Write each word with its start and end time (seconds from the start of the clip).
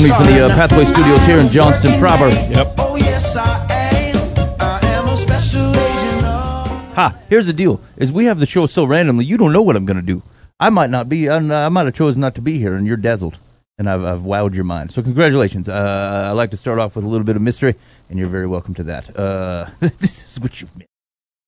Coming 0.00 0.16
from 0.16 0.34
the 0.34 0.46
uh, 0.46 0.48
Pathway 0.54 0.86
Studios 0.86 1.22
here 1.26 1.38
in 1.38 1.48
Johnston 1.48 1.98
proper. 2.00 2.28
Yep. 2.28 2.74
Oh 2.78 2.96
yes, 2.96 3.36
I 3.36 3.66
am. 3.70 4.16
I 4.58 4.80
am 4.82 5.06
a 5.06 5.14
special 5.16 5.70
agent 5.76 6.24
of. 6.24 6.94
Ha! 6.94 7.18
Here's 7.28 7.46
the 7.46 7.52
deal: 7.52 7.82
is 7.98 8.10
we 8.10 8.24
have 8.24 8.38
the 8.38 8.46
show 8.46 8.64
so 8.64 8.84
randomly, 8.84 9.26
you 9.26 9.36
don't 9.36 9.52
know 9.52 9.60
what 9.60 9.76
I'm 9.76 9.84
going 9.84 9.98
to 9.98 10.02
do. 10.02 10.22
I 10.58 10.70
might 10.70 10.88
not 10.88 11.10
be. 11.10 11.28
I'm, 11.28 11.52
I 11.52 11.68
might 11.68 11.84
have 11.84 11.94
chosen 11.94 12.20
not 12.22 12.34
to 12.36 12.40
be 12.40 12.58
here, 12.58 12.74
and 12.74 12.86
you're 12.86 12.96
dazzled, 12.96 13.38
and 13.76 13.90
I've, 13.90 14.02
I've 14.02 14.20
wowed 14.20 14.54
your 14.54 14.64
mind. 14.64 14.90
So 14.90 15.02
congratulations. 15.02 15.68
Uh, 15.68 16.28
I 16.28 16.32
like 16.32 16.50
to 16.52 16.56
start 16.56 16.78
off 16.78 16.96
with 16.96 17.04
a 17.04 17.08
little 17.08 17.26
bit 17.26 17.36
of 17.36 17.42
mystery, 17.42 17.74
and 18.08 18.18
you're 18.18 18.28
very 18.28 18.46
welcome 18.46 18.72
to 18.74 18.82
that. 18.84 19.14
Uh, 19.14 19.68
this 19.80 20.30
is 20.32 20.40
what 20.40 20.62
you've 20.62 20.74
missed. 20.76 20.88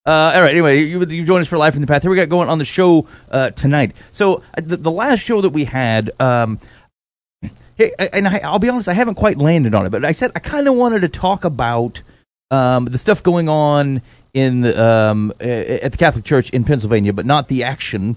Uh, 0.05 0.33
all 0.35 0.43
right. 0.43 0.51
Anyway, 0.51 0.83
you, 0.83 1.03
you've 1.07 1.27
joined 1.27 1.41
us 1.43 1.49
for 1.49 1.57
Life 1.57 1.75
in 1.75 1.81
the 1.81 1.87
Path. 1.87 2.03
Here 2.03 2.11
we 2.11 2.17
got 2.17 2.29
going 2.29 2.51
on 2.51 2.59
the 2.59 2.65
show 2.67 3.07
uh, 3.31 3.51
tonight. 3.51 3.93
So 4.11 4.43
uh, 4.59 4.61
the, 4.61 4.77
the 4.77 4.91
last 4.91 5.21
show 5.21 5.41
that 5.41 5.51
we 5.51 5.65
had. 5.65 6.11
Um, 6.21 6.59
Hey, 6.59 6.69
I- 6.69 6.82
and 7.99 8.29
I, 8.29 8.39
I'll 8.39 8.59
be 8.59 8.69
honest, 8.69 8.89
I 8.89 8.95
haven't 8.95 9.17
quite 9.17 9.39
landed 9.39 9.75
on 9.75 9.87
it, 9.87 9.91
but 9.91 10.05
I 10.05 10.13
said 10.13 10.33
I 10.35 10.39
kind 10.39 10.69
of 10.69 10.75
wanted 10.75 11.03
to 11.03 11.09
talk 11.09 11.45
about 11.45 12.03
um, 12.51 12.87
the 12.87 12.99
stuff 12.99 13.23
going 13.23 13.49
on 13.49 14.03
in 14.35 14.65
um, 14.79 15.33
at 15.41 15.93
the 15.93 15.99
Catholic 15.99 16.25
Church 16.25 16.51
in 16.51 16.65
Pennsylvania, 16.65 17.13
but 17.13 17.27
not 17.27 17.49
the 17.49 17.63
action, 17.63 18.17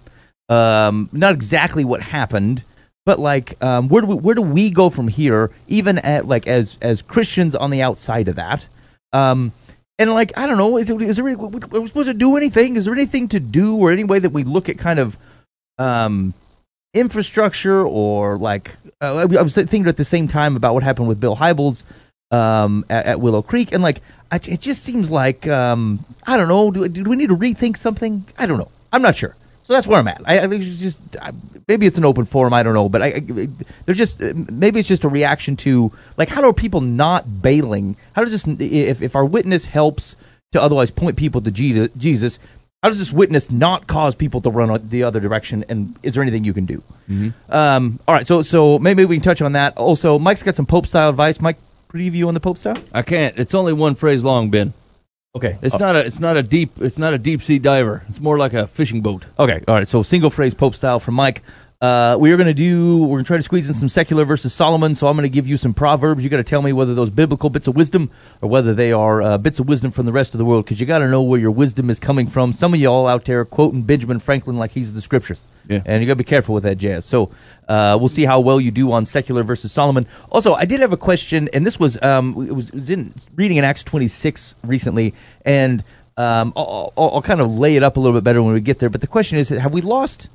um, 0.49 1.09
not 1.11 1.33
exactly 1.33 1.83
what 1.83 2.02
happened, 2.02 2.63
but 3.05 3.19
like 3.19 3.61
um, 3.63 3.89
where 3.89 4.02
do 4.02 4.07
we, 4.07 4.16
where 4.16 4.35
do 4.35 4.41
we 4.41 4.69
go 4.69 4.89
from 4.89 5.07
here, 5.07 5.52
even 5.67 5.97
at 6.00 6.27
like 6.27 6.47
as 6.47 6.77
as 6.81 7.02
Christians 7.02 7.55
on 7.55 7.69
the 7.69 7.81
outside 7.81 8.27
of 8.27 8.35
that. 8.35 8.67
Um, 9.13 9.53
and 9.97 10.13
like 10.13 10.38
I 10.38 10.47
don't 10.47 10.57
know, 10.57 10.77
is, 10.77 10.89
it, 10.89 11.02
is 11.02 11.17
there 11.17 11.27
are 11.27 11.47
we 11.47 11.88
supposed 11.88 12.07
to 12.07 12.13
do 12.13 12.35
anything? 12.35 12.75
Is 12.75 12.85
there 12.85 12.94
anything 12.94 13.27
to 13.29 13.39
do, 13.39 13.77
or 13.77 13.91
any 13.91 14.03
way 14.03 14.19
that 14.19 14.31
we 14.31 14.44
look 14.44 14.69
at 14.69 14.77
kind 14.77 15.00
of 15.00 15.17
um, 15.77 16.33
infrastructure 16.95 17.85
or 17.85 18.38
like 18.38 18.77
uh, 19.01 19.15
I 19.17 19.25
was 19.25 19.53
thinking 19.53 19.88
at 19.88 19.97
the 19.97 20.05
same 20.05 20.27
time 20.27 20.55
about 20.55 20.73
what 20.73 20.81
happened 20.81 21.07
with 21.07 21.19
Bill 21.19 21.35
Hybels 21.35 21.83
um, 22.31 22.85
at, 22.89 23.05
at 23.05 23.19
Willow 23.19 23.41
Creek, 23.41 23.71
and 23.71 23.83
like 23.83 24.01
I, 24.31 24.38
it 24.38 24.61
just 24.61 24.81
seems 24.81 25.11
like 25.11 25.47
um, 25.47 26.03
I 26.25 26.38
don't 26.38 26.47
know. 26.47 26.71
Do, 26.71 26.88
do 26.88 27.03
we 27.03 27.16
need 27.16 27.29
to 27.29 27.38
rethink 27.38 27.77
something? 27.77 28.25
I 28.38 28.47
don't 28.47 28.57
know. 28.57 28.71
I'm 28.91 29.01
not 29.01 29.16
sure. 29.16 29.35
So 29.63 29.73
that's 29.73 29.88
where 29.88 29.99
I'm 29.99 30.07
at. 30.07 30.21
I, 30.25 30.39
I 30.39 30.47
think 30.47 30.63
it's 30.63 30.79
just 30.79 30.99
I, 31.21 31.31
maybe 31.67 31.85
it's 31.85 31.97
an 31.97 32.05
open 32.05 32.25
forum. 32.25 32.53
I 32.53 32.63
don't 32.63 32.73
know, 32.73 32.88
but 32.88 33.01
I, 33.01 33.19
there's 33.85 33.97
just 33.97 34.21
maybe 34.21 34.79
it's 34.79 34.88
just 34.88 35.03
a 35.03 35.09
reaction 35.09 35.57
to 35.57 35.91
like 36.17 36.29
how 36.29 36.41
do 36.41 36.53
people 36.53 36.81
not 36.81 37.41
bailing? 37.41 37.97
How 38.13 38.23
does 38.23 38.31
this 38.31 38.45
if 38.59 39.01
if 39.01 39.16
our 39.16 39.25
witness 39.25 39.66
helps 39.66 40.16
to 40.53 40.61
otherwise 40.61 40.91
point 40.91 41.17
people 41.17 41.41
to 41.41 41.51
Jesus? 41.51 42.39
How 42.86 42.89
does 42.89 43.00
this 43.00 43.11
witness 43.11 43.50
not 43.50 43.88
cause 43.88 44.14
people 44.14 44.41
to 44.41 44.52
run 44.52 44.89
the 44.89 45.02
other 45.05 45.19
direction? 45.19 45.66
And 45.67 45.97
is 46.03 46.14
there 46.14 46.22
anything 46.22 46.44
you 46.44 46.53
can 46.53 46.67
do? 46.67 46.83
Um, 47.50 48.00
all 48.08 48.14
right, 48.14 48.28
so 48.28 48.44
so 48.44 48.78
maybe 48.78 49.05
we 49.05 49.16
can 49.16 49.23
touch 49.23 49.41
on 49.41 49.53
that. 49.53 49.75
Also, 49.75 50.19
Mike's 50.19 50.44
got 50.44 50.55
some 50.55 50.67
Pope 50.67 50.86
style 50.86 51.09
advice. 51.09 51.41
Mike, 51.41 51.58
preview 51.91 52.28
on 52.28 52.36
the 52.36 52.39
Pope 52.39 52.59
style. 52.59 52.78
I 52.94 53.02
can't. 53.02 53.39
It's 53.39 53.56
only 53.56 53.74
one 53.74 53.95
phrase 53.95 54.24
long, 54.24 54.51
Ben. 54.51 54.74
Okay, 55.35 55.57
It's 55.63 55.79
not 55.79 55.95
a. 55.95 56.06
It's 56.06 56.19
not 56.19 56.38
a 56.38 56.44
deep. 56.44 56.79
It's 56.79 57.00
not 57.00 57.16
a 57.16 57.18
deep 57.18 57.41
sea 57.41 57.57
diver. 57.57 58.03
It's 58.07 58.19
more 58.19 58.38
like 58.38 58.53
a 58.53 58.68
fishing 58.68 59.01
boat. 59.01 59.25
Okay, 59.40 59.63
all 59.68 59.74
right. 59.74 59.88
So 59.88 60.03
single 60.03 60.29
phrase 60.29 60.53
Pope 60.53 60.75
style 60.75 61.00
from 61.00 61.16
Mike. 61.16 61.41
Uh, 61.85 62.18
we 62.18 62.31
are 62.31 62.38
going 62.38 62.47
to 62.47 62.53
do. 62.53 63.03
We're 63.03 63.18
going 63.18 63.25
to 63.25 63.28
try 63.28 63.38
to 63.38 63.44
squeeze 63.44 63.68
in 63.68 63.75
some 63.75 63.90
secular 63.90 64.25
versus 64.25 64.53
Solomon. 64.53 64.96
So 64.96 65.06
I'm 65.06 65.16
going 65.16 65.23
to 65.23 65.29
give 65.29 65.47
you 65.47 65.56
some 65.56 65.72
proverbs. 65.72 66.23
You 66.23 66.31
got 66.31 66.38
to 66.38 66.44
tell 66.44 66.63
me 66.63 66.73
whether 66.73 66.96
those 66.96 67.12
biblical 67.12 67.51
bits 67.51 67.68
of 67.68 67.75
wisdom 67.75 68.09
or 68.41 68.50
whether 68.50 68.73
they 68.73 68.91
are 68.91 69.22
uh, 69.22 69.38
bits 69.38 69.59
of 69.59 69.68
wisdom 69.68 69.91
from 69.91 70.07
the 70.07 70.12
rest 70.12 70.34
of 70.34 70.40
the 70.40 70.45
world. 70.45 70.66
Because 70.66 70.79
you 70.79 70.88
got 70.88 71.00
to 71.00 71.07
know 71.07 71.22
where 71.22 71.40
your 71.40 71.51
wisdom 71.51 71.91
is 71.91 72.00
coming 72.00 72.25
from. 72.25 72.53
Some 72.53 72.74
of 72.74 72.79
y'all 72.79 73.06
out 73.06 73.25
there 73.25 73.45
quoting 73.45 73.84
Benjamin 73.84 74.18
Franklin 74.18 74.57
like 74.57 74.72
he's 74.72 74.94
the 74.94 75.01
scriptures. 75.01 75.45
Yeah. 75.69 75.84
And 75.85 76.01
you 76.01 76.07
got 76.07 76.13
to 76.13 76.18
be 76.18 76.24
careful 76.24 76.56
with 76.56 76.63
that 76.63 76.79
jazz. 76.79 77.06
So 77.06 77.29
uh, 77.68 77.97
we'll 78.00 78.09
see 78.09 78.25
how 78.25 78.40
well 78.40 78.59
you 78.59 78.72
do 78.72 78.91
on 78.91 79.06
secular 79.06 79.44
versus 79.44 79.72
Solomon. 79.72 80.07
Also, 80.31 80.56
I 80.56 80.66
did 80.66 80.79
have 80.79 80.91
a 80.91 80.97
question, 80.97 81.50
and 81.53 81.68
this 81.68 81.79
was 81.79 82.01
um, 82.01 82.47
it 82.47 82.53
was, 82.53 82.69
it 82.69 82.75
was 82.75 82.90
in 82.90 83.13
reading 83.35 83.57
in 83.57 83.63
Acts 83.63 83.84
26 83.84 84.56
recently, 84.63 85.13
and 85.45 85.84
um, 86.18 86.51
I'll, 86.56 86.94
I'll, 86.97 87.12
I'll 87.16 87.22
kind 87.22 87.41
of 87.41 87.56
lay 87.56 87.75
it 87.75 87.84
up 87.84 87.97
a 87.97 88.00
little 88.00 88.18
bit 88.18 88.24
better 88.24 88.41
when 88.41 88.53
we 88.53 88.59
get 88.62 88.79
there. 88.79 88.90
But 88.90 89.01
the 89.01 89.07
question 89.07 89.38
is, 89.38 89.50
have 89.50 89.72
we 89.72 89.81
lost 89.81 90.29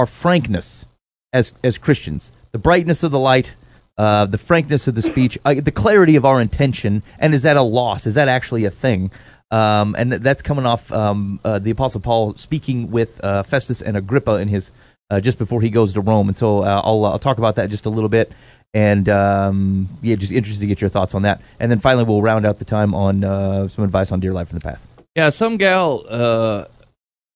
our 0.00 0.06
frankness 0.06 0.86
as 1.32 1.52
as 1.62 1.78
Christians, 1.78 2.32
the 2.52 2.58
brightness 2.58 3.02
of 3.02 3.12
the 3.12 3.18
light, 3.18 3.52
uh, 3.98 4.24
the 4.24 4.38
frankness 4.38 4.88
of 4.88 4.94
the 4.94 5.02
speech, 5.02 5.38
uh, 5.44 5.54
the 5.54 5.70
clarity 5.70 6.16
of 6.16 6.24
our 6.24 6.40
intention, 6.40 7.02
and 7.18 7.34
is 7.34 7.42
that 7.42 7.56
a 7.56 7.62
loss? 7.62 8.06
Is 8.06 8.14
that 8.14 8.26
actually 8.26 8.64
a 8.64 8.70
thing? 8.70 9.10
Um, 9.50 9.94
and 9.98 10.12
th- 10.12 10.22
that's 10.22 10.42
coming 10.42 10.64
off 10.64 10.90
um, 10.90 11.38
uh, 11.44 11.58
the 11.58 11.70
Apostle 11.70 12.00
Paul 12.00 12.34
speaking 12.36 12.90
with 12.90 13.22
uh, 13.22 13.42
Festus 13.42 13.82
and 13.82 13.96
Agrippa 13.96 14.36
in 14.36 14.48
his 14.48 14.72
uh, 15.10 15.20
just 15.20 15.38
before 15.38 15.60
he 15.60 15.68
goes 15.70 15.92
to 15.92 16.00
Rome, 16.00 16.28
and 16.28 16.36
so 16.36 16.60
uh, 16.60 16.80
I'll 16.82 17.04
I'll 17.04 17.18
talk 17.18 17.36
about 17.36 17.56
that 17.56 17.68
just 17.68 17.84
a 17.84 17.90
little 17.90 18.08
bit. 18.08 18.32
And 18.72 19.08
um, 19.08 19.88
yeah, 20.00 20.14
just 20.14 20.32
interested 20.32 20.60
to 20.60 20.66
get 20.66 20.80
your 20.80 20.90
thoughts 20.90 21.14
on 21.14 21.22
that. 21.22 21.42
And 21.58 21.70
then 21.70 21.80
finally, 21.80 22.04
we'll 22.04 22.22
round 22.22 22.46
out 22.46 22.58
the 22.58 22.64
time 22.64 22.94
on 22.94 23.22
some 23.68 23.84
advice 23.84 24.12
on 24.12 24.20
Dear 24.20 24.32
Life 24.32 24.50
in 24.50 24.56
the 24.56 24.62
Path. 24.62 24.86
Yeah, 25.14 25.30
some 25.30 25.56
gal. 25.58 26.68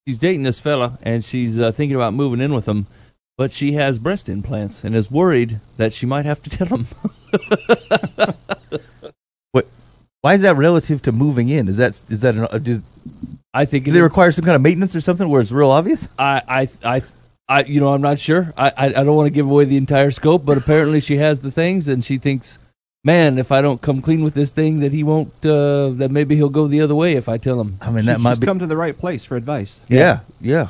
She's 0.06 0.18
dating 0.18 0.42
this 0.42 0.60
fella, 0.60 0.98
and 1.02 1.24
she's 1.24 1.58
uh, 1.58 1.72
thinking 1.72 1.96
about 1.96 2.12
moving 2.12 2.40
in 2.40 2.52
with 2.52 2.68
him, 2.68 2.86
but 3.38 3.50
she 3.50 3.72
has 3.72 3.98
breast 3.98 4.28
implants 4.28 4.84
and 4.84 4.94
is 4.94 5.10
worried 5.10 5.60
that 5.78 5.94
she 5.94 6.04
might 6.04 6.26
have 6.26 6.42
to 6.42 6.50
tell 6.50 6.66
him. 6.68 6.86
What? 9.52 9.68
Why 10.22 10.34
is 10.34 10.42
that 10.42 10.56
relative 10.56 11.00
to 11.02 11.12
moving 11.12 11.48
in? 11.48 11.68
Is 11.68 11.76
that 11.76 12.02
is 12.08 12.20
that 12.22 12.34
an, 12.34 12.48
uh, 12.50 12.58
do, 12.58 12.82
I 13.52 13.64
think 13.64 13.84
do 13.84 13.92
they 13.92 14.00
require 14.00 14.32
some 14.32 14.44
kind 14.44 14.56
of 14.56 14.62
maintenance 14.62 14.96
or 14.96 15.00
something 15.00 15.28
where 15.28 15.40
it's 15.40 15.52
real 15.52 15.70
obvious? 15.70 16.08
I, 16.18 16.42
I, 16.48 16.68
I, 16.96 17.02
I, 17.48 17.62
you 17.64 17.78
know, 17.80 17.94
I'm 17.94 18.02
not 18.02 18.18
sure. 18.18 18.52
I, 18.56 18.70
I, 18.70 18.86
I 18.86 19.04
don't 19.04 19.14
want 19.14 19.26
to 19.26 19.30
give 19.30 19.46
away 19.46 19.64
the 19.64 19.76
entire 19.76 20.10
scope, 20.10 20.44
but 20.44 20.58
apparently 20.58 20.98
she 21.00 21.18
has 21.18 21.40
the 21.40 21.52
things, 21.52 21.86
and 21.86 22.04
she 22.04 22.18
thinks, 22.18 22.58
man, 23.04 23.38
if 23.38 23.52
I 23.52 23.60
don't 23.60 23.80
come 23.80 24.02
clean 24.02 24.24
with 24.24 24.34
this 24.34 24.50
thing, 24.50 24.80
that 24.80 24.92
he 24.92 25.04
won't. 25.04 25.32
Uh, 25.44 25.90
that 25.90 26.10
maybe 26.10 26.34
he'll 26.36 26.48
go 26.48 26.66
the 26.66 26.80
other 26.80 26.94
way 26.94 27.14
if 27.14 27.28
I 27.28 27.36
tell 27.38 27.60
him. 27.60 27.78
I 27.80 27.90
mean, 27.90 28.00
She- 28.04 28.06
that 28.06 28.20
might 28.20 28.32
she's 28.32 28.40
be. 28.40 28.46
come 28.46 28.58
to 28.58 28.66
the 28.66 28.76
right 28.76 28.96
place 28.98 29.24
for 29.24 29.36
advice. 29.36 29.80
yeah, 29.88 30.20
yeah. 30.40 30.68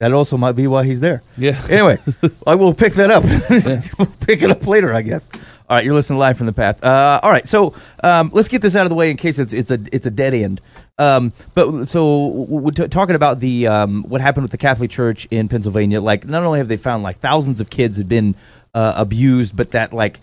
That 0.00 0.12
also 0.12 0.36
might 0.36 0.52
be 0.52 0.66
why 0.66 0.84
he's 0.84 0.98
there. 0.98 1.22
Yeah. 1.38 1.64
Anyway, 1.70 1.98
I 2.46 2.56
will 2.56 2.74
pick 2.74 2.94
that 2.94 3.10
up. 3.12 3.22
we'll 3.98 4.08
pick 4.26 4.42
it 4.42 4.50
up 4.50 4.66
later, 4.66 4.92
I 4.92 5.02
guess. 5.02 5.28
All 5.70 5.76
right, 5.76 5.84
you're 5.84 5.94
listening 5.94 6.18
live 6.18 6.36
from 6.36 6.46
the 6.46 6.52
path. 6.52 6.82
Uh, 6.84 7.20
all 7.22 7.30
right, 7.30 7.48
so 7.48 7.74
um, 8.02 8.30
let's 8.34 8.48
get 8.48 8.62
this 8.62 8.74
out 8.74 8.82
of 8.82 8.88
the 8.90 8.96
way 8.96 9.10
in 9.12 9.16
case 9.16 9.38
it's 9.38 9.52
it's 9.52 9.70
a 9.70 9.78
it's 9.92 10.04
a 10.04 10.10
dead 10.10 10.34
end. 10.34 10.60
Um, 10.98 11.32
but 11.54 11.86
so 11.86 12.26
we're 12.26 12.72
t- 12.72 12.88
talking 12.88 13.14
about 13.14 13.38
the 13.38 13.68
um, 13.68 14.02
what 14.08 14.20
happened 14.20 14.42
with 14.42 14.50
the 14.50 14.58
Catholic 14.58 14.90
Church 14.90 15.28
in 15.30 15.48
Pennsylvania. 15.48 16.00
Like, 16.00 16.26
not 16.26 16.42
only 16.42 16.58
have 16.58 16.66
they 16.68 16.76
found 16.76 17.04
like 17.04 17.20
thousands 17.20 17.60
of 17.60 17.70
kids 17.70 17.96
had 17.96 18.08
been 18.08 18.34
uh, 18.74 18.94
abused, 18.96 19.54
but 19.56 19.70
that 19.70 19.92
like 19.92 20.18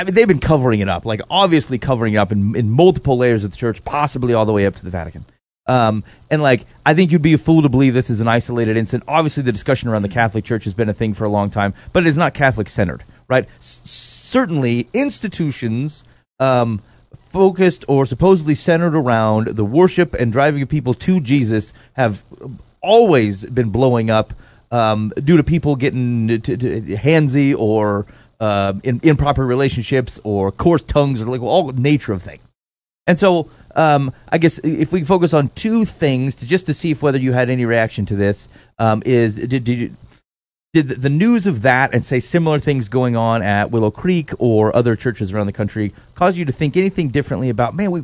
I 0.00 0.04
mean, 0.04 0.14
they've 0.14 0.26
been 0.26 0.40
covering 0.40 0.80
it 0.80 0.88
up, 0.88 1.04
like 1.04 1.20
obviously 1.28 1.76
covering 1.76 2.14
it 2.14 2.16
up 2.16 2.32
in, 2.32 2.56
in 2.56 2.70
multiple 2.70 3.18
layers 3.18 3.44
of 3.44 3.50
the 3.50 3.56
church, 3.58 3.84
possibly 3.84 4.32
all 4.32 4.46
the 4.46 4.52
way 4.52 4.64
up 4.64 4.74
to 4.76 4.84
the 4.84 4.90
Vatican. 4.90 5.26
Um, 5.66 6.04
and 6.30 6.40
like, 6.40 6.64
I 6.86 6.94
think 6.94 7.12
you'd 7.12 7.20
be 7.20 7.34
a 7.34 7.38
fool 7.38 7.60
to 7.60 7.68
believe 7.68 7.92
this 7.92 8.08
is 8.08 8.22
an 8.22 8.26
isolated 8.26 8.78
incident. 8.78 9.04
Obviously, 9.06 9.42
the 9.42 9.52
discussion 9.52 9.90
around 9.90 10.00
the 10.00 10.08
Catholic 10.08 10.46
Church 10.46 10.64
has 10.64 10.72
been 10.72 10.88
a 10.88 10.94
thing 10.94 11.12
for 11.12 11.24
a 11.24 11.28
long 11.28 11.50
time, 11.50 11.74
but 11.92 12.04
it 12.04 12.06
is 12.06 12.16
not 12.16 12.32
Catholic 12.32 12.70
centered, 12.70 13.04
right? 13.28 13.46
S- 13.58 13.82
certainly, 13.84 14.88
institutions 14.94 16.02
um, 16.38 16.80
focused 17.20 17.84
or 17.86 18.06
supposedly 18.06 18.54
centered 18.54 18.94
around 18.94 19.48
the 19.48 19.66
worship 19.66 20.14
and 20.14 20.32
driving 20.32 20.66
people 20.66 20.94
to 20.94 21.20
Jesus 21.20 21.74
have 21.92 22.22
always 22.80 23.44
been 23.44 23.68
blowing 23.68 24.08
up 24.08 24.32
um, 24.70 25.12
due 25.22 25.36
to 25.36 25.44
people 25.44 25.76
getting 25.76 26.40
to, 26.40 26.56
to, 26.56 26.80
handsy 26.96 27.54
or 27.56 28.06
uh, 28.40 28.74
in 28.82 29.00
improper 29.02 29.46
relationships 29.46 30.18
or 30.24 30.50
coarse 30.50 30.82
tongues 30.82 31.20
or 31.20 31.26
like 31.26 31.42
all 31.42 31.70
nature 31.72 32.12
of 32.12 32.22
things. 32.22 32.42
And 33.06 33.18
so, 33.18 33.50
um, 33.76 34.12
I 34.28 34.38
guess 34.38 34.58
if 34.58 34.92
we 34.92 35.04
focus 35.04 35.34
on 35.34 35.48
two 35.50 35.84
things 35.84 36.34
to 36.36 36.46
just 36.46 36.66
to 36.66 36.74
see 36.74 36.92
if 36.92 37.02
whether 37.02 37.18
you 37.18 37.32
had 37.32 37.50
any 37.50 37.64
reaction 37.64 38.06
to 38.06 38.16
this, 38.16 38.48
um, 38.78 39.02
is 39.04 39.36
did, 39.36 39.64
did 39.64 39.96
did 40.72 40.88
the 40.88 41.08
news 41.08 41.46
of 41.46 41.62
that 41.62 41.92
and 41.92 42.04
say 42.04 42.20
similar 42.20 42.58
things 42.60 42.88
going 42.88 43.16
on 43.16 43.42
at 43.42 43.70
Willow 43.70 43.90
Creek 43.90 44.30
or 44.38 44.74
other 44.76 44.94
churches 44.94 45.32
around 45.32 45.46
the 45.46 45.52
country 45.52 45.92
cause 46.14 46.38
you 46.38 46.44
to 46.44 46.52
think 46.52 46.76
anything 46.76 47.08
differently 47.08 47.48
about 47.48 47.74
man 47.74 47.90
we 47.90 48.02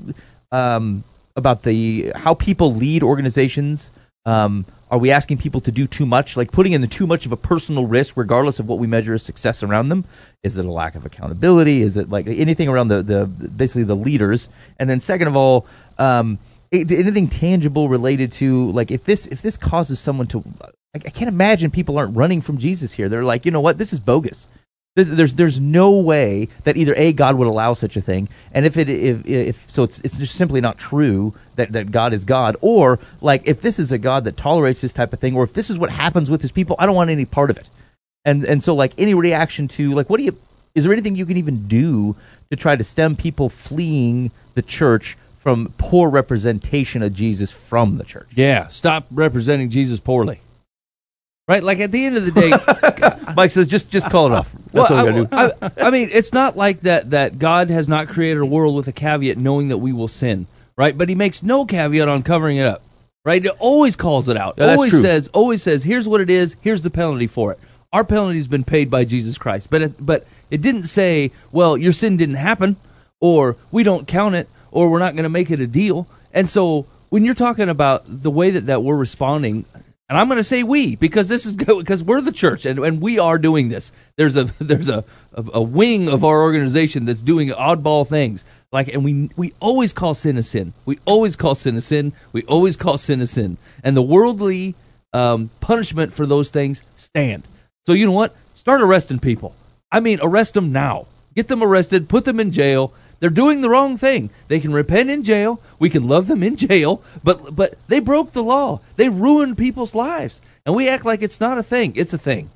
um, 0.51 1.05
about 1.37 1.63
the 1.63 2.13
how 2.17 2.35
people 2.35 2.75
lead 2.75 3.03
organizations 3.05 3.91
Um, 4.27 4.67
are 4.97 4.99
we 4.99 5.11
asking 5.11 5.37
people 5.37 5.61
to 5.61 5.71
do 5.71 5.87
too 5.87 6.07
much, 6.07 6.39
like 6.39 6.51
putting 6.51 6.73
in 6.73 6.81
the 6.81 6.87
too 6.87 7.07
much 7.07 7.27
of 7.27 7.33
a 7.33 7.37
personal 7.37 7.85
risk, 7.85 8.17
regardless 8.17 8.59
of 8.59 8.67
what 8.67 8.79
we 8.79 8.87
measure 8.87 9.13
as 9.13 9.23
success 9.23 9.63
around 9.63 9.91
them? 9.91 10.07
Is 10.43 10.57
it 10.57 10.65
a 10.65 10.73
lack 10.73 10.95
of 10.95 11.05
accountability? 11.05 11.83
Is 11.83 11.99
it 11.99 12.09
like 12.09 12.27
anything 12.27 12.67
around 12.67 12.89
the, 12.89 13.03
the 13.03 13.27
basically 13.27 13.85
the 13.85 13.95
leaders? 13.95 14.49
And 14.79 14.89
then 14.89 14.99
second 14.99 15.29
of 15.29 15.37
all, 15.37 15.67
um, 15.99 16.39
anything 16.73 17.29
tangible 17.29 17.91
related 17.91 18.33
to 18.33 18.71
like 18.73 18.91
if 18.91 19.05
this 19.05 19.27
if 19.27 19.43
this 19.43 19.59
causes 19.59 20.01
someone 20.01 20.29
to, 20.29 20.43
I, 20.63 20.69
I 21.05 21.11
can't 21.11 21.29
imagine 21.29 21.71
people 21.71 21.99
aren't 21.99 22.17
running 22.17 22.41
from 22.41 22.57
Jesus 22.57 22.95
here. 22.95 23.11
They're 23.11 23.23
like, 23.23 23.45
you 23.45 23.51
know 23.51 23.61
what, 23.61 23.77
this 23.77 23.93
is 23.93 24.01
bogus. 24.01 24.49
There's- 25.05 25.33
There's 25.35 25.61
no 25.61 25.91
way 25.99 26.49
that 26.65 26.77
either 26.77 26.95
a 26.97 27.13
God 27.13 27.37
would 27.37 27.47
allow 27.47 27.75
such 27.75 27.97
a 27.97 28.01
thing, 28.01 28.29
and 28.53 28.65
if 28.67 28.77
it 28.77 28.89
if, 28.89 29.25
if 29.27 29.65
so, 29.69 29.83
it's 29.85 30.01
it's 30.03 30.17
just 30.17 30.35
simply 30.35 30.61
not 30.61 30.79
true 30.79 31.35
that, 31.57 31.73
that 31.73 31.91
God 31.93 32.13
is 32.13 32.25
God, 32.25 32.57
or 32.63 32.99
like 33.21 33.43
if 33.45 33.61
this 33.61 33.79
is 33.79 33.93
a 33.93 33.99
God 33.99 34.25
that 34.25 34.37
tolerates 34.37 34.81
this 34.81 34.93
type 34.95 35.13
of 35.13 35.21
thing, 35.21 35.37
or 35.37 35.45
if 35.45 35.53
this 35.53 35.69
is 35.71 35.79
what 35.79 35.91
happens 35.91 36.31
with 36.31 36.41
His 36.43 36.51
people, 36.51 36.77
I 36.79 36.87
don't 36.87 36.95
want 36.97 37.11
any 37.11 37.27
part 37.27 37.51
of 37.51 37.59
it. 37.59 37.69
And 38.25 38.43
and 38.45 38.63
so 38.63 38.75
like 38.75 38.93
any 38.99 39.13
reaction 39.15 39.69
to 39.69 39.93
like 39.93 40.09
what 40.11 40.17
do 40.17 40.25
you 40.25 40.37
is 40.75 40.85
there 40.85 40.93
anything 40.93 41.15
you 41.15 41.27
can 41.27 41.37
even 41.37 41.69
do 41.69 42.17
to 42.51 42.57
try 42.57 42.75
to 42.75 42.83
stem 42.85 43.17
people 43.17 43.49
fleeing 43.51 44.31
the 44.55 44.63
church 44.63 45.17
from 45.37 45.73
poor 45.79 46.09
representation 46.11 47.03
of 47.03 47.13
Jesus 47.13 47.51
from 47.51 47.99
the 47.99 48.05
church? 48.05 48.29
Yeah, 48.35 48.69
stop 48.69 49.07
representing 49.11 49.69
Jesus 49.71 50.01
poorly. 50.01 50.41
Right? 51.49 51.63
Like 51.63 51.79
at 51.79 51.93
the 51.93 52.05
end 52.05 52.17
of 52.17 52.25
the 52.25 52.33
day, 52.33 53.33
Mike 53.37 53.53
says 53.53 53.69
just 53.69 53.89
just 53.89 54.11
call 54.11 54.27
it 54.27 54.33
off. 54.33 54.53
That's 54.73 54.91
well, 54.91 55.07
all 55.07 55.15
we 55.15 55.25
gotta 55.25 55.53
do. 55.53 55.61
I, 55.63 55.67
I, 55.67 55.87
I 55.87 55.91
mean, 55.91 56.11
it's 56.13 56.33
not 56.33 56.57
like 56.57 56.81
that 56.81 57.11
that 57.11 57.39
God 57.39 57.71
has 57.71 57.89
not 57.89 58.09
created 58.09 58.43
a 58.43 58.47
world 58.47 58.75
with 58.75 58.89
a 58.89 58.93
caveat 58.93 59.39
knowing 59.39 59.69
that 59.69 59.79
we 59.79 59.93
will 59.93 60.09
sin, 60.09 60.49
right? 60.77 60.99
But 60.99 61.09
he 61.09 61.15
makes 61.15 61.45
no 61.45 61.65
caveat 61.65 62.09
on 62.09 62.23
covering 62.25 62.57
it 62.57 62.67
up. 62.67 62.83
Right? 63.25 63.45
It 63.45 63.53
always 63.59 63.97
calls 63.97 64.29
it 64.29 64.37
out. 64.37 64.55
Yeah, 64.57 64.67
that's 64.67 64.79
always 64.79 64.93
true. 64.93 65.01
says 65.01 65.29
always 65.33 65.63
says 65.63 65.83
here's 65.83 66.07
what 66.07 66.21
it 66.21 66.31
is, 66.31 66.55
here's 66.61 66.83
the 66.83 66.91
penalty 66.91 67.27
for 67.27 67.53
it. 67.53 67.59
Our 67.93 68.05
penalty's 68.05 68.49
been 68.49 68.65
paid 68.65 68.91
by 68.91 69.05
Jesus 69.05 69.39
Christ. 69.39 69.71
But 69.71 69.83
it, 69.83 70.05
but 70.05 70.27
it 70.51 70.61
didn't 70.61 70.85
say, 70.85 71.33
well, 71.51 71.77
your 71.77 71.93
sin 71.93 72.17
didn't 72.17 72.37
happen 72.37 72.77
or 73.21 73.57
we 73.73 73.83
don't 73.83 74.07
count 74.07 74.35
it 74.35 74.49
or 74.71 74.89
we're 74.91 74.99
not 74.99 75.15
going 75.15 75.25
to 75.25 75.29
make 75.29 75.51
it 75.51 75.61
a 75.61 75.67
deal. 75.67 76.07
And 76.33 76.49
so 76.49 76.87
when 77.09 77.25
you're 77.25 77.35
talking 77.35 77.69
about 77.69 78.05
the 78.07 78.31
way 78.31 78.51
that, 78.51 78.67
that 78.67 78.83
we're 78.83 78.97
responding 78.97 79.65
and 80.09 80.17
I'm 80.17 80.29
going 80.29 80.39
to 80.39 80.45
say 80.45 80.63
we 80.63 80.95
because 80.97 81.29
this 81.29 81.47
is 81.47 81.57
because 81.57 82.03
we're 82.03 82.21
the 82.21 82.33
church 82.33 82.65
and, 82.65 82.79
and 82.79 83.01
we 83.01 83.19
are 83.19 83.39
doing 83.39 83.69
this. 83.69 83.93
There's 84.17 84.37
a 84.37 84.45
there's 84.59 84.89
a, 84.89 85.05
a 85.33 85.45
a 85.55 85.63
wing 85.63 86.09
of 86.09 86.25
our 86.25 86.43
organization 86.43 87.05
that's 87.05 87.23
doing 87.23 87.51
oddball 87.51 88.07
things. 88.07 88.45
Like 88.73 88.89
and 88.89 89.05
we 89.05 89.31
we 89.37 89.55
always 89.61 89.93
call 89.93 90.15
sin 90.15 90.39
a 90.39 90.43
sin. 90.43 90.73
We 90.85 90.99
always 91.05 91.37
call 91.37 91.55
sin 91.55 91.77
a 91.77 91.81
sin. 91.81 92.13
We 92.33 92.43
always 92.45 92.77
call 92.77 92.99
sin 92.99 93.21
a 93.21 93.27
sin. 93.27 93.59
And 93.83 93.97
the 93.97 94.03
worldly 94.03 94.75
um, 95.13 95.51
punishment 95.61 96.13
for 96.13 96.27
those 96.27 96.51
things 96.51 96.83
stand. 96.97 97.49
So 97.87 97.93
you 97.93 98.07
know 98.07 98.13
what? 98.13 98.35
Start 98.55 98.83
arresting 98.83 99.19
people. 99.19 99.55
I 99.91 100.01
mean, 100.01 100.19
arrest 100.23 100.55
them 100.55 100.73
now. 100.73 101.07
Get 101.35 101.49
them 101.49 101.63
arrested. 101.63 102.09
Put 102.09 102.25
them 102.25 102.41
in 102.41 102.51
jail. 102.51 102.93
They're 103.21 103.31
doing 103.31 103.61
the 103.61 103.71
wrong 103.71 103.97
thing. 103.97 104.31
They 104.49 104.61
can 104.61 104.73
repent 104.73 105.11
in 105.11 105.23
jail. 105.23 105.61
We 105.79 105.91
can 105.91 106.07
love 106.07 106.27
them 106.27 106.43
in 106.43 106.57
jail, 106.57 107.03
but 107.25 107.57
but 107.57 107.75
they 107.89 108.01
broke 108.01 108.33
the 108.33 108.43
law. 108.43 108.81
They 108.97 109.09
ruined 109.09 109.57
people's 109.59 109.95
lives, 109.95 110.41
and 110.65 110.75
we 110.75 110.89
act 110.89 111.05
like 111.05 111.23
it's 111.23 111.41
not 111.41 111.59
a 111.59 111.63
thing. 111.63 111.93
It's 111.97 112.13
a 112.13 112.19
thing. 112.19 112.51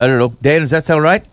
I 0.00 0.06
don't 0.06 0.18
know. 0.18 0.34
Dan, 0.42 0.60
does 0.60 0.70
that 0.70 0.84
sound 0.84 1.02
right? 1.02 1.26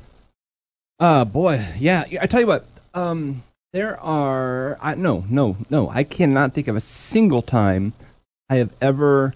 Uh 1.00 1.25
boy, 1.25 1.66
yeah. 1.80 2.06
I 2.22 2.28
tell 2.28 2.42
you 2.42 2.48
what. 2.48 2.66
Um, 2.94 3.44
there 3.74 4.00
are. 4.02 4.78
I 4.81 4.96
no, 4.96 5.25
no, 5.30 5.58
no. 5.69 5.90
I 5.90 6.04
cannot 6.04 6.54
think 6.54 6.68
of 6.68 6.75
a 6.75 6.81
single 6.81 7.42
time 7.42 7.94
I 8.50 8.56
have 8.56 8.75
ever 8.81 9.34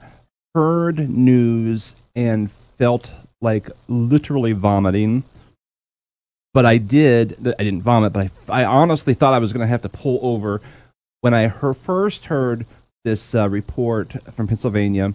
heard 0.53 1.09
news 1.09 1.95
and 2.15 2.51
felt 2.77 3.13
like 3.41 3.69
literally 3.87 4.51
vomiting. 4.51 5.23
But 6.55 6.65
I 6.65 6.77
did. 6.77 7.53
I 7.59 7.63
didn't 7.63 7.81
vomit, 7.81 8.13
but 8.13 8.31
I, 8.49 8.61
I 8.61 8.65
honestly 8.65 9.13
thought 9.13 9.33
I 9.33 9.39
was 9.39 9.51
going 9.51 9.59
to 9.59 9.67
have 9.67 9.81
to 9.81 9.89
pull 9.89 10.19
over 10.21 10.61
when 11.19 11.33
I 11.33 11.47
heard, 11.47 11.75
first 11.75 12.27
heard 12.27 12.65
this 13.03 13.35
uh, 13.35 13.49
report 13.49 14.15
from 14.33 14.47
Pennsylvania, 14.47 15.13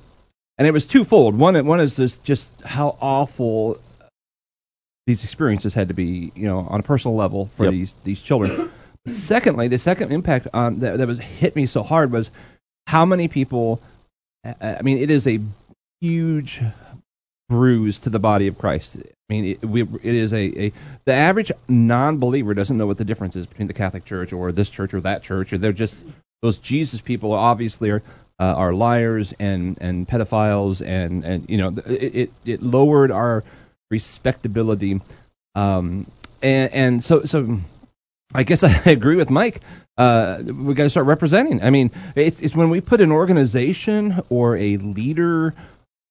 and 0.58 0.68
it 0.68 0.72
was 0.72 0.86
twofold. 0.86 1.38
One, 1.38 1.64
one 1.64 1.80
is 1.80 1.96
just 1.96 2.22
just 2.24 2.52
how 2.60 2.98
awful 3.00 3.78
these 5.06 5.24
experiences 5.24 5.72
had 5.72 5.88
to 5.88 5.94
be, 5.94 6.30
you 6.34 6.46
know, 6.46 6.66
on 6.68 6.78
a 6.78 6.82
personal 6.82 7.16
level 7.16 7.48
for 7.56 7.64
Yep. 7.64 7.72
these 7.72 7.96
these 8.04 8.20
children. 8.20 8.70
Secondly, 9.06 9.66
the 9.66 9.78
second 9.78 10.12
impact 10.12 10.46
on 10.52 10.80
that, 10.80 10.98
that 10.98 11.06
was 11.08 11.18
hit 11.20 11.56
me 11.56 11.64
so 11.64 11.82
hard 11.82 12.12
was 12.12 12.30
how 12.86 13.06
many 13.06 13.28
people. 13.28 13.80
I 14.44 14.82
mean, 14.82 14.98
it 14.98 15.10
is 15.10 15.26
a 15.26 15.40
huge 16.02 16.60
bruise 17.48 17.98
to 18.00 18.10
the 18.10 18.18
body 18.18 18.46
of 18.46 18.58
Christ. 18.58 18.98
I 19.30 19.32
mean, 19.32 19.44
it, 19.44 19.64
we, 19.64 19.82
it 19.82 20.14
is 20.14 20.32
a, 20.32 20.60
a 20.60 20.72
the 21.04 21.12
average 21.12 21.52
non-believer 21.68 22.52
doesn't 22.52 22.76
know 22.76 22.86
what 22.86 22.98
the 22.98 23.04
difference 23.04 23.36
is 23.36 23.46
between 23.46 23.68
the 23.68 23.74
Catholic 23.74 24.04
Church 24.04 24.32
or 24.32 24.50
this 24.50 24.68
church 24.68 24.92
or 24.92 25.00
that 25.02 25.22
church, 25.22 25.52
or 25.52 25.58
they're 25.58 25.72
just 25.72 26.04
those 26.42 26.58
Jesus 26.58 27.00
people 27.00 27.32
obviously 27.32 27.90
are 27.90 28.02
uh, 28.40 28.54
are 28.56 28.72
liars 28.72 29.32
and 29.38 29.78
and 29.80 30.08
pedophiles 30.08 30.84
and 30.84 31.24
and 31.24 31.48
you 31.48 31.58
know 31.58 31.68
it 31.86 32.14
it, 32.14 32.30
it 32.44 32.62
lowered 32.62 33.12
our 33.12 33.44
respectability, 33.88 35.00
um, 35.54 36.08
and 36.42 36.72
and 36.72 37.04
so 37.04 37.22
so 37.22 37.60
I 38.34 38.42
guess 38.42 38.64
I 38.86 38.90
agree 38.90 39.16
with 39.16 39.30
Mike. 39.30 39.60
Uh, 39.96 40.42
we 40.44 40.74
got 40.74 40.84
to 40.84 40.90
start 40.90 41.06
representing. 41.06 41.62
I 41.62 41.70
mean, 41.70 41.92
it's 42.16 42.40
it's 42.40 42.56
when 42.56 42.68
we 42.68 42.80
put 42.80 43.00
an 43.00 43.12
organization 43.12 44.20
or 44.28 44.56
a 44.56 44.76
leader, 44.78 45.54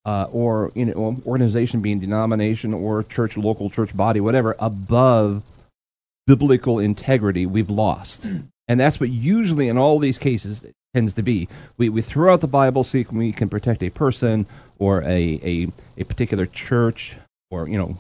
uh, 0.06 0.28
or 0.32 0.72
you 0.76 0.86
know, 0.86 1.22
organization 1.26 1.82
being 1.82 2.00
denomination 2.00 2.74
or 2.74 3.04
church, 3.04 3.38
local 3.38 3.70
church 3.70 3.96
body, 3.96 4.20
whatever, 4.20 4.56
above 4.60 5.44
biblical 6.28 6.80
integrity, 6.80 7.46
we've 7.46 7.70
lost, 7.70 8.28
and 8.68 8.80
that's 8.80 9.00
what 9.00 9.10
usually 9.10 9.68
in 9.68 9.78
all 9.78 10.00
these 10.00 10.18
cases 10.18 10.64
it 10.64 10.76
tends 10.94 11.14
to 11.16 11.24
be. 11.24 11.48
We 11.78 11.90
we 11.90 12.02
throw 12.02 12.34
out 12.34 12.42
the 12.42 12.48
Bible 12.48 12.84
so 12.84 13.04
we 13.12 13.32
can 13.32 13.50
protect 13.50 13.84
a 13.84 13.90
person 13.90 14.48
or 14.78 15.02
a 15.04 15.40
a, 15.44 15.68
a 15.98 16.04
particular 16.06 16.46
church 16.46 17.16
or 17.52 17.68
you 17.68 17.78
know 17.78 17.98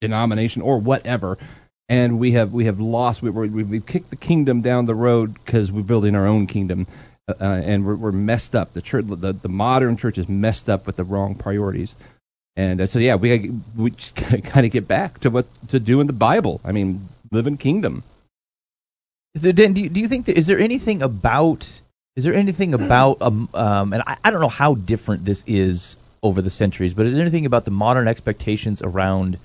denomination 0.00 0.62
or 0.62 0.78
whatever. 0.78 1.38
And 1.88 2.18
we 2.18 2.32
have 2.32 2.52
we 2.52 2.64
have 2.66 2.80
lost 2.80 3.22
we, 3.22 3.30
we, 3.30 3.62
we've 3.62 3.86
kicked 3.86 4.10
the 4.10 4.16
kingdom 4.16 4.62
down 4.62 4.86
the 4.86 4.94
road 4.94 5.34
because 5.34 5.70
we're 5.70 5.82
building 5.82 6.14
our 6.14 6.26
own 6.26 6.46
kingdom 6.46 6.86
uh, 7.28 7.34
and 7.40 7.86
we're, 7.86 7.94
we're 7.94 8.12
messed 8.12 8.54
up. 8.54 8.72
The 8.72 8.82
church 8.82 9.06
the, 9.06 9.32
the 9.32 9.48
modern 9.48 9.96
church 9.96 10.18
is 10.18 10.28
messed 10.28 10.68
up 10.68 10.86
with 10.86 10.96
the 10.96 11.04
wrong 11.04 11.34
priorities. 11.34 11.96
And 12.56 12.80
uh, 12.80 12.86
so 12.86 12.98
yeah 12.98 13.14
we 13.14 13.52
we 13.76 13.90
just 13.92 14.16
kind 14.16 14.66
of 14.66 14.72
get 14.72 14.88
back 14.88 15.20
to 15.20 15.30
what 15.30 15.46
to 15.68 15.80
do 15.80 16.00
in 16.00 16.06
the 16.06 16.12
bible. 16.12 16.60
I 16.64 16.72
mean 16.72 17.08
live 17.30 17.46
in 17.46 17.56
kingdom. 17.56 18.02
Is 19.34 19.42
there, 19.42 19.52
do 19.52 19.62
you, 19.62 19.88
do 19.88 20.00
you 20.00 20.08
think 20.08 20.26
that 20.26 20.36
is 20.36 20.46
there 20.46 20.58
anything 20.58 21.02
about 21.02 21.80
is 22.14 22.24
there 22.24 22.34
anything 22.34 22.74
about 22.74 23.22
um, 23.22 23.48
um 23.54 23.92
and 23.92 24.02
I, 24.06 24.16
I 24.24 24.30
don't 24.30 24.40
know 24.40 24.48
how 24.48 24.74
different 24.74 25.24
this 25.24 25.42
is 25.46 25.96
over 26.22 26.42
the 26.42 26.50
centuries, 26.50 26.94
but 26.94 27.06
is 27.06 27.14
there 27.14 27.22
anything 27.22 27.46
about 27.46 27.64
the 27.64 27.70
modern 27.70 28.08
expectations 28.08 28.82
around 28.82 29.38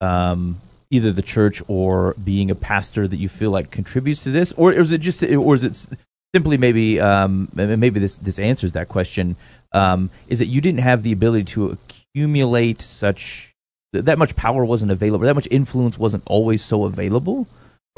um 0.00 0.60
either 0.90 1.10
the 1.10 1.22
church 1.22 1.62
or 1.66 2.14
being 2.22 2.50
a 2.50 2.54
pastor 2.54 3.08
that 3.08 3.16
you 3.16 3.28
feel 3.28 3.50
like 3.50 3.72
contributes 3.72 4.22
to 4.22 4.30
this, 4.30 4.52
or 4.56 4.72
is 4.72 4.92
it 4.92 5.00
just 5.00 5.22
or 5.22 5.54
is 5.54 5.64
it 5.64 5.98
simply 6.36 6.58
maybe 6.58 7.00
um 7.00 7.48
maybe 7.54 7.98
this 7.98 8.18
this 8.18 8.38
answers 8.38 8.72
that 8.72 8.88
question 8.96 9.36
um 9.72 10.10
is 10.28 10.38
that 10.38 10.48
you 10.54 10.60
didn't 10.60 10.80
have 10.90 11.02
the 11.02 11.12
ability 11.18 11.44
to 11.44 11.60
accumulate 11.74 12.82
such 12.82 13.54
that 13.92 14.18
much 14.18 14.36
power 14.36 14.62
wasn't 14.72 14.90
available 14.90 15.24
that 15.24 15.34
much 15.34 15.48
influence 15.50 15.96
wasn't 15.98 16.22
always 16.26 16.62
so 16.62 16.84
available? 16.84 17.46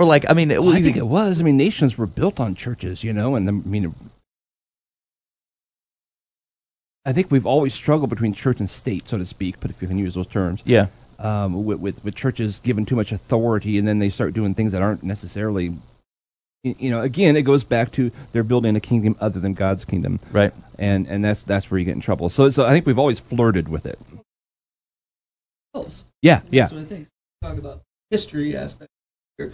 Or 0.00 0.04
like 0.04 0.24
I 0.30 0.34
mean, 0.38 0.50
well, 0.50 0.70
i 0.70 0.80
think 0.80 0.96
it 0.96 1.08
was. 1.08 1.40
I 1.40 1.42
mean 1.42 1.56
nations 1.56 1.98
were 1.98 2.06
built 2.20 2.38
on 2.38 2.54
churches 2.54 3.02
you 3.02 3.12
know 3.12 3.34
and 3.34 3.48
i 3.48 3.52
mean 3.52 3.92
i 7.04 7.12
think 7.12 7.32
we've 7.32 7.50
always 7.54 7.74
struggled 7.74 8.10
between 8.10 8.32
church 8.32 8.60
and 8.60 8.70
state 8.70 9.08
so 9.08 9.18
to 9.18 9.26
speak 9.26 9.54
but 9.58 9.72
if 9.72 9.82
you 9.82 9.88
can 9.88 9.98
use 9.98 10.14
those 10.14 10.28
terms. 10.28 10.62
Yeah, 10.64 10.86
um, 11.18 11.64
with, 11.64 11.80
with 11.80 12.04
with 12.04 12.14
churches 12.14 12.60
given 12.60 12.86
too 12.86 12.94
much 12.94 13.10
authority, 13.10 13.76
and 13.78 13.88
then 13.88 13.98
they 13.98 14.10
start 14.10 14.34
doing 14.34 14.54
things 14.54 14.70
that 14.72 14.82
aren't 14.82 15.02
necessarily. 15.02 15.74
Y- 16.68 16.76
You 16.78 16.90
know, 16.90 17.00
again, 17.02 17.36
it 17.36 17.42
goes 17.42 17.64
back 17.64 17.90
to 17.92 18.10
they're 18.32 18.42
building 18.44 18.76
a 18.76 18.80
kingdom 18.80 19.16
other 19.20 19.40
than 19.40 19.54
God's 19.54 19.84
kingdom, 19.84 20.20
right. 20.32 20.52
and 20.78 21.06
and 21.06 21.24
that's 21.24 21.42
that's 21.42 21.70
where 21.70 21.78
you 21.78 21.84
get 21.84 21.94
in 21.94 22.00
trouble. 22.00 22.28
So, 22.28 22.50
so 22.50 22.64
I 22.66 22.70
think 22.72 22.86
we've 22.86 22.98
always 22.98 23.18
flirted 23.18 23.68
with 23.68 23.86
it. 23.86 23.98
else. 25.74 26.04
Yeah, 26.22 26.40
yeah, 26.50 26.62
That's 26.62 26.72
what 26.72 26.82
I 26.82 26.84
think. 26.84 27.06
Talk 27.42 27.58
about 27.58 27.82
history 28.10 28.56
aspect. 28.56 28.90
Here. 29.36 29.52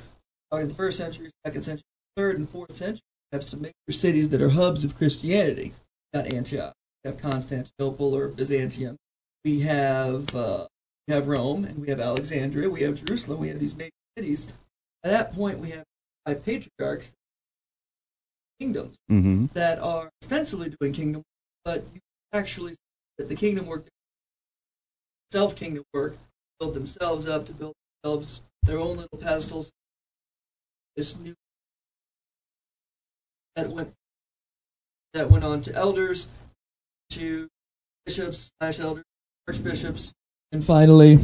Talking 0.51 0.69
the 0.69 0.75
first 0.75 0.99
century, 0.99 1.31
second 1.45 1.63
century, 1.63 1.83
third 2.17 2.39
and 2.39 2.49
fourth 2.49 2.75
century, 2.75 3.03
we 3.33 3.37
have 3.37 3.45
some 3.45 3.61
major 3.63 3.75
cities 3.91 4.29
that 4.31 4.41
are 4.41 4.49
hubs 4.51 4.85
of 4.85 4.97
Christianity. 4.97 5.73
We 6.13 6.21
got 6.21 6.33
Antioch, 6.33 6.73
we 7.05 7.11
have 7.11 7.21
Constantinople 7.21 8.15
or 8.15 8.29
Byzantium. 8.29 8.97
We 9.45 9.61
have 9.61 10.35
uh, 10.35 10.67
we 11.07 11.15
have 11.15 11.27
Rome, 11.27 11.65
and 11.67 11.79
we 11.79 11.89
have 11.89 12.01
Alexandria. 12.01 12.71
We 12.71 12.81
have 12.83 13.05
Jerusalem. 13.05 13.41
We 13.41 13.49
have 13.49 13.61
these 13.61 13.75
major 13.75 13.91
cities. 14.17 14.47
At 15.03 15.11
that 15.11 15.33
point, 15.35 15.59
we 15.59 15.69
have 15.71 15.85
five 16.27 16.45
patriarchs 16.45 17.13
kingdoms 18.61 18.97
Mm-hmm. 19.11 19.47
that 19.55 19.79
are 19.81 20.11
ostensibly 20.23 20.73
doing 20.81 20.93
kingdom, 20.93 21.23
but 21.65 21.85
you 21.93 22.01
actually 22.33 22.73
see 22.73 22.79
that 23.19 23.29
the 23.29 23.35
kingdom 23.35 23.67
work, 23.67 23.87
self 25.31 25.55
kingdom 25.57 25.85
work, 25.93 26.17
build 26.61 26.75
themselves 26.75 27.29
up 27.29 27.45
to 27.47 27.53
build 27.53 27.75
themselves 28.03 28.41
their 28.63 28.79
own 28.79 28.97
little 28.97 29.19
pedestals. 29.19 29.71
This 30.97 31.17
new 31.19 31.35
that 33.57 33.69
went 33.69 33.93
that 35.13 35.31
went 35.31 35.45
on 35.45 35.61
to 35.63 35.75
elders, 35.75 36.29
to 37.11 37.49
bishops 38.07 38.51
slash 38.61 38.81
elders, 38.81 39.05
archbishops, 39.49 40.13
and 40.53 40.65
finally. 40.65 41.19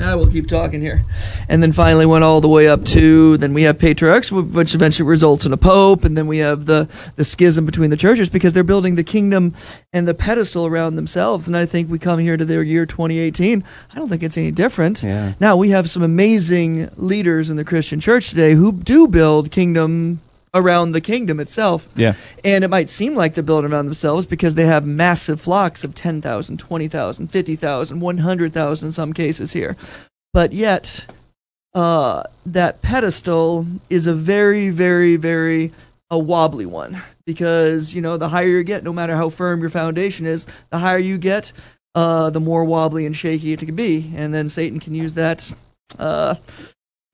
I 0.00 0.14
will 0.14 0.26
keep 0.26 0.48
talking 0.48 0.80
here. 0.80 1.04
And 1.48 1.62
then 1.62 1.72
finally 1.72 2.06
went 2.06 2.24
all 2.24 2.40
the 2.40 2.48
way 2.48 2.68
up 2.68 2.84
to 2.86 3.36
then 3.38 3.52
we 3.52 3.62
have 3.62 3.78
patriarchs, 3.78 4.30
which 4.30 4.74
eventually 4.74 5.08
results 5.08 5.44
in 5.44 5.52
a 5.52 5.56
pope, 5.56 6.04
and 6.04 6.16
then 6.16 6.26
we 6.26 6.38
have 6.38 6.66
the 6.66 6.88
the 7.16 7.24
schism 7.24 7.64
between 7.64 7.90
the 7.90 7.96
churches 7.96 8.28
because 8.28 8.52
they're 8.52 8.64
building 8.64 8.94
the 8.94 9.04
kingdom 9.04 9.54
and 9.92 10.06
the 10.06 10.14
pedestal 10.14 10.66
around 10.66 10.96
themselves. 10.96 11.46
And 11.46 11.56
I 11.56 11.66
think 11.66 11.90
we 11.90 11.98
come 11.98 12.18
here 12.18 12.36
to 12.36 12.44
their 12.44 12.62
year 12.62 12.86
2018. 12.86 13.64
I 13.90 13.94
don't 13.94 14.08
think 14.08 14.22
it's 14.22 14.38
any 14.38 14.50
different. 14.50 15.02
Yeah. 15.02 15.34
Now 15.40 15.56
we 15.56 15.70
have 15.70 15.90
some 15.90 16.02
amazing 16.02 16.90
leaders 16.96 17.50
in 17.50 17.56
the 17.56 17.64
Christian 17.64 18.00
church 18.00 18.30
today 18.30 18.54
who 18.54 18.72
do 18.72 19.08
build 19.08 19.50
kingdom 19.50 20.20
around 20.54 20.92
the 20.92 21.00
kingdom 21.00 21.40
itself. 21.40 21.88
Yeah. 21.94 22.14
And 22.44 22.64
it 22.64 22.68
might 22.68 22.88
seem 22.88 23.14
like 23.14 23.34
they're 23.34 23.44
building 23.44 23.72
around 23.72 23.86
themselves 23.86 24.26
because 24.26 24.54
they 24.54 24.66
have 24.66 24.86
massive 24.86 25.40
flocks 25.40 25.84
of 25.84 25.94
10,000, 25.94 26.58
20,000, 26.58 27.28
50,000, 27.28 28.00
100,000 28.00 28.86
in 28.86 28.92
some 28.92 29.12
cases 29.12 29.52
here. 29.52 29.76
But 30.32 30.52
yet, 30.52 31.06
uh, 31.74 32.24
that 32.46 32.82
pedestal 32.82 33.66
is 33.90 34.06
a 34.06 34.14
very, 34.14 34.70
very, 34.70 35.16
very 35.16 35.72
a 36.10 36.18
wobbly 36.18 36.66
one 36.66 37.02
because, 37.26 37.94
you 37.94 38.00
know, 38.00 38.16
the 38.16 38.28
higher 38.28 38.46
you 38.46 38.64
get, 38.64 38.82
no 38.82 38.92
matter 38.92 39.14
how 39.14 39.28
firm 39.28 39.60
your 39.60 39.70
foundation 39.70 40.24
is, 40.24 40.46
the 40.70 40.78
higher 40.78 40.98
you 40.98 41.18
get, 41.18 41.52
uh, 41.94 42.30
the 42.30 42.40
more 42.40 42.64
wobbly 42.64 43.04
and 43.04 43.16
shaky 43.16 43.52
it 43.52 43.58
can 43.58 43.74
be. 43.74 44.10
And 44.16 44.32
then 44.32 44.48
Satan 44.48 44.80
can 44.80 44.94
use 44.94 45.14
that 45.14 45.50
uh, 45.98 46.36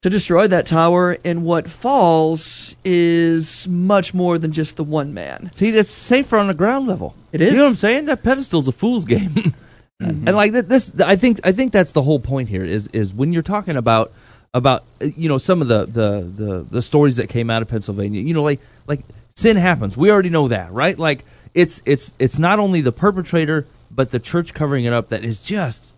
to 0.01 0.09
destroy 0.09 0.47
that 0.47 0.65
tower. 0.65 1.17
And 1.23 1.43
what 1.43 1.69
falls 1.69 2.75
is 2.83 3.67
much 3.67 4.13
more 4.13 4.37
than 4.37 4.51
just 4.51 4.77
the 4.77 4.83
one 4.83 5.13
man. 5.13 5.51
See, 5.53 5.71
that's 5.71 5.89
safer 5.89 6.37
on 6.37 6.47
the 6.47 6.53
ground 6.53 6.87
level. 6.87 7.15
It 7.31 7.41
is. 7.41 7.51
You 7.51 7.57
know 7.57 7.63
what 7.63 7.69
I'm 7.69 7.75
saying? 7.75 8.05
That 8.05 8.23
pedestal's 8.23 8.67
a 8.67 8.71
fool's 8.71 9.05
game. 9.05 9.53
Mm-hmm. 10.01 10.27
And 10.27 10.35
like 10.35 10.51
this, 10.51 10.91
I 10.99 11.15
think, 11.15 11.39
I 11.45 11.53
think 11.53 11.71
that's 11.71 11.93
the 11.93 12.01
whole 12.01 12.19
point 12.19 12.49
here. 12.49 12.65
Is 12.65 12.87
is 12.87 13.13
when 13.13 13.31
you're 13.31 13.41
talking 13.41 13.77
about 13.77 14.11
about 14.53 14.83
you 14.99 15.29
know 15.29 15.37
some 15.37 15.61
of 15.61 15.69
the 15.69 15.85
the 15.85 16.21
the, 16.21 16.65
the 16.69 16.81
stories 16.81 17.15
that 17.15 17.29
came 17.29 17.49
out 17.49 17.61
of 17.61 17.69
Pennsylvania. 17.69 18.21
You 18.21 18.33
know, 18.33 18.43
like 18.43 18.59
like 18.87 18.99
sin 19.37 19.55
happens. 19.55 19.95
We 19.95 20.11
already 20.11 20.29
know 20.29 20.49
that, 20.49 20.73
right? 20.73 20.99
Like 20.99 21.23
it's 21.53 21.81
it's 21.85 22.13
it's 22.19 22.37
not 22.37 22.59
only 22.59 22.81
the 22.81 22.91
perpetrator 22.91 23.67
but 23.91 24.09
the 24.09 24.19
church 24.19 24.53
covering 24.53 24.85
it 24.85 24.93
up 24.93 25.09
that 25.09 25.23
is 25.23 25.41
just 25.41 25.93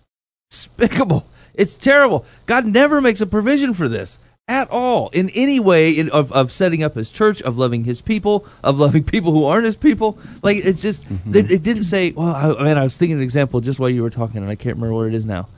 despicable. 0.50 1.25
It's 1.58 1.76
terrible. 1.76 2.26
God 2.46 2.66
never 2.66 3.02
makes 3.02 3.20
a 3.20 3.26
provision 3.26 3.74
for 3.74 3.90
this 3.90 4.20
at 4.48 4.70
all 4.70 5.10
in 5.10 5.30
any 5.32 5.60
way 5.60 5.92
in, 5.92 6.10
of, 6.10 6.32
of 6.32 6.52
setting 6.52 6.82
up 6.82 6.96
his 6.96 7.12
church, 7.12 7.42
of 7.42 7.58
loving 7.58 7.84
his 7.84 8.02
people, 8.02 8.46
of 8.64 8.80
loving 8.80 9.04
people 9.16 9.34
who 9.34 9.44
aren't 9.44 9.66
his 9.66 9.76
people. 9.76 10.18
Like 10.42 10.58
it's 10.58 10.82
just 10.82 11.04
mm-hmm. 11.04 11.36
it, 11.36 11.52
it 11.52 11.64
didn't 11.64 11.84
say. 11.84 12.12
Well, 12.12 12.34
I, 12.34 12.64
mean, 12.64 12.78
I 12.78 12.84
was 12.84 12.96
thinking 12.96 13.18
an 13.18 13.24
example 13.24 13.60
just 13.60 13.80
while 13.80 13.90
you 13.90 14.04
were 14.04 14.10
talking, 14.10 14.38
and 14.38 14.50
I 14.50 14.56
can't 14.56 14.76
remember 14.76 14.96
what 14.96 15.08
it 15.08 15.14
is 15.14 15.26
now. 15.26 15.50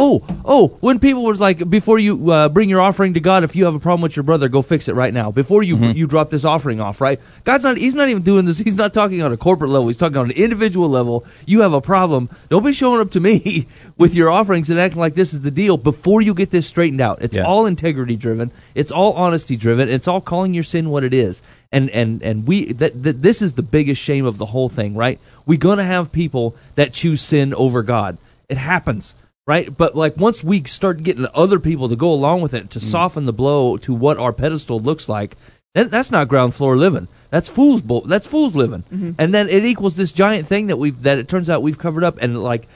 Oh, 0.00 0.22
oh! 0.44 0.68
When 0.78 1.00
people 1.00 1.24
was 1.24 1.40
like, 1.40 1.68
before 1.68 1.98
you 1.98 2.30
uh, 2.30 2.48
bring 2.48 2.68
your 2.70 2.80
offering 2.80 3.14
to 3.14 3.20
God, 3.20 3.42
if 3.42 3.56
you 3.56 3.64
have 3.64 3.74
a 3.74 3.80
problem 3.80 4.00
with 4.02 4.14
your 4.14 4.22
brother, 4.22 4.48
go 4.48 4.62
fix 4.62 4.86
it 4.86 4.94
right 4.94 5.12
now. 5.12 5.32
Before 5.32 5.60
you 5.64 5.76
you 5.76 6.06
drop 6.06 6.30
this 6.30 6.44
offering 6.44 6.80
off, 6.80 7.00
right? 7.00 7.20
God's 7.42 7.64
not. 7.64 7.76
He's 7.78 7.96
not 7.96 8.08
even 8.08 8.22
doing 8.22 8.44
this. 8.44 8.58
He's 8.58 8.76
not 8.76 8.94
talking 8.94 9.20
on 9.22 9.32
a 9.32 9.36
corporate 9.36 9.70
level. 9.70 9.88
He's 9.88 9.96
talking 9.96 10.16
on 10.16 10.26
an 10.26 10.36
individual 10.36 10.88
level. 10.88 11.26
You 11.46 11.62
have 11.62 11.72
a 11.72 11.80
problem. 11.80 12.30
Don't 12.48 12.64
be 12.64 12.72
showing 12.72 13.00
up 13.00 13.10
to 13.10 13.20
me 13.20 13.66
with 13.98 14.14
your 14.14 14.30
offerings 14.30 14.70
and 14.70 14.78
acting 14.78 15.00
like 15.00 15.16
this 15.16 15.34
is 15.34 15.40
the 15.40 15.50
deal 15.50 15.76
before 15.76 16.22
you 16.22 16.32
get 16.32 16.52
this 16.52 16.68
straightened 16.68 17.00
out. 17.00 17.20
It's 17.20 17.36
Yeah. 17.36 17.42
all 17.42 17.66
integrity 17.66 18.14
driven. 18.14 18.52
It's 18.76 18.92
all 18.92 19.14
honesty 19.14 19.56
driven. 19.56 19.88
It's 19.88 20.06
all 20.06 20.20
calling 20.20 20.54
your 20.54 20.62
sin 20.62 20.90
what 20.90 21.02
it 21.02 21.12
is. 21.12 21.42
And 21.72 21.90
and 21.90 22.22
and 22.22 22.46
we 22.46 22.72
that, 22.74 23.02
that 23.02 23.22
this 23.22 23.42
is 23.42 23.54
the 23.54 23.62
biggest 23.62 24.00
shame 24.00 24.26
of 24.26 24.38
the 24.38 24.46
whole 24.46 24.68
thing, 24.68 24.94
right? 24.94 25.18
We're 25.44 25.58
gonna 25.58 25.82
have 25.84 26.12
people 26.12 26.54
that 26.76 26.92
choose 26.92 27.20
sin 27.20 27.52
over 27.52 27.82
God. 27.82 28.16
It 28.48 28.58
happens 28.58 29.16
right? 29.48 29.74
But 29.74 29.96
like 29.96 30.18
once 30.18 30.44
we 30.44 30.62
start 30.64 31.02
getting 31.02 31.26
other 31.32 31.58
people 31.58 31.88
to 31.88 31.96
go 31.96 32.12
along 32.12 32.42
with 32.42 32.52
it 32.52 32.68
to 32.70 32.78
mm. 32.78 32.82
soften 32.82 33.24
the 33.24 33.32
blow 33.32 33.78
to 33.78 33.94
what 33.94 34.18
our 34.18 34.32
pedestal 34.32 34.78
looks 34.78 35.08
like, 35.08 35.36
that, 35.74 35.90
that's 35.90 36.10
not 36.10 36.28
ground 36.28 36.54
floor 36.54 36.76
living. 36.76 37.08
That's 37.30 37.48
fool's 37.48 37.80
bull. 37.80 38.02
That's 38.02 38.26
fool's 38.26 38.54
living. 38.54 38.84
Mm-hmm. 38.92 39.12
And 39.16 39.32
then 39.32 39.48
it 39.48 39.64
equals 39.64 39.96
this 39.96 40.12
giant 40.12 40.46
thing 40.46 40.66
that 40.66 40.76
we've 40.76 41.02
that 41.02 41.16
it 41.16 41.28
turns 41.28 41.48
out 41.48 41.62
we've 41.62 41.78
covered 41.78 42.04
up. 42.04 42.18
And 42.20 42.42
like 42.42 42.68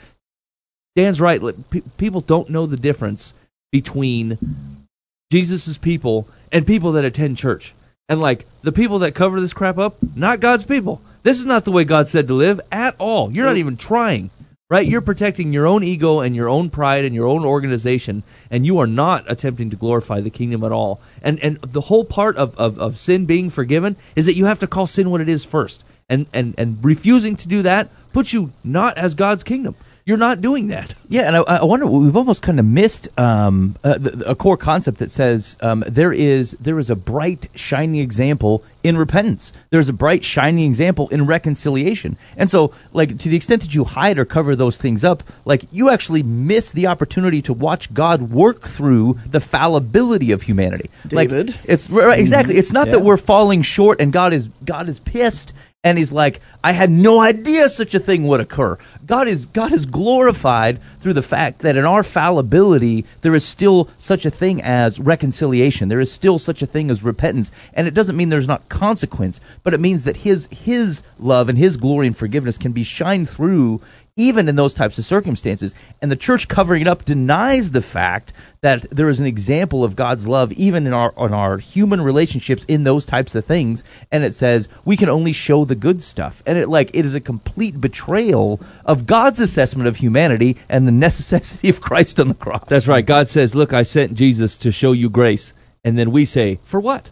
Dan's 0.97 1.21
right. 1.21 1.43
like, 1.43 1.69
pe- 1.69 1.83
people 1.99 2.23
don't 2.23 2.49
know 2.49 2.65
the 2.65 2.79
difference 2.79 3.35
between 3.71 4.87
Jesus's 5.31 5.77
people 5.77 6.27
and 6.51 6.67
people 6.67 6.93
that 6.93 7.05
attend 7.05 7.37
church. 7.37 7.75
And 8.09 8.19
like 8.19 8.47
the 8.63 8.73
people 8.73 8.99
that 9.01 9.15
cover 9.15 9.43
this 9.43 9.53
crap 9.53 9.77
up, 9.77 9.97
not 10.17 10.41
God's 10.41 10.65
people. 10.65 11.03
This 11.23 11.39
is 11.39 11.47
not 11.47 11.65
the 11.65 11.71
way 11.71 11.85
God 11.85 12.09
said 12.09 12.27
to 12.29 12.35
live 12.35 12.63
at 12.73 12.97
all. 12.99 13.31
You're 13.31 13.47
not 13.47 13.59
even 13.59 13.77
trying, 13.77 14.31
right? 14.73 14.89
You're 14.89 15.03
protecting 15.03 15.53
your 15.53 15.67
own 15.67 15.85
ego 15.85 16.21
and 16.21 16.35
your 16.35 16.49
own 16.49 16.71
pride 16.71 17.05
and 17.05 17.15
your 17.15 17.27
own 17.27 17.45
organization, 17.45 18.23
and 18.51 18.65
you 18.65 18.79
are 18.79 18.87
not 18.87 19.31
attempting 19.31 19.69
to 19.69 19.77
glorify 19.77 20.23
the 20.23 20.31
kingdom 20.31 20.65
at 20.65 20.73
all. 20.73 20.99
And 21.21 21.39
and 21.41 21.59
the 21.61 21.83
whole 21.83 22.07
part 22.07 22.39
of, 22.39 22.57
of, 22.57 22.79
of 22.79 22.99
sin 22.99 23.27
being 23.27 23.51
forgiven 23.51 23.97
is 24.17 24.25
that 24.25 24.35
you 24.35 24.47
have 24.47 24.59
to 24.61 24.67
call 24.67 24.87
sin 24.87 25.11
what 25.11 25.21
it 25.21 25.29
is 25.29 25.45
first. 25.45 25.85
And 26.09 26.25
and 26.33 26.55
and 26.57 26.83
refusing 26.83 27.37
to 27.37 27.49
do 27.49 27.61
that 27.61 27.91
puts 28.15 28.33
you 28.33 28.53
not 28.65 28.97
as 28.97 29.15
God's 29.15 29.45
kingdom. 29.45 29.77
You're 30.05 30.17
not 30.17 30.41
doing 30.41 30.67
that. 30.69 30.95
Yeah, 31.09 31.23
and 31.23 31.37
I, 31.37 31.41
I 31.43 31.65
wonder 31.65 31.87
we've 31.87 32.17
almost 32.17 32.43
kind 32.43 32.59
of 32.59 32.65
missed 32.67 33.09
um, 33.19 33.77
a, 33.85 34.01
a 34.27 34.35
core 34.35 34.57
concept 34.57 34.99
that 34.99 35.13
says 35.13 35.57
um, 35.61 35.85
there 35.87 36.13
is 36.13 36.57
there 36.59 36.81
is 36.81 36.91
a 36.91 36.97
bright 36.97 37.49
shining 37.55 38.01
example 38.01 38.65
in 38.83 38.97
repentance. 38.97 39.53
There's 39.71 39.89
a 39.89 39.93
bright 39.93 40.25
shining 40.25 40.65
example 40.65 41.09
in 41.11 41.27
reconciliation, 41.27 42.17
and 42.37 42.51
so 42.51 42.75
like 42.93 43.19
to 43.19 43.29
the 43.29 43.37
extent 43.37 43.63
that 43.63 43.77
you 43.77 43.85
hide 43.85 44.19
or 44.19 44.25
cover 44.25 44.57
those 44.57 44.77
things 44.77 45.05
up, 45.05 45.23
like 45.45 45.67
you 45.71 45.89
actually 45.89 46.25
miss 46.25 46.73
the 46.73 46.89
opportunity 46.89 47.41
to 47.43 47.53
watch 47.53 47.95
God 47.95 48.23
work 48.33 48.67
through 48.67 49.21
the 49.31 49.41
fallibility 49.41 50.33
of 50.33 50.43
humanity. 50.43 50.91
David. 51.07 51.51
like, 51.51 51.61
it's 51.65 51.89
right, 51.89 52.19
exactly. 52.19 52.57
It's 52.57 52.73
not 52.73 52.89
that 52.89 53.03
we're 53.03 53.17
falling 53.17 53.63
short 53.63 54.01
and 54.01 54.13
God 54.13 54.33
is 54.33 54.49
God 54.65 54.89
is 54.89 54.99
pissed 54.99 55.53
and 55.85 55.99
he's 55.99 56.13
like, 56.13 56.41
I 56.63 56.73
had 56.73 56.91
no 56.91 57.21
idea 57.21 57.69
such 57.69 57.93
a 57.93 57.99
thing 57.99 58.25
would 58.29 58.41
occur. 58.41 58.79
God 59.05 59.27
is 59.27 59.47
God 59.47 59.73
is 59.73 59.85
glorified 59.85 60.81
through 61.01 61.15
the 61.15 61.23
fact 61.23 61.59
that 61.61 61.77
in 61.77 61.85
our 61.85 62.05
fallibility 62.05 63.05
there 63.23 63.35
is 63.35 63.45
still 63.45 63.89
such 63.99 64.25
a 64.25 64.31
thing 64.31 64.63
as 64.63 65.01
reconciliation. 65.01 65.89
There 65.89 65.99
is 65.99 66.13
still 66.13 66.39
such 66.39 66.63
a 66.63 66.67
thing 66.67 66.89
as 66.89 67.03
repentance. 67.03 67.51
And 67.75 67.89
it 67.89 67.95
doesn't 67.95 68.17
mean 68.17 68.29
there's 68.29 68.47
not 68.47 68.69
consequence, 68.69 69.41
but 69.65 69.75
it 69.75 69.81
means 69.81 70.05
that 70.05 70.19
his 70.19 70.47
his 70.53 71.03
love 71.19 71.49
and 71.49 71.59
his 71.59 71.77
glory 71.77 72.07
and 72.07 72.17
forgiveness 72.17 72.59
can 72.59 72.71
be 72.71 72.85
shined 72.85 73.29
through 73.29 73.81
even 74.17 74.49
in 74.49 74.57
those 74.57 74.75
types 74.75 74.99
of 74.99 75.05
circumstances. 75.05 75.75
And 76.01 76.13
the 76.13 76.17
church 76.17 76.49
covering 76.49 76.83
it 76.83 76.89
up 76.89 77.05
denies 77.05 77.71
the 77.71 77.83
fact 77.83 78.33
that 78.61 78.83
there 78.91 79.09
is 79.09 79.21
an 79.21 79.27
example 79.27 79.83
of 79.83 79.97
God's 79.97 80.29
love 80.29 80.53
even 80.53 80.87
in 80.87 80.93
our 80.93 81.13
in 81.19 81.33
our 81.33 81.59
human 81.59 82.03
relationships 82.03 82.65
in 82.69 82.85
those 82.85 83.07
types 83.07 83.35
of 83.35 83.45
things. 83.45 83.83
And 84.11 84.25
it 84.25 84.35
says 84.35 84.69
we 84.85 84.97
can 84.97 85.09
only 85.09 85.33
show 85.33 85.65
the 85.65 85.75
good 85.75 86.03
stuff. 86.03 86.43
And 86.47 86.59
it 86.59 86.69
like 86.69 86.91
it 86.93 87.05
is 87.05 87.15
a 87.15 87.21
complete 87.21 87.81
betrayal 87.81 88.61
of 88.85 89.07
God's 89.07 89.41
assessment 89.41 89.89
of 89.89 89.97
humanity 89.97 90.57
and 90.69 90.87
the 90.87 90.93
necessity 91.03 91.69
of 91.69 91.81
Christ 91.81 92.21
on 92.21 92.29
the 92.29 92.35
cross. 92.35 92.65
That's 92.67 92.89
right. 92.89 93.05
God 93.05 93.29
says, 93.29 93.55
"Look, 93.55 93.73
I 93.73 93.83
sent 93.83 94.15
Jesus 94.15 94.59
to 94.59 94.71
show 94.71 94.93
you 94.93 95.09
grace," 95.09 95.53
and 95.83 95.99
then 95.99 96.11
we 96.11 96.25
say, 96.25 96.59
"For 96.65 96.81
what? 96.81 97.11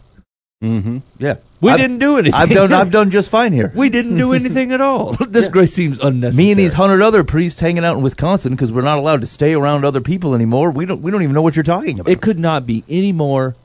Mm-hmm. 0.63 0.99
yeah. 1.17 1.37
We 1.61 1.71
I've- 1.71 1.81
didn't 1.81 1.99
do 1.99 2.17
anything. 2.17 2.39
I've 2.39 2.49
done 2.49 2.73
I've 2.81 2.91
done 2.91 3.11
just 3.11 3.29
fine 3.29 3.53
here. 3.53 3.71
we 3.75 3.89
didn't 3.89 4.17
do 4.17 4.33
anything 4.33 4.71
at 4.71 4.81
all. 4.81 5.13
this 5.27 5.47
grace 5.47 5.73
seems 5.73 5.99
unnecessary." 5.99 6.45
Me 6.45 6.51
and 6.51 6.59
these 6.59 6.73
hundred 6.73 7.01
other 7.01 7.23
priests 7.23 7.59
hanging 7.59 7.85
out 7.85 7.97
in 7.97 8.03
Wisconsin 8.03 8.53
because 8.53 8.71
we're 8.71 8.81
not 8.81 8.97
allowed 8.97 9.21
to 9.21 9.27
stay 9.27 9.53
around 9.53 9.85
other 9.85 10.01
people 10.01 10.33
anymore. 10.33 10.71
We 10.71 10.85
don't 10.85 11.01
we 11.01 11.11
don't 11.11 11.21
even 11.21 11.35
know 11.35 11.41
what 11.41 11.55
you're 11.55 11.63
talking 11.63 11.99
about. 11.99 12.11
It 12.11 12.21
could 12.21 12.39
not 12.39 12.65
be 12.65 12.83
any 12.89 13.11
more 13.11 13.55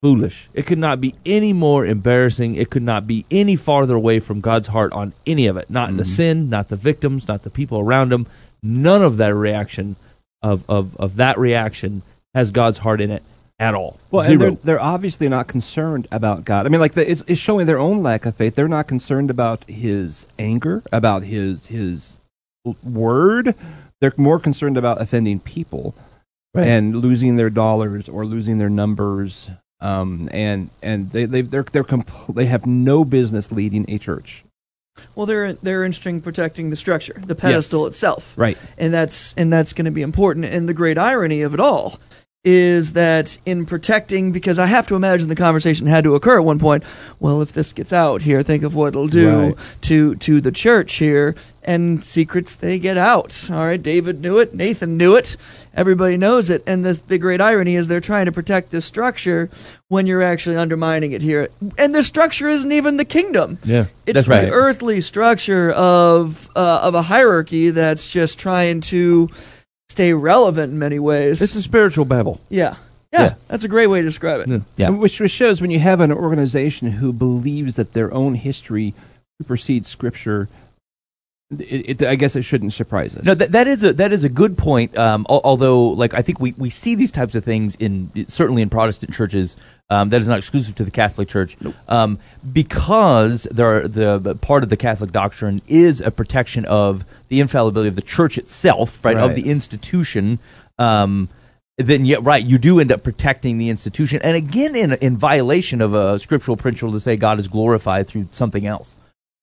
foolish. 0.00 0.48
It 0.54 0.66
could 0.66 0.78
not 0.78 1.00
be 1.00 1.14
any 1.24 1.52
more 1.52 1.86
embarrassing. 1.86 2.56
It 2.56 2.70
could 2.70 2.82
not 2.82 3.06
be 3.06 3.24
any 3.30 3.54
farther 3.54 3.94
away 3.94 4.18
from 4.18 4.40
God's 4.40 4.68
heart 4.68 4.92
on 4.92 5.12
any 5.26 5.46
of 5.46 5.56
it. 5.56 5.70
Not 5.70 5.96
the 5.96 6.02
mm-hmm. 6.02 6.12
sin, 6.12 6.50
not 6.50 6.68
the 6.68 6.76
victims, 6.76 7.28
not 7.28 7.42
the 7.42 7.50
people 7.50 7.78
around 7.78 8.10
them. 8.10 8.26
None 8.62 9.02
of 9.02 9.18
that 9.18 9.34
reaction 9.34 9.96
of 10.42 10.64
of 10.68 10.96
of 10.96 11.16
that 11.16 11.38
reaction 11.38 12.02
has 12.34 12.50
God's 12.50 12.78
heart 12.78 13.00
in 13.00 13.10
it 13.10 13.22
at 13.62 13.74
all. 13.74 13.98
Well, 14.10 14.22
and 14.28 14.38
Zero. 14.40 14.50
they're, 14.52 14.58
they're 14.64 14.82
obviously 14.82 15.28
not 15.28 15.46
concerned 15.46 16.08
about 16.10 16.44
God. 16.44 16.66
I 16.66 16.68
mean, 16.68 16.80
like 16.80 16.94
the, 16.94 17.08
it's, 17.08 17.22
it's 17.28 17.40
showing 17.40 17.66
their 17.66 17.78
own 17.78 18.02
lack 18.02 18.26
of 18.26 18.34
faith. 18.34 18.56
They're 18.56 18.66
not 18.68 18.88
concerned 18.88 19.30
about 19.30 19.64
His 19.70 20.26
anger, 20.38 20.82
about 20.92 21.22
His 21.22 21.66
His 21.66 22.16
word. 22.82 23.54
They're 24.00 24.12
more 24.16 24.38
concerned 24.40 24.76
about 24.76 25.00
offending 25.00 25.40
people 25.40 25.94
Right. 26.54 26.66
and 26.66 26.94
losing 26.96 27.36
their 27.36 27.48
dollars 27.48 28.10
or 28.10 28.26
losing 28.26 28.58
their 28.58 28.68
numbers. 28.68 29.48
um, 29.80 30.28
and 30.32 30.68
and 30.82 31.10
they 31.10 31.24
they 31.24 31.40
they're 31.40 31.62
they're 31.62 31.82
compl- 31.84 32.34
they 32.34 32.44
have 32.46 32.66
no 32.66 33.04
business 33.06 33.50
leading 33.50 33.86
a 33.88 33.96
church. 33.98 34.44
Well, 35.14 35.24
they're 35.24 35.54
they're 35.54 35.82
interested 35.84 36.10
in 36.10 36.20
protecting 36.20 36.68
the 36.68 36.76
structure, 36.76 37.14
the 37.26 37.34
pedestal 37.34 37.86
itself, 37.86 38.34
Right. 38.36 38.58
and 38.76 38.92
that's 38.92 39.32
and 39.38 39.50
that's 39.50 39.72
going 39.72 39.86
to 39.86 39.90
be 39.90 40.02
important. 40.02 40.44
And 40.44 40.68
the 40.68 40.74
great 40.74 40.98
irony 40.98 41.40
of 41.40 41.54
it 41.54 41.60
all 41.60 41.98
is 42.44 42.94
that 42.94 43.38
in 43.46 43.64
protecting, 43.64 44.32
because 44.32 44.58
I 44.58 44.66
have 44.66 44.88
to 44.88 44.96
imagine 44.96 45.28
the 45.28 45.36
conversation 45.36 45.86
had 45.86 46.02
to 46.04 46.16
occur 46.16 46.38
at 46.38 46.44
one 46.44 46.58
point. 46.58 46.82
Well, 47.20 47.40
if 47.40 47.52
this 47.52 47.72
gets 47.72 47.92
out 47.92 48.22
here, 48.22 48.42
think 48.42 48.64
of 48.64 48.74
what 48.74 48.88
it'll 48.88 49.06
do 49.06 49.38
Right. 49.38 49.56
to 49.82 50.16
to 50.16 50.40
the 50.40 50.50
church 50.50 50.94
here, 50.94 51.36
and 51.62 52.02
secrets 52.04 52.56
they 52.56 52.80
get 52.80 52.98
out. 52.98 53.48
All 53.48 53.58
right, 53.58 53.80
David 53.80 54.20
knew 54.20 54.38
it, 54.38 54.54
Nathan 54.54 54.96
knew 54.96 55.14
it, 55.14 55.36
everybody 55.72 56.16
knows 56.16 56.50
it, 56.50 56.64
and 56.66 56.84
this, 56.84 56.98
the 56.98 57.16
great 57.16 57.40
irony 57.40 57.76
is 57.76 57.86
they're 57.86 58.00
trying 58.00 58.26
to 58.26 58.32
protect 58.32 58.72
this 58.72 58.84
structure 58.84 59.48
when 59.86 60.08
you're 60.08 60.22
actually 60.22 60.56
undermining 60.56 61.12
it 61.12 61.22
here, 61.22 61.48
and 61.78 61.94
the 61.94 62.02
structure 62.02 62.48
isn't 62.48 62.72
even 62.72 62.96
the 62.96 63.04
kingdom. 63.04 63.58
Yeah. 63.62 63.86
It's 64.04 64.26
That's 64.26 64.46
the 64.46 64.50
earthly 64.50 65.00
structure 65.00 65.70
of 65.70 66.48
uh, 66.56 66.80
of 66.82 66.96
a 66.96 67.02
hierarchy 67.02 67.70
that's 67.70 68.10
just 68.10 68.36
trying 68.40 68.80
to 68.80 69.28
stay 69.92 70.12
relevant 70.14 70.72
in 70.72 70.78
many 70.78 70.98
ways. 70.98 71.40
It's 71.40 71.54
a 71.54 71.62
spiritual 71.62 72.04
Babel. 72.04 72.40
yeah. 72.48 72.76
yeah, 73.12 73.22
Yeah. 73.22 73.34
that's 73.48 73.62
a 73.64 73.68
great 73.68 73.86
way 73.88 74.00
to 74.00 74.06
describe 74.06 74.40
it. 74.40 74.48
Yeah. 74.48 74.58
Yeah. 74.76 74.86
And 74.88 74.98
Which, 74.98 75.20
which 75.20 75.30
shows 75.30 75.60
when 75.60 75.70
you 75.70 75.78
have 75.78 76.00
an 76.00 76.10
organization 76.10 76.90
who 76.90 77.12
believes 77.12 77.76
that 77.76 77.92
their 77.92 78.12
own 78.12 78.34
history 78.34 78.94
supersedes 79.40 79.86
Scripture, 79.88 80.48
it, 81.60 82.02
it, 82.02 82.02
I 82.02 82.14
guess 82.14 82.36
it 82.36 82.42
shouldn't 82.42 82.72
surprise 82.72 83.16
us. 83.16 83.24
No, 83.24 83.34
that, 83.34 83.52
that 83.52 83.68
is 83.68 83.82
a 83.82 83.92
that 83.94 84.12
is 84.12 84.24
a 84.24 84.28
good 84.28 84.56
point. 84.56 84.96
Um, 84.96 85.26
al- 85.28 85.40
although, 85.44 85.88
like 85.88 86.14
I 86.14 86.22
think 86.22 86.40
we, 86.40 86.52
we 86.56 86.70
see 86.70 86.94
these 86.94 87.12
types 87.12 87.34
of 87.34 87.44
things 87.44 87.74
in 87.76 88.10
certainly 88.28 88.62
in 88.62 88.70
Protestant 88.70 89.12
churches. 89.14 89.56
Um, 89.90 90.08
that 90.08 90.22
is 90.22 90.28
not 90.28 90.38
exclusive 90.38 90.74
to 90.76 90.84
the 90.84 90.90
Catholic 90.90 91.28
Church, 91.28 91.54
um, 91.86 92.18
because 92.50 93.42
there 93.50 93.76
are, 93.76 93.88
the 93.88 94.34
part 94.36 94.62
of 94.62 94.70
the 94.70 94.76
Catholic 94.78 95.12
doctrine 95.12 95.60
is 95.68 96.00
a 96.00 96.10
protection 96.10 96.64
of 96.64 97.04
the 97.28 97.40
infallibility 97.40 97.88
of 97.88 97.94
the 97.94 98.00
Church 98.00 98.38
itself, 98.38 99.04
right, 99.04 99.18
of 99.18 99.34
the 99.34 99.50
institution. 99.50 100.38
Um, 100.78 101.28
then, 101.76 102.06
yeah, 102.06 102.18
right, 102.22 102.42
you 102.42 102.56
do 102.56 102.80
end 102.80 102.90
up 102.90 103.02
protecting 103.02 103.58
the 103.58 103.68
institution, 103.68 104.22
and 104.22 104.34
again, 104.34 104.74
in 104.74 104.92
in 104.94 105.18
violation 105.18 105.82
of 105.82 105.92
a 105.92 106.18
scriptural 106.18 106.56
principle 106.56 106.92
to 106.92 107.00
say 107.00 107.18
God 107.18 107.38
is 107.38 107.48
glorified 107.48 108.08
through 108.08 108.28
something 108.30 108.66
else. 108.66 108.94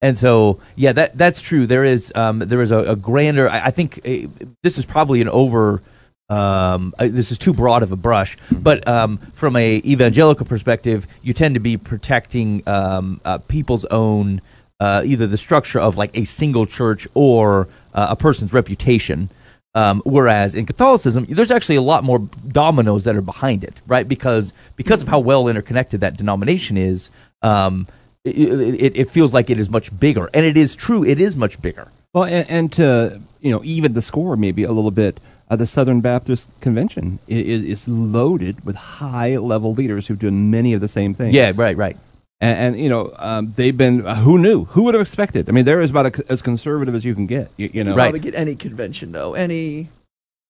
And 0.01 0.17
so, 0.17 0.59
yeah, 0.75 0.93
that 0.93 1.17
that's 1.17 1.41
true. 1.41 1.67
There 1.67 1.83
is 1.83 2.11
um, 2.15 2.39
there 2.39 2.61
is 2.61 2.71
a, 2.71 2.79
a 2.79 2.95
grander. 2.95 3.49
I, 3.49 3.65
I 3.65 3.71
think 3.71 3.99
uh, 4.05 4.45
this 4.63 4.77
is 4.77 4.85
probably 4.85 5.21
an 5.21 5.29
over. 5.29 5.81
Um, 6.29 6.93
this 6.99 7.31
is 7.31 7.39
too 7.39 7.53
broad 7.53 7.81
of 7.81 7.91
a 7.91 7.95
brush, 7.95 8.37
but 8.51 8.87
um, 8.87 9.17
from 9.33 9.55
a 9.55 9.77
evangelical 9.77 10.45
perspective, 10.45 11.07
you 11.23 11.33
tend 11.33 11.55
to 11.55 11.59
be 11.59 11.75
protecting 11.75 12.61
um, 12.67 13.19
uh, 13.25 13.39
people's 13.39 13.83
own 13.85 14.39
uh, 14.79 15.01
either 15.05 15.27
the 15.27 15.37
structure 15.37 15.79
of 15.79 15.97
like 15.97 16.15
a 16.15 16.25
single 16.25 16.65
church 16.65 17.07
or 17.13 17.67
uh, 17.93 18.07
a 18.11 18.15
person's 18.15 18.53
reputation. 18.53 19.29
Um, 19.75 20.01
whereas 20.03 20.55
in 20.55 20.65
Catholicism, 20.65 21.25
there's 21.29 21.51
actually 21.51 21.75
a 21.75 21.81
lot 21.81 22.03
more 22.03 22.19
dominoes 22.47 23.03
that 23.03 23.15
are 23.15 23.21
behind 23.21 23.63
it, 23.63 23.81
right? 23.85 24.07
Because 24.07 24.51
because 24.75 25.01
of 25.01 25.07
how 25.07 25.19
well 25.19 25.47
interconnected 25.47 26.01
that 26.01 26.17
denomination 26.17 26.75
is, 26.75 27.11
um, 27.43 27.87
it, 28.25 28.35
it, 28.35 28.95
it 28.95 29.11
feels 29.11 29.33
like 29.33 29.49
it 29.49 29.59
is 29.59 29.69
much 29.69 29.97
bigger, 29.99 30.29
and 30.33 30.45
it 30.45 30.57
is 30.57 30.75
true. 30.75 31.03
It 31.03 31.19
is 31.19 31.35
much 31.35 31.61
bigger. 31.61 31.88
Well, 32.13 32.25
and, 32.25 32.49
and 32.49 32.71
to 32.73 33.21
you 33.41 33.51
know, 33.51 33.61
even 33.63 33.93
the 33.93 34.01
score 34.01 34.35
maybe 34.35 34.63
a 34.63 34.71
little 34.71 34.91
bit. 34.91 35.19
Uh, 35.51 35.55
the 35.55 35.65
Southern 35.65 35.99
Baptist 35.99 36.47
Convention 36.61 37.17
is, 37.27 37.63
is 37.63 37.88
loaded 37.88 38.63
with 38.63 38.75
high 38.75 39.35
level 39.38 39.73
leaders 39.73 40.05
who've 40.05 40.19
done 40.19 40.51
many 40.51 40.73
of 40.73 40.81
the 40.81 40.88
same 40.88 41.15
things. 41.15 41.33
Yeah, 41.33 41.53
right, 41.55 41.75
right. 41.75 41.97
And, 42.39 42.75
and 42.75 42.79
you 42.79 42.88
know, 42.88 43.11
um, 43.17 43.49
they've 43.51 43.75
been. 43.75 44.05
Uh, 44.05 44.13
who 44.13 44.38
knew? 44.38 44.65
Who 44.65 44.83
would 44.83 44.93
have 44.93 45.01
expected? 45.01 45.49
I 45.49 45.51
mean, 45.51 45.65
they're 45.65 45.81
as 45.81 45.89
about 45.89 46.19
a, 46.19 46.25
as 46.31 46.43
conservative 46.43 46.93
as 46.93 47.03
you 47.03 47.15
can 47.15 47.25
get. 47.25 47.49
You, 47.57 47.69
you 47.73 47.83
know, 47.83 47.95
Right. 47.95 48.11
Probably 48.11 48.19
get 48.19 48.35
any 48.35 48.55
convention 48.55 49.11
though, 49.11 49.33
any 49.33 49.89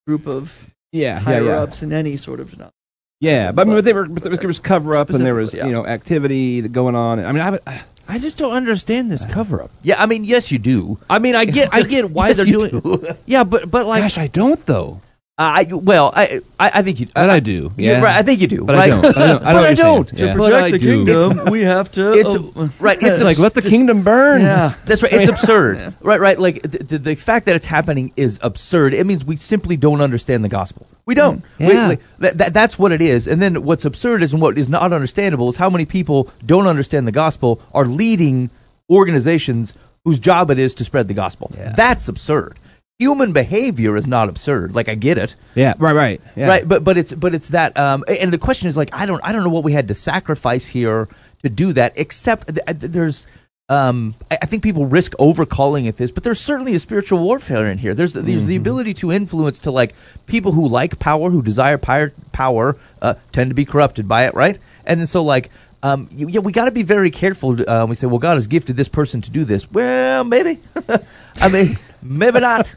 group 0.05 0.27
of 0.27 0.67
Yeah, 0.91 1.13
yeah, 1.13 1.19
higher 1.19 1.45
yeah. 1.45 1.61
ups 1.61 1.81
in 1.81 1.93
any 1.93 2.17
sort 2.17 2.41
of. 2.41 2.53
Yeah, 3.21 3.51
but 3.51 3.63
I 3.63 3.65
mean, 3.65 3.75
but 3.75 3.83
they 3.83 3.91
were. 3.93 4.07
But 4.07 4.23
there 4.39 4.47
was 4.47 4.59
cover 4.59 4.95
up, 4.95 5.09
and 5.09 5.25
there 5.25 5.35
was 5.35 5.49
Specifically, 5.49 5.71
you 5.71 5.75
know 5.75 5.85
activity 5.85 6.61
going 6.61 6.95
on. 6.95 7.19
I 7.23 7.31
mean, 7.33 7.41
I, 7.41 7.49
would- 7.51 7.61
I 8.07 8.17
just 8.17 8.37
don't 8.37 8.53
understand 8.53 9.11
this 9.11 9.25
cover 9.29 9.61
up. 9.61 9.71
Yeah, 9.83 10.01
I 10.01 10.05
mean, 10.05 10.23
yes, 10.23 10.51
you 10.51 10.57
do. 10.59 10.97
I 11.09 11.19
mean, 11.19 11.35
I 11.35 11.43
get, 11.45 11.73
I 11.73 11.83
get 11.83 12.09
why 12.11 12.29
Yes, 12.29 12.37
they're 12.37 12.47
you 12.47 12.59
doing. 12.69 12.79
do. 12.79 13.15
Yeah, 13.25 13.43
but 13.43 13.69
but 13.69 13.85
like, 13.85 14.03
gosh, 14.03 14.17
I 14.17 14.27
don't 14.27 14.65
though. 14.65 15.01
Uh, 15.39 15.43
I 15.61 15.63
well, 15.73 16.11
I 16.13 16.41
I, 16.59 16.71
I 16.75 16.81
think 16.81 16.99
you. 16.99 17.07
But 17.15 17.29
I 17.29 17.39
do. 17.39 17.71
Yeah, 17.77 17.91
Yeah, 17.93 18.01
right, 18.01 18.15
I 18.17 18.23
think 18.23 18.41
you 18.41 18.47
do. 18.47 18.65
But 18.65 18.75
right? 18.75 18.91
I 18.91 19.01
don't. 19.01 19.05
I 19.05 19.11
don't. 19.11 19.21
I 19.21 19.25
don't 19.27 19.43
but 19.43 19.45
I 19.47 19.53
know 19.53 19.61
what 19.61 19.67
you're 19.69 19.75
saying. 19.77 19.95
don't. 19.95 20.11
Yeah. 20.19 20.33
To 20.33 20.37
But 20.37 20.43
protect 20.43 20.65
I 20.65 20.71
the 20.71 20.77
do. 20.79 20.85
kingdom, 21.05 21.45
we 21.51 21.61
have 21.61 21.91
to. 21.91 22.11
It's 22.13 22.29
oh, 22.29 22.69
right. 22.81 22.97
It's 22.97 23.05
It's 23.15 23.23
like 23.23 23.39
let 23.39 23.53
the 23.53 23.61
just- 23.61 23.71
kingdom 23.71 24.01
burn. 24.03 24.41
yeah. 24.41 24.73
That's 24.83 25.01
right. 25.01 25.13
It's 25.13 25.29
absurd. 25.29 25.93
Right, 26.01 26.19
right. 26.19 26.37
Like 26.37 26.61
the, 26.63 26.83
the, 26.83 26.97
the 26.97 27.15
fact 27.15 27.45
that 27.45 27.55
it's 27.55 27.65
happening 27.67 28.11
is 28.17 28.37
absurd. 28.41 28.93
It 28.93 29.05
means 29.05 29.23
we 29.23 29.37
simply 29.37 29.77
don't 29.77 30.01
understand 30.01 30.43
the 30.43 30.49
gospel. 30.49 30.85
We 31.05 31.15
don't. 31.15 31.41
Mm. 31.57 31.67
We- 31.69 31.73
Yeah. 31.73 31.87
like, 31.87 32.01
that, 32.19 32.37
that, 32.39 32.53
that's 32.53 32.77
what 32.77 32.91
it 32.91 33.01
is. 33.01 33.25
And 33.25 33.41
then 33.41 33.63
what's 33.63 33.85
absurd 33.85 34.21
is 34.23 34.33
and 34.33 34.41
what 34.41 34.57
is 34.57 34.67
not 34.67 34.91
understandable 34.91 35.47
is 35.47 35.55
how 35.55 35.69
many 35.69 35.85
people 35.85 36.29
don't 36.45 36.67
understand 36.67 37.07
the 37.07 37.13
gospel 37.13 37.61
are 37.73 37.85
leading 37.85 38.49
organizations 38.89 39.73
whose 40.03 40.19
job 40.19 40.49
it 40.51 40.59
is 40.59 40.73
to 40.75 40.83
spread 40.83 41.07
the 41.07 41.13
gospel. 41.13 41.49
Yeah. 41.55 41.71
That's 41.77 42.09
absurd. 42.09 42.59
Human 42.99 43.31
behavior 43.31 43.95
is 43.95 44.07
not 44.07 44.27
absurd. 44.27 44.75
Like 44.75 44.89
I 44.89 44.95
get 44.95 45.17
it. 45.17 45.37
Yeah. 45.55 45.73
Right. 45.79 45.95
Right. 45.95 46.21
Yeah. 46.35 46.47
Right, 46.49 46.67
but 46.67 46.83
but 46.83 46.97
it's 46.97 47.13
but 47.13 47.33
it's 47.33 47.47
that 47.49 47.77
um 47.79 48.03
and 48.07 48.33
the 48.33 48.37
question 48.37 48.67
is 48.67 48.75
like 48.75 48.89
I 48.91 49.05
don't 49.05 49.21
I 49.23 49.31
don't 49.31 49.43
know 49.45 49.49
what 49.49 49.63
we 49.63 49.71
had 49.71 49.87
to 49.87 49.93
sacrifice 49.95 50.67
here 50.67 51.07
to 51.41 51.49
do 51.49 51.71
that 51.73 51.93
except 51.95 52.53
th- 52.53 52.65
th- 52.65 52.91
there's 52.91 53.25
um 53.69 54.15
I 54.29 54.39
I 54.41 54.45
think 54.47 54.63
people 54.63 54.85
risk 54.85 55.13
overcalling 55.13 55.87
it 55.87 55.95
this 55.95 56.11
but 56.11 56.23
there's 56.25 56.41
certainly 56.41 56.75
a 56.75 56.79
spiritual 56.79 57.19
warfare 57.19 57.67
in 57.67 57.77
here 57.77 57.93
there's 57.93 58.11
the, 58.11 58.21
there's 58.21 58.45
the 58.47 58.57
ability 58.57 58.93
to 58.95 59.13
influence 59.13 59.59
to 59.59 59.71
like 59.71 59.95
people 60.25 60.51
who 60.51 60.67
like 60.67 60.99
power 60.99 61.29
who 61.29 61.41
desire 61.41 61.77
power 61.77 62.11
power 62.33 62.75
uh, 63.01 63.13
tend 63.31 63.49
to 63.49 63.55
be 63.55 63.63
corrupted 63.63 64.09
by 64.09 64.25
it 64.25 64.33
right 64.35 64.59
and 64.85 65.07
so 65.07 65.23
like 65.23 65.49
um, 65.81 66.09
you, 66.11 66.27
yeah, 66.27 66.41
we 66.41 66.51
got 66.51 66.65
to 66.65 66.71
be 66.71 66.83
very 66.83 67.09
careful. 67.09 67.57
Uh, 67.69 67.85
we 67.87 67.95
say, 67.95 68.07
well, 68.07 68.19
God 68.19 68.35
has 68.35 68.47
gifted 68.47 68.75
this 68.75 68.89
person 68.89 69.21
to 69.21 69.29
do 69.29 69.45
this. 69.45 69.71
Well, 69.71 70.23
maybe. 70.23 70.59
I 71.35 71.47
mean, 71.47 71.77
maybe 72.01 72.39
not. 72.41 72.73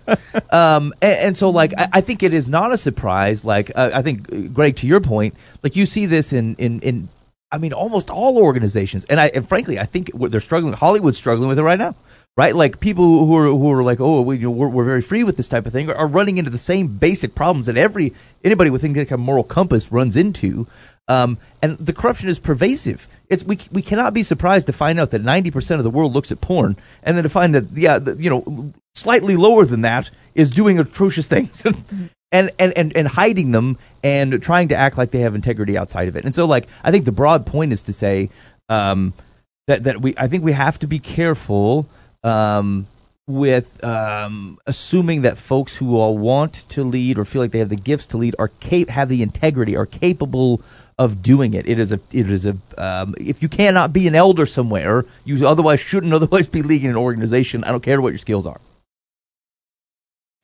Um, 0.51 0.95
and, 1.03 1.19
and 1.19 1.37
so, 1.37 1.51
like, 1.51 1.75
I, 1.77 1.89
I 1.95 2.01
think 2.01 2.23
it 2.23 2.33
is 2.33 2.49
not 2.49 2.73
a 2.73 2.79
surprise. 2.79 3.45
Like, 3.45 3.73
uh, 3.75 3.91
I 3.93 4.03
think, 4.03 4.33
uh, 4.33 4.37
Greg, 4.53 4.77
to 4.77 4.87
your 4.87 5.01
point, 5.01 5.35
like 5.63 5.75
you 5.75 5.87
see 5.87 6.07
this 6.07 6.33
in 6.33 6.55
in 6.57 6.81
in. 6.81 7.09
I 7.51 7.59
mean, 7.59 7.75
almost 7.75 8.09
all 8.09 8.39
organizations, 8.39 9.05
and 9.07 9.21
I 9.21 9.27
and 9.29 9.47
frankly, 9.47 9.79
I 9.79 9.85
think 9.85 10.11
they're 10.15 10.41
struggling. 10.41 10.73
Hollywood's 10.73 11.19
struggling 11.19 11.49
with 11.49 11.59
it 11.59 11.63
right 11.63 11.79
now, 11.79 11.95
right? 12.37 12.55
Like 12.57 12.81
people 12.81 13.27
who 13.27 13.37
are 13.37 13.47
who 13.47 13.71
are 13.73 13.83
like, 13.83 14.01
oh, 14.01 14.23
we, 14.23 14.39
know, 14.39 14.51
we're 14.51 14.85
very 14.85 15.03
free 15.03 15.23
with 15.23 15.37
this 15.37 15.49
type 15.49 15.67
of 15.67 15.73
thing, 15.73 15.91
are, 15.91 15.95
are 15.95 16.07
running 16.07 16.39
into 16.39 16.51
the 16.51 16.59
same 16.59 16.87
basic 16.87 17.35
problems 17.35 17.67
that 17.67 17.77
every 17.77 18.15
anybody 18.43 18.71
within 18.71 18.95
like 18.95 19.11
a 19.11 19.19
moral 19.19 19.45
compass 19.45 19.93
runs 19.93 20.17
into. 20.17 20.67
Um, 21.09 21.39
and 21.61 21.79
the 21.79 21.93
corruption 21.93 22.29
is 22.29 22.39
pervasive. 22.39 23.09
It's 23.29 23.45
we 23.45 23.59
we 23.71 23.83
cannot 23.83 24.15
be 24.15 24.23
surprised 24.23 24.67
to 24.67 24.73
find 24.73 25.01
out 25.01 25.11
that 25.11 25.23
ninety 25.23 25.51
percent 25.51 25.81
of 25.81 25.85
the 25.85 25.91
world 25.91 26.13
looks 26.13 26.31
at 26.31 26.41
porn, 26.41 26.77
and 27.03 27.17
then 27.17 27.25
to 27.25 27.31
find 27.31 27.55
that 27.55 27.73
yeah, 27.73 27.99
the, 27.99 28.17
you 28.17 28.31
know, 28.31 28.73
slightly 28.95 29.37
lower 29.37 29.65
than 29.65 29.81
that 29.83 30.11
is 30.35 30.51
doing 30.51 30.79
atrocious 30.79 31.27
things, 31.29 31.65
and, 32.31 32.51
and 32.59 32.73
and 32.77 32.97
and 32.97 33.09
hiding 33.09 33.53
them 33.53 33.79
and 34.03 34.43
trying 34.43 34.69
to 34.69 34.77
act 34.77 34.99
like 34.99 35.11
they 35.11 35.21
have 35.21 35.35
integrity 35.35 35.77
outside 35.77 36.09
of 36.09 36.17
it. 36.17 36.25
And 36.25 36.35
so, 36.35 36.45
like, 36.45 36.69
I 36.85 36.91
think 36.91 37.05
the 37.05 37.13
broad 37.13 37.47
point 37.47 37.73
is 37.73 37.83
to 37.83 37.93
say 37.93 38.31
um, 38.69 39.13
that 39.67 39.85
that 39.85 40.01
we 40.01 40.15
I 40.17 40.29
think 40.29 40.45
we 40.45 40.53
have 40.53 40.79
to 40.81 40.87
be 40.87 40.99
careful. 40.99 41.87
Um, 42.23 42.87
with 43.27 43.83
um, 43.85 44.59
assuming 44.67 45.23
that 45.23 45.39
folks 45.39 45.77
who 45.77 45.97
all 45.97 46.19
want 46.19 46.69
to 46.69 46.83
lead 46.83 47.19
or 47.19 47.25
feel 47.25 47.41
like 47.41 47.53
they 47.53 47.61
have 47.61 47.69
the 47.69 47.77
gifts 47.77 48.07
to 48.09 48.17
lead 48.17 48.35
are 48.39 48.49
cap- 48.49 48.89
have 48.89 49.09
the 49.09 49.23
integrity 49.23 49.77
are 49.77 49.87
capable 49.87 50.61
of 51.03 51.23
doing 51.23 51.55
it. 51.55 51.69
It 51.69 51.81
is 51.81 51.91
a 51.91 52.01
it 52.13 52.31
is 52.31 52.47
a 52.47 52.57
um, 52.79 53.15
if 53.19 53.43
you 53.43 53.49
cannot 53.49 53.93
be 53.93 54.07
an 54.07 54.15
elder 54.15 54.47
somewhere, 54.47 55.05
you 55.25 55.47
otherwise 55.47 55.81
shouldn't 55.81 56.13
otherwise 56.19 56.47
be 56.47 56.63
leading 56.63 56.91
an 56.91 56.97
organization. 56.97 57.65
I 57.65 57.71
don't 57.73 57.83
care 57.83 58.01
what 58.01 58.11
your 58.11 58.19
skills 58.19 58.47
are. 58.47 58.61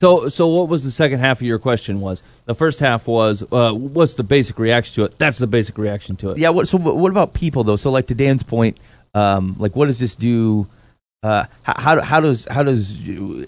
so 0.00 0.28
so 0.28 0.48
what 0.48 0.68
was 0.68 0.82
the 0.82 0.90
second 0.90 1.20
half 1.20 1.38
of 1.38 1.46
your 1.46 1.60
question? 1.60 2.00
Was 2.00 2.22
the 2.46 2.54
first 2.54 2.80
half 2.80 3.06
was 3.06 3.44
uh, 3.52 3.72
what's 3.72 4.14
the 4.14 4.24
basic 4.24 4.58
reaction 4.58 4.94
to 4.96 5.04
it? 5.04 5.18
That's 5.18 5.38
the 5.38 5.46
basic 5.46 5.78
reaction 5.78 6.16
to 6.16 6.30
it. 6.32 6.38
Yeah. 6.38 6.48
What, 6.50 6.66
so 6.66 6.76
what 6.78 7.12
about 7.12 7.34
people 7.34 7.62
though? 7.62 7.76
So 7.76 7.90
like 7.92 8.08
to 8.08 8.16
Dan's 8.16 8.42
point, 8.42 8.78
um, 9.14 9.54
like 9.58 9.76
what 9.76 9.86
does 9.86 10.00
this 10.00 10.16
do? 10.16 10.66
Uh, 11.22 11.44
how, 11.62 11.74
how 11.80 12.00
how 12.00 12.20
does 12.20 12.46
how 12.50 12.62
does 12.64 12.96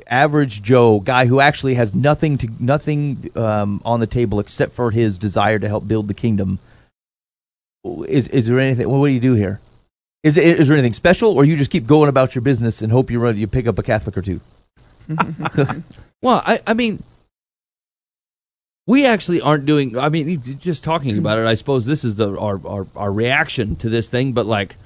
average 0.07 0.63
Joe 0.63 1.01
guy 1.01 1.27
who 1.27 1.41
actually 1.41 1.75
has 1.75 1.95
nothing 1.95 2.39
to 2.39 2.49
nothing 2.61 3.31
um, 3.37 3.81
on 3.85 4.01
the 4.01 4.09
table 4.09 4.41
except 4.41 4.75
for 4.75 4.91
his 4.91 5.19
desire 5.19 5.59
to 5.59 5.69
help 5.69 5.89
build 5.89 6.07
the 6.07 6.15
kingdom? 6.15 6.59
Is 7.85 8.29
is 8.29 8.47
there 8.47 8.61
anything? 8.61 8.89
Well, 8.89 9.01
what 9.01 9.09
do 9.09 9.13
you 9.13 9.21
do 9.21 9.35
here? 9.35 9.61
Is 10.23 10.37
it, 10.37 10.45
is 10.45 10.69
there 10.69 10.77
anything 10.77 10.93
special, 10.93 11.33
or 11.33 11.45
you 11.45 11.57
just 11.57 11.71
keep 11.71 11.87
going 11.87 12.09
about 12.11 12.35
your 12.35 12.43
business 12.43 12.83
and 12.83 12.93
hope 12.93 13.11
you 13.11 13.19
run 13.19 13.39
you 13.39 13.47
pick 13.47 13.67
up 13.67 13.79
a 13.79 13.83
Catholic 13.83 14.17
or 14.19 14.23
two? 14.23 14.41
Well, 16.23 16.43
I 16.45 16.61
I 16.67 16.75
mean, 16.75 17.03
we 18.87 19.07
actually 19.07 19.41
aren't 19.41 19.67
doing. 19.67 19.97
I 19.97 20.09
mean, 20.09 20.43
just 20.59 20.85
talking 20.85 21.17
about 21.17 21.39
it, 21.39 21.47
I 21.47 21.55
suppose 21.55 21.87
this 21.87 22.05
is 22.05 22.17
the 22.17 22.39
our, 22.39 22.61
our 22.67 22.87
our 22.95 23.13
reaction 23.13 23.77
to 23.77 23.89
this 23.89 24.09
thing. 24.09 24.33
But 24.33 24.47
like, 24.47 24.77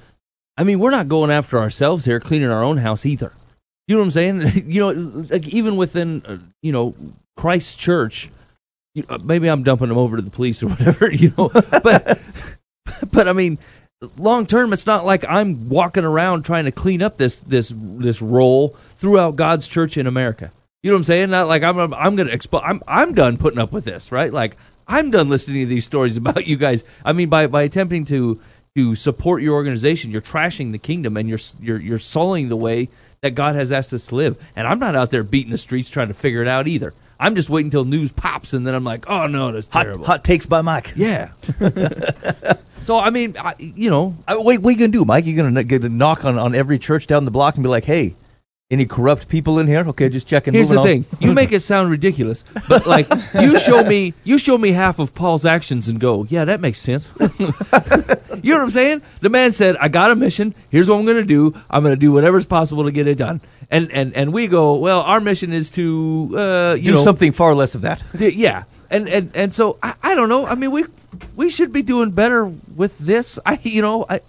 I 0.57 0.63
mean, 0.63 0.79
we're 0.79 0.91
not 0.91 1.09
going 1.09 1.31
after 1.31 1.59
ourselves 1.59 2.05
here, 2.05 2.19
cleaning 2.19 2.49
our 2.49 2.63
own 2.63 2.77
house 2.77 3.05
either. 3.05 3.33
You 3.87 3.95
know 3.95 3.99
what 3.99 4.05
I'm 4.05 4.11
saying? 4.11 4.63
you 4.67 4.79
know, 4.79 5.25
like 5.29 5.47
even 5.47 5.75
within 5.75 6.23
uh, 6.25 6.37
you 6.61 6.71
know 6.71 6.95
Christ's 7.35 7.75
church, 7.75 8.29
you, 8.93 9.03
uh, 9.09 9.19
maybe 9.23 9.49
I'm 9.49 9.63
dumping 9.63 9.89
them 9.89 9.97
over 9.97 10.15
to 10.15 10.21
the 10.21 10.31
police 10.31 10.63
or 10.63 10.67
whatever. 10.69 11.11
You 11.11 11.33
know, 11.37 11.49
but 11.83 12.19
but 13.11 13.27
I 13.27 13.33
mean, 13.33 13.57
long 14.17 14.45
term, 14.45 14.73
it's 14.73 14.85
not 14.85 15.05
like 15.05 15.25
I'm 15.27 15.69
walking 15.69 16.03
around 16.05 16.43
trying 16.43 16.65
to 16.65 16.71
clean 16.71 17.01
up 17.01 17.17
this 17.17 17.39
this 17.39 17.73
this 17.75 18.21
role 18.21 18.75
throughout 18.95 19.35
God's 19.35 19.67
church 19.67 19.97
in 19.97 20.07
America. 20.07 20.51
You 20.83 20.91
know 20.91 20.95
what 20.95 20.99
I'm 20.99 21.03
saying? 21.05 21.29
Not 21.31 21.47
like 21.47 21.63
I'm 21.63 21.93
I'm 21.93 22.15
going 22.15 22.27
to 22.29 22.37
expo- 22.37 22.61
I'm 22.63 22.81
I'm 22.87 23.13
done 23.13 23.37
putting 23.37 23.59
up 23.59 23.71
with 23.71 23.85
this, 23.85 24.11
right? 24.11 24.31
Like 24.31 24.55
I'm 24.87 25.09
done 25.11 25.29
listening 25.29 25.61
to 25.61 25.65
these 25.67 25.85
stories 25.85 26.15
about 26.17 26.45
you 26.45 26.57
guys. 26.57 26.83
I 27.03 27.13
mean, 27.13 27.29
by 27.29 27.47
by 27.47 27.63
attempting 27.63 28.05
to 28.05 28.39
to 28.75 28.93
support 28.93 29.41
your 29.41 29.55
organization, 29.55 30.11
you're 30.11 30.21
trashing 30.21 30.71
the 30.71 30.77
kingdom 30.77 31.17
and 31.17 31.27
you're 31.27 31.39
you're 31.61 31.79
you're 31.79 31.99
sullying 31.99 32.49
the 32.49 32.57
way 32.57 32.89
that 33.21 33.31
God 33.31 33.55
has 33.55 33.71
asked 33.71 33.93
us 33.93 34.05
to 34.07 34.15
live. 34.15 34.37
And 34.55 34.67
I'm 34.67 34.77
not 34.77 34.95
out 34.95 35.09
there 35.09 35.23
beating 35.23 35.51
the 35.51 35.57
streets 35.57 35.89
trying 35.89 36.09
to 36.09 36.13
figure 36.13 36.41
it 36.43 36.47
out 36.47 36.67
either. 36.67 36.93
I'm 37.19 37.33
just 37.35 37.49
waiting 37.49 37.67
until 37.67 37.85
news 37.85 38.11
pops 38.11 38.53
and 38.53 38.67
then 38.67 38.75
I'm 38.75 38.83
like, 38.83 39.09
oh 39.09 39.25
no, 39.25 39.51
that's 39.53 39.67
Hot, 39.67 39.83
terrible. 39.83 40.05
hot 40.05 40.23
takes 40.23 40.45
by 40.45 40.61
Mike. 40.61 40.91
Yeah. 40.95 41.29
so 42.85 42.99
I 42.99 43.09
mean, 43.09 43.35
I, 43.37 43.55
you 43.57 43.89
know, 43.89 44.15
I, 44.27 44.37
wait, 44.37 44.61
what 44.61 44.69
are 44.69 44.71
you 44.73 44.77
gonna 44.77 44.91
do, 44.91 45.05
Mike? 45.05 45.25
You 45.25 45.35
gonna 45.35 45.63
get 45.63 45.83
a 45.83 45.89
knock 45.89 46.23
on, 46.23 46.37
on 46.37 46.53
every 46.53 46.77
church 46.77 47.07
down 47.07 47.25
the 47.25 47.31
block 47.31 47.55
and 47.55 47.63
be 47.63 47.69
like, 47.69 47.85
"Hey, 47.85 48.13
any 48.71 48.85
corrupt 48.85 49.27
people 49.27 49.59
in 49.59 49.67
here?" 49.67 49.85
Okay, 49.89 50.09
just 50.09 50.27
checking. 50.27 50.53
Here's 50.53 50.69
the 50.69 50.81
thing: 50.81 51.05
you 51.19 51.31
make 51.33 51.51
it 51.51 51.61
sound 51.61 51.89
ridiculous, 51.89 52.43
but 52.67 52.85
like 52.87 53.07
you 53.39 53.59
show 53.59 53.83
me, 53.83 54.13
you 54.23 54.37
show 54.37 54.57
me 54.57 54.71
half 54.71 54.99
of 54.99 55.13
Paul's 55.13 55.45
actions 55.45 55.87
and 55.87 55.99
go, 55.99 56.25
"Yeah, 56.29 56.45
that 56.45 56.61
makes 56.61 56.79
sense." 56.79 57.09
you 57.19 57.27
know 58.53 58.57
what 58.57 58.63
I'm 58.63 58.69
saying? 58.69 59.01
The 59.21 59.29
man 59.29 59.51
said, 59.51 59.75
"I 59.77 59.87
got 59.87 60.11
a 60.11 60.15
mission. 60.15 60.55
Here's 60.69 60.89
what 60.89 60.97
I'm 60.97 61.05
going 61.05 61.17
to 61.17 61.23
do. 61.23 61.53
I'm 61.69 61.83
going 61.83 61.93
to 61.95 61.99
do 61.99 62.11
whatever's 62.11 62.45
possible 62.45 62.83
to 62.85 62.91
get 62.91 63.07
it 63.07 63.17
done." 63.17 63.41
And 63.71 63.91
and 63.91 64.13
and 64.15 64.33
we 64.33 64.47
go, 64.47 64.75
"Well, 64.75 65.01
our 65.01 65.19
mission 65.19 65.53
is 65.53 65.69
to, 65.71 66.31
uh, 66.37 66.73
you 66.77 66.91
do 66.91 66.93
know, 66.95 67.03
something 67.03 67.31
far 67.31 67.55
less 67.55 67.75
of 67.75 67.81
that. 67.81 68.03
D- 68.17 68.29
Yeah, 68.29 68.63
and 68.89 69.07
and 69.09 69.31
and 69.35 69.53
so 69.53 69.77
I, 69.81 69.93
I 70.03 70.15
don't 70.15 70.29
know. 70.29 70.45
I 70.45 70.55
mean, 70.55 70.71
we 70.71 70.85
we 71.35 71.49
should 71.49 71.71
be 71.71 71.81
doing 71.81 72.11
better 72.11 72.45
with 72.45 72.97
this. 72.99 73.39
I 73.45 73.59
you 73.63 73.81
know 73.81 74.05
I, 74.09 74.21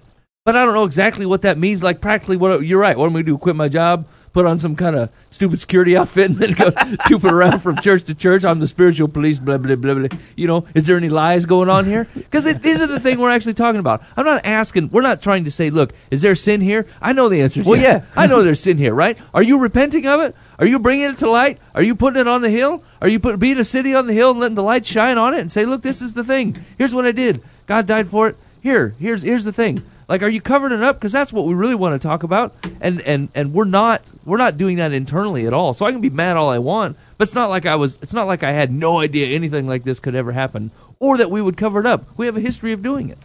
but 0.45 0.57
I 0.57 0.65
don't 0.65 0.75
know 0.75 0.85
exactly 0.85 1.27
what 1.27 1.43
that 1.43 1.59
means. 1.59 1.83
Like 1.83 2.01
practically, 2.01 2.37
what 2.39 2.65
you're 2.65 2.81
right. 2.81 2.97
What 2.97 3.07
am 3.07 3.11
I 3.11 3.21
gonna 3.21 3.25
do? 3.25 3.39
Quit 3.39 3.57
my 3.57 3.69
job? 3.69 4.07
Put 4.37 4.45
on 4.45 4.59
some 4.59 4.77
kind 4.77 4.97
of 4.97 5.09
stupid 5.31 5.59
security 5.59 5.97
outfit 5.97 6.29
and 6.29 6.39
then 6.39 6.53
go 6.53 6.71
tooping 7.07 7.31
around 7.31 7.61
from 7.61 7.79
church 7.79 8.05
to 8.05 8.15
church. 8.15 8.45
I'm 8.45 8.61
the 8.61 8.69
spiritual 8.69 9.09
police. 9.09 9.39
Blah 9.39 9.57
blah 9.57 9.77
blah 9.77 9.95
blah. 9.95 10.09
You 10.37 10.47
know, 10.47 10.67
is 10.75 10.87
there 10.87 10.99
any 10.99 11.09
lies 11.09 11.47
going 11.47 11.71
on 11.71 11.87
here? 11.87 12.07
Because 12.15 12.45
these 12.45 12.83
are 12.83 12.87
the 12.87 13.01
thing 13.01 13.19
we're 13.19 13.31
actually 13.31 13.55
talking 13.55 13.81
about. 13.81 14.03
I'm 14.15 14.27
not 14.27 14.45
asking. 14.45 14.91
We're 14.91 15.01
not 15.01 15.23
trying 15.23 15.45
to 15.45 15.51
say, 15.51 15.71
look, 15.71 15.95
is 16.11 16.21
there 16.21 16.35
sin 16.35 16.61
here? 16.61 16.87
I 17.01 17.15
know 17.15 17.31
the 17.31 17.41
answer. 17.41 17.63
is 17.63 17.67
Well, 17.67 17.81
yes. 17.81 18.03
yeah. 18.03 18.23
I 18.23 18.27
know 18.27 18.43
there's 18.43 18.61
sin 18.61 18.77
here, 18.77 18.93
right? 18.93 19.19
Are 19.33 19.43
you 19.43 19.59
repenting 19.59 20.07
of 20.07 20.21
it? 20.21 20.37
Are 20.59 20.67
you 20.67 20.81
bringing 20.81 21.09
it 21.09 21.17
to 21.21 21.31
light? 21.31 21.59
Are 21.75 21.83
you 21.83 21.95
putting 21.95 22.21
it 22.21 22.29
on 22.29 22.43
the 22.43 22.51
hill? 22.51 22.83
Are 23.01 23.09
you 23.09 23.19
put, 23.19 23.39
being 23.39 23.57
a 23.57 23.65
city 23.65 23.95
on 23.95 24.07
the 24.07 24.13
hill 24.13 24.33
and 24.33 24.41
letting 24.41 24.55
the 24.55 24.63
light 24.63 24.85
shine 24.85 25.17
on 25.17 25.33
it 25.33 25.41
and 25.41 25.51
say, 25.51 25.65
"Look, 25.65 25.81
this 25.81 26.03
is 26.03 26.13
the 26.13 26.25
thing. 26.25 26.63
Here's 26.77 26.93
what 26.93 27.07
I 27.07 27.13
did. 27.13 27.43
God 27.67 27.87
died 27.87 28.09
for 28.09 28.29
it. 28.29 28.37
Here, 28.61 28.95
here's 28.99 29.23
here's 29.23 29.45
the 29.45 29.53
thing." 29.53 29.83
Like, 30.09 30.23
are 30.23 30.29
you 30.29 30.41
covering 30.41 30.73
it 30.73 30.83
up? 30.83 30.97
Because 30.97 31.13
that's 31.13 31.33
what 31.33 31.47
we 31.47 31.55
really 31.55 31.75
want 31.75 32.01
to 32.01 32.09
talk 32.09 32.23
about. 32.23 32.55
And 32.81 33.01
and 33.03 33.29
and 33.35 33.53
we're 33.53 33.65
not 33.65 34.03
we're 34.25 34.37
not 34.37 34.57
doing 34.57 34.77
that 34.77 34.93
internally 34.93 35.47
at 35.47 35.53
all. 35.53 35.73
So 35.75 35.87
I 35.87 35.93
can 35.93 36.01
be 36.01 36.11
mad 36.11 36.37
all 36.37 36.51
I 36.51 36.59
want, 36.59 36.97
but 37.19 37.27
it's 37.27 37.35
not 37.35 37.51
like 37.51 37.67
I 37.67 37.77
was. 37.77 37.99
It's 38.03 38.15
not 38.15 38.27
like 38.27 38.43
I 38.43 38.53
had 38.53 38.73
no 38.73 39.01
idea 39.01 39.29
anything 39.35 39.67
like 39.67 39.85
this 39.85 39.99
could 40.01 40.15
ever 40.15 40.33
happen, 40.33 40.71
or 41.01 41.17
that 41.19 41.31
we 41.31 41.43
would 41.43 41.57
cover 41.57 41.81
it 41.81 41.87
up. 41.87 42.05
We 42.17 42.27
have 42.27 42.37
a 42.37 42.41
history 42.41 42.73
of 42.73 42.83
doing 42.83 43.11
it. 43.11 43.19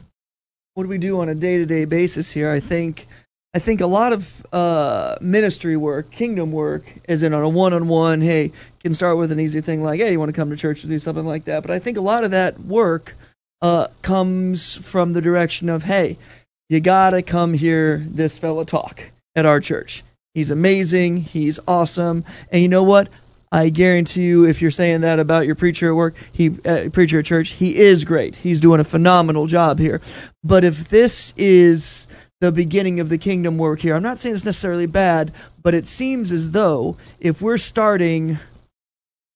what 0.74 0.84
do 0.84 0.90
we 0.90 0.98
do 0.98 1.20
on 1.20 1.30
a 1.30 1.36
day-to-day 1.36 1.86
basis 1.86 2.32
here 2.32 2.50
i 2.52 2.60
think 2.60 3.08
i 3.54 3.60
think 3.60 3.82
a 3.82 3.88
lot 3.88 4.14
of 4.14 4.46
uh, 4.54 5.18
ministry 5.22 5.76
work 5.78 6.10
kingdom 6.12 6.52
work 6.52 6.86
is 7.10 7.24
in 7.24 7.34
on 7.34 7.44
a 7.44 7.50
one-on-one 7.50 8.22
hey 8.22 8.52
can 8.80 8.94
start 8.94 9.18
with 9.18 9.32
an 9.32 9.40
easy 9.40 9.62
thing 9.62 9.84
like 9.84 10.00
hey 10.00 10.12
you 10.14 10.20
want 10.20 10.30
to 10.30 10.34
come 10.40 10.50
to 10.50 10.56
church 10.58 10.82
with 10.82 10.92
me 10.92 10.98
something 11.00 11.26
like 11.26 11.46
that 11.46 11.62
but 11.62 11.72
i 11.72 11.80
think 11.80 11.98
a 11.98 12.02
lot 12.02 12.24
of 12.24 12.32
that 12.32 12.60
work 12.62 13.16
uh, 13.62 13.88
comes 14.02 14.76
from 14.76 15.14
the 15.14 15.22
direction 15.22 15.70
of 15.70 15.84
hey 15.84 16.18
you 16.72 16.80
gotta 16.80 17.22
come 17.22 17.54
hear 17.54 18.04
this 18.10 18.38
fella 18.38 18.66
talk 18.66 19.12
at 19.36 19.46
our 19.46 19.60
church 19.60 20.04
he's 20.34 20.52
amazing 20.52 21.18
he's 21.18 21.60
awesome 21.68 22.24
and 22.52 22.62
you 22.62 22.68
know 22.68 22.84
what 22.84 23.10
I 23.54 23.68
guarantee 23.68 24.24
you, 24.24 24.46
if 24.46 24.62
you're 24.62 24.72
saying 24.72 25.02
that 25.02 25.20
about 25.20 25.46
your 25.46 25.56
preacher 25.56 25.90
at 25.90 25.96
work, 25.96 26.16
he 26.32 26.58
uh, 26.64 26.88
preacher 26.94 27.20
at 27.20 27.26
church, 27.26 27.50
he 27.50 27.78
is 27.78 28.06
great. 28.06 28.38
He's 28.38 28.62
doing 28.62 28.80
a 28.80 28.86
phenomenal 28.86 29.46
job 29.46 29.78
here. 29.78 30.00
But 30.42 30.64
if 30.64 30.88
this 30.88 31.34
is 31.36 32.08
the 32.40 32.54
beginning 32.54 33.02
of 33.02 33.10
the 33.10 33.18
kingdom 33.18 33.58
work 33.58 33.82
here, 33.82 33.94
I'm 33.94 34.04
not 34.04 34.20
saying 34.20 34.36
it's 34.36 34.46
necessarily 34.46 34.86
bad, 34.86 35.34
but 35.62 35.74
it 35.74 35.86
seems 35.86 36.32
as 36.32 36.52
though 36.52 36.96
if 37.20 37.42
we're 37.42 37.58
starting 37.58 38.40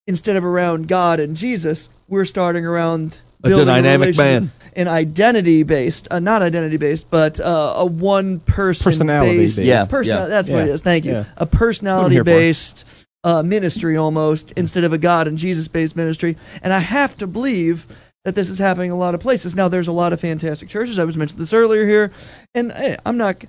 instead 0.08 0.38
of 0.38 0.46
around 0.46 0.88
God 0.88 1.20
and 1.20 1.36
Jesus, 1.36 1.90
we're 2.08 2.26
starting 2.26 2.66
around 2.66 3.18
A 3.46 3.50
building 3.50 3.68
dynamic 3.68 4.16
relation- 4.18 4.44
man. 4.44 4.52
an 4.76 4.88
identity 4.88 5.64
based, 5.64 6.08
uh, 6.12 6.20
not 6.20 6.42
identity 6.42 6.78
based, 6.78 7.10
but 7.10 7.40
uh, 7.40 7.74
a 7.78 7.86
one 7.86 8.40
person 8.42 8.84
Personality 8.92 9.38
based, 9.38 9.58
based. 9.58 9.66
Yeah. 9.68 9.86
personal. 9.90 10.24
Yeah. 10.24 10.28
That's 10.28 10.50
what 10.50 10.64
it 10.64 10.68
Yeah. 10.68 10.74
is. 10.74 10.82
Thank 10.82 11.06
you. 11.06 11.12
Yeah. 11.12 11.24
A 11.38 11.46
personality 11.46 12.22
based 12.22 12.84
uh, 13.24 13.42
ministry 13.42 13.98
almost 13.98 14.52
instead 14.58 14.84
of 14.84 14.94
a 14.94 14.98
God 14.98 15.28
and 15.28 15.38
Jesus 15.38 15.68
based 15.68 15.96
ministry. 15.96 16.36
And 16.62 16.72
I 16.74 16.80
have 16.80 17.18
to 17.20 17.28
believe 17.28 17.88
that 18.24 18.36
this 18.36 18.50
is 18.50 18.58
happening 18.60 18.92
a 18.92 18.98
lot 18.98 19.14
of 19.16 19.22
places. 19.22 19.56
Now, 19.56 19.68
there's 19.68 19.88
a 19.88 19.92
lot 19.92 20.12
of 20.14 20.20
fantastic 20.20 20.68
churches. 20.70 21.00
I 21.00 21.04
was 21.06 21.16
mentioned 21.16 21.40
this 21.40 21.54
earlier 21.54 21.86
here, 21.88 22.12
and 22.54 22.72
hey, 22.72 22.98
I'm 23.06 23.18
not. 23.18 23.44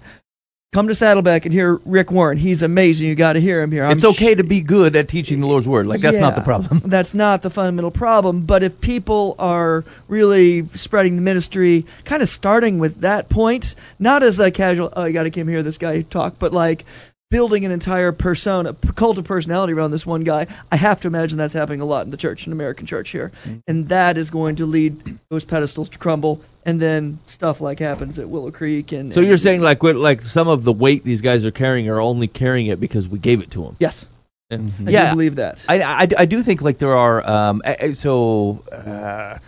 Come 0.77 0.89
to 0.89 0.95
Saddleback 0.95 1.47
and 1.47 1.55
hear 1.55 1.81
Rick 1.87 2.11
Warren. 2.11 2.37
He's 2.37 2.61
amazing. 2.61 3.07
You 3.07 3.15
got 3.15 3.33
to 3.33 3.41
hear 3.41 3.63
him 3.63 3.73
here. 3.73 3.87
I'm 3.87 3.93
It's 3.93 4.05
okay 4.05 4.35
sh- 4.35 4.37
to 4.37 4.45
be 4.45 4.61
good 4.61 4.95
at 4.95 5.09
teaching 5.09 5.41
the 5.41 5.47
Lord's 5.47 5.67
word. 5.67 5.87
Like 5.87 6.03
that's 6.03 6.19
not 6.19 6.35
the 6.35 6.43
problem. 6.43 6.83
That's 6.85 7.15
not 7.15 7.41
the 7.41 7.49
fundamental 7.49 7.91
problem. 7.91 8.43
But 8.43 8.63
if 8.63 8.79
people 8.83 9.37
are 9.39 9.87
really 10.07 10.69
spreading 10.75 11.17
the 11.17 11.23
ministry, 11.23 11.87
kind 12.05 12.21
of 12.21 12.29
starting 12.29 12.79
with 12.79 13.01
that 13.01 13.31
point, 13.31 13.75
not 13.99 14.23
as 14.23 14.39
a 14.39 14.51
casual, 14.51 14.93
oh, 14.95 15.07
you 15.07 15.15
got 15.15 15.23
to 15.23 15.31
come 15.31 15.49
hear 15.49 15.63
this 15.63 15.79
guy 15.79 16.03
talk, 16.03 16.35
but 16.39 16.53
like 16.53 16.85
building 17.31 17.65
an 17.65 17.71
entire 17.73 18.13
persona, 18.13 18.73
p- 18.73 18.89
cult 18.95 19.19
of 19.19 19.25
personality 19.25 19.73
around 19.73 19.91
this 19.91 20.07
one 20.07 20.23
guy, 20.25 20.47
I 20.71 20.77
have 20.77 21.01
to 21.01 21.09
imagine 21.09 21.39
that's 21.39 21.53
happening 21.55 21.81
a 21.81 21.85
lot 21.85 22.05
in 22.05 22.11
the 22.11 22.17
church, 22.17 22.47
in 22.47 22.53
American 22.53 22.87
church 22.87 23.11
here. 23.11 23.33
Mm-hmm. 23.45 23.59
And 23.67 23.89
that 23.89 24.17
is 24.17 24.31
going 24.31 24.57
to 24.57 24.67
lead 24.67 25.19
those 25.29 25.45
pedestals 25.45 25.89
to 25.91 25.99
crumble. 25.99 26.41
And 26.65 26.81
then 26.81 27.19
stuff 27.27 27.61
like 27.61 27.79
happens 27.79 28.19
at 28.19 28.29
Willow 28.29 28.51
Creek. 28.51 28.93
And 28.93 29.13
So 29.13 29.21
and- 29.21 29.29
you're 29.29 29.37
saying 29.37 29.61
like 29.61 29.83
what 29.83 29.97
like 29.97 30.23
some 30.23 30.49
of 30.49 30.65
the 30.65 30.73
weight 30.73 31.05
these 31.05 31.21
guys 31.21 31.45
are 31.45 31.51
carrying 31.51 31.89
are 31.89 32.01
only 32.01 32.29
carrying 32.29 32.67
it 32.67 32.81
because 32.81 33.09
we 33.09 33.19
gave 33.19 33.41
it 33.41 33.51
to 33.53 33.63
them. 33.63 33.77
Yes. 33.81 34.07
I 34.49 34.61
Yeah. 34.85 35.07
do 35.11 35.15
believe 35.17 35.37
that. 35.37 35.65
I, 35.69 35.83
I, 35.83 36.09
I 36.19 36.25
do 36.25 36.41
think 36.41 36.63
like 36.63 36.79
there 36.79 36.97
are 36.97 37.29
um 37.29 37.63
I- 37.65 37.77
I- 37.81 37.93
so 37.93 38.63
uh, 38.71 39.39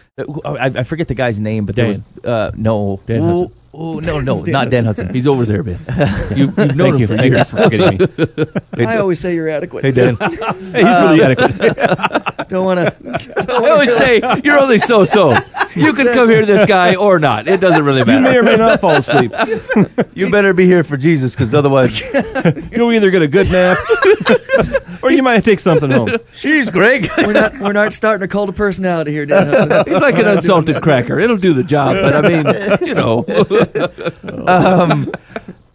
I, 0.44 0.66
I 0.66 0.82
forget 0.82 1.06
the 1.06 1.14
guy's 1.14 1.40
name 1.40 1.66
but 1.66 1.76
there 1.76 1.92
Dan. 1.92 2.04
was 2.16 2.24
uh 2.24 2.50
no 2.56 3.00
Dan 3.06 3.22
Hudson. 3.22 3.52
Ooh, 3.74 4.00
no 4.02 4.20
no 4.20 4.42
Dan 4.42 4.52
not 4.52 4.70
Dan 4.70 4.84
Hudson 4.84 5.12
He's 5.14 5.26
over 5.26 5.44
there, 5.44 5.62
man. 5.62 5.78
You, 6.36 6.44
you've 6.46 6.56
known 6.76 6.76
Thank 6.76 6.94
him 6.94 6.98
you 7.00 7.06
for 7.06 7.16
thank 7.16 7.30
you 7.30 7.36
years. 7.36 7.50
for 7.50 7.56
forgetting 7.62 7.98
me. 8.76 8.86
I 8.86 8.98
always 8.98 9.18
say 9.18 9.34
you're 9.34 9.48
adequate. 9.48 9.84
Hey 9.84 9.92
Dan 9.92 10.16
Hey, 10.16 10.28
he's 10.28 10.84
really 10.84 11.22
um, 11.22 11.30
adequate. 11.32 12.48
Don't 12.48 12.64
want 12.64 12.78
to. 12.80 13.52
I 13.52 13.70
always 13.70 13.94
say 13.96 14.20
you're 14.44 14.58
only 14.58 14.78
so 14.78 15.04
so. 15.04 15.36
You 15.74 15.92
can 15.92 16.06
come 16.06 16.28
hear 16.28 16.46
this 16.46 16.66
guy 16.66 16.94
or 16.94 17.18
not. 17.18 17.46
It 17.48 17.60
doesn't 17.60 17.84
really 17.84 18.04
matter. 18.04 18.18
You 18.18 18.22
may 18.22 18.38
or 18.38 18.42
may 18.42 18.56
not 18.56 18.80
fall 18.80 18.96
asleep. 18.96 19.32
you 20.14 20.30
better 20.30 20.52
be 20.54 20.64
here 20.66 20.82
for 20.84 20.96
Jesus 20.96 21.34
because 21.34 21.54
otherwise 21.54 22.00
You'll 22.72 22.92
either 22.92 23.10
get 23.10 23.22
a 23.22 23.28
good 23.28 23.50
nap, 23.50 23.78
or 25.02 25.10
you 25.10 25.22
might 25.22 25.44
take 25.44 25.60
something 25.60 25.90
home. 25.90 26.16
she's 26.32 26.70
Greg 26.70 27.08
we're 27.18 27.32
not 27.32 27.58
we're 27.58 27.72
not 27.72 27.92
starting 27.92 28.24
a 28.24 28.28
cult 28.28 28.48
of 28.48 28.56
personality 28.56 29.10
here, 29.12 29.26
Dan. 29.26 29.46
Hudson. 29.46 29.92
He's 29.92 30.00
like 30.02 30.16
an 30.18 30.26
unsalted 30.28 30.82
cracker. 30.82 31.18
It'll 31.18 31.36
do 31.36 31.52
the 31.52 31.64
job, 31.64 31.96
but 32.00 32.14
I 32.24 32.28
mean, 32.28 32.88
you 32.88 32.94
know. 32.94 33.24
um, 34.48 35.12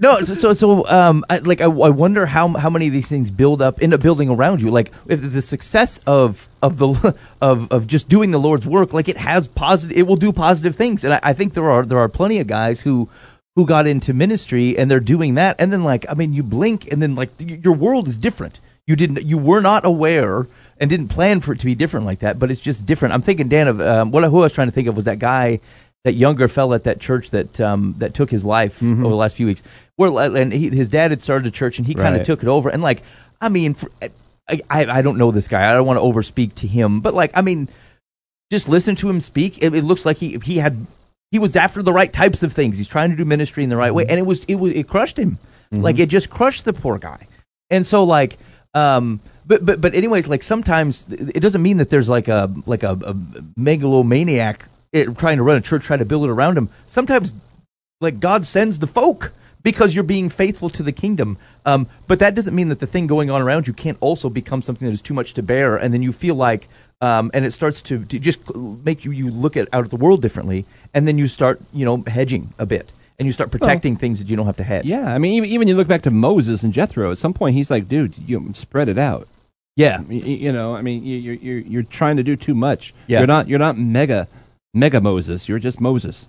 no, 0.04 0.22
so 0.24 0.34
so, 0.34 0.54
so 0.54 0.88
um, 0.90 1.24
I, 1.30 1.38
like 1.38 1.62
I, 1.62 1.66
I 1.66 1.68
wonder 1.68 2.26
how 2.26 2.50
how 2.50 2.70
many 2.70 2.88
of 2.88 2.94
these 2.94 3.08
things 3.08 3.32
build 3.32 3.62
up 3.62 3.82
in 3.82 3.94
a 3.94 3.98
building 3.98 4.30
around 4.30 4.62
you. 4.62 4.70
Like 4.70 4.92
if 5.08 5.22
the 5.22 5.42
success 5.42 6.02
of 6.06 6.48
of 6.62 6.78
the 6.78 7.16
of 7.42 7.72
of 7.72 7.88
just 7.88 8.10
doing 8.10 8.32
the 8.32 8.40
Lord's 8.40 8.68
work, 8.68 8.92
like 8.92 9.08
it 9.08 9.18
has 9.18 9.48
positive, 9.48 9.98
it 9.98 10.04
will 10.04 10.18
do 10.18 10.34
positive 10.34 10.76
things. 10.76 11.04
And 11.06 11.14
I, 11.14 11.20
I 11.24 11.34
think 11.34 11.54
there 11.54 11.70
are 11.70 11.86
there 11.86 12.00
are 12.00 12.10
plenty 12.10 12.40
of 12.40 12.48
guys 12.48 12.82
who 12.82 13.08
who 13.56 13.66
got 13.66 13.88
into 13.88 14.14
ministry 14.14 14.78
and 14.78 14.92
they're 14.92 15.00
doing 15.00 15.36
that, 15.36 15.56
and 15.58 15.72
then 15.72 15.84
like 15.84 16.06
I 16.10 16.16
mean, 16.16 16.34
you 16.34 16.44
blink 16.44 16.92
and 16.92 17.02
then 17.02 17.16
like 17.16 17.30
your 17.40 17.74
world 17.74 18.10
is 18.10 18.18
different. 18.18 18.60
You 18.86 18.98
didn't 18.98 19.24
you 19.24 19.38
were 19.38 19.62
not 19.62 19.86
aware 19.86 20.48
and 20.80 20.90
didn't 20.90 21.08
plan 21.08 21.40
for 21.40 21.54
it 21.54 21.60
to 21.60 21.66
be 21.66 21.76
different 21.76 22.06
like 22.06 22.20
that, 22.20 22.40
but 22.40 22.52
it's 22.52 22.60
just 22.60 22.86
different. 22.86 23.14
I'm 23.14 23.22
thinking 23.22 23.48
Dan 23.48 23.70
of 23.70 23.80
um, 23.80 24.12
what 24.12 24.26
who 24.26 24.40
I 24.40 24.42
was 24.42 24.54
trying 24.54 24.68
to 24.68 24.74
think 24.74 24.90
of 24.90 24.98
was 24.98 25.06
that 25.06 25.20
guy 25.20 25.62
that 26.04 26.14
younger 26.14 26.48
fella 26.48 26.76
at 26.76 26.84
that 26.84 27.00
church 27.00 27.30
that 27.32 27.60
um, 27.62 27.96
that 28.00 28.14
took 28.14 28.30
his 28.30 28.44
life 28.44 28.76
mm-hmm. 28.80 29.04
over 29.06 29.12
the 29.12 29.18
last 29.18 29.36
few 29.36 29.46
weeks. 29.46 29.64
Where 29.96 30.12
uh, 30.12 30.30
and 30.32 30.52
he, 30.52 30.70
his 30.70 30.90
dad 30.90 31.12
had 31.12 31.22
started 31.22 31.48
a 31.48 31.52
church 31.52 31.78
and 31.78 31.88
he 31.88 31.94
kind 31.94 32.16
of 32.16 32.20
Right. 32.20 32.26
took 32.26 32.44
it 32.44 32.50
over. 32.50 32.70
And 32.70 32.82
like, 32.82 33.04
I 33.40 33.50
mean, 33.50 33.74
for, 33.74 33.90
uh, 34.02 34.10
I, 34.50 34.62
I 34.70 35.00
I 35.00 35.02
don't 35.02 35.18
know 35.18 35.32
this 35.32 35.48
guy. 35.48 35.70
I 35.70 35.74
don't 35.74 35.86
want 35.86 36.00
to 36.00 36.04
overspeak 36.04 36.56
to 36.56 36.68
him, 36.68 37.00
but 37.00 37.14
like, 37.14 37.32
I 37.34 37.42
mean, 37.42 37.70
just 38.52 38.68
listen 38.68 38.96
to 38.98 39.10
him 39.10 39.22
speak. 39.22 39.64
It, 39.64 39.74
it 39.74 39.84
looks 39.84 40.06
like 40.06 40.18
he 40.18 40.38
he 40.44 40.58
had 40.58 40.86
he 41.32 41.40
was 41.40 41.56
after 41.56 41.82
the 41.82 41.94
right 41.94 42.12
types 42.12 42.44
of 42.44 42.54
things. 42.54 42.78
He's 42.78 42.88
trying 42.88 43.10
to 43.12 43.16
do 43.16 43.26
ministry 43.26 43.64
in 43.64 43.70
the 43.70 43.78
right 43.78 43.94
way, 43.94 44.04
mm-hmm. 44.04 44.12
and 44.12 44.20
it 44.20 44.26
was 44.26 44.44
it 44.46 44.56
was 44.56 44.74
it 44.74 44.88
crushed 44.88 45.18
him. 45.18 45.38
Mm-hmm. 45.72 45.84
Like 45.84 46.00
it 46.00 46.10
just 46.10 46.30
crushed 46.30 46.66
the 46.66 46.74
poor 46.74 46.98
guy. 46.98 47.28
And 47.70 47.86
so 47.86 48.04
like 48.04 48.38
um 48.74 49.20
but 49.46 49.66
but 49.66 49.80
but 49.82 49.96
anyways 49.96 50.28
like 50.28 50.44
sometimes 50.44 51.06
it 51.10 51.40
doesn't 51.40 51.62
mean 51.62 51.78
that 51.78 51.90
there's 51.90 52.10
like 52.10 52.28
a 52.28 52.54
like 52.66 52.84
a, 52.84 52.92
a 53.04 53.16
megalomaniac 53.56 54.68
eh, 54.94 55.06
trying 55.18 55.38
to 55.38 55.44
run 55.44 55.58
a 55.58 55.62
church 55.62 55.84
trying 55.84 56.00
to 56.00 56.06
build 56.06 56.26
it 56.26 56.30
around 56.30 56.58
him. 56.58 56.70
Sometimes 56.88 57.34
like 58.02 58.20
God 58.20 58.46
sends 58.46 58.80
the 58.80 58.88
folk 58.88 59.32
because 59.62 59.96
you're 59.96 60.04
being 60.04 60.30
faithful 60.30 60.70
to 60.70 60.84
the 60.84 60.92
kingdom. 60.92 61.38
Um, 61.66 61.88
but 62.08 62.20
that 62.20 62.36
doesn't 62.36 62.54
mean 62.54 62.68
that 62.70 62.80
the 62.80 62.88
thing 62.88 63.08
going 63.08 63.30
on 63.30 63.42
around 63.42 63.66
you 63.68 63.74
can't 63.74 63.98
also 64.02 64.30
become 64.30 64.62
something 64.62 64.86
that 64.86 64.94
is 64.94 65.02
too 65.02 65.14
much 65.14 65.34
to 65.36 65.44
bear, 65.44 65.78
and 65.78 65.94
then 65.94 66.02
you 66.02 66.12
feel 66.12 66.36
like, 66.36 66.68
um, 67.02 67.32
and 67.34 67.46
it 67.46 67.52
starts 67.52 67.82
to, 67.84 68.04
to 68.06 68.20
just 68.20 68.40
make 68.56 69.06
you 69.06 69.12
you 69.12 69.30
look 69.30 69.56
at 69.56 69.70
out 69.74 69.86
at 69.86 69.90
the 69.90 69.96
world 69.98 70.22
differently, 70.22 70.66
and 70.94 71.08
then 71.08 71.18
you 71.18 71.28
start 71.28 71.62
you 71.72 71.86
know 71.86 72.04
hedging 72.08 72.54
a 72.60 72.66
bit, 72.66 72.92
and 73.18 73.26
you 73.26 73.32
start 73.32 73.52
protecting 73.52 73.96
things 73.96 74.20
that 74.20 74.28
you 74.30 74.36
don't 74.36 74.46
have 74.48 74.58
to 74.58 74.64
hedge. 74.64 74.84
Yeah, 74.86 75.14
I 75.14 75.18
mean, 75.18 75.34
even, 75.36 75.50
even 75.50 75.68
you 75.70 75.76
look 75.76 75.88
back 75.88 76.02
to 76.04 76.12
Moses 76.12 76.64
and 76.64 76.74
Jethro. 76.74 77.12
At 77.12 77.18
some 77.18 77.34
point, 77.34 77.56
he's 77.56 77.72
like, 77.72 77.88
"Dude, 77.88 78.18
you 78.18 78.52
spread 78.54 78.90
it 78.90 78.98
out." 79.00 79.28
yeah, 79.78 80.02
Y- 80.02 80.22
y- 80.24 80.40
You 80.46 80.52
know, 80.52 80.76
I 80.76 80.82
mean, 80.82 81.04
you- 81.06 81.18
you're 81.18 81.36
you're 81.36 81.60
you're 81.60 81.84
trying 81.84 82.18
to 82.18 82.24
do 82.24 82.36
too 82.36 82.54
much. 82.54 82.94
Yeah. 83.08 83.20
You're 83.20 83.28
not 83.28 83.48
you're 83.48 83.60
not 83.60 83.78
mega 83.78 84.28
mega 84.74 85.02
Moses. 85.02 85.48
You're 85.48 85.60
just 85.60 85.80
Moses. 85.80 86.28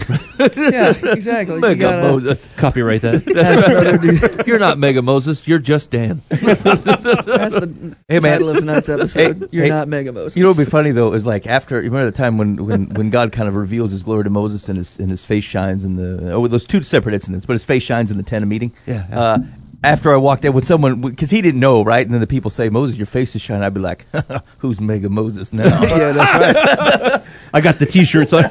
yeah, 0.56 0.94
exactly. 1.04 1.54
You 1.56 1.60
Mega 1.60 1.80
gotta- 1.80 2.02
Moses. 2.02 2.48
Copyright 2.56 3.02
that. 3.02 3.24
That's 3.26 3.66
brother 3.68 3.98
dude. 3.98 4.46
You're 4.48 4.58
not 4.58 4.76
Mega 4.78 5.00
Moses. 5.00 5.46
You're 5.46 5.60
just 5.60 5.90
Dan. 5.90 6.22
That's 6.28 6.74
the 6.74 7.96
Hey, 8.08 8.18
man. 8.18 8.32
title 8.32 8.48
of 8.50 8.56
tonight's 8.56 8.88
episode. 8.88 9.38
Hey, 9.38 9.46
You're 9.52 9.64
hey, 9.64 9.70
not 9.70 9.86
Mega 9.86 10.10
Moses. 10.12 10.36
You 10.36 10.42
know, 10.42 10.48
what'd 10.50 10.66
be 10.66 10.68
funny 10.70 10.90
though 10.90 11.12
is 11.12 11.24
like 11.24 11.46
after 11.46 11.76
you 11.76 11.90
remember 11.90 12.10
the 12.10 12.16
time 12.16 12.36
when 12.36 12.66
when 12.66 12.88
when 12.94 13.10
God 13.10 13.30
kind 13.30 13.48
of 13.48 13.54
reveals 13.54 13.92
His 13.92 14.02
glory 14.02 14.24
to 14.24 14.30
Moses 14.30 14.68
and 14.68 14.76
his 14.76 14.98
and 14.98 15.08
his 15.10 15.24
face 15.24 15.44
shines 15.44 15.84
in 15.84 15.94
the 15.96 16.32
oh 16.32 16.48
those 16.48 16.66
two 16.66 16.82
separate 16.82 17.14
incidents, 17.14 17.46
but 17.46 17.52
his 17.52 17.64
face 17.64 17.84
shines 17.84 18.10
in 18.10 18.16
the 18.16 18.24
tent 18.24 18.42
of 18.42 18.48
meeting. 18.48 18.72
Yeah, 18.86 19.06
yeah. 19.08 19.20
Uh, 19.20 19.38
after 19.84 20.12
I 20.12 20.16
walked 20.16 20.44
in 20.44 20.52
with 20.52 20.64
someone 20.64 21.00
because 21.00 21.30
he 21.30 21.42
didn't 21.42 21.60
know 21.60 21.82
right, 21.82 22.04
and 22.04 22.14
then 22.14 22.20
the 22.20 22.26
people 22.26 22.50
say 22.50 22.68
Moses, 22.68 22.96
your 22.96 23.06
face 23.06 23.34
is 23.34 23.42
shining. 23.42 23.64
I'd 23.64 23.74
be 23.74 23.80
like, 23.80 24.06
who's 24.58 24.80
Mega 24.80 25.08
Moses 25.08 25.52
now? 25.52 25.64
yeah, 25.82 26.12
that's 26.12 27.12
right. 27.12 27.22
I 27.54 27.60
got 27.60 27.78
the 27.78 27.86
T-shirts 27.86 28.32
on. 28.32 28.44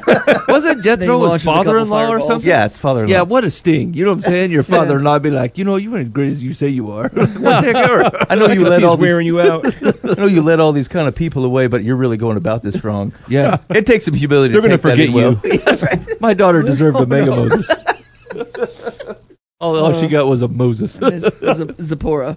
Wasn't 0.46 0.84
Jethro 0.84 1.20
his 1.20 1.28
launches 1.28 1.44
father-in-law 1.44 2.08
or 2.08 2.20
something? 2.20 2.48
yeah, 2.48 2.66
it's 2.66 2.78
father. 2.78 3.04
In 3.04 3.10
law. 3.10 3.12
Yeah, 3.16 3.22
what 3.22 3.42
a 3.44 3.50
sting. 3.50 3.94
You 3.94 4.04
know 4.04 4.12
what 4.12 4.18
I'm 4.18 4.22
saying? 4.22 4.50
Your 4.52 4.62
father-in-law 4.62 5.14
would 5.14 5.22
be 5.22 5.30
like, 5.30 5.58
you 5.58 5.64
know, 5.64 5.76
you 5.76 5.96
ain't 5.96 6.06
as 6.06 6.12
great 6.12 6.28
as 6.28 6.42
you 6.42 6.54
say 6.54 6.68
you 6.68 6.92
are. 6.92 7.08
what 7.08 7.34
the 7.34 7.62
heck 7.62 7.76
ever? 7.76 8.26
I 8.30 8.36
know 8.36 8.46
you 8.46 8.64
let 8.64 8.84
all 8.84 8.96
these, 8.96 9.02
wearing 9.02 9.26
you 9.26 9.40
out. 9.40 9.66
I 9.82 10.14
know 10.14 10.26
you 10.26 10.42
let 10.42 10.60
all 10.60 10.72
these 10.72 10.88
kind 10.88 11.08
of 11.08 11.14
people 11.16 11.44
away, 11.44 11.66
but 11.66 11.82
you're 11.82 11.96
really 11.96 12.16
going 12.16 12.36
about 12.36 12.62
this 12.62 12.84
wrong. 12.84 13.12
Yeah. 13.28 13.58
It 13.70 13.86
takes 13.86 14.04
some 14.04 14.14
humility. 14.14 14.52
They're 14.52 14.62
to 14.62 14.78
gonna 14.78 14.96
take 14.96 15.12
that 15.12 15.50
in 15.50 15.62
forget 15.80 16.02
well. 16.06 16.16
My 16.20 16.34
daughter 16.34 16.62
deserved 16.62 17.00
a 17.00 17.06
Mega 17.06 17.30
Moses. 17.34 17.70
All, 19.62 19.76
all 19.76 19.92
she 19.98 20.08
got 20.08 20.26
was 20.26 20.42
a 20.42 20.48
Moses. 20.48 20.92
Z- 20.92 21.18
Z- 21.20 21.74
Zipporah. 21.82 22.36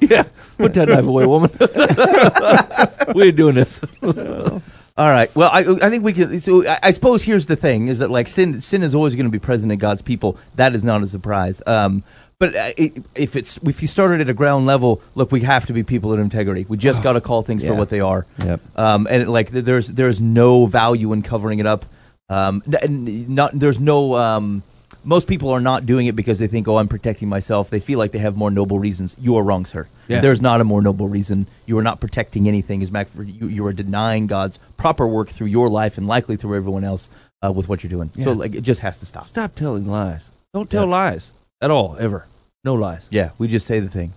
yeah. 0.00 0.24
Put 0.58 0.74
that 0.74 0.88
knife 0.88 1.04
away, 1.06 1.26
woman. 1.26 1.50
we 3.14 3.24
ain't 3.28 3.36
doing 3.36 3.54
this. 3.54 3.80
All 4.98 5.10
right. 5.10 5.34
Well, 5.36 5.50
I 5.52 5.60
I 5.86 5.90
think 5.90 6.04
we 6.04 6.14
can. 6.14 6.40
So 6.40 6.66
I, 6.66 6.78
I 6.84 6.90
suppose 6.90 7.22
here's 7.22 7.44
the 7.46 7.56
thing: 7.56 7.88
is 7.88 7.98
that 7.98 8.10
like 8.10 8.28
sin 8.28 8.60
sin 8.62 8.82
is 8.82 8.94
always 8.94 9.14
going 9.14 9.26
to 9.26 9.30
be 9.30 9.38
present 9.38 9.70
in 9.70 9.78
God's 9.78 10.00
people. 10.00 10.38
That 10.54 10.74
is 10.74 10.84
not 10.84 11.02
a 11.02 11.06
surprise. 11.06 11.60
Um, 11.66 12.02
but 12.38 12.56
uh, 12.56 12.72
it, 12.78 13.04
if 13.14 13.36
it's 13.36 13.58
if 13.62 13.82
you 13.82 13.88
started 13.88 14.22
at 14.22 14.30
a 14.30 14.34
ground 14.34 14.64
level, 14.64 15.02
look, 15.14 15.30
we 15.30 15.42
have 15.42 15.66
to 15.66 15.74
be 15.74 15.82
people 15.82 16.14
of 16.14 16.18
integrity. 16.18 16.64
We 16.66 16.78
just 16.78 17.02
got 17.02 17.12
to 17.12 17.20
call 17.20 17.42
things 17.42 17.62
for 17.62 17.72
Yeah. 17.72 17.78
what 17.78 17.90
they 17.90 18.00
are. 18.00 18.24
Yep. 18.42 18.60
Um, 18.76 19.06
and 19.10 19.22
it, 19.24 19.28
like 19.28 19.52
th- 19.52 19.66
there's 19.66 19.88
there's 19.88 20.18
no 20.20 20.64
value 20.64 21.12
in 21.12 21.20
covering 21.22 21.58
it 21.58 21.66
up. 21.66 21.84
Um, 22.30 22.62
n- 22.66 22.74
n- 23.06 23.26
not 23.34 23.58
there's 23.58 23.78
no. 23.78 24.14
Um, 24.16 24.62
most 25.06 25.28
people 25.28 25.50
are 25.50 25.60
not 25.60 25.86
doing 25.86 26.06
it 26.08 26.16
because 26.16 26.38
they 26.38 26.48
think, 26.48 26.66
oh, 26.68 26.76
I'm 26.76 26.88
protecting 26.88 27.28
myself. 27.28 27.70
They 27.70 27.80
feel 27.80 27.98
like 27.98 28.12
they 28.12 28.18
have 28.18 28.36
more 28.36 28.50
noble 28.50 28.78
reasons. 28.78 29.14
You 29.18 29.36
are 29.36 29.42
wrong, 29.42 29.64
sir. 29.64 29.86
Yeah. 30.08 30.20
There's 30.20 30.42
not 30.42 30.60
a 30.60 30.64
more 30.64 30.82
noble 30.82 31.08
reason. 31.08 31.46
You 31.64 31.78
are 31.78 31.82
not 31.82 32.00
protecting 32.00 32.48
anything. 32.48 32.82
As 32.82 32.88
a 32.88 32.92
matter 32.92 33.08
of 33.08 33.26
fact, 33.26 33.28
you, 33.40 33.48
you 33.48 33.64
are 33.66 33.72
denying 33.72 34.26
God's 34.26 34.58
proper 34.76 35.06
work 35.06 35.28
through 35.30 35.46
your 35.46 35.68
life 35.70 35.96
and 35.96 36.06
likely 36.08 36.36
through 36.36 36.56
everyone 36.56 36.82
else 36.84 37.08
uh, 37.44 37.52
with 37.52 37.68
what 37.68 37.82
you're 37.82 37.90
doing. 37.90 38.10
So 38.22 38.32
like 38.32 38.54
it 38.54 38.62
just 38.62 38.80
has 38.80 38.98
to 38.98 39.06
stop. 39.06 39.26
Stop 39.28 39.54
telling 39.54 39.86
lies. 39.86 40.28
Don't 40.52 40.68
tell 40.68 40.84
Yeah. 40.84 40.90
lies 40.90 41.30
at 41.60 41.70
all, 41.70 41.96
ever. 42.00 42.26
No 42.64 42.74
lies. 42.74 43.06
Yeah, 43.10 43.30
we 43.38 43.46
just 43.48 43.66
say 43.66 43.78
the 43.80 43.88
thing. 43.88 44.12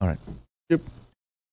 All 0.00 0.08
right. 0.08 0.18
Yep. 0.70 0.80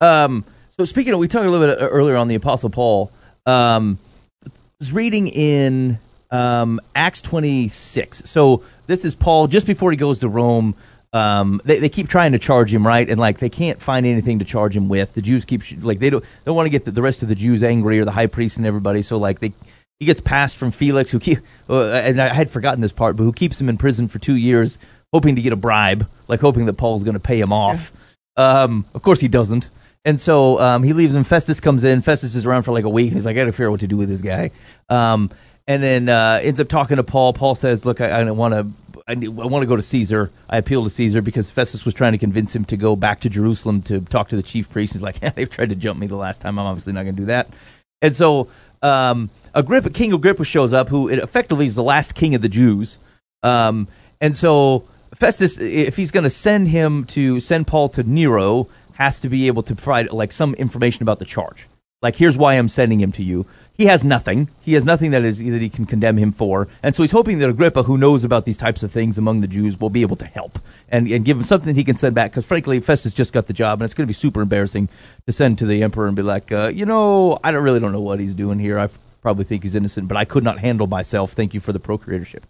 Um, 0.01 0.45
so 0.69 0.85
speaking 0.85 1.13
of, 1.13 1.19
we 1.19 1.27
talked 1.27 1.45
a 1.45 1.49
little 1.49 1.67
bit 1.67 1.81
uh, 1.81 1.87
earlier 1.87 2.15
on 2.15 2.27
the 2.29 2.35
Apostle 2.35 2.69
Paul. 2.69 3.11
Um, 3.45 3.99
I 4.45 4.49
was 4.79 4.91
reading 4.93 5.27
in 5.27 5.99
um, 6.35 6.81
Acts 6.95 7.21
26. 7.21 8.23
So 8.25 8.63
this 8.87 9.05
is 9.05 9.15
Paul 9.15 9.47
just 9.47 9.65
before 9.65 9.91
he 9.91 9.97
goes 9.97 10.19
to 10.19 10.29
Rome. 10.29 10.75
Um, 11.13 11.61
they, 11.63 11.79
they 11.79 11.89
keep 11.89 12.09
trying 12.09 12.33
to 12.33 12.39
charge 12.39 12.73
him, 12.73 12.85
right? 12.85 13.09
And 13.09 13.19
like 13.19 13.39
they 13.39 13.49
can't 13.49 13.81
find 13.81 14.05
anything 14.05 14.39
to 14.39 14.45
charge 14.45 14.75
him 14.75 14.89
with. 14.89 15.13
The 15.13 15.21
Jews 15.21 15.45
keep 15.45 15.61
like 15.81 15.99
they 15.99 16.09
don't 16.09 16.21
they 16.21 16.45
don't 16.45 16.55
want 16.55 16.65
to 16.65 16.71
get 16.71 16.83
the, 16.83 16.91
the 16.91 17.01
rest 17.01 17.23
of 17.23 17.29
the 17.29 17.35
Jews 17.35 17.63
angry 17.63 17.99
or 17.99 18.05
the 18.05 18.11
high 18.11 18.27
priest 18.27 18.57
and 18.57 18.65
everybody. 18.65 19.01
So 19.01 19.17
like 19.17 19.39
they 19.39 19.53
he 19.99 20.05
gets 20.05 20.19
passed 20.19 20.57
from 20.57 20.71
Felix, 20.71 21.11
who 21.11 21.19
keep 21.19 21.39
uh, 21.69 21.91
and 21.91 22.21
I 22.21 22.33
had 22.33 22.51
forgotten 22.51 22.81
this 22.81 22.91
part, 22.91 23.15
but 23.15 23.23
who 23.23 23.31
keeps 23.31 23.59
him 23.61 23.69
in 23.69 23.77
prison 23.77 24.09
for 24.09 24.19
two 24.19 24.35
years, 24.35 24.77
hoping 25.13 25.37
to 25.37 25.41
get 25.41 25.53
a 25.53 25.57
bribe, 25.57 26.05
like 26.27 26.41
hoping 26.41 26.65
that 26.65 26.73
Paul's 26.73 27.03
going 27.03 27.13
to 27.13 27.19
pay 27.19 27.39
him 27.39 27.53
off. 27.53 27.93
Um, 28.35 28.85
of 28.93 29.01
course 29.01 29.21
he 29.21 29.29
doesn't. 29.29 29.69
And 30.03 30.19
so 30.19 30.59
um, 30.59 30.83
he 30.83 30.93
leaves, 30.93 31.15
and 31.15 31.25
Festus 31.25 31.59
comes 31.59 31.83
in. 31.83 32.03
Festus 32.03 32.35
is 32.35 32.45
around 32.45 32.61
for 32.61 32.73
like 32.73 32.83
a 32.83 32.89
week, 32.89 33.07
and 33.07 33.15
he's 33.15 33.25
like, 33.25 33.37
I 33.37 33.39
got 33.39 33.45
to 33.45 33.51
figure 33.51 33.67
out 33.67 33.71
what 33.71 33.79
to 33.79 33.87
do 33.87 33.97
with 33.97 34.07
this 34.07 34.21
guy. 34.21 34.51
Um, 34.87 35.31
and 35.67 35.81
then 35.81 36.09
uh, 36.09 36.39
ends 36.41 36.59
up 36.59 36.67
talking 36.67 36.97
to 36.97 37.03
Paul. 37.03 37.33
Paul 37.33 37.55
says, 37.55 37.85
"Look, 37.85 38.01
I, 38.01 38.29
want 38.31 38.53
to, 38.53 39.01
I, 39.07 39.13
I 39.13 39.47
want 39.47 39.63
to 39.63 39.67
go 39.67 39.75
to 39.75 39.81
Caesar. 39.81 40.31
I 40.49 40.57
appeal 40.57 40.83
to 40.83 40.89
Caesar 40.89 41.21
because 41.21 41.51
Festus 41.51 41.85
was 41.85 41.93
trying 41.93 42.11
to 42.11 42.17
convince 42.17 42.55
him 42.55 42.65
to 42.65 42.77
go 42.77 42.95
back 42.95 43.21
to 43.21 43.29
Jerusalem 43.29 43.81
to 43.83 44.01
talk 44.01 44.29
to 44.29 44.35
the 44.35 44.43
chief 44.43 44.69
priest. 44.69 44.93
He's 44.93 45.01
like, 45.01 45.19
yeah, 45.21 45.29
they've 45.29 45.49
tried 45.49 45.69
to 45.69 45.75
jump 45.75 45.99
me 45.99 46.07
the 46.07 46.17
last 46.17 46.41
time. 46.41 46.59
I'm 46.59 46.65
obviously 46.65 46.93
not 46.93 47.03
going 47.03 47.15
to 47.15 47.21
do 47.21 47.27
that. 47.27 47.49
And 48.01 48.15
so 48.15 48.49
um, 48.81 49.29
Agrippa, 49.53 49.89
King 49.89 50.13
Agrippa 50.13 50.43
shows 50.43 50.73
up, 50.73 50.89
who 50.89 51.07
effectively 51.07 51.65
is 51.65 51.75
the 51.75 51.83
last 51.83 52.13
king 52.13 52.35
of 52.35 52.41
the 52.41 52.49
Jews. 52.49 52.99
Um, 53.41 53.87
and 54.21 54.35
so 54.35 54.87
Festus, 55.15 55.57
if 55.57 55.95
he's 55.95 56.11
going 56.11 56.23
to 56.23 56.29
send 56.29 56.67
him 56.67 57.05
to 57.05 57.39
send 57.39 57.67
Paul 57.67 57.89
to 57.89 58.03
Nero, 58.03 58.67
has 58.93 59.19
to 59.21 59.29
be 59.29 59.47
able 59.47 59.63
to 59.63 59.75
provide 59.75 60.11
like 60.11 60.31
some 60.31 60.53
information 60.55 61.03
about 61.03 61.19
the 61.19 61.25
charge. 61.25 61.67
Like, 62.05 62.17
here's 62.17 62.37
why 62.37 62.53
I'm 62.53 62.69
sending 62.69 63.01
him 63.01 63.11
to 63.13 63.23
you. 63.23 63.47
He 63.73 63.87
has 63.87 64.03
nothing. 64.03 64.49
He 64.61 64.73
has 64.73 64.85
nothing 64.85 65.09
that 65.09 65.23
is 65.23 65.39
that 65.39 65.61
he 65.61 65.69
can 65.69 65.85
condemn 65.85 66.17
him 66.17 66.31
for, 66.31 66.67
and 66.83 66.95
so 66.95 67.01
he's 67.01 67.11
hoping 67.11 67.39
that 67.39 67.49
Agrippa, 67.49 67.81
who 67.83 67.97
knows 67.97 68.23
about 68.23 68.45
these 68.45 68.57
types 68.57 68.83
of 68.83 68.91
things 68.91 69.17
among 69.17 69.41
the 69.41 69.47
Jews, 69.47 69.79
will 69.79 69.89
be 69.89 70.03
able 70.03 70.15
to 70.17 70.25
help 70.25 70.59
and, 70.87 71.07
and 71.07 71.25
give 71.25 71.35
him 71.35 71.43
something 71.43 71.73
he 71.73 71.83
can 71.83 71.95
send 71.95 72.13
back. 72.13 72.29
Because 72.29 72.45
frankly, 72.45 72.79
Festus 72.79 73.11
just 73.11 73.33
got 73.33 73.47
the 73.47 73.53
job, 73.53 73.81
and 73.81 73.85
it's 73.85 73.95
going 73.95 74.05
to 74.05 74.07
be 74.07 74.13
super 74.13 74.41
embarrassing 74.41 74.87
to 75.25 75.33
send 75.33 75.57
to 75.57 75.65
the 75.65 75.81
emperor 75.81 76.05
and 76.05 76.15
be 76.15 76.21
like, 76.21 76.51
uh, 76.51 76.71
you 76.73 76.85
know, 76.85 77.39
I 77.43 77.51
don't 77.51 77.63
really 77.63 77.79
don't 77.79 77.91
know 77.91 77.99
what 77.99 78.19
he's 78.19 78.35
doing 78.35 78.59
here. 78.59 78.77
I 78.77 78.87
probably 79.23 79.45
think 79.45 79.63
he's 79.63 79.75
innocent, 79.75 80.07
but 80.07 80.15
I 80.15 80.25
could 80.25 80.43
not 80.43 80.59
handle 80.59 80.87
myself. 80.87 81.33
Thank 81.33 81.55
you 81.55 81.59
for 81.59 81.73
the 81.73 81.79
procuratorship. 81.79 82.43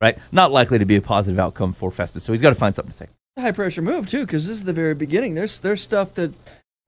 Right? 0.00 0.16
Not 0.30 0.52
likely 0.52 0.78
to 0.78 0.86
be 0.86 0.96
a 0.96 1.02
positive 1.02 1.40
outcome 1.40 1.72
for 1.72 1.90
Festus. 1.90 2.22
So 2.22 2.32
he's 2.32 2.40
got 2.40 2.50
to 2.50 2.54
find 2.54 2.74
something 2.74 2.92
to 2.92 2.96
say. 2.96 3.08
high 3.38 3.52
pressure 3.52 3.82
move 3.82 4.08
too, 4.08 4.24
because 4.24 4.46
this 4.46 4.56
is 4.56 4.64
the 4.64 4.72
very 4.72 4.94
beginning. 4.94 5.34
There's 5.34 5.58
there's 5.58 5.82
stuff 5.82 6.14
that 6.14 6.32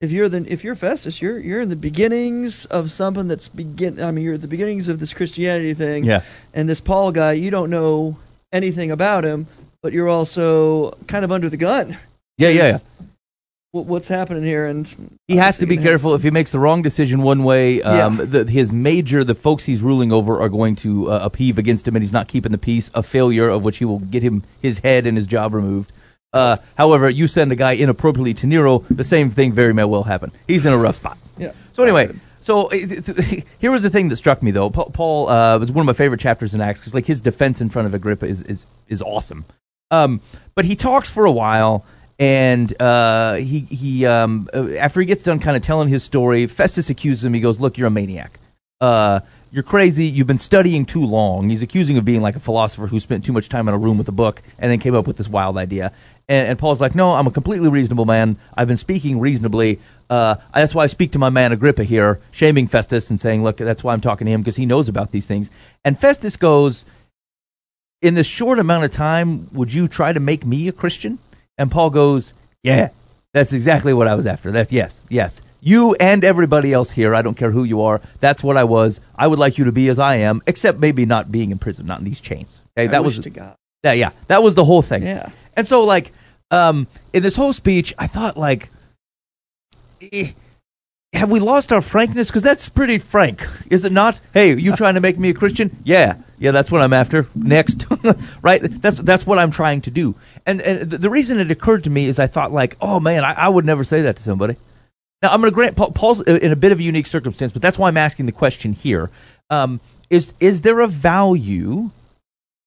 if 0.03 0.11
you're 0.11 0.27
the 0.27 0.45
if 0.51 0.63
you're 0.63 0.75
Festus, 0.75 1.21
you're 1.21 1.39
you're 1.39 1.61
in 1.61 1.69
the 1.69 1.77
beginnings 1.77 2.65
of 2.65 2.91
something 2.91 3.27
that's 3.27 3.47
begin. 3.47 4.01
I 4.01 4.11
mean, 4.11 4.25
you're 4.25 4.33
at 4.33 4.41
the 4.41 4.47
beginnings 4.49 4.89
of 4.89 4.99
this 4.99 5.13
Christianity 5.13 5.73
thing. 5.73 6.03
Yeah. 6.03 6.23
And 6.53 6.67
this 6.67 6.81
Paul 6.81 7.11
guy, 7.13 7.31
you 7.33 7.49
don't 7.49 7.69
know 7.69 8.17
anything 8.51 8.91
about 8.91 9.23
him, 9.23 9.47
but 9.81 9.93
you're 9.93 10.09
also 10.09 10.91
kind 11.07 11.23
of 11.23 11.31
under 11.31 11.49
the 11.49 11.57
gun. 11.57 11.97
Yeah, 12.37 12.49
yeah, 12.49 12.67
yeah. 12.67 12.77
What, 13.71 13.85
what's 13.85 14.07
happening 14.07 14.43
here? 14.43 14.67
And 14.67 15.17
He 15.27 15.37
has 15.37 15.57
to 15.59 15.65
be 15.65 15.77
careful. 15.77 16.13
If 16.13 16.21
he 16.21 16.29
makes 16.31 16.51
the 16.51 16.59
wrong 16.59 16.81
decision 16.83 17.21
one 17.23 17.43
way, 17.43 17.81
um, 17.81 18.19
Yeah. 18.19 18.25
the, 18.25 18.51
his 18.51 18.71
major, 18.71 19.23
the 19.23 19.33
folks 19.33 19.65
he's 19.65 19.81
ruling 19.81 20.11
over, 20.11 20.39
are 20.39 20.49
going 20.49 20.75
to 20.77 21.09
uh, 21.09 21.19
upheave 21.23 21.57
against 21.57 21.87
him, 21.87 21.95
and 21.95 22.03
he's 22.03 22.13
not 22.13 22.27
keeping 22.27 22.51
the 22.51 22.57
peace. 22.59 22.91
A 22.93 23.01
failure 23.01 23.49
of 23.49 23.63
which 23.63 23.77
he 23.77 23.85
will 23.85 23.99
get 23.99 24.21
him 24.21 24.43
his 24.61 24.79
head 24.79 25.07
and 25.07 25.17
his 25.17 25.25
job 25.25 25.53
removed. 25.53 25.91
Uh, 26.33 26.57
however, 26.77 27.09
you 27.09 27.27
send 27.27 27.51
a 27.51 27.55
guy 27.55 27.73
inappropriately 27.73 28.33
to 28.35 28.47
Nero, 28.47 28.79
the 28.89 29.03
same 29.03 29.29
thing 29.29 29.53
very 29.53 29.73
may 29.73 29.83
well 29.83 30.03
happen. 30.03 30.31
He's 30.47 30.65
in 30.65 30.73
a 30.73 30.77
rough 30.77 30.95
spot. 30.95 31.17
Yeah. 31.37 31.51
So 31.73 31.83
anyway, 31.83 32.11
so 32.41 32.67
it, 32.69 33.07
it- 33.07 33.45
here 33.59 33.71
was 33.71 33.83
the 33.83 33.89
thing 33.89 34.09
that 34.09 34.15
struck 34.17 34.41
me 34.41 34.51
though. 34.51 34.69
Pa- 34.69 34.85
Paul 34.89 35.29
uh, 35.29 35.59
was 35.59 35.71
one 35.71 35.81
of 35.83 35.85
my 35.87 35.93
favorite 35.93 36.19
chapters 36.19 36.53
in 36.55 36.61
Acts 36.61 36.79
because 36.79 36.93
like 36.95 37.05
his 37.05 37.21
defense 37.21 37.61
in 37.61 37.69
front 37.69 37.85
of 37.87 37.93
Agrippa 37.93 38.25
is 38.25 38.41
is 38.43 38.65
is 38.87 39.01
awesome. 39.01 39.45
Um, 39.91 40.21
but 40.55 40.65
he 40.65 40.75
talks 40.75 41.07
for 41.09 41.25
a 41.25 41.31
while, 41.31 41.85
and 42.17 42.73
uh, 42.81 43.35
he 43.35 43.59
he 43.61 44.05
um, 44.07 44.49
uh, 44.53 44.69
after 44.79 44.99
he 45.01 45.05
gets 45.05 45.21
done 45.23 45.39
kind 45.39 45.55
of 45.55 45.61
telling 45.61 45.87
his 45.87 46.03
story, 46.03 46.47
Festus 46.47 46.89
accuses 46.89 47.23
him. 47.25 47.33
He 47.35 47.41
goes, 47.41 47.59
"Look, 47.59 47.77
you're 47.77 47.87
a 47.87 47.91
maniac. 47.91 48.39
Uh, 48.81 49.19
you're 49.51 49.61
crazy. 49.63 50.05
You've 50.05 50.25
been 50.27 50.39
studying 50.39 50.85
too 50.85 51.05
long." 51.05 51.49
He's 51.49 51.61
accusing 51.61 51.97
of 51.99 52.05
being 52.05 52.21
like 52.21 52.35
a 52.35 52.39
philosopher 52.39 52.87
who 52.87 52.99
spent 52.99 53.23
too 53.23 53.33
much 53.33 53.49
time 53.49 53.67
in 53.67 53.73
a 53.75 53.77
room 53.77 53.97
with 53.99 54.07
a 54.07 54.11
book 54.13 54.41
and 54.57 54.71
then 54.71 54.79
came 54.79 54.95
up 54.95 55.05
with 55.05 55.17
this 55.17 55.27
wild 55.27 55.57
idea. 55.57 55.91
And, 56.27 56.47
and 56.47 56.59
Paul's 56.59 56.81
like, 56.81 56.95
no, 56.95 57.13
I'm 57.13 57.27
a 57.27 57.31
completely 57.31 57.69
reasonable 57.69 58.05
man. 58.05 58.37
I've 58.55 58.67
been 58.67 58.77
speaking 58.77 59.19
reasonably. 59.19 59.79
Uh, 60.09 60.35
that's 60.53 60.75
why 60.75 60.83
I 60.83 60.87
speak 60.87 61.11
to 61.13 61.19
my 61.19 61.29
man 61.29 61.51
Agrippa 61.51 61.83
here, 61.83 62.19
shaming 62.31 62.67
Festus 62.67 63.09
and 63.09 63.19
saying, 63.19 63.43
look, 63.43 63.57
that's 63.57 63.83
why 63.83 63.93
I'm 63.93 64.01
talking 64.01 64.25
to 64.25 64.31
him 64.31 64.41
because 64.41 64.55
he 64.55 64.65
knows 64.65 64.87
about 64.87 65.11
these 65.11 65.25
things. 65.25 65.49
And 65.83 65.99
Festus 65.99 66.35
goes, 66.35 66.85
in 68.01 68.15
this 68.15 68.27
short 68.27 68.59
amount 68.59 68.83
of 68.83 68.91
time, 68.91 69.49
would 69.53 69.73
you 69.73 69.87
try 69.87 70.13
to 70.13 70.19
make 70.19 70.45
me 70.45 70.67
a 70.67 70.71
Christian? 70.71 71.19
And 71.57 71.71
Paul 71.71 71.89
goes, 71.89 72.33
yeah, 72.61 72.89
that's 73.33 73.53
exactly 73.53 73.93
what 73.93 74.07
I 74.07 74.15
was 74.15 74.27
after. 74.27 74.51
That's 74.51 74.71
yes, 74.71 75.05
yes. 75.09 75.41
You 75.61 75.95
and 75.95 76.25
everybody 76.25 76.73
else 76.73 76.91
here, 76.91 77.15
I 77.15 77.21
don't 77.21 77.37
care 77.37 77.51
who 77.51 77.63
you 77.63 77.81
are. 77.81 78.01
That's 78.19 78.43
what 78.43 78.57
I 78.57 78.65
was. 78.65 78.99
I 79.15 79.27
would 79.27 79.39
like 79.39 79.57
you 79.57 79.63
to 79.65 79.71
be 79.71 79.87
as 79.87 79.97
I 79.97 80.15
am, 80.17 80.41
except 80.45 80.79
maybe 80.79 81.05
not 81.05 81.31
being 81.31 81.51
in 81.51 81.57
prison, 81.57 81.85
not 81.85 81.99
in 81.99 82.05
these 82.05 82.19
chains. 82.19 82.61
Okay, 82.77 82.87
that 82.87 83.03
was 83.05 83.17
to 83.19 83.29
God. 83.29 83.55
yeah, 83.83 83.93
yeah. 83.93 84.11
That 84.27 84.43
was 84.43 84.55
the 84.55 84.65
whole 84.65 84.81
thing. 84.81 85.03
Yeah. 85.03 85.31
And 85.55 85.67
so, 85.67 85.83
like, 85.83 86.11
um, 86.51 86.87
in 87.13 87.23
this 87.23 87.35
whole 87.35 87.53
speech, 87.53 87.93
I 87.97 88.07
thought, 88.07 88.37
like, 88.37 88.69
eh, 90.11 90.31
have 91.13 91.29
we 91.29 91.39
lost 91.39 91.71
our 91.71 91.81
frankness? 91.81 92.27
Because 92.27 92.43
that's 92.43 92.69
pretty 92.69 92.97
frank, 92.97 93.47
is 93.69 93.85
it 93.85 93.91
not? 93.91 94.19
Hey, 94.33 94.55
you 94.55 94.75
trying 94.75 94.95
to 94.95 95.01
make 95.01 95.17
me 95.17 95.29
a 95.29 95.33
Christian? 95.33 95.75
Yeah, 95.83 96.15
yeah. 96.39 96.51
That's 96.51 96.71
what 96.71 96.81
I'm 96.81 96.93
after. 96.93 97.27
Next, 97.35 97.85
right? 98.41 98.61
That's 98.63 98.97
that's 98.97 99.25
what 99.25 99.37
I'm 99.37 99.51
trying 99.51 99.81
to 99.81 99.91
do. 99.91 100.15
And 100.45 100.61
and 100.61 100.89
the, 100.89 100.97
the 100.97 101.09
reason 101.09 101.39
it 101.39 101.51
occurred 101.51 101.83
to 101.83 101.89
me 101.89 102.07
is 102.07 102.19
I 102.19 102.27
thought, 102.27 102.51
like, 102.51 102.77
oh 102.81 102.99
man, 102.99 103.23
I, 103.23 103.33
I 103.33 103.49
would 103.49 103.65
never 103.65 103.83
say 103.83 104.01
that 104.01 104.15
to 104.15 104.23
somebody. 104.23 104.57
Now 105.21 105.31
I'm 105.31 105.39
going 105.39 105.51
to 105.51 105.55
grant 105.55 105.75
Paul, 105.75 105.91
Paul's 105.91 106.21
in 106.21 106.51
a 106.51 106.55
bit 106.55 106.71
of 106.71 106.79
a 106.79 106.83
unique 106.83 107.07
circumstance, 107.07 107.53
but 107.53 107.61
that's 107.61 107.77
why 107.77 107.87
I'm 107.87 107.97
asking 107.97 108.25
the 108.25 108.31
question 108.31 108.73
here. 108.73 109.09
Um, 109.49 109.79
is 110.09 110.33
is 110.39 110.61
there 110.61 110.79
a 110.79 110.87
value? 110.87 111.91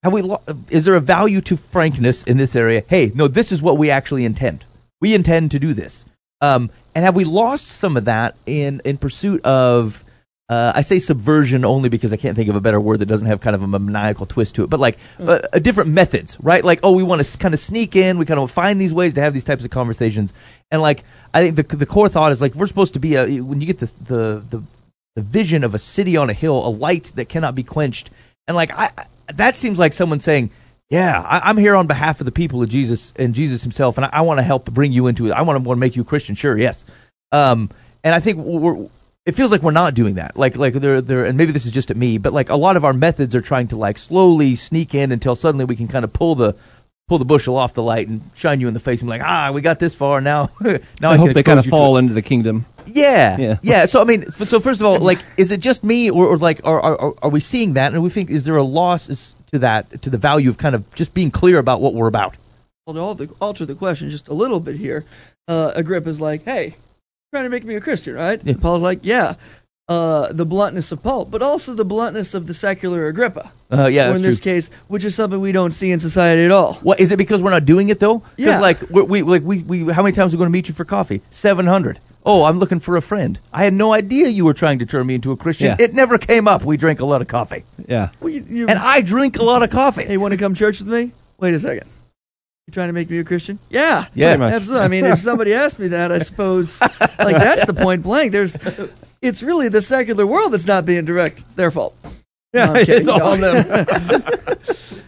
Have 0.03 0.13
we? 0.13 0.23
Lo- 0.23 0.43
is 0.71 0.85
there 0.85 0.95
a 0.95 1.01
value 1.01 1.41
to 1.43 1.57
frankness 1.57 2.25
in 2.25 2.37
this 2.37 2.55
area? 2.55 2.83
Hey, 2.87 3.11
no, 3.15 3.29
this 3.29 3.51
is 3.53 3.61
what 3.63 3.79
we 3.79 3.91
actually 3.91 4.25
intend. 4.25 4.65
We 5.01 5.15
intend 5.15 5.51
to 5.53 5.59
do 5.59 5.75
this. 5.75 6.05
Um, 6.41 6.71
and 6.95 7.05
have 7.05 7.17
we 7.17 7.25
lost 7.25 7.69
some 7.69 7.97
of 7.97 8.05
that 8.05 8.37
in 8.47 8.81
in 8.85 8.99
pursuit 8.99 9.45
of? 9.45 10.03
Uh, 10.49 10.71
I 10.77 10.83
say 10.83 11.01
subversion 11.01 11.65
only 11.65 11.89
because 11.89 12.13
I 12.13 12.17
can't 12.17 12.37
think 12.37 12.49
of 12.49 12.55
a 12.55 12.61
better 12.61 12.79
word 12.81 13.01
that 13.01 13.07
doesn't 13.07 13.27
have 13.27 13.41
kind 13.41 13.57
of 13.57 13.63
a 13.63 13.67
maniacal 13.67 14.27
twist 14.27 14.55
to 14.55 14.63
it, 14.63 14.71
but 14.71 14.79
like 14.79 14.97
uh, 15.19 15.41
uh, 15.53 15.59
different 15.59 15.91
methods, 15.91 16.39
right? 16.41 16.65
Like, 16.65 16.79
oh, 16.85 16.93
we 16.93 17.03
want 17.03 17.25
to 17.25 17.39
kind 17.39 17.53
of 17.53 17.59
sneak 17.59 17.97
in, 17.97 18.17
we 18.17 18.27
kind 18.27 18.39
of 18.39 18.49
find 18.53 18.81
these 18.81 18.95
ways 18.95 19.15
to 19.15 19.21
have 19.21 19.35
these 19.35 19.43
types 19.43 19.65
of 19.65 19.73
conversations, 19.73 20.33
and 20.71 20.81
like, 20.81 21.03
I 21.35 21.43
think 21.51 21.57
the 21.69 21.77
the 21.77 21.85
core 21.87 22.09
thought 22.09 22.31
is 22.31 22.41
like 22.41 22.55
we're 22.55 22.69
supposed 22.69 22.95
to 22.95 23.01
be 23.01 23.17
a 23.17 23.41
when 23.41 23.61
you 23.61 23.67
get 23.67 23.81
the 23.81 23.93
the 24.05 24.43
the, 24.51 24.63
the 25.17 25.23
vision 25.23 25.65
of 25.65 25.75
a 25.75 25.81
city 25.81 26.17
on 26.17 26.31
a 26.31 26.33
hill, 26.33 26.65
a 26.65 26.71
light 26.71 27.11
that 27.17 27.29
cannot 27.29 27.57
be 27.57 27.65
quenched, 27.65 28.11
and 28.47 28.57
like 28.57 28.71
I- 28.71 28.93
that 29.35 29.57
seems 29.57 29.79
like 29.79 29.93
someone 29.93 30.21
saying, 30.21 30.51
yeah, 30.89 31.21
I, 31.21 31.51
I'm 31.51 31.57
here 31.57 31.75
on 31.75 31.87
behalf 31.87 32.21
of 32.21 32.27
the 32.27 32.33
people 32.33 32.63
of 32.63 32.69
Jesus 32.69 33.13
and 33.17 33.35
Jesus 33.35 33.63
Himself, 33.63 33.97
and 33.99 34.05
I, 34.07 34.11
I 34.13 34.21
want 34.21 34.39
to 34.39 34.43
help 34.43 34.71
bring 34.71 34.93
you 34.93 35.07
into 35.07 35.27
it. 35.27 35.33
I 35.33 35.43
want 35.43 35.57
to 35.57 35.69
want 35.69 35.79
to 35.79 35.81
make 35.81 35.97
you 35.97 36.03
a 36.03 36.05
Christian. 36.05 36.35
Sure, 36.35 36.57
yes. 36.57 36.85
Um, 37.33 37.71
and 38.05 38.15
I 38.15 38.21
think 38.21 38.39
we're. 38.39 38.89
It 39.25 39.35
feels 39.35 39.51
like 39.51 39.61
we're 39.61 39.73
not 39.73 39.95
doing 39.95 40.15
that. 40.15 40.37
Like, 40.37 40.55
like 40.55 40.75
they're, 40.75 41.01
they're, 41.01 41.25
and 41.25 41.37
maybe 41.37 41.51
this 41.51 41.67
is 41.67 41.73
just 41.73 41.91
at 41.91 41.97
me, 41.97 42.17
but 42.17 42.33
like 42.33 42.49
a 42.49 42.55
lot 42.55 42.77
of 42.77 42.85
our 42.85 42.93
methods 42.93 43.35
are 43.35 43.41
trying 43.41 43.67
to 43.69 43.77
like 43.77 43.99
slowly 43.99 44.55
sneak 44.55 44.95
in 44.95 45.11
until 45.11 45.35
suddenly 45.35 45.65
we 45.65 45.75
can 45.75 45.89
kind 45.89 46.05
of 46.05 46.13
pull 46.13 46.37
the, 46.37 46.55
pull 47.09 47.19
the 47.19 47.25
bushel 47.25 47.57
off 47.57 47.75
the 47.75 47.83
light 47.83 48.07
and 48.07 48.23
shine 48.37 48.61
you 48.61 48.69
in 48.69 48.75
the 48.75 48.79
face 48.79 49.01
and 49.01 49.09
be 49.09 49.11
like, 49.11 49.23
ah, 49.23 49.51
we 49.53 49.63
got 49.63 49.81
this 49.81 49.97
far 49.97 50.21
now. 50.21 50.51
now 50.61 50.71
I, 50.71 51.15
I 51.15 51.17
can 51.17 51.27
hope 51.27 51.33
they 51.33 51.43
kind 51.43 51.59
of 51.59 51.67
fall 51.67 51.97
into 51.97 52.15
the 52.15 52.23
kingdom. 52.23 52.67
Yeah, 52.87 53.37
Yeah. 53.39 53.57
yeah, 53.63 53.87
So 53.87 54.01
I 54.01 54.05
mean, 54.05 54.31
so 54.33 54.61
first 54.61 54.81
of 54.81 54.87
all, 54.87 54.99
like, 54.99 55.19
is 55.37 55.51
it 55.51 55.61
just 55.61 55.83
me, 55.85 56.11
or, 56.11 56.27
or 56.27 56.39
like, 56.39 56.61
are, 56.65 56.81
are 56.81 57.15
are 57.23 57.31
we 57.31 57.41
seeing 57.41 57.75
that, 57.75 57.93
and 57.93 58.03
we 58.03 58.11
think 58.11 58.31
is 58.31 58.45
there 58.45 58.57
a 58.57 58.63
loss 58.63 59.09
is- 59.09 59.35
to 59.53 59.59
that, 59.61 60.03
to 60.03 60.11
the 60.11 60.19
value 60.19 60.51
of 60.51 60.59
kind 60.59 60.75
of 60.75 60.83
just 60.95 61.15
being 61.15 61.31
clear 61.31 61.59
about 61.59 61.81
what 61.81 61.95
we're 61.95 62.09
about? 62.09 62.37
Well, 62.87 62.95
to 62.95 63.01
alter, 63.01 63.29
alter 63.41 63.67
the 63.67 63.75
question 63.75 64.11
just 64.11 64.29
a 64.29 64.35
little 64.35 64.61
bit 64.61 64.77
here, 64.77 65.05
uh, 65.49 65.73
Agrippa's 65.75 66.21
like, 66.21 66.45
hey, 66.45 66.77
trying 67.33 67.45
to 67.45 67.51
make 67.51 67.65
me 67.65 67.75
a 67.77 67.81
Christian, 67.81 68.15
right? 68.15 68.41
Yeah. 68.45 68.55
Paul's 68.61 68.83
like, 68.83 69.01
yeah. 69.03 69.35
Uh, 69.89 70.33
the 70.33 70.45
bluntness 70.45 70.91
of 70.91 71.01
Paul, 71.01 71.25
but 71.27 71.43
also 71.43 71.73
the 71.73 71.85
bluntness 71.85 72.35
of 72.35 72.49
the 72.49 72.55
secular 72.55 73.07
Agrippa. 73.07 73.53
Uh, 73.73 73.87
yeah, 73.87 74.07
or 74.07 74.09
that's 74.09 74.17
in 74.17 74.23
this 74.23 74.41
true. 74.41 74.51
case, 74.53 74.69
which 74.89 75.05
is 75.05 75.15
something 75.15 75.41
we 75.41 75.53
don't 75.53 75.71
see 75.71 75.93
in 75.93 76.01
society 76.01 76.43
at 76.45 76.51
all. 76.51 76.75
What 76.83 76.99
is 76.99 77.13
it 77.13 77.17
because 77.19 77.41
we're 77.41 77.51
not 77.53 77.65
doing 77.67 77.89
it 77.89 78.01
though? 78.01 78.19
'Cause, 78.19 78.31
Yeah. 78.37 78.59
like 78.61 78.81
we're, 78.91 79.05
we 79.05 79.23
like 79.23 79.45
we, 79.45 79.63
we 79.63 79.93
how 79.93 80.03
many 80.03 80.13
times 80.13 80.35
are 80.35 80.37
we 80.37 80.39
going 80.39 80.49
to 80.49 80.53
meet 80.53 80.67
you 80.69 80.75
for 80.75 80.85
coffee? 80.85 81.23
Seven 81.31 81.69
hundred. 81.69 82.01
Oh, 82.29 82.43
I'm 82.45 82.59
looking 82.59 82.81
for 82.81 82.97
a 82.97 83.01
friend. 83.03 83.39
I 83.53 83.63
had 83.63 83.73
no 83.73 83.93
idea 83.93 84.27
you 84.29 84.45
were 84.45 84.53
trying 84.53 84.81
to 84.81 84.87
turn 84.87 85.07
me 85.07 85.15
into 85.15 85.31
a 85.31 85.37
Christian. 85.37 85.69
Yeah. 85.69 85.77
It 85.79 85.95
never 85.95 86.19
came 86.19 86.49
up. 86.49 86.65
We 86.65 86.77
drank 86.77 86.99
a 87.01 87.07
lot 87.07 87.23
of 87.23 87.29
coffee, 87.29 87.63
Yeah. 87.89 88.09
Well, 88.21 88.31
you, 88.31 88.45
you, 88.49 88.67
and 88.67 88.79
I 88.81 89.01
drink 89.01 89.39
a 89.39 89.45
lot 89.45 89.63
of 89.63 89.71
coffee. 89.71 90.03
hey, 90.05 90.17
want 90.17 90.33
to 90.33 90.39
come 90.39 90.53
church 90.55 90.81
with 90.81 90.89
me? 90.89 91.13
Wait 91.39 91.55
a 91.55 91.59
second. 91.61 91.89
You 92.67 92.73
trying 92.73 92.89
to 92.89 92.93
make 92.93 93.09
me 93.09 93.19
a 93.21 93.25
Christian? 93.25 93.61
Yeah, 93.71 94.07
Yeah. 94.13 94.37
Much. 94.37 94.53
absolutely. 94.55 94.85
I 94.85 94.89
mean, 94.89 95.05
if 95.05 95.21
somebody 95.21 95.55
asked 95.65 95.79
me 95.79 95.87
that, 95.89 96.11
I 96.11 96.19
suppose 96.19 96.81
like 96.81 97.37
that's 97.37 97.65
the 97.65 97.75
point 97.75 98.03
blank. 98.03 98.33
There's, 98.33 98.57
it's 99.23 99.41
really 99.43 99.69
the 99.69 99.81
secular 99.81 100.27
world 100.27 100.53
that's 100.53 100.67
not 100.67 100.85
being 100.85 101.05
direct. 101.05 101.41
It's 101.43 101.55
their 101.55 101.71
fault. 101.71 101.95
Yeah, 102.53 102.67
No, 102.67 102.73
it's 102.77 103.07
all 103.07 103.37
them. 103.37 104.25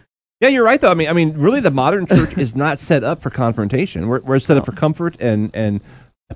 yeah, 0.40 0.48
you're 0.48 0.64
right 0.64 0.80
though. 0.80 0.90
I 0.90 0.94
mean, 0.94 1.08
I 1.08 1.12
mean, 1.12 1.32
really, 1.36 1.58
the 1.60 1.70
modern 1.72 2.06
church 2.06 2.38
is 2.38 2.54
not 2.54 2.78
set 2.78 3.02
up 3.02 3.20
for 3.22 3.30
confrontation. 3.30 4.06
We're, 4.06 4.20
we're 4.20 4.38
set 4.38 4.56
up 4.56 4.64
for 4.66 4.72
comfort 4.72 5.16
and 5.20 5.50
and 5.54 5.80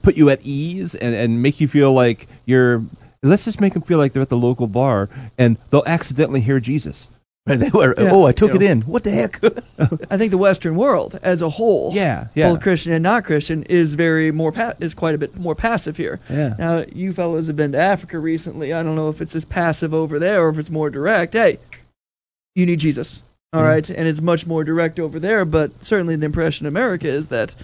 put 0.01 0.17
you 0.17 0.31
at 0.31 0.41
ease 0.43 0.95
and 0.95 1.15
and 1.15 1.43
make 1.43 1.61
you 1.61 1.69
feel 1.69 1.93
like 1.93 2.29
you're. 2.47 2.83
Let's 3.25 3.45
just 3.45 3.61
make 3.61 3.73
them 3.75 3.83
feel 3.83 3.99
like 3.99 4.13
they're 4.13 4.23
at 4.23 4.31
the 4.31 4.37
local 4.37 4.67
bar 4.67 5.09
and 5.39 5.57
they'll 5.71 5.85
accidentally 5.87 6.41
hear 6.41 6.59
Jesus. 6.59 7.09
Right, 7.47 7.59
they 7.59 7.71
were, 7.71 7.95
Yeah. 7.99 8.11
oh, 8.13 8.25
I 8.27 8.33
took 8.33 8.51
You 8.51 8.57
it 8.57 8.63
know. 8.65 8.71
in. 8.71 8.81
What 8.83 9.05
the 9.05 9.11
heck? 9.11 9.41
I 10.11 10.17
think 10.17 10.31
the 10.33 10.39
Western 10.39 10.75
world 10.77 11.19
as 11.23 11.41
a 11.43 11.49
whole, 11.49 11.93
Yeah, 11.93 12.29
yeah. 12.35 12.51
both 12.53 12.63
Christian 12.63 12.93
and 12.93 13.03
not 13.03 13.25
Christian, 13.25 13.63
is 13.65 13.95
very 13.95 14.31
more 14.33 14.51
pa- 14.53 14.75
is 14.81 14.93
quite 14.95 15.15
a 15.15 15.19
bit 15.19 15.37
more 15.37 15.55
passive 15.57 15.97
here. 15.97 16.19
Yeah. 16.31 16.55
Now, 16.59 16.85
you 16.93 17.13
fellows 17.13 17.47
have 17.49 17.57
been 17.57 17.73
to 17.73 17.79
Africa 17.79 18.19
recently. 18.21 18.73
I 18.73 18.83
don't 18.85 18.95
know 18.97 19.09
if 19.09 19.21
it's 19.21 19.35
as 19.37 19.45
passive 19.45 19.93
over 19.95 20.19
there 20.21 20.45
or 20.45 20.49
if 20.51 20.59
it's 20.59 20.71
more 20.71 20.89
direct. 20.91 21.35
Hey, 21.35 21.59
you 22.55 22.67
need 22.67 22.81
Jesus. 22.81 23.23
All 23.53 23.61
Mhm. 23.63 23.67
right, 23.67 23.91
and 23.91 24.07
it's 24.09 24.21
much 24.21 24.47
more 24.47 24.65
direct 24.65 24.99
over 25.01 25.19
there. 25.21 25.45
But 25.45 25.85
certainly, 25.85 26.17
the 26.17 26.27
impression 26.27 26.67
in 26.67 26.69
America 26.73 27.09
is 27.09 27.27
that, 27.29 27.55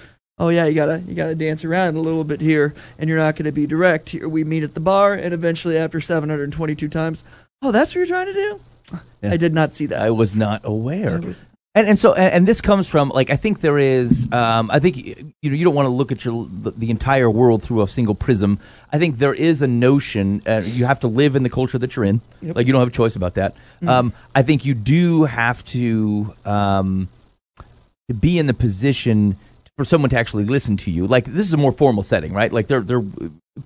oh 0.41 0.49
yeah, 0.49 0.67
you 0.67 0.75
gotta 0.75 1.03
you 1.07 1.15
gotta 1.15 1.35
dance 1.35 1.65
around 1.65 1.97
a 1.97 2.01
little 2.01 2.25
bit 2.25 2.41
here, 2.41 2.75
and 2.99 3.09
you're 3.09 3.19
not 3.19 3.37
gonna 3.37 3.53
be 3.53 3.67
direct. 3.67 4.11
Here 4.11 4.29
we 4.29 4.45
meet 4.45 4.63
at 4.63 4.75
the 4.75 4.81
bar, 4.81 5.15
and 5.15 5.33
eventually, 5.35 5.77
after 5.79 6.01
722 6.01 6.89
times, 6.89 7.25
oh, 7.63 7.73
that's 7.73 7.91
what 7.95 7.99
you're 8.01 8.07
trying 8.07 8.27
to 8.27 8.33
do. 8.35 8.61
Yeah. 9.23 9.33
I 9.33 9.37
did 9.37 9.53
not 9.53 9.73
see 9.75 9.87
that. 9.87 10.01
I 10.01 10.11
was 10.11 10.35
not 10.35 10.61
aware. 10.65 11.19
Was- 11.21 11.45
And 11.75 11.87
and 11.87 11.99
so 11.99 12.15
and, 12.15 12.33
and 12.35 12.49
this 12.49 12.61
comes 12.61 12.89
from 12.89 13.11
like 13.11 13.31
I 13.31 13.37
think 13.37 13.61
there 13.61 13.79
is 13.79 14.27
um, 14.33 14.71
I 14.71 14.79
think 14.81 14.97
you 14.97 15.51
know 15.51 15.55
you 15.57 15.65
don't 15.65 15.75
want 15.75 15.87
to 15.87 15.91
look 15.91 16.11
at 16.11 16.25
your 16.25 16.49
the, 16.51 16.71
the 16.71 16.91
entire 16.91 17.31
world 17.31 17.63
through 17.63 17.83
a 17.83 17.87
single 17.89 18.15
prism. 18.15 18.59
I 18.91 18.99
think 18.99 19.19
there 19.19 19.35
is 19.35 19.61
a 19.61 19.67
notion 19.67 20.43
uh, 20.47 20.63
you 20.65 20.87
have 20.87 21.01
to 21.01 21.09
live 21.09 21.37
in 21.37 21.43
the 21.43 21.51
culture 21.51 21.79
that 21.79 21.95
you're 21.95 22.07
in. 22.07 22.21
Yep. 22.43 22.57
Like 22.57 22.67
you 22.67 22.73
don't 22.73 22.81
have 22.81 22.89
a 22.89 22.93
choice 22.93 23.15
about 23.17 23.35
that. 23.35 23.55
Um, 23.87 24.13
I 24.35 24.43
think 24.43 24.65
you 24.65 24.75
do 24.75 25.25
have 25.25 25.63
to 25.67 26.35
um, 26.47 27.09
to 28.09 28.15
be 28.15 28.39
in 28.39 28.47
the 28.47 28.55
position 28.55 29.37
for 29.79 29.85
someone 29.85 30.11
to 30.11 30.19
actually 30.19 30.45
listen 30.45 30.77
to 30.77 30.91
you. 30.91 31.07
Like 31.07 31.25
this 31.25 31.47
is 31.47 31.55
a 31.55 31.57
more 31.57 31.71
formal 31.71 32.03
setting, 32.03 32.33
right? 32.33 32.53
Like 32.53 32.67
they're 32.67 32.81
they're 32.81 33.05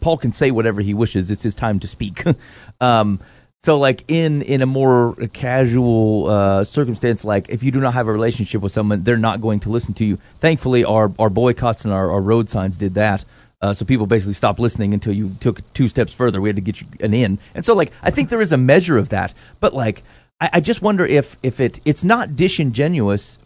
Paul 0.01 0.19
can 0.19 0.31
say 0.31 0.51
whatever 0.51 0.83
he 0.83 0.93
wishes. 0.93 1.31
It's 1.31 1.43
his 1.43 1.55
time 1.55 1.81
to 1.81 1.89
speak. 1.89 2.23
um, 2.83 3.19
so 3.63 3.79
like 3.79 4.05
in 4.09 4.43
in 4.43 4.61
a 4.61 4.67
more 4.67 5.15
casual 5.33 6.29
uh, 6.29 6.65
circumstance, 6.65 7.25
like 7.25 7.49
if 7.49 7.63
you 7.63 7.71
do 7.71 7.81
not 7.81 7.95
have 7.95 8.09
a 8.09 8.13
relationship 8.13 8.61
with 8.61 8.73
someone, 8.73 9.05
they're 9.05 9.17
not 9.17 9.41
going 9.41 9.61
to 9.61 9.71
listen 9.71 9.95
to 9.95 10.05
you. 10.05 10.19
Thankfully, 10.39 10.85
our 10.85 11.11
our 11.19 11.31
boycotts 11.31 11.87
and 11.87 11.95
our, 11.95 12.11
our 12.11 12.21
road 12.21 12.51
signs 12.51 12.77
did 12.77 12.93
that. 12.95 13.25
Uh, 13.63 13.73
so 13.73 13.87
people 13.87 14.07
basically 14.07 14.35
stopped 14.35 14.59
listening 14.59 14.93
until 14.93 15.15
you 15.15 15.35
took 15.41 15.61
two 15.73 15.89
steps 15.89 16.13
further. 16.13 16.43
We 16.43 16.51
had 16.51 16.57
to 16.57 16.63
get 16.63 16.83
you 16.83 16.89
an 17.01 17.15
in, 17.15 17.39
and 17.55 17.65
so 17.65 17.75
like 17.75 17.91
I 18.03 18.11
think 18.11 18.29
there 18.29 18.43
is 18.43 18.53
a 18.53 18.59
measure 18.59 18.99
of 18.99 19.09
that. 19.09 19.33
But 19.61 19.73
like 19.73 20.03
I, 20.43 20.51
I 20.55 20.61
just 20.61 20.83
wonder 20.83 21.07
if 21.07 21.39
if 21.43 21.59
it 21.59 21.81
it's 21.87 22.05
not 22.05 22.37
disingenuous, 22.37 23.39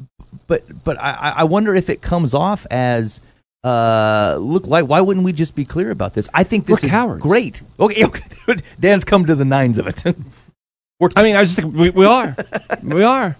but 0.46 0.84
but 0.84 0.98
I, 1.00 1.34
I 1.36 1.44
wonder 1.44 1.74
if 1.74 1.88
it 1.90 2.02
comes 2.02 2.34
off 2.34 2.66
as 2.70 3.20
uh 3.64 4.36
look 4.38 4.66
like 4.66 4.86
why 4.86 5.00
wouldn't 5.00 5.24
we 5.24 5.32
just 5.32 5.54
be 5.54 5.64
clear 5.64 5.90
about 5.90 6.14
this? 6.14 6.28
I 6.34 6.44
think 6.44 6.66
this 6.66 6.82
We're 6.82 6.86
is 6.86 6.90
cowards. 6.90 7.22
great. 7.22 7.62
Okay, 7.80 8.04
okay. 8.48 8.60
Dan's 8.78 9.04
come 9.04 9.26
to 9.26 9.34
the 9.34 9.44
nines 9.44 9.78
of 9.78 9.86
it. 9.86 10.16
We're 11.00 11.10
I 11.16 11.22
mean, 11.22 11.36
I 11.36 11.40
was 11.40 11.56
just 11.56 11.66
we, 11.66 11.90
we 11.90 12.06
are, 12.06 12.36
we 12.82 13.02
are. 13.02 13.36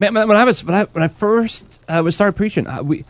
Man, 0.00 0.14
when 0.14 0.30
I 0.36 0.44
was 0.44 0.64
when 0.64 0.74
I 0.74 0.84
when 0.84 1.02
I 1.02 1.08
first 1.08 1.80
uh, 1.88 2.02
was 2.04 2.14
started 2.14 2.34
preaching, 2.34 2.66
I, 2.66 2.80
we 2.82 3.04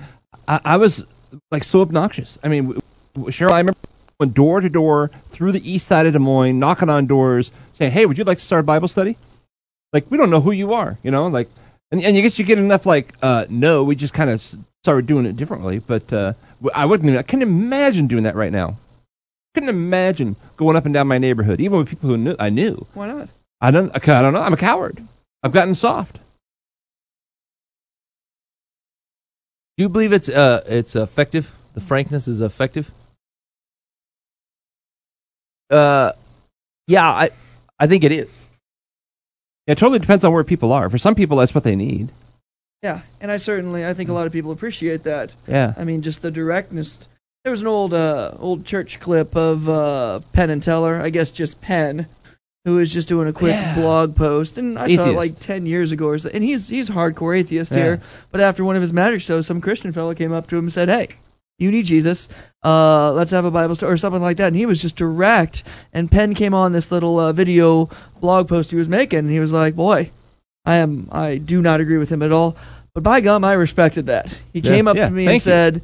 I, 0.48 0.60
I 0.64 0.76
was 0.76 1.04
like 1.50 1.64
so 1.64 1.80
obnoxious. 1.80 2.38
I 2.42 2.48
mean, 2.48 2.80
Cheryl, 3.16 3.52
I 3.52 3.58
remember 3.58 3.78
going 4.20 4.30
door 4.32 4.60
to 4.60 4.68
door 4.70 5.10
through 5.28 5.52
the 5.52 5.70
east 5.70 5.86
side 5.86 6.06
of 6.06 6.12
Des 6.12 6.18
Moines, 6.18 6.58
knocking 6.58 6.88
on 6.88 7.06
doors, 7.06 7.50
saying, 7.72 7.92
"Hey, 7.92 8.06
would 8.06 8.16
you 8.16 8.24
like 8.24 8.38
to 8.38 8.44
start 8.44 8.60
a 8.60 8.64
Bible 8.64 8.88
study?" 8.88 9.18
Like 9.92 10.10
we 10.10 10.16
don't 10.18 10.30
know 10.30 10.40
who 10.40 10.52
you 10.52 10.72
are, 10.72 10.98
you 11.02 11.10
know, 11.10 11.26
like, 11.28 11.48
and 11.94 12.04
and 12.04 12.16
you 12.16 12.22
guess 12.22 12.40
you 12.40 12.44
get 12.44 12.58
enough 12.58 12.86
like, 12.86 13.14
uh, 13.22 13.46
no, 13.48 13.84
we 13.84 13.94
just 13.94 14.12
kind 14.14 14.28
of 14.28 14.42
started 14.82 15.06
doing 15.06 15.26
it 15.26 15.36
differently. 15.36 15.78
But 15.78 16.12
uh, 16.12 16.32
w- 16.60 16.72
I 16.74 16.86
wouldn't, 16.86 17.16
I 17.16 17.22
couldn't 17.22 17.42
imagine 17.42 18.08
doing 18.08 18.24
that 18.24 18.34
right 18.34 18.50
now. 18.50 18.78
Couldn't 19.54 19.68
imagine 19.68 20.34
going 20.56 20.74
up 20.74 20.86
and 20.86 20.92
down 20.92 21.06
my 21.06 21.18
neighborhood, 21.18 21.60
even 21.60 21.78
with 21.78 21.88
people 21.88 22.10
who 22.10 22.16
knew 22.16 22.34
I 22.40 22.50
knew. 22.50 22.84
Why 22.94 23.06
not? 23.06 23.28
I 23.60 23.70
don't. 23.70 23.94
I 23.94 24.22
don't 24.22 24.32
know. 24.32 24.40
I'm 24.40 24.52
a 24.52 24.56
coward. 24.56 25.06
I've 25.44 25.52
gotten 25.52 25.76
soft. 25.76 26.18
Do 29.76 29.82
you 29.84 29.88
believe 29.88 30.12
it's 30.12 30.28
uh 30.28 30.64
it's 30.66 30.96
effective? 30.96 31.54
The 31.74 31.80
frankness 31.80 32.26
is 32.26 32.40
effective. 32.40 32.90
Uh, 35.70 36.12
yeah, 36.88 37.08
I 37.08 37.30
I 37.78 37.86
think 37.86 38.02
it 38.02 38.10
is. 38.10 38.34
Yeah, 39.66 39.72
it 39.72 39.78
totally 39.78 39.98
depends 39.98 40.24
on 40.24 40.32
where 40.32 40.44
people 40.44 40.72
are. 40.72 40.90
For 40.90 40.98
some 40.98 41.14
people, 41.14 41.38
that's 41.38 41.54
what 41.54 41.64
they 41.64 41.76
need. 41.76 42.12
Yeah, 42.82 43.00
and 43.20 43.30
I 43.32 43.38
certainly 43.38 43.86
I 43.86 43.94
think 43.94 44.10
a 44.10 44.12
lot 44.12 44.26
of 44.26 44.32
people 44.32 44.50
appreciate 44.52 45.04
that. 45.04 45.32
Yeah. 45.48 45.72
I 45.78 45.84
mean, 45.84 46.02
just 46.02 46.20
the 46.20 46.30
directness. 46.30 47.08
There 47.44 47.50
was 47.50 47.62
an 47.62 47.66
old 47.66 47.94
uh, 47.94 48.32
old 48.38 48.64
church 48.66 49.00
clip 49.00 49.34
of 49.36 49.68
uh, 49.68 50.20
Penn 50.32 50.50
and 50.50 50.62
Teller, 50.62 51.00
I 51.00 51.08
guess 51.10 51.32
just 51.32 51.60
Penn, 51.62 52.06
who 52.66 52.74
was 52.76 52.92
just 52.92 53.08
doing 53.08 53.26
a 53.28 53.32
quick 53.32 53.54
Yeah. 53.54 53.74
blog 53.74 54.14
post, 54.16 54.58
and 54.58 54.78
I 54.78 54.94
saw 54.94 55.06
it 55.08 55.16
like 55.16 55.38
ten 55.38 55.64
years 55.64 55.92
ago 55.92 56.08
or 56.08 56.18
so. 56.18 56.28
And 56.32 56.44
he's 56.44 56.68
he's 56.68 56.90
hardcore 56.90 57.38
atheist 57.38 57.72
Yeah. 57.72 57.78
here, 57.78 58.02
but 58.30 58.42
after 58.42 58.64
one 58.64 58.76
of 58.76 58.82
his 58.82 58.92
magic 58.92 59.22
shows, 59.22 59.46
some 59.46 59.62
Christian 59.62 59.92
fellow 59.92 60.14
came 60.14 60.32
up 60.32 60.46
to 60.48 60.56
him 60.58 60.66
and 60.66 60.72
said, 60.72 60.88
"Hey, 60.90 61.08
you 61.58 61.70
need 61.70 61.86
Jesus. 61.86 62.28
Uh, 62.64 63.12
let's 63.12 63.30
have 63.30 63.44
a 63.44 63.50
Bible 63.50 63.74
story 63.74 63.92
or 63.92 63.96
something 63.96 64.22
like 64.22 64.38
that." 64.38 64.48
And 64.48 64.56
he 64.56 64.66
was 64.66 64.80
just 64.80 64.96
direct. 64.96 65.62
And 65.92 66.10
Penn 66.10 66.34
came 66.34 66.54
on 66.54 66.72
this 66.72 66.90
little 66.90 67.18
uh, 67.20 67.32
video 67.32 67.90
blog 68.20 68.48
post 68.48 68.70
he 68.70 68.76
was 68.76 68.88
making, 68.88 69.20
and 69.20 69.30
he 69.30 69.40
was 69.40 69.52
like, 69.52 69.76
"Boy, 69.76 70.10
I 70.64 70.76
am 70.76 71.08
I 71.12 71.36
do 71.36 71.60
not 71.62 71.80
agree 71.80 71.98
with 71.98 72.08
him 72.10 72.22
at 72.22 72.32
all." 72.32 72.56
But 72.94 73.02
by 73.02 73.20
gum, 73.20 73.44
I 73.44 73.54
respected 73.54 74.06
that. 74.06 74.36
He 74.52 74.60
Yeah, 74.60 74.72
came 74.72 74.88
up 74.88 74.96
yeah, 74.96 75.08
to 75.08 75.12
me 75.14 75.24
and 75.26 75.34
you. 75.34 75.40
said, 75.40 75.82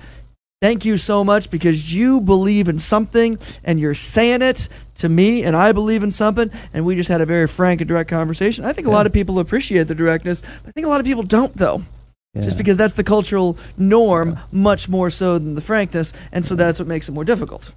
Thank 0.62 0.84
you 0.84 0.96
so 0.98 1.24
much 1.24 1.50
because 1.50 1.92
you 1.92 2.20
believe 2.20 2.68
in 2.68 2.78
something 2.78 3.38
and 3.64 3.80
you're 3.80 3.94
saying 3.94 4.42
it 4.42 4.68
to 4.96 5.08
me, 5.08 5.42
and 5.42 5.56
I 5.56 5.72
believe 5.72 6.02
in 6.02 6.10
something. 6.10 6.50
And 6.74 6.84
we 6.84 6.94
just 6.94 7.08
had 7.08 7.20
a 7.22 7.26
very 7.26 7.48
frank 7.48 7.80
and 7.80 7.88
direct 7.88 8.10
conversation. 8.10 8.64
I 8.66 8.72
think 8.74 8.86
a 8.86 8.90
lot 8.90 9.06
of 9.06 9.12
people 9.12 9.38
appreciate 9.38 9.84
the 9.88 9.94
directness. 9.94 10.42
I 10.66 10.70
think 10.70 10.86
a 10.86 10.90
lot 10.90 11.00
of 11.00 11.06
people 11.06 11.22
don't, 11.22 11.56
though. 11.56 11.82
Yeah. 12.34 12.42
Just 12.42 12.56
because 12.56 12.76
that's 12.76 12.94
the 12.94 13.02
cultural 13.04 13.58
norm, 13.76 14.38
much 14.52 14.88
more 14.88 15.10
so 15.10 15.38
than 15.38 15.54
the 15.56 15.60
frankness, 15.60 16.12
and 16.30 16.46
so 16.46 16.54
that's 16.54 16.78
what 16.78 16.86
makes 16.86 17.08
it 17.08 17.12
more 17.12 17.24
difficult. 17.24 17.72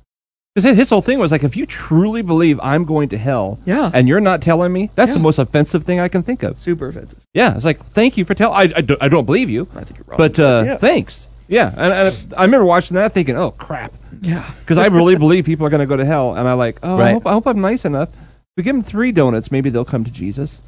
Because 0.54 0.78
his 0.78 0.90
whole 0.92 1.02
thing 1.02 1.18
was 1.18 1.32
like, 1.32 1.44
if 1.44 1.58
you 1.58 1.66
truly 1.66 2.22
believe 2.22 2.60
I'm 2.62 2.86
going 2.86 3.10
to 3.10 3.18
hell, 3.18 3.58
Yeah. 3.66 3.90
and 3.92 4.08
you're 4.08 4.20
not 4.20 4.44
telling 4.44 4.72
me, 4.72 4.92
that's 4.94 5.14
the 5.16 5.20
most 5.20 5.40
offensive 5.40 5.84
thing 5.84 6.00
I 6.00 6.08
can 6.08 6.22
think 6.22 6.44
of. 6.44 6.60
Super 6.60 6.90
offensive. 6.90 7.18
Yeah, 7.34 7.56
it's 7.56 7.66
like, 7.66 7.84
thank 7.84 8.16
you 8.18 8.26
for 8.26 8.36
telling. 8.36 8.56
I, 8.56 8.72
I, 9.02 9.08
don't, 9.08 9.26
believe 9.26 9.50
you, 9.50 9.68
I 9.76 9.84
think 9.84 9.98
you're 9.98 10.06
wrong. 10.06 10.18
but 10.20 10.38
uh, 10.40 10.64
yeah. 10.68 10.78
thanks. 10.78 11.28
Yeah, 11.48 11.74
and, 11.76 11.92
and 12.16 12.34
I 12.36 12.46
remember 12.46 12.66
watching 12.66 12.94
that, 12.96 13.16
thinking, 13.16 13.36
oh 13.36 13.50
crap, 13.52 13.94
yeah. 14.22 14.54
because 14.60 14.78
I 14.78 14.86
really 14.86 15.16
believe 15.16 15.46
people 15.46 15.66
are 15.66 15.72
going 15.72 15.80
to 15.82 15.88
go 15.88 15.98
to 15.98 16.06
hell, 16.06 16.36
and 16.36 16.48
I 16.48 16.54
like, 16.54 16.78
oh, 16.84 16.98
I, 16.98 17.00
Right. 17.00 17.14
hope, 17.14 17.26
I 17.26 17.32
hope 17.34 17.48
I'm 17.48 17.60
nice 17.60 17.84
enough. 17.86 18.10
If 18.10 18.58
we 18.58 18.64
give 18.64 18.76
them 18.76 18.84
three 18.84 19.12
donuts, 19.12 19.52
maybe 19.52 19.72
they'll 19.72 19.84
come 19.84 20.04
to 20.04 20.12
Jesus. 20.12 20.62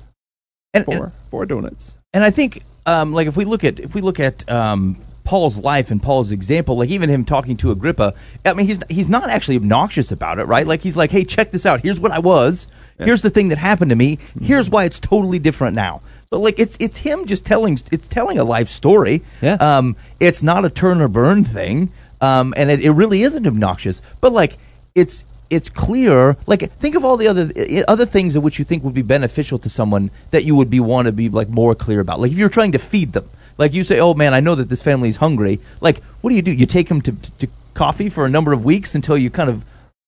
And, 0.73 0.83
Four, 0.85 0.95
and, 0.95 1.11
four 1.29 1.45
donuts. 1.45 1.95
And 2.15 2.23
I 2.23 2.31
think, 2.31 2.63
um, 2.85 3.11
like 3.11 3.27
if 3.27 3.35
we 3.35 3.43
look 3.43 3.65
at 3.65 3.77
if 3.79 3.93
we 3.93 3.99
look 3.99 4.21
at 4.21 4.49
um, 4.49 4.95
Paul's 5.25 5.57
life 5.57 5.91
and 5.91 6.01
Paul's 6.01 6.31
example, 6.31 6.77
like 6.77 6.89
even 6.89 7.09
him 7.09 7.25
talking 7.25 7.57
to 7.57 7.71
Agrippa, 7.71 8.13
I 8.45 8.53
mean, 8.53 8.65
he's 8.65 8.79
he's 8.89 9.09
not 9.09 9.29
actually 9.29 9.57
obnoxious 9.57 10.13
about 10.13 10.39
it, 10.39 10.45
right? 10.45 10.65
Like 10.65 10.81
he's 10.81 10.95
like, 10.95 11.11
hey, 11.11 11.25
check 11.25 11.51
this 11.51 11.65
out. 11.65 11.81
Here's 11.81 11.99
what 11.99 12.11
I 12.11 12.19
was. 12.19 12.69
Here's 12.97 13.21
the 13.21 13.29
thing 13.29 13.49
that 13.49 13.57
happened 13.57 13.89
to 13.89 13.95
me. 13.97 14.19
Here's 14.41 14.69
why 14.69 14.85
it's 14.85 15.01
totally 15.01 15.37
different 15.37 15.75
now. 15.75 16.01
So 16.29 16.39
like 16.39 16.57
it's 16.57 16.77
it's 16.79 16.97
him 16.97 17.25
just 17.25 17.45
telling 17.45 17.77
it's 17.91 18.07
telling 18.07 18.39
a 18.39 18.45
life 18.45 18.69
story. 18.69 19.21
Yeah. 19.41 19.55
Um, 19.55 19.97
it's 20.21 20.41
not 20.41 20.63
a 20.63 20.69
turn 20.69 21.01
or 21.01 21.09
burn 21.09 21.43
thing. 21.43 21.91
Um, 22.21 22.53
and 22.55 22.71
it, 22.71 22.79
it 22.79 22.91
really 22.91 23.23
isn't 23.23 23.45
obnoxious. 23.45 24.01
But 24.21 24.31
like 24.31 24.57
it's 24.95 25.25
it's 25.49 25.69
clear. 25.69 26.37
Like 26.47 26.71
think 26.79 26.95
of 26.95 27.05
all 27.05 27.17
the 27.17 27.27
other 27.27 27.51
eh, 27.55 27.83
other 27.87 28.05
things 28.05 28.35
in 28.35 28.41
which 28.41 28.59
you 28.59 28.65
think 28.65 28.83
would 28.83 28.93
be 28.93 29.01
beneficial 29.01 29.57
to 29.59 29.69
someone 29.69 30.11
that 30.31 30.43
you 30.43 30.55
would 30.55 30.69
be 30.69 30.79
want 30.79 31.05
to 31.05 31.11
be 31.11 31.29
like 31.29 31.49
more 31.49 31.75
clear 31.75 31.99
about. 31.99 32.19
Like 32.19 32.31
if 32.31 32.37
you're 32.37 32.49
trying 32.49 32.71
to 32.71 32.79
feed 32.79 33.13
them, 33.13 33.29
like 33.57 33.73
you 33.73 33.83
say, 33.83 33.99
"Oh 33.99 34.13
man, 34.13 34.33
I 34.33 34.39
know 34.39 34.55
that 34.55 34.69
this 34.69 34.81
family 34.81 35.09
is 35.09 35.17
hungry." 35.17 35.59
Like 35.81 36.03
what 36.21 36.29
do 36.29 36.35
you 36.35 36.41
do? 36.41 36.51
You 36.51 36.65
take 36.65 36.89
them 36.89 37.01
to, 37.01 37.11
to 37.11 37.47
coffee 37.73 38.09
for 38.09 38.25
a 38.25 38.29
number 38.29 38.53
of 38.53 38.65
weeks 38.65 38.95
until 38.95 39.17
you 39.17 39.29
kind 39.29 39.49
of 39.49 39.65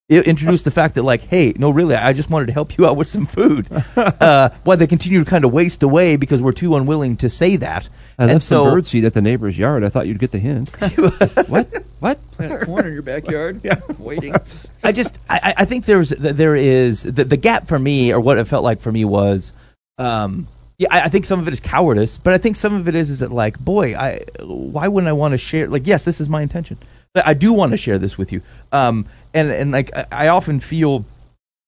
i- 0.09 0.15
introduce 0.15 0.63
the 0.63 0.71
fact 0.71 0.95
that 0.95 1.03
like, 1.03 1.23
"Hey, 1.23 1.53
no, 1.57 1.69
really, 1.69 1.95
I 1.95 2.13
just 2.13 2.29
wanted 2.29 2.47
to 2.47 2.53
help 2.53 2.77
you 2.77 2.85
out 2.87 2.95
with 2.97 3.07
some 3.07 3.25
food." 3.25 3.67
uh, 3.95 4.49
why 4.63 4.75
they 4.75 4.87
continue 4.87 5.23
to 5.23 5.29
kind 5.29 5.45
of 5.45 5.51
waste 5.51 5.83
away 5.83 6.15
because 6.17 6.41
we're 6.41 6.51
too 6.51 6.75
unwilling 6.75 7.17
to 7.17 7.29
say 7.29 7.55
that. 7.57 7.89
I 8.19 8.23
and 8.23 8.33
left 8.33 8.45
so 8.45 8.65
some 8.65 8.73
birdseed 8.73 9.05
at 9.05 9.13
the 9.13 9.21
neighbor's 9.21 9.57
yard. 9.57 9.83
I 9.83 9.89
thought 9.89 10.07
you'd 10.07 10.19
get 10.19 10.31
the 10.31 10.39
hint. 10.39 10.69
what? 11.49 11.83
What? 11.99 12.31
Plant 12.31 12.53
a 12.53 12.65
corn 12.65 12.85
in 12.87 12.93
your 12.93 13.01
backyard. 13.01 13.61
yeah. 13.63 13.79
Waiting. 13.99 14.35
I 14.83 14.91
just 14.91 15.19
I, 15.29 15.39
I- 15.43 15.53
I 15.59 15.65
think 15.65 15.85
there's 15.85 16.09
there 16.09 16.55
is 16.55 17.03
the, 17.03 17.23
the 17.23 17.37
gap 17.37 17.67
for 17.67 17.77
me 17.79 18.13
or 18.13 18.19
what 18.19 18.37
it 18.37 18.45
felt 18.47 18.63
like 18.63 18.79
for 18.81 18.91
me 18.91 19.03
was 19.05 19.51
um 19.97 20.47
yeah 20.77 20.87
I, 20.91 21.01
I 21.01 21.09
think 21.09 21.25
some 21.25 21.39
of 21.39 21.47
it 21.47 21.53
is 21.53 21.59
cowardice 21.59 22.19
but 22.19 22.33
I 22.33 22.37
think 22.37 22.55
some 22.55 22.75
of 22.75 22.87
it 22.87 22.93
is 22.93 23.09
is 23.09 23.19
that 23.19 23.31
like 23.31 23.57
boy 23.59 23.95
I 23.95 24.25
why 24.41 24.87
wouldn't 24.87 25.09
I 25.09 25.13
want 25.13 25.31
to 25.31 25.39
share 25.39 25.67
like 25.67 25.87
yes 25.87 26.03
this 26.05 26.21
is 26.21 26.29
my 26.29 26.43
intention 26.43 26.77
but 26.79 26.87
I 27.25 27.33
do 27.33 27.53
want 27.53 27.71
to 27.71 27.77
share 27.77 27.97
this 27.97 28.17
with 28.17 28.31
you 28.31 28.41
um 28.71 29.05
and 29.33 29.51
and 29.51 29.71
like 29.71 29.91
I, 30.11 30.29
often 30.29 30.59
feel 30.59 31.05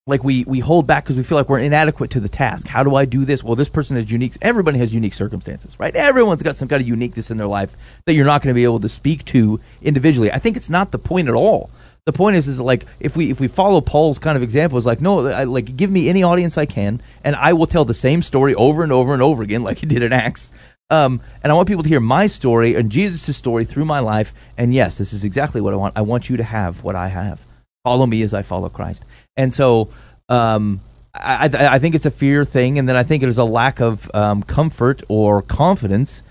like 0.06 0.24
we 0.24 0.44
we 0.44 0.60
hold 0.60 0.86
back 0.86 1.04
because 1.04 1.16
we 1.16 1.22
feel 1.22 1.38
like 1.38 1.48
we're 1.48 1.60
inadequate 1.60 2.10
to 2.12 2.20
the 2.20 2.28
task. 2.28 2.66
How 2.66 2.82
do 2.82 2.94
I 2.94 3.04
do 3.04 3.24
this? 3.24 3.44
Well, 3.44 3.56
this 3.56 3.68
person 3.68 3.96
has 3.96 4.10
unique. 4.10 4.36
Everybody 4.42 4.78
has 4.78 4.94
unique 4.94 5.14
circumstances, 5.14 5.78
right? 5.78 5.94
Everyone's 5.94 6.42
got 6.42 6.56
some 6.56 6.68
kind 6.68 6.82
of 6.82 6.88
uniqueness 6.88 7.30
in 7.30 7.36
their 7.36 7.46
life 7.46 7.76
that 8.06 8.14
you're 8.14 8.26
not 8.26 8.42
going 8.42 8.52
to 8.52 8.58
be 8.58 8.64
able 8.64 8.80
to 8.80 8.88
speak 8.88 9.24
to 9.26 9.60
individually. 9.82 10.32
I 10.32 10.38
think 10.38 10.56
it's 10.56 10.70
not 10.70 10.90
the 10.90 10.98
point 10.98 11.28
at 11.28 11.34
all. 11.34 11.70
The 12.06 12.12
point 12.12 12.36
is, 12.36 12.48
is 12.48 12.58
like 12.58 12.86
if 12.98 13.16
we 13.16 13.30
if 13.30 13.40
we 13.40 13.46
follow 13.46 13.80
Paul's 13.80 14.18
kind 14.18 14.36
of 14.36 14.42
example, 14.42 14.78
is 14.78 14.86
like 14.86 15.00
no, 15.00 15.26
I, 15.26 15.44
like 15.44 15.76
give 15.76 15.90
me 15.90 16.08
any 16.08 16.22
audience 16.22 16.58
I 16.58 16.66
can, 16.66 17.00
and 17.22 17.36
I 17.36 17.52
will 17.52 17.66
tell 17.66 17.84
the 17.84 17.94
same 17.94 18.22
story 18.22 18.54
over 18.54 18.82
and 18.82 18.92
over 18.92 19.12
and 19.12 19.22
over 19.22 19.42
again, 19.42 19.62
like 19.62 19.78
he 19.78 19.86
did 19.86 20.02
in 20.02 20.12
Acts. 20.12 20.50
Um, 20.90 21.20
and 21.42 21.52
I 21.52 21.54
want 21.54 21.68
people 21.68 21.82
to 21.84 21.88
hear 21.88 22.00
my 22.00 22.26
story 22.26 22.74
and 22.74 22.90
Jesus' 22.90 23.36
story 23.36 23.64
through 23.64 23.84
my 23.84 24.00
life. 24.00 24.34
And 24.58 24.74
yes, 24.74 24.98
this 24.98 25.12
is 25.12 25.24
exactly 25.24 25.60
what 25.60 25.72
I 25.72 25.76
want. 25.76 25.96
I 25.96 26.02
want 26.02 26.28
you 26.28 26.36
to 26.36 26.44
have 26.44 26.82
what 26.82 26.96
I 26.96 27.08
have. 27.08 27.40
Follow 27.84 28.06
me 28.06 28.22
as 28.22 28.34
I 28.34 28.42
follow 28.42 28.68
Christ. 28.68 29.04
And 29.36 29.54
so 29.54 29.88
um, 30.28 30.80
I, 31.14 31.48
I, 31.52 31.74
I 31.74 31.78
think 31.78 31.94
it's 31.94 32.06
a 32.06 32.10
fear 32.10 32.44
thing, 32.44 32.78
and 32.78 32.88
then 32.88 32.96
I 32.96 33.02
think 33.02 33.22
it 33.22 33.28
is 33.28 33.38
a 33.38 33.44
lack 33.44 33.80
of 33.80 34.10
um, 34.14 34.42
comfort 34.42 35.02
or 35.08 35.42
confidence 35.42 36.22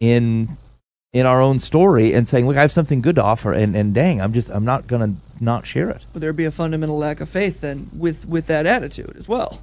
in 0.00 0.56
in 1.12 1.24
our 1.24 1.40
own 1.40 1.58
story 1.58 2.12
and 2.12 2.28
saying, 2.28 2.46
"Look, 2.46 2.56
I 2.56 2.60
have 2.60 2.72
something 2.72 3.00
good 3.00 3.16
to 3.16 3.24
offer," 3.24 3.52
and, 3.52 3.74
and 3.74 3.94
dang, 3.94 4.20
I'm 4.20 4.32
just 4.32 4.50
I'm 4.50 4.64
not 4.64 4.86
gonna 4.86 5.14
not 5.40 5.66
share 5.66 5.90
it. 5.90 6.02
Would 6.12 6.22
there 6.22 6.32
be 6.32 6.44
a 6.44 6.50
fundamental 6.50 6.98
lack 6.98 7.20
of 7.20 7.28
faith 7.28 7.60
then 7.60 7.90
with 7.92 8.26
with 8.26 8.46
that 8.46 8.66
attitude 8.66 9.16
as 9.16 9.28
well? 9.28 9.60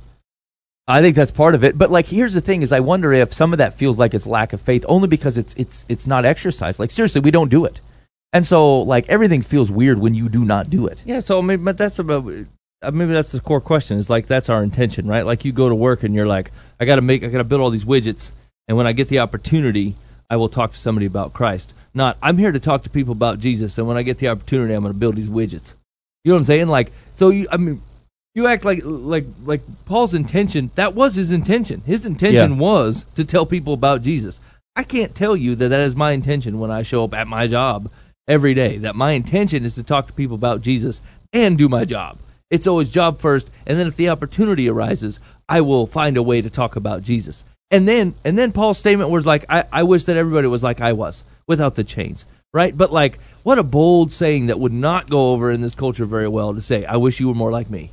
I 0.87 1.01
think 1.01 1.15
that's 1.15 1.31
part 1.31 1.55
of 1.55 1.63
it. 1.63 1.77
But 1.77 1.91
like, 1.91 2.07
here's 2.07 2.33
the 2.33 2.41
thing: 2.41 2.61
is 2.61 2.71
I 2.71 2.79
wonder 2.79 3.11
if 3.13 3.33
some 3.33 3.53
of 3.53 3.57
that 3.57 3.75
feels 3.75 3.97
like 3.97 4.13
it's 4.13 4.27
lack 4.27 4.53
of 4.53 4.61
faith, 4.61 4.85
only 4.87 5.07
because 5.07 5.37
it's 5.37 5.53
it's 5.57 5.85
it's 5.89 6.05
not 6.05 6.25
exercised. 6.25 6.79
Like 6.79 6.91
seriously, 6.91 7.21
we 7.21 7.31
don't 7.31 7.49
do 7.49 7.65
it, 7.65 7.81
and 8.31 8.45
so 8.45 8.81
like 8.81 9.07
everything 9.09 9.41
feels 9.41 9.71
weird 9.71 9.99
when 9.99 10.13
you 10.13 10.29
do 10.29 10.45
not 10.45 10.69
do 10.69 10.85
it. 10.87 11.03
Yeah, 11.05 11.21
so 11.21 11.39
I 11.39 11.41
mean, 11.41 11.63
but 11.63 11.77
that's 11.77 11.97
about 11.97 12.27
uh, 12.81 12.91
maybe 12.91 13.13
that's 13.13 13.31
the 13.31 13.39
core 13.39 13.61
question. 13.61 13.97
Is 13.97 14.09
like 14.09 14.27
that's 14.27 14.49
our 14.49 14.61
intention, 14.61 15.07
right? 15.07 15.25
Like 15.25 15.43
you 15.43 15.51
go 15.51 15.69
to 15.69 15.75
work 15.75 16.03
and 16.03 16.13
you're 16.13 16.27
like, 16.27 16.51
I 16.79 16.85
got 16.85 16.95
to 16.95 17.01
make, 17.01 17.23
I 17.23 17.27
got 17.27 17.39
to 17.39 17.43
build 17.43 17.61
all 17.61 17.71
these 17.71 17.85
widgets, 17.85 18.31
and 18.67 18.77
when 18.77 18.85
I 18.85 18.93
get 18.93 19.09
the 19.09 19.19
opportunity, 19.19 19.95
I 20.29 20.37
will 20.37 20.49
talk 20.49 20.73
to 20.73 20.77
somebody 20.77 21.07
about 21.07 21.33
Christ. 21.33 21.73
Not, 21.93 22.17
I'm 22.21 22.37
here 22.37 22.51
to 22.51 22.59
talk 22.59 22.83
to 22.83 22.89
people 22.89 23.13
about 23.13 23.39
Jesus, 23.39 23.77
and 23.77 23.87
when 23.87 23.97
I 23.97 24.03
get 24.03 24.17
the 24.17 24.27
opportunity, 24.27 24.73
I'm 24.73 24.83
going 24.83 24.93
to 24.93 24.99
build 24.99 25.15
these 25.15 25.29
widgets. 25.29 25.73
You 26.23 26.31
know 26.31 26.35
what 26.35 26.39
I'm 26.39 26.43
saying? 26.45 26.67
Like, 26.67 26.91
so 27.15 27.29
you, 27.29 27.47
I 27.51 27.57
mean, 27.57 27.81
you 28.35 28.45
act 28.47 28.65
like 28.65 28.81
like 28.83 29.25
like 29.43 29.61
Paul's 29.85 30.13
intention. 30.13 30.69
That 30.75 30.93
was 30.93 31.15
his 31.15 31.31
intention. 31.31 31.81
His 31.85 32.05
intention 32.05 32.51
Yeah. 32.53 32.57
was 32.59 33.05
to 33.15 33.23
tell 33.25 33.45
people 33.45 33.73
about 33.73 34.01
Jesus. 34.03 34.39
I 34.75 34.83
can't 34.83 35.15
tell 35.15 35.35
you 35.37 35.55
that 35.55 35.69
that 35.69 35.79
is 35.79 35.95
my 35.95 36.11
intention 36.11 36.59
when 36.59 36.69
I 36.69 36.83
show 36.83 37.05
up 37.05 37.13
at 37.13 37.27
my 37.27 37.47
job 37.47 37.89
every 38.27 38.53
day. 38.53 38.77
That 38.77 38.95
my 38.95 39.13
intention 39.13 39.63
is 39.63 39.73
to 39.75 39.83
talk 39.83 40.07
to 40.07 40.13
people 40.13 40.35
about 40.35 40.61
Jesus 40.61 40.99
and 41.31 41.57
do 41.57 41.69
my 41.69 41.85
job. 41.85 42.19
It's 42.51 42.67
always 42.67 42.91
job 42.91 43.19
first, 43.19 43.49
and 43.65 43.79
then 43.79 43.87
if 43.87 43.95
the 43.95 44.09
opportunity 44.09 44.69
arises, 44.69 45.19
I 45.49 45.61
will 45.61 45.87
find 45.87 46.15
a 46.17 46.21
way 46.23 46.41
to 46.41 46.49
talk 46.49 46.75
about 46.75 47.01
Jesus. 47.01 47.43
And 47.71 47.87
then 47.87 48.15
and 48.25 48.37
then 48.37 48.51
Paul's 48.51 48.77
statement 48.77 49.09
was 49.09 49.25
like, 49.25 49.45
I, 49.49 49.63
I 49.71 49.83
wish 49.83 50.03
that 50.03 50.17
everybody 50.17 50.47
was 50.47 50.61
like 50.61 50.81
I 50.81 50.91
was, 50.91 51.23
without 51.47 51.75
the 51.75 51.83
chains. 51.85 52.25
Right? 52.53 52.77
But 52.77 52.91
like 52.91 53.17
what 53.43 53.57
a 53.59 53.63
bold 53.63 54.11
saying 54.11 54.47
that 54.47 54.59
would 54.59 54.73
not 54.73 55.09
go 55.09 55.31
over 55.31 55.51
in 55.51 55.61
this 55.61 55.75
culture 55.75 56.05
very 56.05 56.27
well 56.27 56.53
to 56.53 56.61
say, 56.61 56.85
I 56.85 56.97
wish 56.97 57.19
you 57.21 57.27
were 57.29 57.33
more 57.33 57.51
like 57.51 57.69
me. 57.69 57.91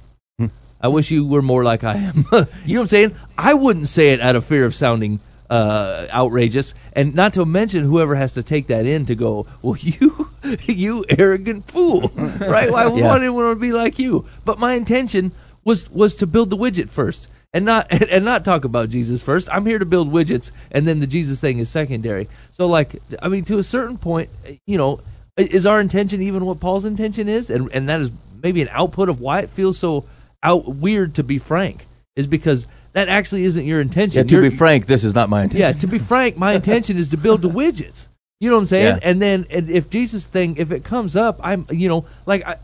I 0.83 0.89
wish 0.89 1.11
you 1.11 1.25
were 1.27 1.43
more 1.43 1.63
like 1.65 1.85
I 1.85 1.95
am. 1.97 2.27
you 2.33 2.33
know 2.33 2.47
what 2.81 2.81
I'm 2.81 2.87
saying? 2.89 3.15
I 3.39 3.55
wouldn't 3.55 3.89
say 3.89 4.13
it 4.13 4.21
out 4.21 4.37
of 4.37 4.45
fear 4.45 4.65
of 4.65 4.75
sounding 4.75 5.21
uh, 5.49 6.07
outrageous, 6.11 6.75
and 6.95 7.15
not 7.15 7.35
to 7.35 7.45
mention 7.45 7.85
whoever 7.85 8.15
has 8.15 8.33
to 8.33 8.43
take 8.43 8.69
that 8.69 8.87
in 8.87 9.05
to 9.07 9.15
go, 9.15 9.47
well, 9.61 9.77
you, 9.81 10.29
you 10.67 11.05
arrogant 11.11 11.67
fool, 11.71 12.09
right? 12.17 12.71
Why 12.73 12.87
would 12.87 12.99
Yeah. 12.99 13.09
want 13.09 13.23
anyone 13.23 13.51
to 13.51 13.55
be 13.57 13.73
like 13.73 13.99
you? 13.99 14.25
But 14.45 14.59
my 14.59 14.75
intention 14.75 15.33
was 15.65 15.91
was 15.91 16.17
to 16.17 16.27
build 16.27 16.51
the 16.51 16.57
widget 16.57 16.89
first, 16.91 17.29
and 17.53 17.65
not 17.67 17.87
and, 17.91 18.03
and 18.05 18.25
not 18.25 18.45
talk 18.45 18.65
about 18.65 18.89
Jesus 18.89 19.23
first. 19.23 19.49
I'm 19.53 19.67
here 19.67 19.79
to 19.79 19.85
build 19.87 20.11
widgets, 20.11 20.51
and 20.71 20.89
then 20.89 21.01
the 21.01 21.07
Jesus 21.07 21.39
thing 21.39 21.59
is 21.59 21.69
secondary. 21.69 22.29
So, 22.51 22.67
like, 22.67 22.97
I 23.21 23.29
mean, 23.29 23.45
to 23.45 23.59
a 23.59 23.63
certain 23.63 23.99
point, 23.99 24.31
you 24.67 24.79
know, 24.79 25.01
is 25.37 25.67
our 25.67 25.81
intention 25.81 26.23
even 26.23 26.47
what 26.47 26.61
Paul's 26.61 26.87
intention 26.87 27.29
is, 27.29 27.51
and 27.51 27.71
and 27.73 27.89
that 27.91 28.01
is 28.01 28.11
maybe 28.43 28.63
an 28.63 28.69
output 28.73 29.09
of 29.11 29.21
why 29.21 29.41
it 29.41 29.51
feels 29.51 29.77
so 29.79 30.05
out 30.43 30.75
weird 30.75 31.15
to 31.17 31.23
be 31.23 31.39
frank 31.39 31.87
is 32.17 32.27
because 32.27 32.67
that 32.93 33.09
actually 33.09 33.45
isn't 33.45 33.65
your 33.65 33.81
intention. 33.81 34.19
Yeah, 34.19 34.25
to 34.25 34.35
You're- 34.37 34.51
be 34.51 34.57
frank, 34.57 34.87
this 34.87 35.05
is 35.05 35.15
not 35.15 35.29
my 35.29 35.45
intention. 35.45 35.61
yeah, 35.61 35.73
to 35.73 35.87
be 35.87 35.99
frank, 35.99 36.37
my 36.37 36.53
intention 36.53 36.97
is 36.97 37.09
to 37.11 37.17
build 37.17 37.43
the 37.43 37.49
widgets. 37.49 38.07
You 38.43 38.51
know 38.51 38.57
what 38.57 38.63
I'm 38.63 38.67
saying? 38.67 38.97
Yeah. 38.97 38.99
And 39.03 39.23
then 39.23 39.47
and 39.51 39.71
if 39.71 39.89
Jesus 39.89 40.27
thing, 40.27 40.57
if 40.57 40.73
it 40.73 40.83
comes 40.83 41.15
up, 41.15 41.39
I'm 41.45 41.65
you 41.71 41.89
know 41.89 42.07
like 42.27 42.45
I, 42.45 42.57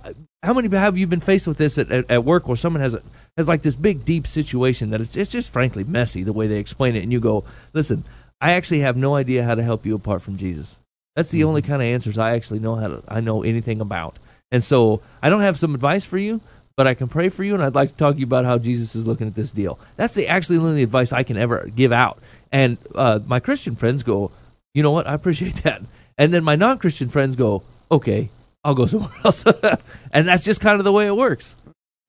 how 0.42 0.52
many 0.52 0.68
have 0.76 0.98
you 0.98 1.06
been 1.06 1.20
faced 1.20 1.46
with 1.46 1.56
this 1.56 1.78
at, 1.78 1.90
at, 1.92 2.10
at 2.10 2.24
work 2.24 2.48
where 2.48 2.56
someone 2.56 2.82
has 2.82 2.94
a 2.94 3.02
has 3.36 3.46
like 3.46 3.62
this 3.62 3.76
big 3.76 4.04
deep 4.04 4.26
situation 4.26 4.90
that 4.90 5.00
it's 5.00 5.16
it's 5.16 5.30
just 5.30 5.52
frankly 5.52 5.84
messy 5.84 6.24
the 6.24 6.32
way 6.32 6.48
they 6.48 6.58
explain 6.58 6.96
it, 6.96 7.04
and 7.04 7.12
you 7.12 7.20
go, 7.20 7.44
listen, 7.74 8.04
I 8.40 8.54
actually 8.54 8.80
have 8.80 8.96
no 8.96 9.14
idea 9.14 9.44
how 9.44 9.54
to 9.54 9.62
help 9.62 9.86
you 9.86 9.94
apart 9.94 10.20
from 10.20 10.36
Jesus. 10.36 10.80
That's 11.14 11.28
the 11.30 11.40
mm-hmm. 11.40 11.48
only 11.48 11.62
kind 11.62 11.80
of 11.80 11.86
answers 11.86 12.18
I 12.18 12.32
actually 12.32 12.58
know 12.58 12.74
how 12.74 12.88
to 12.88 13.02
I 13.06 13.20
know 13.20 13.44
anything 13.44 13.80
about. 13.80 14.18
And 14.50 14.64
so 14.64 15.00
I 15.22 15.30
don't 15.30 15.42
have 15.42 15.60
some 15.60 15.74
advice 15.76 16.04
for 16.04 16.18
you, 16.18 16.40
but 16.78 16.86
I 16.86 16.94
can 16.94 17.08
pray 17.08 17.28
for 17.28 17.42
you, 17.42 17.54
and 17.54 17.62
I'd 17.62 17.74
like 17.74 17.90
to 17.90 17.96
talk 17.96 18.14
to 18.14 18.20
you 18.20 18.24
about 18.26 18.44
how 18.44 18.56
Jesus 18.56 18.94
is 18.94 19.04
looking 19.04 19.26
at 19.26 19.34
this 19.34 19.50
deal. 19.50 19.80
That's 19.96 20.14
the 20.14 20.28
actually 20.28 20.58
only 20.58 20.84
advice 20.84 21.12
I 21.12 21.24
can 21.24 21.36
ever 21.36 21.68
give 21.74 21.90
out. 21.90 22.20
And 22.52 22.78
uh, 22.94 23.18
my 23.26 23.40
Christian 23.40 23.74
friends 23.74 24.04
go, 24.04 24.30
you 24.74 24.84
know 24.84 24.92
what? 24.92 25.08
I 25.08 25.14
appreciate 25.14 25.56
that. 25.64 25.82
And 26.16 26.32
then 26.32 26.44
my 26.44 26.54
non-Christian 26.54 27.08
friends 27.08 27.34
go, 27.34 27.64
okay, 27.90 28.28
I'll 28.62 28.76
go 28.76 28.86
somewhere 28.86 29.10
else. 29.24 29.44
and 30.12 30.28
that's 30.28 30.44
just 30.44 30.60
kind 30.60 30.78
of 30.78 30.84
the 30.84 30.92
way 30.92 31.08
it 31.08 31.16
works. 31.16 31.56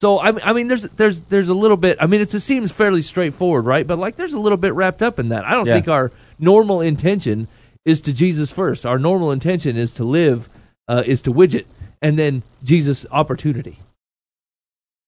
So 0.02 0.20
I, 0.20 0.32
mean- 0.34 0.42
I 0.44 0.54
mean, 0.54 0.68
there's 0.68 0.84
there's 0.84 1.22
there's 1.22 1.50
a 1.50 1.56
little 1.56 1.76
bit. 1.76 1.98
I 2.00 2.06
mean, 2.06 2.22
it's, 2.22 2.36
it 2.36 2.42
seems 2.42 2.72
fairly 2.72 3.02
straightforward, 3.02 3.66
right? 3.66 3.88
But 3.88 3.98
like, 3.98 4.18
there's 4.18 4.36
a 4.36 4.40
little 4.40 4.58
bit 4.60 4.76
wrapped 4.76 5.02
up 5.02 5.18
in 5.18 5.30
that. 5.30 5.46
I 5.46 5.52
don't 5.56 5.66
Yeah. 5.66 5.74
think 5.74 5.88
our 5.88 6.12
normal 6.38 6.80
intention 6.80 7.48
is 7.86 8.02
to 8.02 8.14
Jesus 8.14 8.52
first. 8.52 8.86
Our 8.86 9.00
normal 9.00 9.32
intention 9.32 9.78
is 9.78 9.94
to 9.94 10.04
live, 10.04 10.48
uh, 10.88 11.02
is 11.08 11.24
to 11.24 11.34
widget, 11.34 11.66
and 12.04 12.20
then 12.20 12.44
Jesus 12.64 13.08
opportunity. 13.12 13.80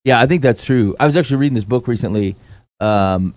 Yeah, 0.04 0.20
I 0.20 0.26
think 0.26 0.42
that's 0.42 0.64
true. 0.66 0.96
I 1.00 1.06
was 1.06 1.16
actually 1.16 1.38
reading 1.38 1.56
this 1.56 1.64
book 1.64 1.88
recently, 1.88 2.36
um, 2.80 3.36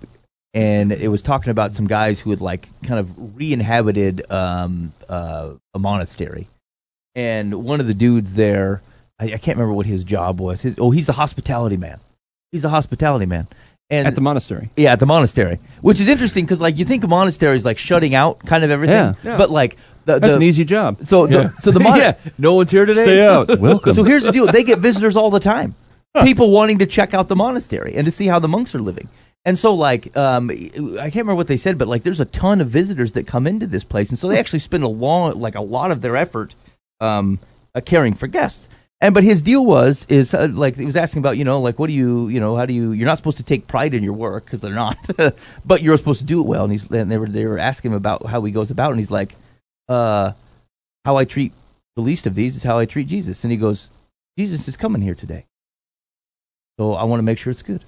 and 0.55 0.93
it 0.93 1.09
was 1.09 1.23
talking 1.23 1.51
about 1.51 1.75
some 1.75 1.87
guys 1.87 2.21
who 2.21 2.31
had 2.31 2.41
like 2.41 2.69
kind 2.83 2.99
of 2.99 3.37
re-inhabited 3.37 4.31
um, 4.31 4.93
uh, 5.09 5.51
a 5.75 5.79
monastery, 5.79 6.49
and 7.15 7.65
one 7.65 7.81
of 7.81 7.87
the 7.87 7.95
dudes 7.95 8.35
there, 8.35 8.81
I, 9.19 9.25
I 9.27 9.29
can't 9.39 9.59
remember 9.59 9.75
what 9.75 9.87
his 9.87 10.05
job 10.05 10.41
was. 10.41 10.63
His, 10.63 10.77
oh, 10.79 10.91
he's 10.91 11.07
the 11.07 11.13
hospitality 11.13 11.77
man. 11.77 12.01
He's 12.51 12.63
the 12.63 12.71
hospitality 12.71 13.27
man, 13.27 13.47
and 13.91 14.07
At 14.07 14.15
the 14.15 14.21
monastery. 14.23 14.71
yeah, 14.77 14.93
at 14.93 15.01
the 15.01 15.07
monastery, 15.07 15.59
which 15.83 16.01
is 16.01 16.09
interesting 16.09 16.45
because 16.47 16.61
like 16.63 16.79
you 16.79 16.85
think 16.87 17.05
of 17.05 17.11
monasteries 17.11 17.65
like 17.67 17.77
shutting 17.77 18.15
out 18.15 18.39
kind 18.47 18.65
of 18.65 18.71
everything, 18.71 18.97
Yeah. 18.97 19.15
Yeah. 19.23 19.37
but 19.37 19.51
like 19.51 19.77
the, 20.07 20.19
That's 20.19 20.35
an 20.35 20.43
easy 20.43 20.65
job. 20.65 20.99
so 21.05 21.27
the, 21.27 21.53
so 21.59 21.71
the 21.73 21.81
mon- 21.85 21.99
yeah, 21.99 22.15
no 22.39 22.55
one's 22.55 22.71
here 22.71 22.87
today. 22.87 23.03
Stay 23.03 23.27
out. 23.27 23.59
Welcome. 23.59 23.93
so 23.97 24.03
here's 24.05 24.23
the 24.25 24.33
deal: 24.33 24.47
they 24.47 24.63
get 24.65 24.79
visitors 24.79 25.15
all 25.17 25.31
the 25.31 25.41
time. 25.41 25.75
People 26.23 26.51
wanting 26.51 26.79
to 26.79 26.87
check 26.87 27.13
out 27.13 27.29
the 27.29 27.37
monastery 27.37 27.95
and 27.97 28.05
to 28.05 28.11
see 28.11 28.27
how 28.27 28.39
the 28.39 28.49
monks 28.49 28.75
are 28.75 28.81
living. 28.81 29.09
And 29.45 29.59
so, 29.59 29.75
like, 29.75 30.17
um, 30.17 30.49
I 30.51 31.11
can't 31.11 31.17
remember 31.17 31.35
what 31.35 31.49
they 31.49 31.57
said, 31.57 31.77
but 31.77 31.89
like, 31.89 32.03
there's 32.03 32.21
a 32.21 32.25
ton 32.25 32.61
of 32.61 32.69
visitors 32.69 33.13
that 33.13 33.27
come 33.27 33.47
into 33.47 33.67
this 33.67 33.85
place, 33.85 34.09
and 34.09 34.19
so 34.19 34.29
they 34.29 34.39
actually 34.39 34.61
spend 34.61 34.85
a 34.85 34.89
long, 34.89 35.39
like, 35.39 35.55
a 35.55 35.61
lot 35.61 35.91
of 35.91 36.01
their 36.01 36.17
effort 36.17 36.55
um, 37.01 37.39
uh, 37.75 37.81
caring 37.81 38.15
for 38.15 38.27
guests. 38.27 38.71
And 39.01 39.13
but 39.13 39.23
his 39.23 39.43
deal 39.43 39.67
was 39.67 40.07
is 40.09 40.33
uh, 40.33 40.49
like 40.51 40.77
he 40.77 40.87
was 40.87 40.97
asking 40.97 41.19
about 41.19 41.37
you 41.37 41.45
know 41.45 41.61
like 41.61 41.79
what 41.79 41.89
do 41.89 41.93
you 41.93 42.29
you 42.29 42.41
know 42.41 42.57
how 42.57 42.65
do 42.65 42.73
you 42.73 42.93
you're 42.93 43.05
not 43.05 43.19
supposed 43.19 43.37
to 43.37 43.43
take 43.43 43.67
pride 43.67 43.93
in 43.93 44.03
your 44.03 44.15
work 44.15 44.47
because 44.47 44.63
they're 44.63 44.73
not, 44.73 44.97
but 45.65 45.83
you're 45.83 45.99
supposed 45.99 46.21
to 46.21 46.25
do 46.25 46.41
it 46.41 46.47
well. 46.47 46.65
And 46.65 46.73
he's 46.73 46.91
and 46.91 47.11
they 47.11 47.19
were 47.19 47.29
they 47.29 47.45
were 47.45 47.59
asking 47.59 47.91
him 47.91 47.97
about 47.99 48.25
how 48.25 48.43
he 48.45 48.53
goes 48.53 48.71
about, 48.71 48.93
and 48.93 49.01
he's 49.01 49.11
like, 49.11 49.37
uh, 49.91 50.33
how 51.05 51.17
I 51.19 51.27
treat 51.27 51.53
the 51.97 52.03
least 52.03 52.27
of 52.27 52.35
these 52.35 52.57
is 52.57 52.63
how 52.63 52.79
I 52.79 52.87
treat 52.87 53.07
Jesus. 53.07 53.45
And 53.45 53.51
he 53.51 53.59
goes, 53.59 53.91
Jesus 54.39 54.69
is 54.69 54.77
coming 54.77 55.03
here 55.03 55.15
today. 55.15 55.45
So 56.79 56.95
I 56.95 57.05
want 57.05 57.19
to 57.19 57.25
make 57.25 57.39
sure 57.39 57.51
it's 57.51 57.63
good. 57.63 57.83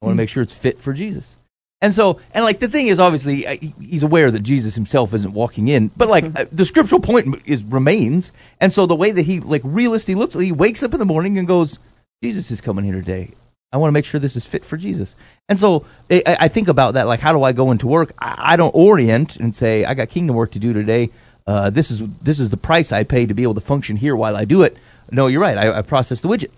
I 0.00 0.06
want 0.06 0.14
to 0.14 0.16
make 0.16 0.28
sure 0.28 0.42
it's 0.42 0.54
fit 0.54 0.78
for 0.78 0.92
Jesus. 0.92 1.36
And 1.80 1.92
so, 1.92 2.20
and 2.32 2.44
like 2.44 2.60
the 2.60 2.68
thing 2.68 2.86
is, 2.86 3.00
obviously, 3.00 3.44
he's 3.80 4.04
aware 4.04 4.30
that 4.30 4.40
Jesus 4.40 4.76
himself 4.76 5.12
isn't 5.14 5.32
walking 5.32 5.66
in, 5.68 5.88
but 5.96 6.08
like 6.08 6.24
uh, 6.38 6.46
the 6.52 6.64
scriptural 6.64 7.00
point 7.00 7.42
is 7.44 7.64
remains. 7.64 8.32
And 8.60 8.72
so 8.72 8.86
the 8.86 8.94
way 8.94 9.10
that 9.10 9.22
he 9.22 9.40
like 9.40 9.62
realistically 9.64 10.14
looks, 10.14 10.34
he 10.34 10.52
wakes 10.52 10.82
up 10.82 10.92
in 10.92 11.00
the 11.00 11.04
morning 11.04 11.38
and 11.38 11.48
goes, 11.48 11.80
Jesus 12.22 12.52
is 12.52 12.60
coming 12.60 12.84
here 12.84 12.94
today. 12.94 13.32
I 13.72 13.78
want 13.78 13.88
to 13.88 13.92
make 13.92 14.04
sure 14.04 14.20
this 14.20 14.36
is 14.36 14.44
fit 14.44 14.64
for 14.64 14.76
Jesus. 14.76 15.16
And 15.48 15.58
so 15.58 15.84
I, 16.08 16.22
I 16.24 16.36
I 16.40 16.48
think 16.48 16.68
about 16.68 16.94
that, 16.94 17.08
like, 17.08 17.20
how 17.20 17.32
do 17.32 17.42
I 17.42 17.52
go 17.52 17.70
into 17.72 17.88
work? 17.88 18.12
I, 18.18 18.52
I 18.52 18.56
don't 18.56 18.74
orient 18.74 19.36
and 19.36 19.54
say, 19.54 19.84
I 19.84 19.94
got 19.94 20.08
kingdom 20.08 20.36
work 20.36 20.52
to 20.52 20.60
do 20.60 20.72
today. 20.72 21.10
Uh, 21.46 21.70
this 21.70 21.90
is 21.90 22.02
this 22.22 22.38
is 22.38 22.50
the 22.50 22.56
price 22.56 22.92
I 22.92 23.02
pay 23.02 23.26
to 23.26 23.34
be 23.34 23.42
able 23.42 23.54
to 23.54 23.60
function 23.60 23.96
here 23.96 24.14
while 24.14 24.36
I 24.36 24.44
do 24.44 24.62
it. 24.62 24.76
No, 25.10 25.26
you're 25.26 25.40
right. 25.40 25.58
I, 25.58 25.78
I 25.78 25.82
process 25.82 26.20
the 26.20 26.28
widget. 26.28 26.50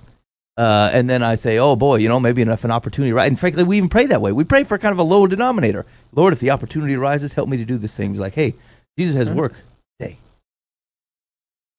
Uh, 0.56 0.88
and 0.92 1.10
then 1.10 1.22
I 1.22 1.34
say, 1.34 1.58
oh 1.58 1.74
boy, 1.74 1.96
you 1.96 2.08
know, 2.08 2.20
maybe 2.20 2.40
enough 2.40 2.62
an 2.64 2.70
opportunity, 2.70 3.12
right? 3.12 3.26
And 3.26 3.38
frankly, 3.38 3.64
we 3.64 3.76
even 3.76 3.88
pray 3.88 4.06
that 4.06 4.20
way. 4.20 4.30
We 4.30 4.44
pray 4.44 4.62
for 4.62 4.78
kind 4.78 4.92
of 4.92 4.98
a 4.98 5.02
low 5.02 5.26
denominator. 5.26 5.84
Lord, 6.12 6.32
if 6.32 6.38
the 6.40 6.50
opportunity 6.50 6.94
arises, 6.94 7.32
help 7.32 7.48
me 7.48 7.56
to 7.56 7.64
do 7.64 7.76
this 7.76 7.96
thing. 7.96 8.10
He's 8.10 8.20
like, 8.20 8.34
hey, 8.34 8.54
Jesus 8.96 9.16
has 9.16 9.30
work. 9.30 9.54
Hey, 9.98 10.18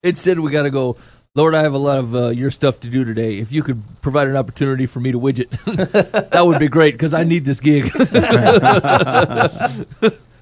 Instead, 0.02 0.38
we 0.40 0.50
got 0.52 0.62
to 0.62 0.70
go. 0.70 0.96
Lord, 1.34 1.54
I 1.54 1.62
have 1.62 1.74
a 1.74 1.78
lot 1.78 1.98
of 1.98 2.14
uh, 2.14 2.28
your 2.28 2.50
stuff 2.50 2.80
to 2.80 2.88
do 2.88 3.04
today. 3.04 3.38
If 3.38 3.52
you 3.52 3.62
could 3.62 3.82
provide 4.00 4.28
an 4.28 4.36
opportunity 4.36 4.86
for 4.86 5.00
me 5.00 5.12
to 5.12 5.18
widget, 5.18 5.50
that 6.30 6.46
would 6.46 6.58
be 6.58 6.68
great 6.68 6.94
because 6.94 7.12
I 7.12 7.24
need 7.24 7.44
this 7.44 7.60
gig. 7.60 7.90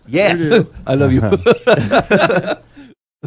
yes. 0.06 0.66
I 0.86 0.94
love 0.94 1.12
you. 1.12 1.20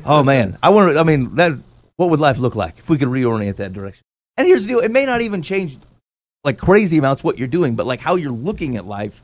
oh 0.06 0.24
man, 0.24 0.58
I 0.62 0.70
wonder. 0.70 0.98
I 0.98 1.04
mean, 1.04 1.36
that 1.36 1.54
what 1.96 2.10
would 2.10 2.20
life 2.20 2.38
look 2.38 2.56
like 2.56 2.78
if 2.78 2.90
we 2.90 2.98
could 2.98 3.10
reorient 3.10 3.56
that 3.58 3.74
direction? 3.74 4.04
And 4.38 4.48
here's 4.48 4.64
the 4.64 4.70
deal: 4.70 4.80
it 4.80 4.92
may 4.92 5.06
not 5.06 5.22
even 5.22 5.42
change 5.42 5.78
like 6.44 6.58
crazy 6.58 6.98
amounts 6.98 7.24
what 7.24 7.38
you're 7.38 7.48
doing, 7.48 7.76
but 7.76 7.86
like 7.86 8.00
how 8.00 8.16
you're 8.16 8.32
looking 8.32 8.78
at 8.78 8.86
life. 8.86 9.22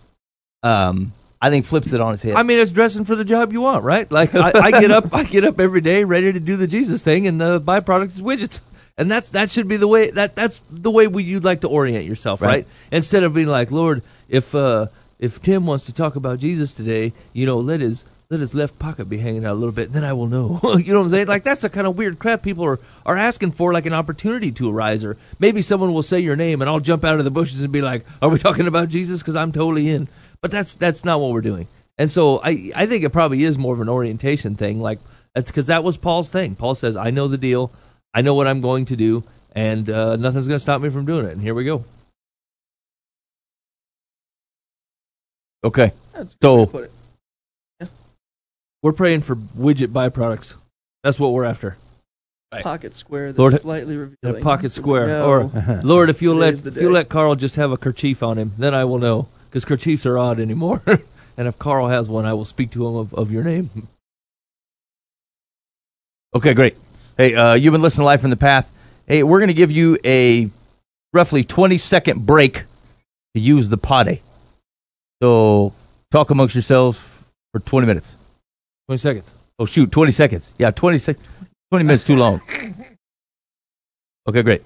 Um, 0.63 1.13
I 1.41 1.49
think 1.49 1.65
flips 1.65 1.91
it 1.91 1.99
on 1.99 2.13
its 2.13 2.23
head. 2.23 2.35
I 2.35 2.43
mean, 2.43 2.59
it's 2.59 2.71
dressing 2.71 3.03
for 3.03 3.15
the 3.15 3.25
job 3.25 3.51
you 3.51 3.61
want, 3.61 3.83
right? 3.83 4.09
Like 4.09 4.33
I, 4.33 4.51
I 4.55 4.71
get 4.71 4.91
up, 4.91 5.13
I 5.13 5.23
get 5.23 5.43
up 5.43 5.59
every 5.59 5.81
day 5.81 6.03
ready 6.05 6.31
to 6.31 6.39
do 6.39 6.55
the 6.55 6.67
Jesus 6.67 7.03
thing, 7.03 7.27
and 7.27 7.39
the 7.39 7.59
byproduct 7.59 8.07
is 8.07 8.21
widgets. 8.21 8.61
And 8.97 9.11
that's 9.11 9.31
that 9.31 9.49
should 9.49 9.67
be 9.67 9.77
the 9.77 9.87
way 9.87 10.11
that 10.11 10.35
that's 10.35 10.61
the 10.69 10.91
way 10.91 11.07
we, 11.07 11.23
you'd 11.23 11.43
like 11.43 11.61
to 11.61 11.67
orient 11.67 12.05
yourself, 12.05 12.41
right? 12.41 12.47
Right. 12.47 12.67
Instead 12.91 13.23
of 13.23 13.33
being 13.33 13.47
like, 13.47 13.71
Lord, 13.71 14.03
if 14.29 14.53
uh, 14.53 14.87
if 15.19 15.41
Tim 15.41 15.65
wants 15.65 15.85
to 15.85 15.93
talk 15.93 16.15
about 16.15 16.39
Jesus 16.39 16.73
today, 16.73 17.11
you 17.33 17.45
know, 17.45 17.57
let 17.57 17.81
his 17.81 18.05
let 18.29 18.39
his 18.39 18.55
left 18.55 18.79
pocket 18.79 19.05
be 19.09 19.17
hanging 19.19 19.45
out 19.45 19.53
a 19.53 19.59
little 19.59 19.71
bit, 19.71 19.91
then 19.93 20.03
I 20.03 20.13
will 20.13 20.27
know. 20.27 20.59
you 20.77 20.93
know 20.93 20.99
what 20.99 21.05
I'm 21.05 21.09
saying? 21.09 21.27
Like 21.27 21.43
that's 21.43 21.61
the 21.61 21.69
kind 21.69 21.85
of 21.87 21.95
weird 21.97 22.19
crap 22.19 22.41
people 22.41 22.65
are 22.65 22.79
are 23.05 23.17
asking 23.17 23.51
for, 23.51 23.73
like 23.73 23.85
an 23.85 23.93
opportunity 23.93 24.51
to 24.53 24.71
arise, 24.71 25.03
or 25.03 25.17
maybe 25.39 25.61
someone 25.61 25.93
will 25.93 26.03
say 26.03 26.19
your 26.19 26.35
name, 26.35 26.61
and 26.61 26.69
I'll 26.69 26.79
jump 26.79 27.03
out 27.03 27.19
of 27.19 27.25
the 27.25 27.31
bushes 27.31 27.61
and 27.61 27.71
be 27.71 27.81
like, 27.81 28.05
Are 28.21 28.29
we 28.29 28.39
talking 28.47 28.67
about 28.67 28.89
Jesus? 28.89 29.21
Because 29.21 29.35
I'm 29.35 29.51
totally 29.51 29.89
in. 29.89 30.07
But 30.41 30.51
that's 30.51 30.73
that's 30.73 31.05
not 31.05 31.19
what 31.19 31.31
we're 31.31 31.41
doing. 31.41 31.67
And 31.97 32.09
so 32.09 32.39
I 32.43 32.71
I 32.75 32.85
think 32.85 33.03
it 33.03 33.11
probably 33.11 33.43
is 33.43 33.57
more 33.57 33.73
of 33.73 33.81
an 33.81 33.89
orientation 33.89 34.55
thing, 34.55 34.81
like 34.81 34.99
because 35.35 35.67
that 35.67 35.83
was 35.83 35.97
Paul's 35.97 36.29
thing. 36.29 36.55
Paul 36.55 36.75
says, 36.75 36.95
"I 36.95 37.09
know 37.11 37.27
the 37.27 37.37
deal, 37.37 37.71
I 38.13 38.21
know 38.21 38.33
what 38.33 38.47
I'm 38.47 38.61
going 38.61 38.85
to 38.85 38.95
do, 38.95 39.23
and 39.53 39.89
uh, 39.89 40.15
nothing's 40.15 40.47
going 40.47 40.57
to 40.57 40.61
stop 40.63 40.81
me 40.81 40.89
from 40.89 41.05
doing 41.05 41.25
it." 41.25 41.31
And 41.33 41.41
here 41.41 41.53
we 41.53 41.63
go. 41.65 41.85
okay, 45.63 45.93
That's 46.13 46.35
So- 46.41 46.87
We're 48.83 48.91
praying 48.91 49.21
for 49.21 49.35
widget 49.35 49.87
byproducts. 49.87 50.53
That's 51.03 51.19
what 51.19 51.31
we're 51.33 51.45
after. 51.45 51.77
Pocket 52.61 52.93
square 52.93 53.29
that's 53.31 53.39
Lord- 53.39 53.59
slightly 53.59 53.95
A 53.95 53.99
revealing. 53.99 54.43
pocket 54.43 54.71
square, 54.71 55.07
No. 55.07 55.25
or 55.25 55.79
Lord, 55.83 56.11
if 56.11 56.21
you'll 56.21 56.35
let 56.35 56.57
Today's 56.57 56.61
the 56.61 56.69
if 56.69 56.81
you'll 56.83 56.91
let 56.91 57.09
Carl 57.09 57.33
just 57.35 57.55
have 57.55 57.71
a 57.71 57.77
kerchief 57.77 58.21
on 58.21 58.37
him, 58.37 58.53
then 58.59 58.75
I 58.75 58.85
will 58.85 58.99
know 58.99 59.27
because 59.49 59.65
kerchiefs 59.65 60.05
are 60.05 60.19
odd 60.19 60.39
anymore. 60.39 60.83
and 61.37 61.47
if 61.47 61.57
Carl 61.57 61.87
has 61.87 62.09
one, 62.09 62.25
I 62.27 62.33
will 62.33 62.45
speak 62.45 62.69
to 62.71 62.85
him 62.87 62.95
of, 62.95 63.13
of 63.15 63.31
your 63.31 63.43
name. 63.43 63.87
okay, 66.35 66.53
great. 66.53 66.77
Hey, 67.17 67.33
uh, 67.33 67.53
you've 67.55 67.71
been 67.71 67.81
listening 67.81 68.03
to 68.03 68.05
Live 68.05 68.21
from 68.21 68.29
the 68.29 68.35
Path. 68.37 68.69
Hey, 69.07 69.23
we're 69.23 69.39
going 69.39 69.47
to 69.47 69.53
give 69.55 69.71
you 69.71 69.97
a 70.05 70.49
roughly 71.11 71.43
20 71.43 71.77
second 71.79 72.25
break 72.25 72.65
to 73.35 73.41
use 73.41 73.69
the 73.69 73.77
potty. 73.77 74.21
So 75.23 75.73
talk 76.11 76.29
amongst 76.29 76.53
yourselves 76.53 76.99
for 77.51 77.59
20 77.61 77.87
minutes. 77.87 78.15
Twenty 78.87 78.99
seconds. 78.99 79.33
Oh 79.59 79.65
shoot, 79.65 79.91
20 79.91 80.11
seconds. 80.11 80.53
Yeah, 80.57 80.71
20 80.71 80.97
sec- 80.97 81.17
20 81.71 81.85
minutes 81.85 82.03
too 82.03 82.15
long. 82.15 82.41
Okay, 84.25 84.41
great. 84.41 84.63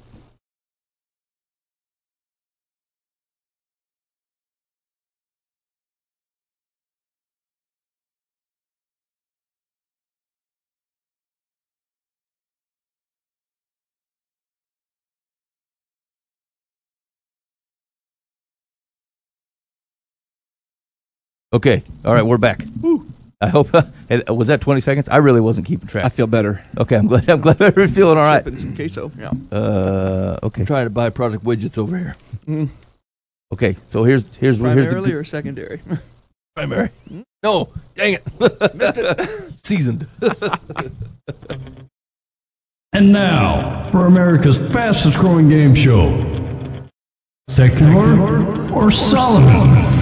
Okay. 21.53 21.84
All 22.05 22.13
right, 22.13 22.26
we're 22.26 22.38
back. 22.38 22.65
I 23.39 23.49
hope 23.49 23.69
hey, 24.09 24.23
was 24.29 24.47
that 24.47 24.61
20 24.61 24.81
seconds? 24.81 25.09
I 25.09 25.17
really 25.17 25.41
wasn't 25.41 25.67
keeping 25.67 25.88
track. 25.88 26.05
I 26.05 26.09
feel 26.09 26.27
better. 26.27 26.63
Okay, 26.77 26.95
I'm 26.95 27.07
glad. 27.07 27.29
I'm 27.29 27.41
glad 27.41 27.61
everybody's 27.61 27.95
feeling 27.95 28.17
all 28.17 28.23
right. 28.23 28.43
Sipping 28.43 28.59
some 28.59 28.75
queso. 28.75 29.11
Yeah. 29.17 29.31
Uh, 29.51 30.39
okay. 30.43 30.65
Trying 30.65 30.85
to 30.85 30.89
buy 30.89 31.09
product 31.09 31.43
widgets 31.43 31.77
over 31.77 31.97
here. 32.47 32.69
Okay. 33.53 33.77
So 33.85 34.03
here's 34.03 34.25
here's 34.35 34.57
here's 34.57 34.57
the 34.57 34.63
Primarily 34.63 35.13
or 35.13 35.23
secondary? 35.23 35.81
Primary. 36.55 36.89
No, 37.43 37.69
dang 37.95 38.13
it. 38.13 38.25
Mr. 38.39 39.65
Seasoned. 39.65 40.07
And 42.93 43.11
now, 43.11 43.91
for 43.91 44.07
America's 44.07 44.57
fastest 44.57 45.19
growing 45.19 45.49
game 45.49 45.75
show 45.75 46.09
Secular 47.49 48.71
or 48.73 48.89
Solomon? 48.89 49.96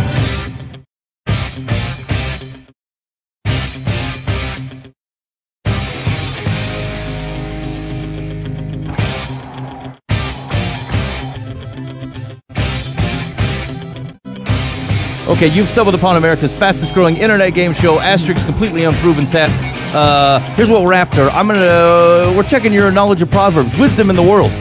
Okay, 15.36 15.48
you've 15.48 15.68
stumbled 15.68 15.96
upon 15.96 16.16
America's 16.16 16.54
fastest 16.54 16.94
growing 16.94 17.18
internet 17.18 17.54
game 17.54 17.74
show, 17.74 18.00
asterisk 18.00 18.46
completely 18.46 18.86
unproven 18.86 19.28
stat. 19.28 19.50
Uh, 19.94 20.40
here's 20.56 20.70
what 20.70 20.82
we're 20.82 20.94
after. 20.94 21.30
I'm 21.32 21.46
gonna 21.46 22.34
we're 22.38 22.44
checking 22.44 22.72
your 22.72 22.90
knowledge 22.90 23.22
of 23.22 23.30
proverbs, 23.30 23.76
wisdom 23.76 24.10
in 24.10 24.16
the 24.16 24.24
world. 24.24 24.52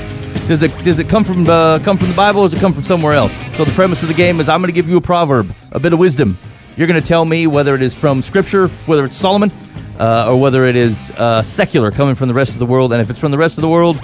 Does 0.49 0.62
it 0.62 0.77
does 0.83 0.99
it 0.99 1.09
come 1.09 1.22
from 1.22 1.45
the 1.45 1.81
come 1.85 1.97
from 1.97 2.09
the 2.09 2.14
Bible 2.14 2.41
or 2.41 2.49
does 2.49 2.59
it 2.59 2.61
come 2.61 2.72
from 2.72 2.83
somewhere 2.83 3.12
else? 3.12 3.33
So 3.55 3.64
the 3.64 3.70
premise 3.70 4.03
of 4.03 4.09
the 4.09 4.14
game 4.14 4.41
is 4.41 4.49
I'm 4.49 4.61
gonna 4.61 4.72
give 4.72 4.89
you 4.89 4.97
a 4.97 5.01
proverb, 5.01 5.55
a 5.70 5.79
bit 5.79 5.93
of 5.93 6.01
wisdom. 6.01 6.37
You're 6.77 6.89
gonna 6.89 7.01
tell 7.01 7.25
me 7.25 7.47
whether 7.47 7.77
it 7.77 7.83
is 7.83 7.95
from 7.95 8.20
Scripture, 8.20 8.66
whether 8.87 9.05
it's 9.05 9.16
Solomon, 9.16 9.53
uh, 10.01 10.27
or 10.29 10.41
whether 10.41 10.64
it 10.64 10.75
is 10.75 11.12
uh, 11.12 11.41
secular, 11.45 11.93
coming 11.93 12.16
from 12.16 12.27
the 12.27 12.35
rest 12.35 12.51
of 12.51 12.59
the 12.59 12.66
world. 12.66 12.93
And 12.93 13.01
if 13.01 13.11
it's 13.11 13.18
from 13.20 13.31
the 13.31 13.39
rest 13.39 13.59
of 13.59 13.62
the 13.62 13.68
world, 13.68 14.01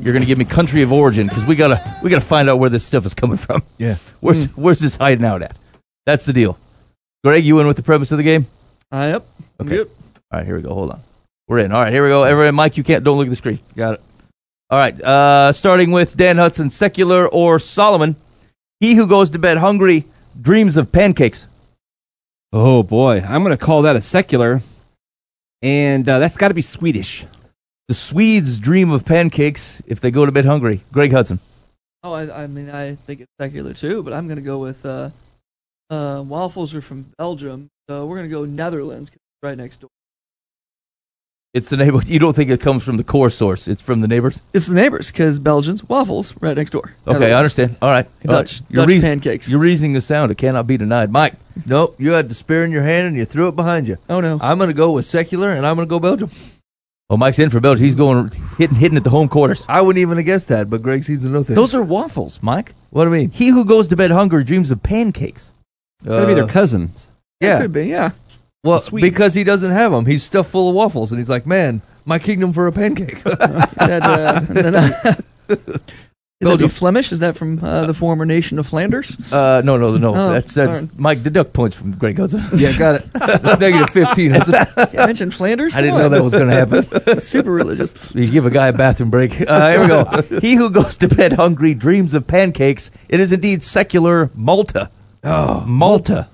you're 0.00 0.14
gonna 0.14 0.24
give 0.24 0.38
me 0.38 0.46
country 0.46 0.80
of 0.80 0.90
origin 0.90 1.26
because 1.26 1.44
we 1.44 1.54
gotta 1.54 1.98
we 2.02 2.08
gotta 2.08 2.24
find 2.24 2.48
out 2.48 2.58
where 2.58 2.70
this 2.70 2.82
stuff 2.82 3.04
is 3.04 3.12
coming 3.12 3.36
from. 3.36 3.62
Yeah. 3.76 3.96
Where's 4.20 4.46
where's 4.56 4.80
this 4.80 4.96
hiding 4.96 5.26
out 5.26 5.42
at? 5.42 5.58
That's 6.06 6.24
the 6.24 6.32
deal. 6.32 6.58
Greg, 7.22 7.44
you 7.44 7.58
in 7.60 7.66
with 7.66 7.76
the 7.76 7.82
premise 7.82 8.12
of 8.12 8.18
the 8.18 8.24
game? 8.24 8.46
Uh, 8.92 9.08
yep. 9.12 9.26
Okay. 9.60 9.76
Yep. 9.78 9.88
All 10.30 10.38
right, 10.38 10.46
here 10.46 10.56
we 10.56 10.62
go. 10.62 10.74
Hold 10.74 10.90
on. 10.90 11.02
We're 11.48 11.58
in. 11.58 11.72
All 11.72 11.82
right, 11.82 11.92
here 11.92 12.02
we 12.02 12.10
go. 12.10 12.22
Everyone, 12.22 12.54
Mike, 12.54 12.76
you 12.76 12.84
can't. 12.84 13.04
Don't 13.04 13.16
look 13.16 13.26
at 13.26 13.30
the 13.30 13.36
screen. 13.36 13.58
Got 13.76 13.94
it. 13.94 14.02
All 14.70 14.78
right. 14.78 15.00
Uh, 15.00 15.52
starting 15.52 15.90
with 15.90 16.16
Dan 16.16 16.36
Hudson, 16.36 16.70
secular 16.70 17.28
or 17.28 17.58
Solomon. 17.58 18.16
He 18.80 18.94
who 18.94 19.06
goes 19.06 19.30
to 19.30 19.38
bed 19.38 19.58
hungry 19.58 20.04
dreams 20.40 20.76
of 20.76 20.92
pancakes. 20.92 21.46
Oh 22.52 22.82
boy, 22.82 23.20
I'm 23.20 23.42
going 23.42 23.56
to 23.56 23.64
call 23.64 23.82
that 23.82 23.96
a 23.96 24.00
secular, 24.00 24.60
and 25.62 26.08
uh, 26.08 26.18
that's 26.18 26.36
got 26.36 26.48
to 26.48 26.54
be 26.54 26.62
Swedish. 26.62 27.26
The 27.88 27.94
Swedes 27.94 28.58
dream 28.58 28.90
of 28.90 29.04
pancakes 29.04 29.82
if 29.86 30.00
they 30.00 30.10
go 30.10 30.24
to 30.24 30.32
bed 30.32 30.44
hungry. 30.44 30.82
Greg 30.92 31.12
Hudson. 31.12 31.40
Oh, 32.02 32.12
I, 32.12 32.44
I 32.44 32.46
mean, 32.46 32.70
I 32.70 32.94
think 32.94 33.22
it's 33.22 33.30
secular 33.40 33.74
too, 33.74 34.02
but 34.02 34.12
I'm 34.12 34.26
going 34.26 34.36
to 34.36 34.42
go 34.42 34.58
with 34.58 34.84
uh, 34.86 35.10
uh, 35.90 36.22
waffles 36.26 36.74
are 36.74 36.80
from 36.82 37.06
Belgium, 37.18 37.68
so 37.88 38.06
we're 38.06 38.16
going 38.16 38.28
to 38.28 38.34
go 38.34 38.44
Netherlands 38.44 39.10
'cause 39.10 39.16
it's 39.16 39.42
right 39.42 39.56
next 39.58 39.80
door. 39.80 39.90
It's 41.52 41.68
the 41.68 41.76
neighbor. 41.76 42.00
You 42.06 42.18
don't 42.18 42.34
think 42.34 42.50
it 42.50 42.60
comes 42.60 42.82
from 42.82 42.96
the 42.96 43.04
core 43.04 43.30
source? 43.30 43.68
It's 43.68 43.80
from 43.80 44.00
the 44.00 44.08
neighbors. 44.08 44.42
It's 44.52 44.66
the 44.66 44.74
neighbors 44.74 45.12
because 45.12 45.38
Belgians 45.38 45.88
waffles 45.88 46.34
right 46.40 46.56
next 46.56 46.70
door. 46.72 46.94
Okay, 47.06 47.32
I 47.32 47.36
understand. 47.38 47.76
All 47.80 47.90
right. 47.90 48.06
All 48.06 48.30
Dutch- 48.32 48.60
right. 48.62 48.70
Your 48.70 48.82
Dutch 48.82 48.88
reason- 48.88 49.08
pancakes. 49.10 49.48
Your 49.50 49.60
reasoning 49.60 49.94
is 49.94 50.04
sound. 50.04 50.32
It 50.32 50.38
cannot 50.38 50.66
be 50.66 50.76
denied. 50.76 51.12
Mike. 51.12 51.34
Nope, 51.66 51.94
you 52.00 52.10
had 52.12 52.28
the 52.28 52.34
spear 52.34 52.64
in 52.64 52.72
your 52.72 52.82
hand 52.82 53.06
and 53.06 53.16
you 53.16 53.24
threw 53.24 53.46
it 53.46 53.54
behind 53.54 53.86
you. 53.86 53.98
Oh 54.10 54.20
no, 54.20 54.38
I'm 54.42 54.58
going 54.58 54.68
to 54.70 54.74
go 54.74 54.90
with 54.90 55.06
secular 55.06 55.52
and 55.52 55.64
I'm 55.64 55.76
going 55.76 55.86
to 55.86 55.90
go 55.90 56.00
Belgium. 56.00 56.30
Oh, 57.08 57.16
Mike's 57.16 57.38
in 57.38 57.50
for 57.50 57.60
Belgium. 57.60 57.84
He's 57.84 57.94
going 57.94 58.32
hitting 58.58 58.76
hitting 58.76 58.96
at 58.96 59.04
the 59.04 59.10
home 59.10 59.28
quarters. 59.28 59.64
I 59.68 59.80
wouldn't 59.82 60.00
even 60.00 60.16
have 60.16 60.26
guessed 60.26 60.48
that, 60.48 60.68
but 60.68 60.82
Greg 60.82 61.04
seems 61.04 61.20
to 61.22 61.28
know 61.28 61.44
things. 61.44 61.54
Those 61.54 61.72
are 61.74 61.82
waffles, 61.84 62.40
Mike. 62.42 62.74
what 62.90 63.04
do 63.04 63.10
I 63.14 63.18
mean? 63.18 63.30
He 63.30 63.48
who 63.48 63.64
goes 63.64 63.86
to 63.88 63.96
bed 63.96 64.10
hungry 64.10 64.42
dreams 64.42 64.72
of 64.72 64.82
pancakes. 64.82 65.52
It's 66.04 66.08
got 66.10 66.20
to 66.20 66.26
be 66.26 66.34
their 66.34 66.44
Uh, 66.44 66.48
cousins. 66.48 67.08
Yeah. 67.40 67.60
could 67.62 67.72
be. 67.72 67.86
Yeah, 67.86 68.10
Well, 68.62 68.78
Swedes. 68.78 69.02
because 69.02 69.34
he 69.34 69.42
doesn't 69.44 69.72
have 69.72 69.90
them. 69.92 70.06
He's 70.06 70.22
stuffed 70.22 70.50
full 70.50 70.68
of 70.68 70.74
waffles, 70.74 71.10
and 71.12 71.18
he's 71.18 71.28
like, 71.28 71.46
"Man, 71.46 71.82
my 72.04 72.18
kingdom 72.18 72.52
for 72.52 72.66
a 72.66 72.72
pancake." 72.72 73.22
that, 73.24 74.02
uh, 74.02 74.40
then, 74.48 74.74
uh, 74.74 75.14
is 75.48 75.58
that 75.58 75.92
Belgium. 76.40 76.68
be 76.68 76.72
Flemish? 76.74 77.12
Is 77.12 77.18
that 77.20 77.36
from 77.36 77.62
uh, 77.62 77.86
the 77.86 77.94
former 77.94 78.24
nation 78.24 78.58
of 78.58 78.66
Flanders? 78.66 79.16
Uh, 79.32 79.62
no, 79.64 79.76
no, 79.76 79.96
no. 79.96 80.14
Oh, 80.14 80.32
that's 80.32 80.52
that's 80.54 80.78
darn. 80.86 80.90
Mike. 80.96 81.22
Deduct 81.22 81.52
points 81.52 81.76
from 81.76 81.92
Greg 81.92 82.18
Hudson. 82.18 82.42
yeah, 82.56 82.76
got 82.78 82.94
it. 82.96 83.60
Negative 83.60 83.90
fifteen. 83.90 84.32
That's 84.32 84.48
a, 84.48 84.66
Can't 84.74 84.94
mention 84.94 85.30
Flanders. 85.30 85.74
I 85.74 85.80
didn't 85.82 85.98
know 85.98 86.08
that 86.08 86.22
was 86.24 86.32
going 86.32 86.48
to 86.48 86.54
happen. 86.54 87.20
Super 87.20 87.50
religious. 87.50 87.94
You 88.14 88.30
give 88.30 88.46
a 88.46 88.50
guy 88.50 88.68
a 88.68 88.72
bathroom 88.72 89.10
break. 89.10 89.40
Uh, 89.46 89.70
here 89.70 89.80
we 89.82 89.86
go. 89.88 90.38
he 90.40 90.54
who 90.54 90.70
goes 90.70 90.96
to 90.98 91.08
bed 91.08 91.34
hungry 91.34 91.74
dreams 91.74 92.14
of 92.14 92.26
pancakes. 92.26 92.90
It 93.08 93.20
is 93.20 93.32
indeed 93.32 93.62
secular 93.62 94.30
Malta. 94.34 94.90
Oh, 95.24 95.60
Malta. 95.66 96.28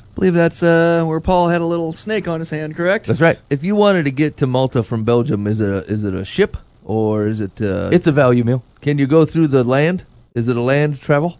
I 0.00 0.04
believe 0.14 0.34
that's 0.34 0.62
uh, 0.62 1.04
where 1.06 1.20
Paul 1.20 1.48
had 1.48 1.60
a 1.60 1.64
little 1.64 1.92
snake 1.92 2.28
on 2.28 2.40
his 2.40 2.50
hand. 2.50 2.76
Correct. 2.76 3.06
That's 3.06 3.20
right. 3.20 3.38
if 3.48 3.64
you 3.64 3.74
wanted 3.74 4.04
to 4.04 4.10
get 4.10 4.36
to 4.38 4.46
Malta 4.46 4.82
from 4.82 5.04
Belgium, 5.04 5.46
is 5.46 5.60
it 5.60 5.70
a 5.70 5.84
is 5.86 6.04
it 6.04 6.14
a 6.14 6.24
ship 6.24 6.56
or 6.84 7.26
is 7.26 7.40
it? 7.40 7.60
Uh, 7.60 7.88
It's 7.92 8.06
a 8.06 8.12
value 8.12 8.44
meal. 8.44 8.62
can 8.80 8.98
you 8.98 9.06
go 9.06 9.24
through 9.24 9.48
the 9.48 9.64
land? 9.64 10.04
Is 10.34 10.48
it 10.48 10.56
a 10.56 10.60
land 10.62 11.00
travel? 11.00 11.38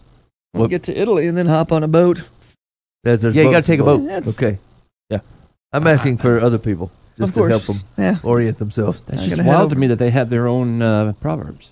We'll 0.53 0.67
get 0.67 0.83
to 0.83 0.93
Italy 0.97 1.27
and 1.27 1.37
then 1.37 1.45
hop 1.47 1.71
on 1.71 1.83
a 1.83 1.87
boat. 1.87 2.23
That's 3.03 3.23
Yeah, 3.23 3.43
you 3.43 3.51
gotta 3.51 3.65
take 3.65 3.79
a 3.79 3.83
boat. 3.85 4.05
That's- 4.05 4.27
Okay, 4.35 4.57
yeah. 5.09 5.19
I'm 5.71 5.87
asking 5.87 6.17
for 6.17 6.39
other 6.39 6.57
people 6.57 6.91
just 7.17 7.29
Of 7.29 7.33
to 7.35 7.39
course. 7.39 7.49
help 7.51 7.63
them 7.63 7.87
Yeah. 7.97 8.17
orient 8.23 8.57
themselves. 8.57 9.01
It's 9.07 9.23
just 9.23 9.37
gonna 9.37 9.47
wild 9.47 9.65
over- 9.65 9.75
to 9.75 9.79
me 9.79 9.87
that 9.87 9.97
they 9.99 10.09
have 10.09 10.29
their 10.29 10.47
own 10.47 10.81
uh, 10.81 11.13
proverbs. 11.21 11.71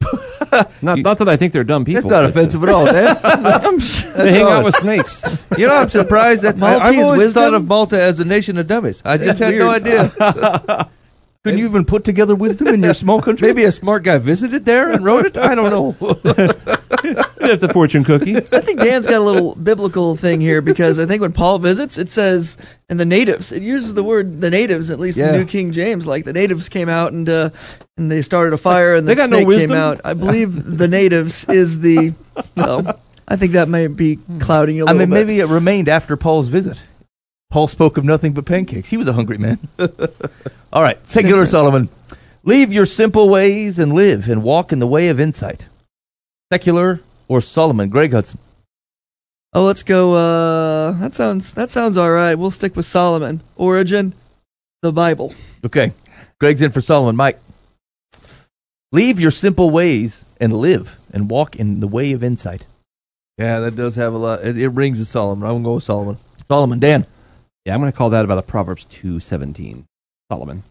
not, 0.82 0.98
not 0.98 1.18
that 1.18 1.28
I 1.28 1.36
think 1.36 1.52
they're 1.52 1.64
dumb 1.64 1.84
people. 1.84 2.02
That's 2.02 2.10
not 2.10 2.22
but, 2.22 2.30
offensive 2.30 2.62
at 2.64 2.68
all, 2.70 2.86
Dan. 2.86 3.16
They 4.16 4.32
hang 4.32 4.42
out 4.42 4.64
with 4.64 4.74
snakes. 4.76 5.24
You 5.56 5.68
know, 5.68 5.76
I'm 5.76 5.88
surprised. 5.88 6.42
That's 6.42 6.62
I, 6.62 6.78
I've 6.78 6.98
always 6.98 7.18
wisdom? 7.18 7.42
thought 7.42 7.54
of 7.54 7.66
Malta 7.66 8.00
as 8.00 8.20
a 8.20 8.24
nation 8.24 8.58
of 8.58 8.66
dummies. 8.66 9.02
I 9.04 9.16
just 9.18 9.38
had 9.38 9.54
no 9.54 9.70
idea. 9.70 10.90
Couldn't 11.42 11.58
you 11.58 11.64
even 11.64 11.86
put 11.86 12.04
together 12.04 12.34
wisdom 12.34 12.68
in 12.68 12.82
your 12.82 12.92
small 12.92 13.22
country? 13.22 13.48
Maybe 13.48 13.64
a 13.64 13.72
smart 13.72 14.02
guy 14.02 14.18
visited 14.18 14.66
there 14.66 14.90
and 14.90 15.02
wrote 15.02 15.24
it. 15.24 15.38
I 15.38 15.54
don't 15.54 15.70
know. 15.70 15.92
That's 17.38 17.62
a 17.62 17.72
fortune 17.72 18.04
cookie. 18.04 18.36
I 18.36 18.60
think 18.60 18.78
Dan's 18.78 19.06
got 19.06 19.16
a 19.16 19.24
little 19.24 19.54
biblical 19.54 20.16
thing 20.16 20.42
here 20.42 20.60
because 20.60 20.98
I 20.98 21.06
think 21.06 21.22
when 21.22 21.32
Paul 21.32 21.58
visits, 21.58 21.96
it 21.96 22.10
says, 22.10 22.58
and 22.90 23.00
the 23.00 23.06
natives, 23.06 23.52
it 23.52 23.62
uses 23.62 23.94
the 23.94 24.02
word 24.02 24.42
the 24.42 24.50
natives, 24.50 24.90
at 24.90 25.00
least 25.00 25.16
Yeah. 25.16 25.32
in 25.32 25.40
New 25.40 25.46
King 25.46 25.72
James. 25.72 26.06
Like 26.06 26.26
the 26.26 26.34
natives 26.34 26.68
came 26.68 26.90
out 26.90 27.12
and 27.14 27.26
uh, 27.26 27.48
and 27.96 28.10
they 28.10 28.20
started 28.20 28.52
a 28.52 28.58
fire 28.58 28.94
and 28.96 29.08
the 29.08 29.12
They 29.12 29.16
got 29.16 29.30
no 29.30 29.38
snake 29.38 29.46
wisdom? 29.48 29.70
came 29.70 29.78
out. 29.78 30.00
I 30.04 30.12
believe 30.12 30.76
the 30.76 30.88
natives 30.88 31.46
is 31.46 31.80
the. 31.80 32.12
So 32.58 32.98
I 33.26 33.36
think 33.36 33.52
that 33.52 33.68
may 33.68 33.86
be 33.86 34.18
clouding 34.40 34.76
you 34.76 34.84
a 34.84 34.88
I 34.88 34.92
little 34.92 35.06
mean, 35.06 35.10
bit. 35.10 35.26
maybe 35.26 35.40
it 35.40 35.46
remained 35.46 35.88
after 35.88 36.18
Paul's 36.18 36.48
visit. 36.48 36.82
Paul 37.50 37.66
spoke 37.66 37.96
of 37.96 38.04
nothing 38.04 38.32
but 38.32 38.46
pancakes. 38.46 38.90
He 38.90 38.96
was 38.96 39.08
a 39.08 39.12
hungry 39.12 39.36
man. 39.38 39.58
All 40.72 40.82
right, 40.82 41.04
secular 41.06 41.42
Difference. 41.42 41.50
Solomon. 41.50 41.88
Leave 42.44 42.72
your 42.72 42.86
simple 42.86 43.28
ways 43.28 43.78
and 43.78 43.92
live 43.92 44.28
and 44.28 44.42
walk 44.42 44.72
in 44.72 44.78
the 44.78 44.86
way 44.86 45.08
of 45.08 45.20
insight. 45.20 45.66
Secular 46.52 47.00
or 47.28 47.40
Solomon? 47.40 47.88
Greg 47.90 48.12
Hudson. 48.12 48.38
Oh, 49.52 49.64
let's 49.64 49.82
go. 49.82 50.14
Uh, 50.14 50.92
that 50.92 51.12
sounds 51.12 51.52
that 51.54 51.70
sounds 51.70 51.96
all 51.96 52.10
right. 52.12 52.36
We'll 52.36 52.52
stick 52.52 52.76
with 52.76 52.86
Solomon. 52.86 53.42
Origin, 53.56 54.14
the 54.80 54.92
Bible. 54.92 55.34
Okay. 55.64 55.92
Greg's 56.38 56.62
in 56.62 56.70
for 56.70 56.80
Solomon. 56.80 57.16
Mike. 57.16 57.40
Leave 58.92 59.20
your 59.20 59.30
simple 59.30 59.70
ways 59.70 60.24
and 60.40 60.52
live 60.56 60.96
and 61.12 61.30
walk 61.30 61.56
in 61.56 61.80
the 61.80 61.88
way 61.88 62.12
of 62.12 62.24
insight. 62.24 62.64
yeah, 63.38 63.60
that 63.60 63.76
does 63.76 63.96
have 63.96 64.14
a 64.14 64.18
lot. 64.18 64.44
It, 64.44 64.56
it 64.56 64.68
rings 64.68 65.00
a 65.00 65.04
Solomon. 65.04 65.48
I'm 65.48 65.56
gonna 65.56 65.64
go 65.64 65.74
with 65.74 65.84
Solomon. 65.84 66.18
Solomon, 66.46 66.78
Dan. 66.78 67.06
Yeah, 67.70 67.74
I'm 67.74 67.80
going 67.82 67.92
to 67.92 67.96
call 67.96 68.10
that 68.10 68.24
about 68.24 68.36
a 68.38 68.42
Proverbs 68.42 68.84
2:17. 68.86 69.84
Solomon. 70.28 70.64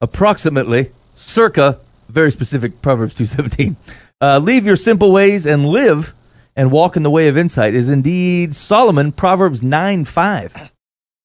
Approximately, 0.00 0.92
circa, 1.14 1.78
very 2.08 2.32
specific 2.32 2.80
Proverbs 2.80 3.14
2.17. 3.14 3.76
Uh, 4.18 4.38
leave 4.38 4.64
your 4.64 4.76
simple 4.76 5.12
ways 5.12 5.44
and 5.44 5.66
live 5.66 6.14
and 6.56 6.70
walk 6.70 6.96
in 6.96 7.02
the 7.02 7.10
way 7.10 7.28
of 7.28 7.36
insight 7.36 7.74
is 7.74 7.90
indeed 7.90 8.54
Solomon, 8.54 9.12
Proverbs 9.12 9.60
9.5. 9.60 10.70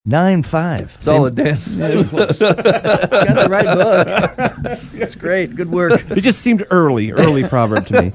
9.5. 0.06 1.02
Solid, 1.02 1.36
Dan. 1.36 1.56
Got 1.78 2.38
the 2.38 3.48
right 3.50 3.66
book. 3.66 4.80
That's 4.92 5.16
great. 5.16 5.56
Good 5.56 5.72
work. 5.72 6.04
It 6.12 6.20
just 6.20 6.42
seemed 6.42 6.66
early, 6.70 7.14
early 7.14 7.44
proverb 7.48 7.88
to 7.88 8.02
me. 8.02 8.14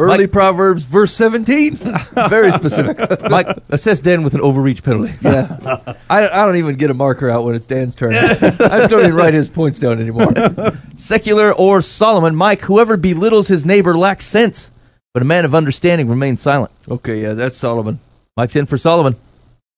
Early 0.00 0.26
Proverbs, 0.26 0.84
verse 0.84 1.12
17. 1.12 1.76
Very 2.28 2.50
specific. 2.52 2.98
Mike, 3.28 3.48
assess 3.68 4.00
Dan 4.00 4.22
with 4.22 4.34
an 4.34 4.40
overreach 4.40 4.82
penalty. 4.82 5.12
Yeah. 5.20 5.58
I, 6.10 6.26
I 6.26 6.46
don't 6.46 6.56
even 6.56 6.76
get 6.76 6.90
a 6.90 6.94
marker 6.94 7.28
out 7.28 7.44
when 7.44 7.54
it's 7.54 7.66
Dan's 7.66 7.94
turn. 7.94 8.14
I 8.14 8.34
just 8.34 8.90
don't 8.90 9.00
even 9.00 9.14
write 9.14 9.34
his 9.34 9.50
points 9.50 9.78
down 9.78 10.00
anymore. 10.00 10.32
Secular 10.96 11.52
or 11.52 11.82
Solomon, 11.82 12.34
Mike, 12.34 12.62
whoever 12.62 12.96
belittles 12.96 13.48
his 13.48 13.66
neighbor 13.66 13.96
lacks 13.96 14.24
sense, 14.24 14.70
but 15.12 15.22
a 15.22 15.26
man 15.26 15.44
of 15.44 15.54
understanding 15.54 16.08
remains 16.08 16.40
silent. 16.40 16.72
Okay, 16.88 17.22
yeah, 17.22 17.34
that's 17.34 17.56
Solomon. 17.56 18.00
Mike's 18.36 18.56
in 18.56 18.66
for 18.66 18.78
Solomon. 18.78 19.16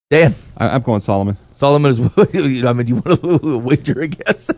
Dan, 0.09 0.35
I, 0.55 0.69
I'm 0.69 0.83
going 0.83 1.01
Solomon. 1.01 1.37
Solomon 1.53 1.91
is, 1.91 1.99
I 1.99 2.73
mean, 2.73 2.87
you 2.87 2.95
want 2.95 3.21
to 3.21 3.57
wager, 3.57 4.03
I 4.03 4.07
guess? 4.07 4.49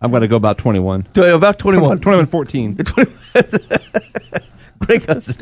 I'm 0.00 0.10
going 0.10 0.22
to 0.22 0.28
go 0.28 0.36
about 0.36 0.58
21. 0.58 1.06
About 1.16 1.58
21. 1.58 2.00
21 2.00 2.26
14. 2.26 2.78
Greg 4.86 5.06
Hudson. 5.06 5.36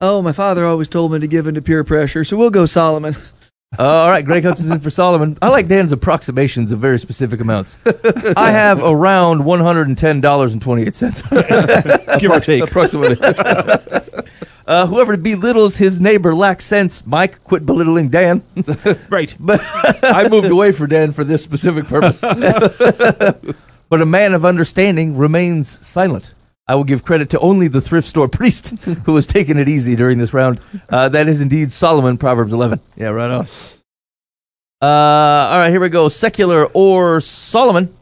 Oh, 0.00 0.20
my 0.22 0.32
father 0.32 0.66
always 0.66 0.88
told 0.88 1.12
me 1.12 1.18
to 1.20 1.26
give 1.26 1.46
in 1.46 1.54
to 1.54 1.62
peer 1.62 1.84
pressure, 1.84 2.24
so 2.24 2.36
we'll 2.36 2.50
go 2.50 2.66
Solomon. 2.66 3.14
Uh, 3.78 3.82
all 4.02 4.10
right, 4.10 4.24
Greg 4.24 4.44
Hudson's 4.44 4.70
in 4.70 4.80
for 4.80 4.90
Solomon. 4.90 5.38
I 5.40 5.48
like 5.48 5.66
Dan's 5.66 5.92
approximations 5.92 6.72
of 6.72 6.78
very 6.78 6.98
specific 6.98 7.40
amounts. 7.40 7.78
I 8.36 8.50
have 8.50 8.82
around 8.82 9.44
one 9.46 9.60
hundred 9.60 9.88
and 9.88 9.96
ten 9.96 10.20
dollars 10.20 10.52
and 10.52 10.60
twenty 10.60 10.82
eight 10.82 10.94
cents. 10.94 11.22
Give 12.18 12.30
or 12.30 12.40
take. 12.40 12.62
approximately. 12.64 13.16
Uh, 14.66 14.86
whoever 14.86 15.16
belittles 15.16 15.76
his 15.76 16.00
neighbor 16.00 16.34
lacks 16.34 16.64
sense. 16.66 17.04
Mike, 17.06 17.42
quit 17.44 17.64
belittling 17.64 18.08
Dan. 18.10 18.42
Right. 19.08 19.34
but 19.40 19.60
I 20.02 20.28
moved 20.28 20.48
away 20.50 20.72
for 20.72 20.86
Dan 20.86 21.12
for 21.12 21.24
this 21.24 21.42
specific 21.42 21.86
purpose. 21.86 22.20
But 22.20 24.00
a 24.00 24.06
man 24.06 24.34
of 24.34 24.44
understanding 24.44 25.16
remains 25.16 25.84
silent. 25.86 26.34
I 26.68 26.74
will 26.74 26.84
give 26.84 27.04
credit 27.04 27.30
to 27.30 27.40
only 27.40 27.68
the 27.68 27.80
thrift 27.80 28.08
store 28.08 28.28
priest 28.38 28.70
who 28.80 29.12
was 29.12 29.26
taking 29.26 29.58
it 29.58 29.68
easy 29.68 29.96
during 29.96 30.18
this 30.18 30.32
round. 30.32 30.60
Uh, 30.88 31.08
that 31.08 31.28
is 31.28 31.40
indeed 31.40 31.72
Solomon, 31.72 32.18
Proverbs 32.18 32.52
11. 32.52 32.80
yeah, 32.96 33.08
right 33.08 33.30
on. 33.30 33.48
Uh, 34.80 34.86
all 35.50 35.58
right, 35.58 35.70
here 35.70 35.80
we 35.80 35.88
go. 35.88 36.08
Secular 36.08 36.66
or 36.66 37.20
Solomon. 37.20 37.94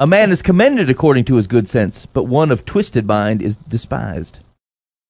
A 0.00 0.06
man 0.06 0.32
is 0.32 0.42
commended 0.42 0.90
according 0.90 1.24
to 1.26 1.36
his 1.36 1.46
good 1.46 1.68
sense, 1.68 2.06
but 2.06 2.24
one 2.24 2.50
of 2.50 2.64
twisted 2.64 3.06
mind 3.06 3.40
is 3.40 3.54
despised. 3.54 4.40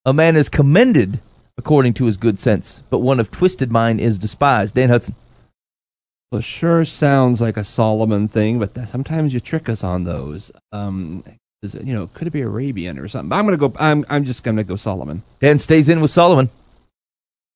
A 0.05 0.13
man 0.13 0.37
is 0.37 0.51
commended 0.51 1.21
according 1.57 1.95
to 1.95 2.05
his 2.05 2.19
good 2.19 2.39
sense, 2.39 2.83
but 2.91 2.99
one 2.99 3.19
of 3.19 3.31
twisted 3.31 3.71
mind 3.73 4.01
is 4.01 4.19
despised. 4.19 4.75
Dan 4.75 4.91
Hudson. 4.91 5.15
Well, 6.31 6.41
it 6.41 6.45
sure 6.45 6.85
sounds 6.85 7.41
like 7.41 7.57
a 7.57 7.65
Solomon 7.65 8.29
thing, 8.29 8.59
but 8.59 8.77
sometimes 8.89 9.33
you 9.33 9.41
trick 9.41 9.69
us 9.71 9.83
on 9.83 10.05
those. 10.05 10.53
Um, 10.73 11.25
is 11.65 11.75
it, 11.75 11.85
you 11.85 11.95
know, 11.95 12.09
could 12.15 12.27
it 12.27 12.31
be 12.31 12.43
Arabian 12.43 12.99
or 12.99 13.09
something? 13.09 13.29
But 13.31 13.37
I'm 13.37 13.45
gonna 13.45 13.57
go. 13.57 13.73
I'm 13.79 14.05
I'm 14.09 14.25
just 14.25 14.43
gonna 14.43 14.65
go 14.65 14.77
Solomon. 14.77 15.23
Dan 15.41 15.59
stays 15.59 15.89
in 15.89 16.01
with 16.01 16.11
Solomon. 16.11 16.51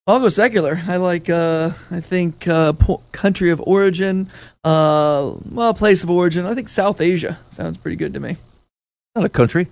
I'll 0.06 0.20
go 0.20 0.30
secular. 0.30 0.80
I 0.86 0.96
like. 0.96 1.28
Uh, 1.28 1.72
I 1.90 2.00
think 2.00 2.48
uh, 2.48 2.72
po- 2.72 3.02
country 3.12 3.50
of 3.50 3.60
origin. 3.60 4.30
Uh, 4.64 5.34
well, 5.50 5.74
place 5.74 6.02
of 6.02 6.10
origin. 6.10 6.46
I 6.46 6.54
think 6.54 6.68
South 6.68 7.00
Asia 7.00 7.38
sounds 7.50 7.76
pretty 7.76 7.96
good 7.96 8.14
to 8.14 8.20
me. 8.20 8.36
Not 9.14 9.24
a 9.26 9.28
country. 9.28 9.68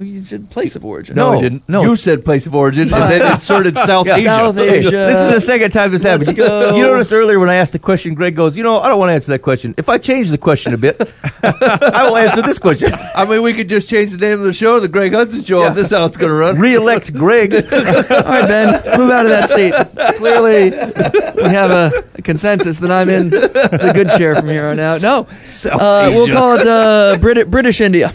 You 0.00 0.18
said 0.20 0.50
place 0.50 0.74
of 0.74 0.84
origin. 0.84 1.14
No, 1.14 1.32
No, 1.32 1.38
I 1.38 1.40
didn't. 1.42 1.68
No. 1.68 1.82
You 1.82 1.94
said 1.94 2.24
place 2.24 2.46
of 2.48 2.54
origin 2.56 2.92
and 2.92 3.10
then 3.12 3.32
inserted 3.34 3.76
South 3.78 4.06
Yeah. 4.06 4.16
Asia. 4.16 4.24
South 4.28 4.58
Asia. 4.58 4.90
This 4.90 5.18
is 5.28 5.34
the 5.34 5.40
second 5.40 5.70
time 5.70 5.92
this 5.92 6.02
happened. 6.02 6.36
You- 6.36 6.42
You 6.44 6.82
noticed 6.82 7.12
earlier 7.12 7.38
when 7.38 7.48
I 7.48 7.54
asked 7.56 7.72
the 7.72 7.78
question, 7.78 8.14
Greg 8.14 8.34
goes, 8.34 8.56
"You 8.56 8.64
know, 8.64 8.80
I 8.80 8.88
don't 8.88 8.98
want 8.98 9.10
to 9.10 9.14
answer 9.14 9.30
that 9.30 9.40
question. 9.40 9.74
If 9.76 9.88
I 9.88 9.98
change 9.98 10.30
the 10.30 10.38
question 10.38 10.74
a 10.74 10.76
bit, 10.76 11.00
I 11.44 12.04
will 12.08 12.16
answer 12.16 12.42
this 12.42 12.58
question. 12.58 12.92
I 13.14 13.24
mean, 13.26 13.42
we 13.42 13.54
could 13.54 13.68
just 13.68 13.88
change 13.88 14.10
the 14.10 14.18
name 14.18 14.40
of 14.40 14.44
the 14.44 14.52
show, 14.52 14.80
the 14.80 14.88
Greg 14.88 15.12
Hudson 15.12 15.42
Show, 15.42 15.64
if 15.66 15.74
this 15.74 15.86
is 15.86 15.92
how 15.96 16.06
it's 16.06 16.16
going 16.16 16.30
to 16.30 16.34
run. 16.36 16.58
Re-elect 16.58 17.12
Greg. 17.14 17.54
All 17.54 17.60
right, 17.60 18.48
Ben, 18.48 18.98
move 18.98 19.10
out 19.10 19.26
of 19.26 19.30
that 19.30 19.50
seat. 19.50 19.72
Clearly, 20.16 20.70
we 21.36 21.48
have 21.50 21.70
a, 21.70 22.04
a 22.16 22.22
consensus 22.22 22.78
that 22.80 22.90
I'm 22.90 23.08
in 23.08 23.30
the 23.30 23.92
good 23.94 24.08
chair 24.18 24.34
from 24.34 24.48
here 24.48 24.66
on 24.66 24.80
out. 24.80 25.00
No, 25.02 25.28
uh, 25.70 26.10
we'll 26.12 26.26
call 26.34 26.56
it 26.58 26.66
uh, 26.66 27.18
Brit- 27.20 27.48
British 27.50 27.80
India. 27.80 28.12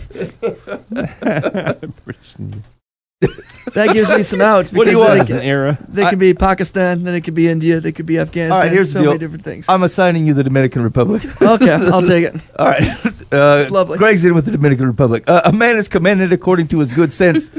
That 3.74 3.94
gives 3.94 4.10
me 4.10 4.24
some 4.24 4.42
outs. 4.42 4.72
What 4.74 4.86
do 4.86 4.92
you 4.92 5.00
because 5.00 5.18
want? 5.18 5.28
They, 5.28 5.34
As 5.36 5.42
an 5.42 5.46
era. 5.46 5.78
they 5.90 6.08
could 6.08 6.20
be 6.20 6.34
Pakistan, 6.34 7.04
then 7.04 7.16
it 7.16 7.22
could 7.22 7.34
be 7.34 7.48
India, 7.50 7.80
they 7.82 7.92
could 7.92 8.06
be 8.06 8.20
Afghanistan. 8.20 8.52
All 8.60 8.64
right, 8.64 8.72
here's 8.72 8.92
so 8.94 9.00
the 9.00 9.04
deal. 9.04 9.12
many 9.12 9.20
different 9.20 9.44
things. 9.44 9.66
I'm 9.68 9.84
assigning 9.84 10.26
you 10.28 10.34
the 10.34 10.44
Dominican 10.44 10.84
Republic. 10.84 11.24
okay, 11.42 11.72
I'll 11.72 12.02
take 12.04 12.26
it. 12.26 12.36
All 12.58 12.68
right. 12.68 12.84
Uh, 13.32 13.62
It's 13.64 13.72
lovely. 13.72 13.98
Greg's 13.98 14.24
in 14.24 14.36
with 14.36 14.46
the 14.46 14.52
Dominican 14.52 14.86
Republic. 14.88 15.24
Uh, 15.28 15.42
a 15.46 15.52
man 15.52 15.78
is 15.78 15.88
commended 15.88 16.32
according 16.32 16.68
to 16.70 16.80
his 16.80 16.90
good 16.92 17.12
sense, 17.12 17.50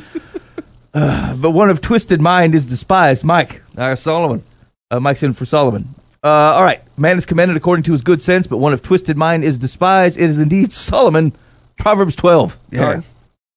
uh, 0.94 1.34
but 1.34 1.50
one 1.50 1.68
of 1.70 1.80
twisted 1.80 2.20
mind 2.20 2.54
is 2.54 2.64
despised. 2.64 3.24
Mike. 3.24 3.62
Uh, 3.76 3.94
Solomon. 3.94 4.42
Uh, 4.90 5.00
Mike's 5.00 5.22
in 5.22 5.34
for 5.34 5.44
Solomon. 5.44 5.94
Uh, 6.24 6.28
all 6.28 6.62
right. 6.62 6.80
Man 6.96 7.18
is 7.18 7.26
commended 7.26 7.56
according 7.56 7.82
to 7.84 7.92
his 7.92 8.02
good 8.02 8.22
sense, 8.22 8.46
but 8.46 8.56
one 8.56 8.72
of 8.72 8.80
twisted 8.82 9.16
mind 9.16 9.44
is 9.44 9.58
despised. 9.58 10.16
It 10.18 10.24
is 10.30 10.38
indeed 10.38 10.72
Solomon. 10.72 11.32
Proverbs 11.76 12.16
12. 12.16 12.58
Yeah. 12.72 13.02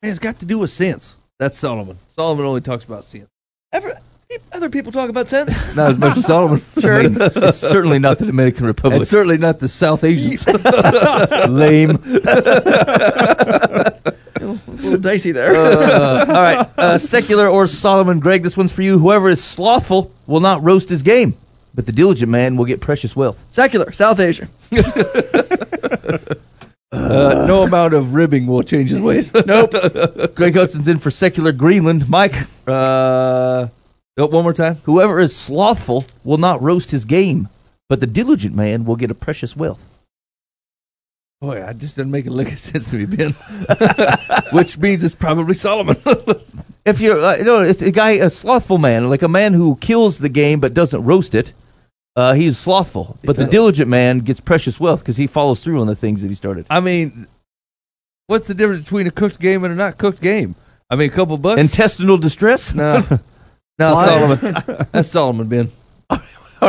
All 0.04 0.08
right. 0.08 0.08
Man, 0.08 0.10
it's 0.12 0.20
got 0.20 0.40
to 0.40 0.46
do 0.48 0.58
with 0.58 0.72
sense. 0.72 1.16
That's 1.38 1.58
Solomon. 1.58 1.98
Solomon 2.10 2.46
only 2.46 2.62
talks 2.62 2.86
about 2.86 3.06
sense. 3.06 3.30
Ever, 3.72 4.00
other 4.52 4.70
people 4.70 4.92
talk 4.92 5.10
about 5.10 5.28
sense. 5.28 5.56
Not 5.76 5.92
as 5.92 5.98
much 5.98 6.18
as 6.18 6.26
Solomon. 6.26 6.62
Sure. 6.80 7.00
I 7.00 7.08
mean, 7.08 7.18
it's 7.20 7.58
certainly 7.58 8.00
not 8.00 8.18
the 8.18 8.26
Dominican 8.26 8.66
Republic. 8.66 9.02
And 9.02 9.08
certainly 9.08 9.38
not 9.38 9.60
the 9.60 9.68
South 9.68 10.04
Asians. 10.04 10.48
lame. 11.48 11.92
It's 12.04 12.26
a 14.82 14.84
little 14.84 14.98
dicey 14.98 15.32
there. 15.32 15.56
Uh, 15.56 16.26
all 16.26 16.42
right. 16.42 16.68
Uh, 16.76 16.98
secular 16.98 17.48
or 17.48 17.68
Solomon, 17.68 18.20
Greg, 18.20 18.42
this 18.42 18.58
one's 18.58 18.72
for 18.72 18.82
you. 18.82 18.98
Whoever 18.98 19.30
is 19.30 19.44
slothful 19.44 20.12
will 20.26 20.40
not 20.40 20.64
roast 20.64 20.90
his 20.90 21.04
game, 21.04 21.38
but 21.76 21.86
the 21.86 21.92
diligent 21.92 22.32
man 22.32 22.56
will 22.56 22.66
get 22.66 22.82
precious 22.82 23.16
wealth. 23.16 23.44
Secular, 23.48 23.92
South 23.92 24.20
Asia. 24.20 24.48
Uh, 27.12 27.46
no 27.48 27.64
amount 27.64 27.94
of 27.94 28.14
ribbing 28.14 28.48
will 28.48 28.64
change 28.64 28.90
his 28.90 29.02
ways. 29.02 29.32
Nope. 29.46 29.72
Greg 30.36 30.56
Hudson's 30.56 30.88
in 30.88 31.00
for 31.00 31.12
secular 31.12 31.52
Greenland. 31.52 32.08
Mike, 32.10 32.36
Uh, 32.68 33.68
oh, 34.18 34.26
one 34.28 34.44
more 34.44 34.54
time. 34.54 34.76
whoever 34.84 35.20
is 35.20 35.36
slothful 35.36 36.06
will 36.24 36.38
not 36.38 36.62
roast 36.62 36.92
his 36.92 37.06
game, 37.06 37.50
but 37.90 38.00
the 38.00 38.08
diligent 38.08 38.56
man 38.56 38.86
will 38.86 38.96
get 38.96 39.12
a 39.12 39.16
precious 39.16 39.56
wealth. 39.56 39.84
Boy, 41.42 41.66
I 41.66 41.74
just 41.74 41.96
didn't 41.96 42.12
make 42.12 42.28
a 42.28 42.30
lick 42.30 42.52
of 42.52 42.60
sense 42.60 42.92
to 42.92 42.98
me, 42.98 43.06
Ben. 43.06 43.32
Which 44.52 44.78
means 44.78 45.04
it's 45.04 45.16
probably 45.16 45.56
Solomon. 45.56 45.98
If 46.86 47.02
you're, 47.02 47.18
uh, 47.24 47.38
you 47.38 47.44
know, 47.44 47.62
it's 47.62 47.82
a 47.82 47.90
guy, 47.92 48.12
a 48.12 48.30
slothful 48.30 48.78
man, 48.78 49.10
like 49.10 49.24
a 49.24 49.28
man 49.28 49.54
who 49.54 49.76
kills 49.78 50.20
the 50.20 50.30
game 50.30 50.60
but 50.60 50.74
doesn't 50.76 51.04
roast 51.04 51.34
it. 51.34 51.52
Uh, 52.16 52.34
he's 52.34 52.58
slothful, 52.58 53.18
but 53.24 53.38
the 53.38 53.46
diligent 53.46 53.90
man 53.90 54.20
gets 54.20 54.42
precious 54.42 54.80
wealth 54.80 55.00
because 55.00 55.16
he 55.16 55.28
follows 55.28 55.62
through 55.64 55.80
on 55.80 55.88
the 55.88 55.96
things 55.96 56.22
that 56.22 56.28
he 56.28 56.36
started. 56.36 56.66
I 56.70 56.82
mean, 56.82 57.26
what's 58.28 58.48
the 58.48 58.54
difference 58.54 58.84
between 58.84 59.08
a 59.08 59.12
cooked 59.12 59.40
game 59.40 59.64
and 59.64 59.74
a 59.74 59.78
not 59.78 59.98
cooked 59.98 60.22
game? 60.22 60.56
I 60.90 60.96
mean, 60.98 61.10
a 61.10 61.14
couple 61.14 61.38
bucks. 61.38 61.62
Intestinal 61.62 62.18
distress. 62.18 62.74
no, 62.76 63.00
no, 63.80 63.96
Solomon. 63.96 64.88
That's 64.92 65.08
Solomon, 65.10 65.48
Ben. 65.48 65.72
All 66.10 66.20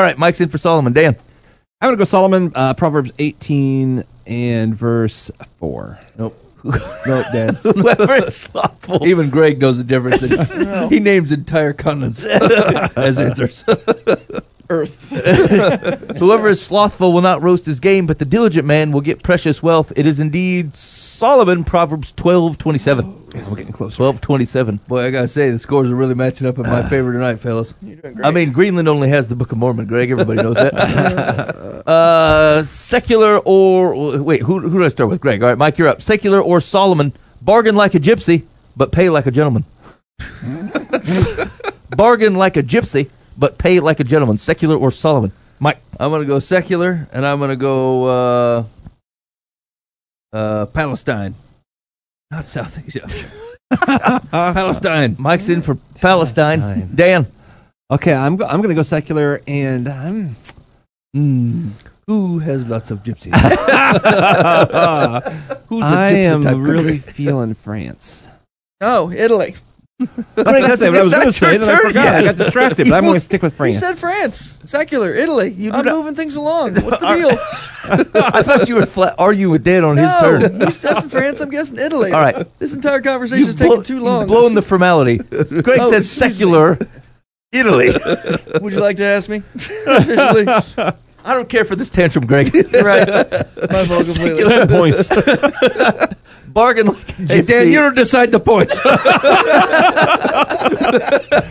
right, 0.00 0.16
Mike's 0.16 0.40
in 0.40 0.48
for 0.48 0.58
Solomon. 0.58 0.92
Dan. 0.92 1.16
I'm 1.80 1.88
gonna 1.88 1.96
go 1.96 2.04
Solomon. 2.04 2.52
Uh, 2.54 2.74
Proverbs 2.74 3.10
18 3.18 4.04
and 4.28 4.76
verse 4.76 5.32
four. 5.58 5.98
Nope. 6.16 6.38
Nope, 6.64 7.26
Dan. 7.32 7.54
Whoever 7.56 8.24
is 8.24 8.36
slothful. 8.36 9.04
Even 9.04 9.30
Greg 9.30 9.60
knows 9.60 9.78
the 9.78 9.82
difference. 9.84 10.20
he 10.90 11.00
names 11.00 11.32
entire 11.32 11.72
continents 11.72 12.24
as 12.24 13.18
answers. 13.18 13.64
Earth. 14.70 15.10
Whoever 16.18 16.48
is 16.48 16.60
slothful 16.60 17.12
will 17.12 17.20
not 17.20 17.42
roast 17.42 17.66
his 17.66 17.80
game, 17.80 18.06
but 18.06 18.18
the 18.18 18.24
diligent 18.24 18.66
man 18.66 18.92
will 18.92 19.00
get 19.00 19.22
precious 19.22 19.62
wealth. 19.62 19.92
It 19.96 20.06
is 20.06 20.20
indeed 20.20 20.74
Solomon, 20.74 21.64
Proverbs 21.64 22.12
twelve 22.12 22.58
twenty 22.58 22.78
seven. 22.78 23.22
We're 23.34 23.56
getting 23.56 23.72
closer. 23.72 23.96
Twelve 23.96 24.20
twenty 24.20 24.44
seven. 24.44 24.80
Boy, 24.88 25.06
I 25.06 25.10
gotta 25.10 25.28
say, 25.28 25.50
the 25.50 25.58
scores 25.58 25.90
are 25.90 25.94
really 25.94 26.14
matching 26.14 26.46
up 26.46 26.58
in 26.58 26.64
my 26.64 26.82
favor 26.88 27.12
tonight, 27.12 27.36
fellas. 27.36 27.74
I 28.22 28.30
mean, 28.30 28.52
Greenland 28.52 28.88
only 28.88 29.08
has 29.08 29.26
the 29.28 29.36
Book 29.36 29.52
of 29.52 29.58
Mormon, 29.58 29.86
Greg. 29.86 30.10
Everybody 30.10 30.42
knows 30.42 30.56
that. 30.56 30.74
uh, 31.86 32.62
secular 32.64 33.38
or 33.38 34.18
wait, 34.22 34.42
who 34.42 34.60
who 34.60 34.78
do 34.78 34.84
I 34.84 34.88
start 34.88 35.10
with? 35.10 35.20
Greg. 35.20 35.42
All 35.42 35.48
right, 35.48 35.58
Mike, 35.58 35.78
you're 35.78 35.88
up. 35.88 36.02
Secular 36.02 36.40
or 36.40 36.60
Solomon, 36.60 37.12
bargain 37.40 37.74
like 37.74 37.94
a 37.94 38.00
gypsy, 38.00 38.44
but 38.76 38.92
pay 38.92 39.10
like 39.10 39.26
a 39.26 39.30
gentleman. 39.30 39.64
bargain 41.96 42.34
like 42.34 42.56
a 42.56 42.62
gypsy, 42.62 43.10
but 43.36 43.58
pay 43.58 43.80
like 43.80 44.00
a 44.00 44.04
gentleman. 44.04 44.36
Secular 44.36 44.76
or 44.76 44.90
Solomon, 44.90 45.32
Mike. 45.58 45.78
I'm 45.98 46.10
gonna 46.10 46.24
go 46.24 46.38
secular, 46.38 47.08
and 47.12 47.26
I'm 47.26 47.40
gonna 47.40 47.56
go 47.56 48.04
uh, 48.04 48.64
uh, 50.32 50.66
Palestine, 50.66 51.34
not 52.30 52.46
South 52.46 52.78
Asia. 52.86 53.08
Palestine. 54.30 55.16
Mike's 55.18 55.48
in 55.48 55.62
for 55.62 55.74
Palestine. 55.96 56.60
Palestine. 56.60 56.90
Dan. 56.94 57.26
Okay, 57.90 58.14
I'm 58.14 58.36
go- 58.36 58.46
I'm 58.46 58.62
gonna 58.62 58.74
go 58.74 58.82
secular, 58.82 59.42
and 59.46 59.88
I'm 59.88 60.36
Mm. 61.14 61.72
Who 62.06 62.38
has 62.38 62.68
lots 62.68 62.90
of 62.90 63.02
gypsies? 63.02 63.32
Who's 65.68 65.82
a 65.82 65.86
I 65.86 66.12
gypsy 66.12 66.24
am 66.24 66.42
type 66.42 66.56
really 66.58 66.98
feeling 66.98 67.54
France. 67.54 68.28
Oh, 68.80 69.10
Italy. 69.12 69.54
Greg, 69.98 70.08
That's 70.34 70.80
what 70.80 70.94
I 70.94 71.00
was 71.02 71.08
going 71.10 71.26
to 71.26 71.32
say. 71.32 71.58
Then 71.58 71.68
I 71.70 71.78
forgot. 71.80 72.14
I 72.16 72.24
got 72.24 72.36
distracted. 72.38 72.88
But 72.88 72.94
I'm 72.94 73.04
going 73.04 73.14
to 73.14 73.20
stick 73.20 73.42
with 73.42 73.52
He 73.52 73.56
France. 73.56 73.78
said 73.78 73.98
France. 73.98 74.58
Secular, 74.64 75.14
Italy. 75.14 75.50
You 75.50 75.70
I'm 75.72 75.84
not- 75.84 75.96
moving 75.96 76.14
things 76.14 76.34
along. 76.34 76.74
What's 76.82 76.98
the 76.98 77.14
deal? 77.14 77.30
I 78.34 78.42
thought 78.42 78.68
you 78.68 78.76
were 78.76 78.86
flat 78.86 79.14
arguing 79.18 79.52
with 79.52 79.62
Dan 79.64 79.84
on 79.84 79.96
his 79.96 80.06
no, 80.06 80.20
turn. 80.20 80.60
he's 80.60 80.80
guessing 80.80 81.08
France. 81.08 81.40
I'm 81.40 81.50
guessing 81.50 81.78
Italy. 81.78 82.10
All 82.12 82.20
right. 82.20 82.46
This 82.58 82.72
entire 82.74 83.00
conversation 83.00 83.48
is 83.48 83.54
taking 83.56 83.82
too 83.82 84.00
long. 84.00 84.26
blown 84.26 84.54
the 84.54 84.62
formality. 84.62 85.18
Greg 85.18 85.44
Oh, 85.80 85.90
says 85.90 86.04
excuse 86.06 86.20
me. 86.20 86.32
secular 86.32 86.78
Italy. 87.52 87.92
Would 88.60 88.72
you 88.72 88.80
like 88.80 88.96
to 88.96 89.04
ask 89.04 89.28
me? 89.28 89.42
Officially. 89.54 90.46
I 91.24 91.34
don't 91.34 91.48
care 91.48 91.64
for 91.64 91.76
this 91.76 91.90
tantrum, 91.90 92.26
Greg. 92.26 92.52
right. 92.72 93.06
My 93.70 93.84
fault 93.84 94.06
completely. 94.06 94.42
Secular 94.42 94.66
points. 94.66 95.08
Bargain 96.52 96.86
like 96.86 97.08
a 97.08 97.12
Hey, 97.22 97.42
Dan, 97.42 97.68
you 97.68 97.80
don't 97.80 97.94
decide 97.94 98.30
the 98.30 98.40
points. 98.40 98.78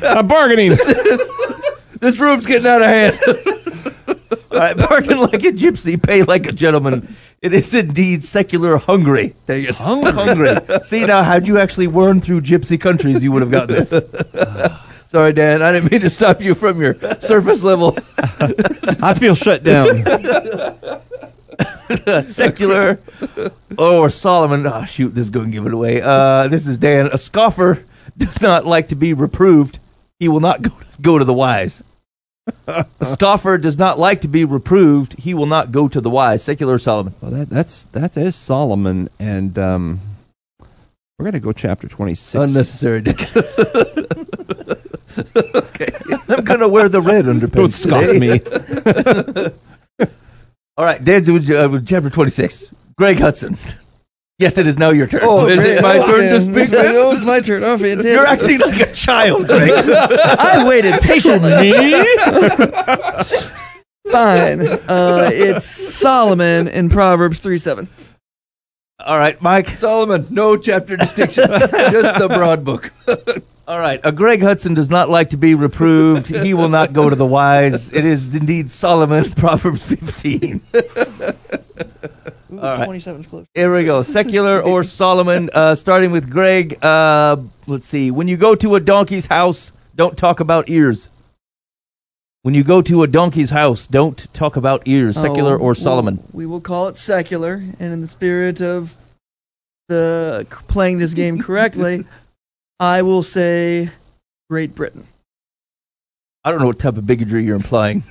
I'm 0.04 0.28
bargaining. 0.28 0.72
this 1.99 2.20
room's 2.20 2.45
getting 2.45 2.68
out 2.68 2.82
of 2.82 2.88
hand. 2.88 3.20
All 4.52 4.58
right, 4.58 4.78
bargain 4.78 5.20
like 5.20 5.43
a 5.43 5.52
gypsy, 5.52 6.02
pay 6.02 6.24
like 6.24 6.45
a 6.45 6.52
gentleman. 6.52 7.16
It 7.41 7.54
is 7.54 7.74
indeed 7.74 8.24
secular 8.24 8.78
Hungary. 8.78 9.36
Dang 9.47 9.64
it. 9.64 9.76
Hungry. 9.76 10.56
See 10.84 11.06
now, 11.06 11.24
had 11.24 11.47
you 11.47 11.58
actually 11.58 11.88
wormed 11.88 12.24
through 12.24 12.41
gypsy 12.41 12.80
countries, 12.80 13.24
you 13.24 13.32
would 13.32 13.41
have 13.41 13.52
gotten 13.52 13.78
this. 13.78 13.89
Sorry, 15.06 15.34
Dan. 15.34 15.62
I 15.62 15.72
didn't 15.72 15.91
mean 15.91 16.02
to 16.02 16.10
stop 16.10 16.41
you 16.41 16.56
from 16.56 16.82
your 16.82 16.95
surface 17.20 17.64
level 17.64 17.97
I 19.02 19.14
feel 19.14 19.36
shut 19.36 19.64
down. 19.64 20.04
secular 22.24 22.99
or 23.78 24.09
Solomon. 24.09 24.66
Oh, 24.68 24.86
shoot, 24.86 25.14
this 25.16 25.26
is 25.26 25.30
going 25.30 25.47
to 25.47 25.51
give 25.51 25.66
it 25.66 25.74
away. 25.74 26.01
Uh, 26.01 26.47
this 26.47 26.68
is 26.68 26.78
Dan. 26.78 27.07
A 27.12 27.18
scoffer 27.18 27.84
does 28.18 28.41
not 28.41 28.66
like 28.66 28.88
to 28.89 28.95
be 28.95 29.14
reproved. 29.14 29.80
He 30.20 30.28
will 30.28 30.39
not 30.39 30.62
go, 30.64 30.72
go 31.01 31.18
to 31.18 31.26
the 31.26 31.34
wise. 31.34 31.84
A 32.68 32.86
scoffer 33.05 33.57
does 33.57 33.78
not 33.78 33.99
like 33.99 34.22
to 34.22 34.28
be 34.28 34.45
reproved. 34.45 35.20
He 35.20 35.34
will 35.34 35.45
not 35.45 35.72
go 35.72 35.88
to 35.88 36.01
the 36.01 36.09
wise. 36.09 36.43
Secular 36.43 36.80
Solomon. 36.80 37.14
well, 37.22 37.32
that, 37.32 37.49
that's 37.49 37.86
that 37.86 38.18
is 38.18 38.36
Solomon, 38.36 39.09
and 39.20 39.57
um, 39.59 39.99
we're 41.18 41.26
gonna 41.26 41.39
go 41.39 41.53
chapter 41.53 41.88
twenty 41.88 42.16
six. 42.16 42.49
Unnecessary. 42.51 43.03
Okay. 45.18 45.89
I'm 46.30 46.43
going 46.45 46.62
to 46.62 46.70
wear 46.70 46.88
the 46.88 47.01
red 47.01 47.26
underpants. 47.26 47.51
Don't 47.51 47.72
scoff 47.72 48.03
today. 48.05 48.39
me. 49.49 49.51
All 50.78 50.86
right, 50.86 51.03
Dan's 51.03 51.30
with, 51.30 51.49
uh, 51.51 51.67
with 51.72 51.88
chapter 51.88 52.09
26. 52.09 52.74
Greg 52.97 53.19
Hudson. 53.19 53.57
Yes, 54.39 54.57
it 54.57 54.65
is 54.65 54.76
now 54.80 54.89
your 54.89 55.05
turn. 55.05 55.19
Oh, 55.24 55.45
is 55.45 55.63
it 55.63 55.84
my 55.84 55.99
turn 55.99 56.24
to 56.24 56.36
Okay. 56.38 56.65
speak? 56.65 56.69
it 56.80 57.05
was 57.05 57.22
my 57.22 57.41
turn. 57.41 57.63
Oh, 57.63 57.78
fantastic. 57.78 58.11
You're 58.11 58.26
acting 58.26 58.59
like 58.59 58.80
a 58.80 58.91
child, 58.91 59.45
Greg. 59.47 59.69
I 59.88 60.67
waited 60.67 60.99
patiently. 60.99 61.74
Fine. 64.11 64.61
Uh, 64.67 65.30
it's 65.32 65.65
Solomon 65.65 66.67
in 66.67 66.89
Proverbs 66.89 67.39
3 67.39 67.59
7. 67.59 67.88
All 69.05 69.19
right, 69.19 69.39
Mike. 69.43 69.69
Solomon, 69.78 70.26
no 70.32 70.57
chapter 70.57 70.97
distinction. 70.97 71.47
Just 71.47 72.17
the 72.17 72.28
broad 72.28 72.65
book. 72.65 72.91
All 73.72 73.80
right, 73.80 74.05
uh, 74.05 74.11
Greg 74.11 74.41
Hudson 74.41 74.74
does 74.74 74.89
not 74.89 75.09
like 75.09 75.30
to 75.30 75.38
be 75.38 75.55
reproved. 75.55 76.28
He 76.28 76.53
will 76.53 76.67
not 76.67 76.91
go 76.91 77.09
to 77.09 77.15
the 77.15 77.26
wise. 77.26 77.89
It 77.89 78.03
is 78.03 78.36
indeed 78.36 78.69
Solomon, 78.69 79.32
Proverbs 79.36 79.86
15. 79.86 80.61
Ooh, 80.76 82.59
All 82.59 82.78
right. 82.78 82.84
27 82.84 83.22
is 83.22 83.28
close. 83.28 83.45
Here 83.53 83.74
we 83.74 83.86
go. 83.86 84.03
Secular 84.03 84.61
or 84.61 84.84
Solomon, 84.84 85.49
uh, 85.53 85.76
starting 85.76 86.11
with 86.11 86.30
Greg. 86.30 86.84
Uh, 86.84 87.38
let's 87.65 87.88
see. 87.88 88.11
When 88.11 88.28
you 88.28 88.36
go 88.36 88.55
to 88.55 88.76
a 88.76 88.82
donkey's 88.82 89.28
house, 89.28 89.72
don't 89.95 90.17
talk 90.17 90.41
about 90.41 90.67
ears. 90.67 91.09
When 92.41 92.53
you 92.53 92.65
go 92.65 92.82
to 92.82 93.03
a 93.03 93.07
donkey's 93.07 93.51
house, 93.51 93.88
don't 93.88 94.28
talk 94.34 94.57
about 94.57 94.82
ears. 94.86 95.15
Secular 95.15 95.55
Oh, 95.55 95.59
or 95.63 95.76
Solomon. 95.76 96.17
well, 96.17 96.26
we 96.34 96.45
will 96.45 96.59
call 96.59 96.89
it 96.89 96.97
secular, 96.97 97.53
and 97.80 97.93
in 97.93 98.01
the 98.01 98.07
spirit 98.09 98.59
of 98.59 98.97
the 99.88 100.45
playing 100.67 100.97
this 100.97 101.13
game 101.13 101.41
correctly, 101.41 102.03
I 102.82 103.04
will 103.04 103.22
say 103.22 103.92
Great 104.50 104.74
Britain. 104.74 105.06
I 106.44 106.50
don't 106.50 106.60
know 106.60 106.66
what 106.66 106.80
type 106.80 106.98
of 106.98 107.06
bigotry 107.06 107.46
you're 107.46 107.56
implying. 107.56 108.04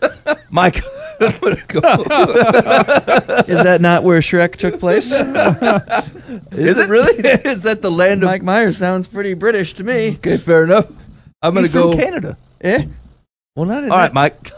Mike. 0.50 0.82
I'm 1.20 1.38
gonna 1.38 1.62
go. 1.68 1.78
Is 3.48 3.62
that 3.62 3.78
not 3.80 4.02
where 4.02 4.18
Shrek 4.18 4.56
took 4.56 4.80
place? 4.80 5.12
Is 6.52 6.76
it 6.76 6.88
really? 6.88 7.14
Is 7.48 7.62
that 7.62 7.82
the 7.82 7.90
land 7.90 8.24
of? 8.24 8.26
Mike 8.28 8.42
Myers 8.42 8.76
sounds 8.76 9.06
pretty 9.06 9.32
British 9.34 9.74
to 9.74 9.84
me. 9.84 10.16
Okay, 10.16 10.36
fair 10.38 10.64
enough. 10.64 10.90
I'm 11.40 11.54
gonna 11.54 11.68
go. 11.68 11.92
from 11.92 12.00
Canada. 12.00 12.36
Eh? 12.60 12.84
Well, 13.54 13.66
not 13.66 13.84
in 13.84 13.92
All 13.92 13.96
right, 13.96 14.12
Mike. 14.12 14.50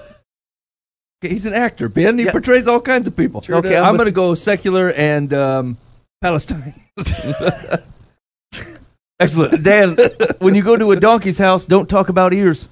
Okay, 1.23 1.35
He's 1.35 1.45
an 1.45 1.53
actor, 1.53 1.91
Ben. 1.91 2.17
He 2.19 2.25
Yeah. 2.25 2.33
portrays 2.33 2.67
all 2.67 2.81
kinds 2.81 3.07
of 3.07 3.15
people. 3.15 3.43
Sure 3.43 3.57
okay, 3.57 3.71
does. 3.71 3.87
I'm 3.87 3.97
going 3.97 4.07
to 4.07 4.13
go 4.13 4.35
secular 4.35 4.93
and 4.93 5.33
um, 5.35 5.77
Palestine. 6.23 6.75
Excellent. 9.21 9.63
Dan, 9.65 9.97
when 10.39 10.55
you 10.55 10.63
go 10.63 10.77
to 10.77 10.93
a 10.93 10.97
donkey's 11.01 11.39
house, 11.39 11.67
don't 11.67 11.89
talk 11.89 12.09
about 12.09 12.33
ears. 12.33 12.69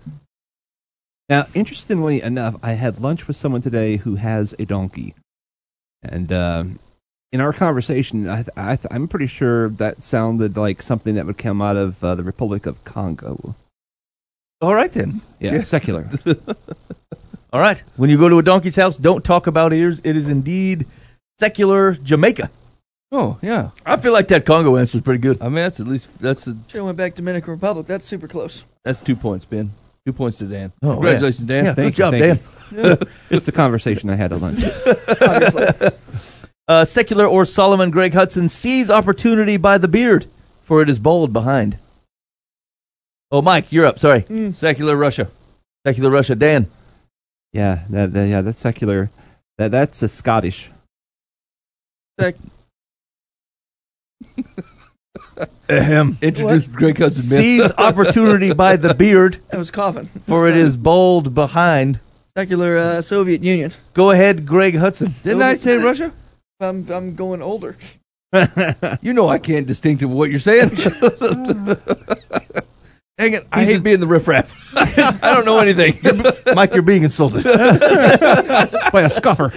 Now, 1.28 1.46
interestingly 1.54 2.22
enough, 2.22 2.54
I 2.62 2.72
had 2.72 3.00
lunch 3.00 3.26
with 3.26 3.36
someone 3.36 3.60
today 3.62 3.96
who 3.96 4.14
has 4.14 4.54
a 4.60 4.64
donkey, 4.64 5.14
and 6.02 6.32
um, 6.32 6.78
in 7.32 7.40
our 7.40 7.52
conversation, 7.52 8.28
I, 8.28 8.44
I, 8.56 8.78
I'm 8.92 9.08
pretty 9.08 9.26
sure 9.26 9.70
that 9.70 10.02
sounded 10.02 10.56
like 10.56 10.82
something 10.82 11.16
that 11.16 11.26
would 11.26 11.36
come 11.38 11.60
out 11.60 11.76
of 11.76 12.02
uh, 12.04 12.14
the 12.14 12.22
Republic 12.22 12.64
of 12.66 12.82
Congo. 12.84 13.56
All 14.60 14.74
right, 14.74 14.92
then. 14.92 15.20
Yeah, 15.40 15.54
Yeah. 15.54 15.62
secular. 15.62 16.08
All 17.52 17.60
right. 17.60 17.82
When 17.96 18.08
you 18.08 18.18
go 18.18 18.28
to 18.28 18.38
a 18.38 18.42
donkey's 18.42 18.76
house, 18.76 18.96
don't 18.96 19.24
talk 19.24 19.46
about 19.48 19.72
ears. 19.72 20.00
It 20.04 20.16
is 20.16 20.28
indeed 20.28 20.86
secular 21.40 21.94
Jamaica. 21.94 22.50
Oh 23.12 23.38
yeah. 23.42 23.70
I 23.84 23.96
feel 23.96 24.12
like 24.12 24.28
that 24.28 24.44
Congo 24.44 24.76
answer 24.76 24.98
is 24.98 25.02
pretty 25.02 25.20
good. 25.20 25.40
I 25.40 25.44
mean, 25.44 25.54
that's 25.56 25.80
at 25.80 25.86
least 25.86 26.18
that's 26.18 26.46
a, 26.46 26.56
Sure 26.68 26.84
went 26.84 26.96
back 26.96 27.14
Dominican 27.14 27.52
Republic. 27.52 27.86
That's 27.86 28.04
super 28.06 28.26
close. 28.28 28.64
that's 28.84 29.00
two 29.00 29.16
points, 29.16 29.44
Ben. 29.44 29.72
Two 30.04 30.12
points 30.12 30.38
to 30.38 30.44
Dan. 30.44 30.72
Oh, 30.82 30.92
Congratulations, 30.94 31.44
Dan. 31.46 31.64
Yeah, 31.64 31.74
Thank 31.74 31.94
good 31.94 31.96
job, 31.96 32.14
you, 32.14 32.20
Dan. 32.20 32.38
thank 32.96 33.02
it's 33.30 33.46
the 33.46 33.52
conversation 33.52 34.08
I 34.10 34.14
had 34.14 34.32
at 34.32 34.40
lunch. 34.40 34.60
Obviously. 35.20 35.90
Uh, 36.68 36.84
secular 36.84 37.26
or 37.26 37.44
Solomon 37.44 37.90
Greg 37.90 38.12
Hudson 38.14 38.48
sees 38.48 38.90
opportunity 38.90 39.56
by 39.56 39.78
the 39.78 39.88
beard, 39.88 40.26
for 40.62 40.80
it 40.82 40.88
is 40.88 40.98
bold 40.98 41.32
behind. 41.32 41.78
Oh, 43.32 43.42
Mike, 43.42 43.72
you're 43.72 43.86
up. 43.86 43.98
Sorry. 43.98 44.24
Secular 44.52 44.96
Russia. 44.96 45.28
Secular 45.84 46.10
Russia. 46.10 46.34
Dan. 46.36 46.68
Yeah, 47.52 47.84
that, 47.90 48.12
that- 48.12 48.28
yeah, 48.28 48.40
that's 48.42 48.58
secular. 48.58 49.10
That 49.58 49.70
that's 49.72 50.02
a 50.02 50.08
Scottish. 50.08 50.70
Sec- 52.20 52.36
Ahem. 55.68 56.18
Introduce 56.22 56.66
Greg 56.66 56.98
Hudson, 56.98 57.28
Ben. 57.30 57.42
Seize 57.42 57.72
opportunity 57.78 58.52
by 58.52 58.76
the 58.76 58.94
beard, 59.02 59.38
I 59.52 59.56
was 59.56 59.70
coughing. 59.70 60.08
for 60.26 60.48
it 60.48 60.56
is 60.56 60.76
bold 60.76 61.34
behind. 61.34 62.00
Secular 62.36 62.76
uh, 62.76 63.02
Soviet 63.02 63.42
Union. 63.42 63.72
Go 63.94 64.10
ahead, 64.10 64.46
Greg 64.46 64.76
Hudson. 64.76 65.14
Didn't 65.22 65.42
I 65.42 65.54
say 65.54 65.76
Russia? 65.76 66.12
I'm, 66.60 66.88
I'm 66.90 67.14
going 67.14 67.42
older. 67.42 67.76
You 69.00 69.14
know 69.14 69.28
I 69.30 69.38
can't 69.38 69.66
distinguish 69.66 70.10
what 70.10 70.30
you're 70.30 70.40
saying. 70.40 70.76
Dang 73.18 73.32
it! 73.32 73.46
I 73.50 73.64
hate 73.64 73.82
being 73.82 74.00
the 74.00 74.06
riffraff. 74.06 74.52
I 74.76 75.34
don't 75.34 75.46
know 75.46 75.58
anything. 75.58 75.98
Mike, 76.54 76.74
you're 76.74 76.82
being 76.82 77.02
insulted. 77.02 77.44
By 78.92 79.02
a 79.04 79.08
scuffer. 79.08 79.50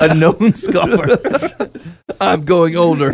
A 0.00 0.14
known 0.14 0.54
scoffer. 0.54 1.18
I'm 2.20 2.46
going 2.46 2.76
older. 2.76 3.12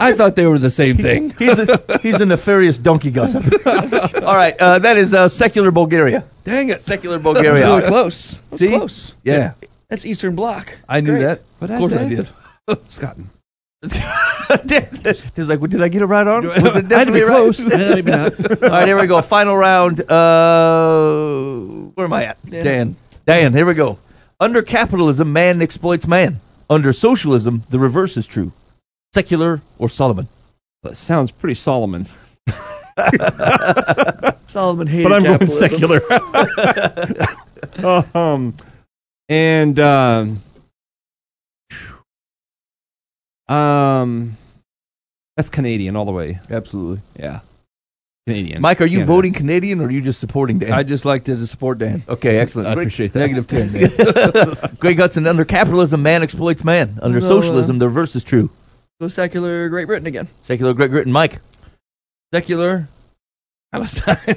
I 0.00 0.12
thought 0.12 0.36
they 0.36 0.46
were 0.46 0.60
the 0.60 0.70
same 0.70 0.96
thing. 0.96 1.30
He's 1.40 1.58
a, 1.58 1.98
he's 2.02 2.20
a 2.20 2.26
nefarious 2.26 2.78
donkey 2.78 3.10
gossip. 3.10 3.44
All 3.66 4.36
right, 4.36 4.56
uh, 4.60 4.78
that 4.78 4.96
is 4.96 5.12
uh, 5.12 5.26
secular 5.28 5.72
Bulgaria. 5.72 6.22
Dang 6.44 6.68
it! 6.68 6.78
Secular 6.78 7.18
That 7.18 7.24
was 7.24 7.34
Bulgaria. 7.34 7.66
really 7.66 7.82
close. 7.82 8.40
That's 8.50 8.60
See? 8.60 8.68
close. 8.68 9.14
Yeah, 9.24 9.54
That's 9.88 10.06
Eastern 10.06 10.36
Bloc. 10.36 10.68
I 10.88 11.00
knew 11.00 11.12
great. 11.18 11.22
that. 11.24 11.42
What 11.58 11.70
Of 11.72 11.78
course 11.80 11.92
I 11.94 12.08
did. 12.08 12.28
Scotland. 12.86 13.30
He's 13.82 15.48
like, 15.48 15.60
well, 15.60 15.68
did 15.68 15.82
I 15.82 15.88
get 15.88 16.02
it 16.02 16.06
right 16.06 16.26
on? 16.26 16.46
Was 16.46 16.74
it 16.74 16.92
I 16.92 16.98
had 16.98 17.06
to 17.06 17.12
be 17.12 17.20
definitely 17.20 17.22
right? 17.22 17.28
close. 17.28 17.60
Maybe 17.64 18.10
not. 18.10 18.62
All 18.64 18.70
right, 18.70 18.88
here 18.88 19.00
we 19.00 19.06
go. 19.06 19.22
Final 19.22 19.56
round. 19.56 20.00
Uh, 20.10 21.90
where 21.94 22.06
am 22.06 22.12
I 22.12 22.24
at? 22.24 22.50
Dan. 22.50 22.96
Dan, 23.24 23.52
here 23.52 23.66
we 23.66 23.74
go. 23.74 23.98
Under 24.40 24.62
capitalism, 24.62 25.32
man 25.32 25.62
exploits 25.62 26.08
man. 26.08 26.40
Under 26.68 26.92
socialism, 26.92 27.62
the 27.70 27.78
reverse 27.78 28.16
is 28.16 28.26
true. 28.26 28.52
Secular 29.14 29.62
or 29.78 29.88
Solomon? 29.88 30.28
That 30.82 30.96
sounds 30.96 31.30
pretty 31.30 31.54
Solomon. 31.54 32.08
Solomon 34.48 34.86
hated 34.88 35.04
but 35.04 35.12
I'm 35.12 35.22
going 35.22 35.38
capitalism. 35.38 35.68
secular. 35.68 36.00
um, 38.14 38.54
and 39.28 39.78
um, 39.78 40.42
um, 43.48 44.36
that's 45.36 45.48
Canadian 45.48 45.96
all 45.96 46.04
the 46.04 46.12
way. 46.12 46.40
Absolutely. 46.50 47.00
Yeah, 47.18 47.40
Canadian. 48.26 48.60
Mike, 48.60 48.80
are 48.80 48.86
you 48.86 48.98
Canada. 48.98 49.12
voting 49.12 49.32
Canadian 49.32 49.80
or 49.80 49.86
are 49.86 49.90
you 49.90 50.00
just 50.00 50.20
supporting 50.20 50.58
Dan? 50.58 50.72
I 50.72 50.82
just 50.82 51.04
like 51.04 51.24
to 51.24 51.46
support 51.46 51.78
Dan. 51.78 52.02
okay, 52.08 52.38
excellent. 52.38 52.68
I 52.68 52.74
Greg, 52.74 52.86
appreciate 52.86 53.12
that. 53.12 53.20
Negative 53.20 53.46
ten. 53.46 53.68
Dan. 53.72 54.74
Greg 54.78 54.98
Hudson, 54.98 55.26
under 55.26 55.44
capitalism, 55.44 56.02
man 56.02 56.22
exploits 56.22 56.64
man. 56.64 56.98
Under 57.02 57.20
No, 57.20 57.26
uh, 57.26 57.28
socialism, 57.28 57.78
the 57.78 57.88
reverse 57.88 58.14
is 58.16 58.24
true. 58.24 58.50
Go 59.00 59.08
secular 59.08 59.68
Great 59.68 59.86
Britain 59.86 60.06
again. 60.08 60.28
Secular 60.42 60.74
Great 60.74 60.90
Britain. 60.90 61.12
Mike. 61.12 61.40
Secular 62.34 62.88
Palestine. 63.72 64.16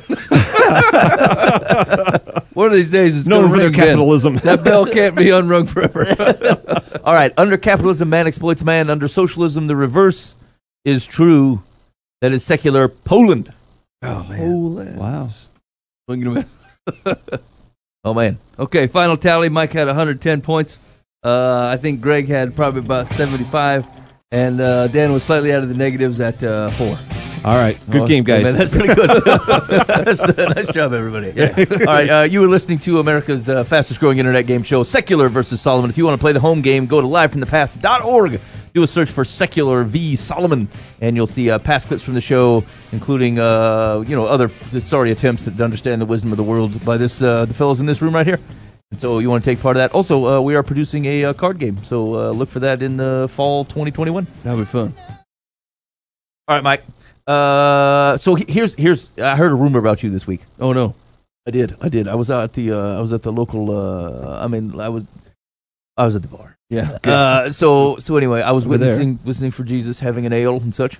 One 2.53 2.67
of 2.67 2.73
these 2.73 2.91
days, 2.91 3.17
it's 3.17 3.27
Known 3.27 3.49
going 3.49 3.53
for 3.53 3.59
their 3.59 3.71
capitalism. 3.71 4.35
That 4.37 4.63
bell 4.63 4.85
can't 4.91 5.15
be 5.15 5.29
unrung 5.29 5.67
forever. 5.67 6.05
All 7.03 7.13
right, 7.13 7.33
under 7.37 7.57
capitalism, 7.57 8.09
man 8.09 8.27
exploits 8.27 8.63
man. 8.63 8.89
Under 8.89 9.07
socialism, 9.07 9.67
the 9.67 9.75
reverse 9.75 10.35
is 10.83 11.05
true. 11.05 11.63
That 12.19 12.33
is 12.33 12.43
secular 12.43 12.87
Poland. 12.89 13.53
oh 14.03 14.23
man. 14.23 14.37
Poland. 14.37 14.97
wow. 14.97 15.27
Swinging 16.07 16.37
a 16.37 16.45
bit. 17.05 17.41
Oh 18.03 18.13
man. 18.13 18.37
Okay, 18.59 18.87
final 18.87 19.15
tally. 19.15 19.49
Mike 19.49 19.71
had 19.71 19.87
110 19.87 20.41
points. 20.41 20.77
Uh, 21.23 21.69
I 21.71 21.77
think 21.77 22.01
Greg 22.01 22.27
had 22.27 22.55
probably 22.55 22.79
about 22.79 23.07
75, 23.07 23.85
and 24.31 24.59
uh, 24.59 24.87
Dan 24.87 25.11
was 25.11 25.23
slightly 25.23 25.53
out 25.53 25.61
of 25.61 25.69
the 25.69 25.75
negatives 25.75 26.19
at 26.19 26.41
uh, 26.43 26.71
four. 26.71 26.97
All 27.43 27.55
right. 27.55 27.75
Good 27.89 28.01
Oh, 28.03 28.07
game, 28.07 28.23
guys. 28.23 28.43
Man, 28.43 28.55
that's 28.55 28.69
pretty 28.69 28.93
good. 28.93 29.09
That's, 29.25 30.21
uh, 30.21 30.53
nice 30.55 30.71
job, 30.71 30.93
everybody. 30.93 31.29
All 31.41 31.85
right, 31.85 32.09
uh, 32.09 32.21
you 32.23 32.39
were 32.39 32.47
listening 32.47 32.77
to 32.79 32.99
America's 32.99 33.49
uh, 33.49 33.63
fastest 33.63 33.99
growing 33.99 34.19
internet 34.19 34.45
game 34.45 34.61
show, 34.61 34.83
Secular 34.83 35.27
versus 35.27 35.59
Solomon. 35.59 35.89
If 35.89 35.97
you 35.97 36.05
want 36.05 36.19
to 36.19 36.21
play 36.23 36.33
the 36.33 36.39
home 36.39 36.61
game, 36.61 36.85
go 36.85 37.01
to 37.01 37.07
livefromthepath.org. 37.07 38.39
Do 38.73 38.83
a 38.83 38.87
search 38.87 39.09
for 39.09 39.25
Secular 39.25 39.83
v 39.83 40.15
Solomon, 40.15 40.69
and 41.01 41.15
you'll 41.15 41.27
see 41.27 41.49
uh, 41.49 41.57
past 41.59 41.87
clips 41.87 42.03
from 42.03 42.13
the 42.13 42.21
show, 42.21 42.63
including 42.91 43.39
uh, 43.39 44.03
you 44.07 44.15
know 44.15 44.25
other 44.25 44.49
sorry 44.79 45.11
attempts 45.11 45.45
to 45.45 45.63
understand 45.63 45.99
the 46.01 46.05
wisdom 46.05 46.31
of 46.31 46.37
the 46.37 46.43
world 46.43 46.83
by 46.85 46.95
this 46.95 47.21
uh, 47.21 47.45
the 47.45 47.53
fellows 47.53 47.79
in 47.79 47.85
this 47.87 48.01
room 48.03 48.13
right 48.15 48.25
here. 48.25 48.39
And 48.91 48.99
so 48.99 49.19
you 49.19 49.29
want 49.29 49.43
to 49.43 49.49
take 49.49 49.59
part 49.59 49.75
of 49.77 49.81
that. 49.81 49.91
Also, 49.93 50.25
uh, 50.25 50.41
we 50.41 50.55
are 50.55 50.63
producing 50.63 51.05
a 51.05 51.25
uh, 51.25 51.33
card 51.33 51.57
game, 51.59 51.83
so 51.83 52.13
uh, 52.15 52.29
look 52.31 52.49
for 52.49 52.59
that 52.59 52.81
in 52.83 52.97
the 52.97 53.27
fall 53.31 53.65
2021. 53.65 54.27
That'll 54.43 54.59
be 54.59 54.65
fun. 54.65 54.93
All 56.47 56.55
right, 56.55 56.63
Mike. 56.63 56.83
Uh, 57.27 58.17
so 58.17 58.35
he- 58.35 58.45
here's 58.51 58.73
here's 58.75 59.11
I 59.17 59.35
heard 59.35 59.51
a 59.51 59.55
rumor 59.55 59.79
about 59.79 60.03
you 60.03 60.09
this 60.09 60.25
week. 60.27 60.41
Oh 60.59 60.73
no. 60.73 60.95
I 61.47 61.51
did. 61.51 61.75
I 61.81 61.89
did. 61.89 62.07
I 62.07 62.13
was 62.15 62.29
out 62.29 62.43
at 62.43 62.53
the. 62.53 62.71
Uh, 62.71 62.97
I 62.97 63.01
was 63.01 63.13
at 63.13 63.23
the 63.23 63.31
local. 63.31 63.71
Uh, 63.75 64.43
I 64.43 64.47
mean, 64.47 64.79
I 64.79 64.89
was. 64.89 65.05
I 65.97 66.05
was 66.05 66.15
at 66.15 66.21
the 66.21 66.27
bar. 66.27 66.55
Yeah. 66.69 66.97
Uh, 67.03 67.51
so 67.51 67.97
so 67.97 68.15
anyway, 68.15 68.41
I 68.41 68.51
was 68.51 68.65
Over 68.65 68.77
there. 68.77 69.17
listening 69.25 69.51
for 69.51 69.63
Jesus, 69.63 69.99
having 70.01 70.25
an 70.25 70.33
ale 70.33 70.57
and 70.57 70.73
such. 70.73 70.99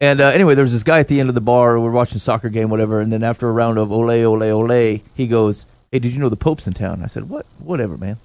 And 0.00 0.20
uh, 0.20 0.26
anyway, 0.28 0.54
there 0.54 0.62
was 0.62 0.72
this 0.72 0.82
guy 0.84 1.00
at 1.00 1.08
the 1.08 1.18
end 1.20 1.28
of 1.28 1.34
the 1.34 1.40
bar. 1.40 1.80
We're 1.80 1.90
watching 1.90 2.16
a 2.16 2.20
soccer 2.20 2.50
game, 2.50 2.68
whatever. 2.68 3.00
And 3.00 3.12
then 3.12 3.24
after 3.24 3.48
a 3.48 3.52
round 3.52 3.78
of 3.78 3.90
ole 3.90 4.10
ole 4.10 4.42
ole, 4.44 5.00
he 5.14 5.26
goes, 5.26 5.64
"Hey, 5.90 5.98
did 6.00 6.12
you 6.12 6.18
know 6.20 6.28
the 6.28 6.36
Pope's 6.36 6.66
in 6.66 6.74
town?" 6.74 7.02
I 7.02 7.06
said, 7.06 7.28
"What? 7.30 7.46
Whatever, 7.58 7.96
man." 7.96 8.18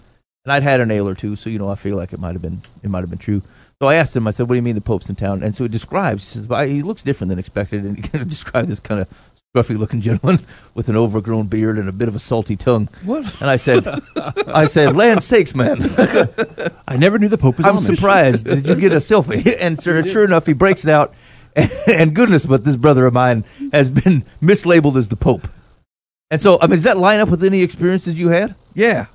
And 0.46 0.52
I'd 0.52 0.64
had 0.64 0.82
an 0.82 0.92
ale 0.92 1.08
or 1.08 1.16
two, 1.16 1.38
so 1.38 1.50
you 1.50 1.58
know, 1.60 1.70
I 1.70 1.76
feel 1.76 1.96
like 1.96 2.12
it 2.12 2.20
might 2.20 2.34
have 2.34 2.42
been 2.42 2.62
it 2.84 2.90
might 2.90 3.00
have 3.02 3.10
been 3.10 3.18
true. 3.20 3.42
So 3.84 3.88
I 3.90 3.96
asked 3.96 4.16
him. 4.16 4.26
I 4.30 4.32
said, 4.32 4.44
"What 4.48 4.54
do 4.54 4.56
you 4.56 4.62
mean 4.62 4.76
the 4.76 4.80
Pope's 4.80 5.10
in 5.10 5.18
town?" 5.18 5.44
And 5.44 5.54
so 5.54 5.66
he 5.66 5.68
describes. 5.68 6.32
He 6.32 6.40
says, 6.40 6.48
well, 6.48 6.66
"He 6.66 6.82
looks 6.82 7.04
different 7.04 7.28
than 7.28 7.38
expected." 7.38 7.84
And 7.84 7.98
he 7.98 8.02
kind 8.10 8.22
of 8.22 8.30
described 8.30 8.70
this 8.70 8.80
kind 8.80 9.02
of 9.02 9.10
scruffy-looking 9.54 10.00
gentleman 10.00 10.40
with 10.74 10.88
an 10.88 10.96
overgrown 10.96 11.48
beard 11.48 11.78
and 11.78 11.90
a 11.90 11.92
bit 11.92 12.08
of 12.08 12.16
a 12.16 12.20
salty 12.20 12.56
tongue. 12.56 12.88
What? 13.04 13.26
And 13.42 13.50
I 13.50 13.58
said, 13.58 13.86
"I 14.48 14.68
said, 14.68 14.96
land 14.96 15.22
sakes, 15.22 15.54
man." 15.54 15.82
I 16.88 16.96
never 16.96 17.20
knew 17.20 17.28
the 17.28 17.38
Pope 17.38 17.58
was 17.58 17.66
I'm 17.66 17.76
Amish. 17.76 17.94
surprised. 17.94 18.46
Did 18.46 18.66
you 18.66 18.76
get 18.76 18.94
a 18.94 19.00
selfie? 19.00 19.54
And 19.60 19.84
sure, 19.84 20.02
sure 20.06 20.24
enough, 20.24 20.46
he 20.46 20.54
breaks 20.54 20.86
it 20.86 20.90
out. 20.90 21.14
And 21.86 22.16
goodness, 22.16 22.46
but 22.46 22.64
this 22.64 22.78
brother 22.78 23.06
of 23.06 23.14
mine 23.14 23.44
has 23.74 23.90
been 23.90 24.24
mislabeled 24.42 24.96
as 24.96 25.10
the 25.10 25.18
Pope. 25.18 25.50
And 26.32 26.42
so, 26.42 26.58
I 26.62 26.68
mean, 26.68 26.78
does 26.78 26.84
that 26.84 26.98
line 26.98 27.20
up 27.20 27.28
with 27.28 27.44
any 27.44 27.62
experiences 27.64 28.18
you 28.18 28.30
had? 28.30 28.56
Yeah, 28.74 29.08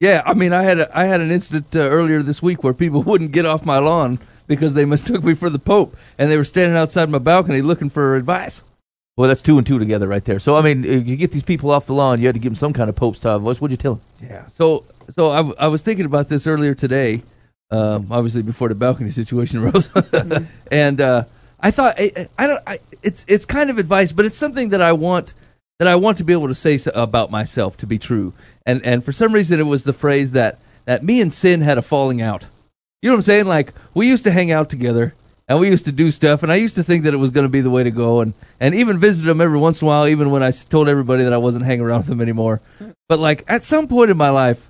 yeah. 0.00 0.22
I 0.26 0.34
mean, 0.34 0.52
I 0.52 0.62
had 0.62 0.80
a, 0.80 0.98
I 0.98 1.04
had 1.04 1.20
an 1.20 1.30
incident 1.30 1.76
uh, 1.76 1.80
earlier 1.80 2.22
this 2.22 2.42
week 2.42 2.64
where 2.64 2.74
people 2.74 3.02
wouldn't 3.04 3.32
get 3.32 3.46
off 3.46 3.64
my 3.64 3.78
lawn 3.78 4.18
because 4.46 4.74
they 4.74 4.84
mistook 4.84 5.22
me 5.22 5.34
for 5.34 5.48
the 5.48 5.60
Pope, 5.60 5.96
and 6.18 6.28
they 6.30 6.36
were 6.36 6.44
standing 6.44 6.76
outside 6.76 7.08
my 7.08 7.18
balcony 7.18 7.62
looking 7.62 7.88
for 7.90 8.16
advice. 8.16 8.64
Well, 9.16 9.28
that's 9.28 9.42
two 9.42 9.58
and 9.58 9.66
two 9.66 9.78
together 9.78 10.08
right 10.08 10.24
there. 10.24 10.38
So, 10.38 10.56
I 10.56 10.62
mean, 10.62 10.82
you 10.82 11.16
get 11.16 11.30
these 11.30 11.42
people 11.42 11.70
off 11.70 11.86
the 11.86 11.92
lawn, 11.92 12.20
you 12.20 12.26
had 12.26 12.34
to 12.34 12.40
give 12.40 12.52
them 12.52 12.56
some 12.56 12.72
kind 12.72 12.88
of 12.88 12.96
Pope 12.96 13.16
style 13.16 13.38
voice. 13.38 13.60
What'd 13.60 13.72
you 13.72 13.76
tell 13.76 13.94
them? 13.96 14.02
Yeah. 14.22 14.46
So 14.48 14.84
so 15.10 15.30
I, 15.30 15.36
w- 15.36 15.54
I 15.58 15.68
was 15.68 15.82
thinking 15.82 16.06
about 16.06 16.28
this 16.28 16.46
earlier 16.46 16.74
today, 16.74 17.22
um, 17.70 18.06
obviously 18.10 18.42
before 18.42 18.68
the 18.68 18.74
balcony 18.74 19.10
situation 19.20 19.58
arose, 19.64 19.88
and 20.70 21.00
uh, 21.00 21.24
I 21.60 21.70
thought 21.70 21.96
I, 21.98 22.28
I 22.38 22.46
don't. 22.46 22.62
I, 22.66 22.78
it's 23.02 23.24
it's 23.28 23.44
kind 23.44 23.68
of 23.70 23.78
advice, 23.78 24.10
but 24.12 24.24
it's 24.24 24.36
something 24.36 24.70
that 24.70 24.80
I 24.80 24.92
want 24.92 25.34
that 25.78 25.88
I 25.88 25.96
want 25.96 26.18
to 26.18 26.24
be 26.24 26.32
able 26.32 26.48
to 26.48 26.54
say 26.54 26.78
so- 26.78 26.90
about 26.94 27.30
myself 27.30 27.76
to 27.78 27.86
be 27.86 27.98
true. 27.98 28.32
And 28.66 28.84
and 28.84 29.04
for 29.04 29.12
some 29.12 29.32
reason, 29.32 29.60
it 29.60 29.64
was 29.64 29.84
the 29.84 29.92
phrase 29.92 30.32
that 30.32 30.58
that 30.84 31.04
me 31.04 31.20
and 31.20 31.32
sin 31.32 31.60
had 31.60 31.78
a 31.78 31.82
falling 31.82 32.20
out. 32.20 32.46
You 33.02 33.08
know 33.08 33.14
what 33.14 33.20
I'm 33.20 33.22
saying? 33.22 33.46
Like 33.46 33.72
we 33.94 34.08
used 34.08 34.24
to 34.24 34.30
hang 34.30 34.50
out 34.50 34.68
together 34.68 35.14
and 35.48 35.58
we 35.58 35.68
used 35.68 35.84
to 35.86 35.92
do 35.92 36.12
stuff, 36.12 36.44
and 36.44 36.52
I 36.52 36.54
used 36.54 36.76
to 36.76 36.84
think 36.84 37.02
that 37.02 37.12
it 37.12 37.16
was 37.16 37.32
going 37.32 37.44
to 37.44 37.48
be 37.48 37.60
the 37.60 37.70
way 37.70 37.82
to 37.82 37.90
go, 37.90 38.20
and 38.20 38.34
and 38.60 38.72
even 38.72 38.98
visit 38.98 39.24
them 39.24 39.40
every 39.40 39.58
once 39.58 39.82
in 39.82 39.86
a 39.86 39.88
while, 39.88 40.06
even 40.06 40.30
when 40.30 40.44
I 40.44 40.52
told 40.52 40.88
everybody 40.88 41.24
that 41.24 41.32
I 41.32 41.38
wasn't 41.38 41.64
hanging 41.64 41.84
around 41.84 41.98
with 41.98 42.06
them 42.06 42.20
anymore. 42.20 42.60
But 43.08 43.18
like 43.18 43.44
at 43.48 43.64
some 43.64 43.88
point 43.88 44.12
in 44.12 44.16
my 44.16 44.30
life, 44.30 44.68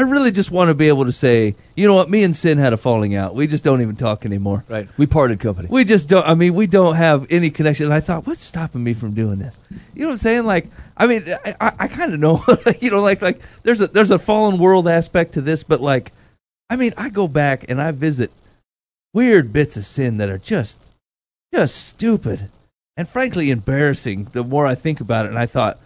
I 0.00 0.04
really 0.04 0.30
just 0.30 0.50
want 0.50 0.68
to 0.68 0.74
be 0.74 0.88
able 0.88 1.04
to 1.04 1.12
say, 1.12 1.54
you 1.76 1.86
know 1.86 1.94
what, 1.94 2.08
me 2.08 2.22
and 2.22 2.34
Sin 2.34 2.56
had 2.56 2.72
a 2.72 2.78
falling 2.78 3.14
out. 3.14 3.34
We 3.34 3.46
just 3.46 3.62
don't 3.62 3.82
even 3.82 3.96
talk 3.96 4.24
anymore. 4.24 4.64
Right. 4.66 4.88
We 4.96 5.06
parted 5.06 5.40
company. 5.40 5.68
We 5.70 5.84
just 5.84 6.08
don't. 6.08 6.26
I 6.26 6.32
mean, 6.32 6.54
we 6.54 6.66
don't 6.66 6.96
have 6.96 7.26
any 7.28 7.50
connection. 7.50 7.84
And 7.84 7.92
I 7.92 8.00
thought, 8.00 8.26
what's 8.26 8.42
stopping 8.42 8.82
me 8.82 8.94
from 8.94 9.12
doing 9.12 9.40
this? 9.40 9.58
You 9.68 10.00
know 10.00 10.06
what 10.06 10.12
I'm 10.12 10.16
saying? 10.16 10.44
Like, 10.46 10.70
I 10.96 11.06
mean, 11.06 11.26
I, 11.44 11.54
I, 11.60 11.72
I 11.80 11.88
kind 11.88 12.14
of 12.14 12.18
know. 12.18 12.42
you 12.80 12.90
know, 12.90 13.02
like 13.02 13.20
like 13.20 13.42
there's 13.62 13.82
a 13.82 13.88
there's 13.88 14.10
a 14.10 14.18
fallen 14.18 14.56
world 14.56 14.88
aspect 14.88 15.34
to 15.34 15.42
this, 15.42 15.64
but 15.64 15.82
like, 15.82 16.12
I 16.70 16.76
mean, 16.76 16.94
I 16.96 17.10
go 17.10 17.28
back 17.28 17.66
and 17.68 17.78
I 17.78 17.90
visit 17.90 18.32
weird 19.12 19.52
bits 19.52 19.76
of 19.76 19.84
sin 19.84 20.16
that 20.16 20.30
are 20.30 20.38
just 20.38 20.78
just 21.52 21.76
stupid 21.76 22.48
and 22.96 23.06
frankly 23.06 23.50
embarrassing. 23.50 24.28
The 24.32 24.44
more 24.44 24.64
I 24.64 24.76
think 24.76 24.98
about 24.98 25.26
it, 25.26 25.28
and 25.28 25.38
I 25.38 25.44
thought, 25.44 25.78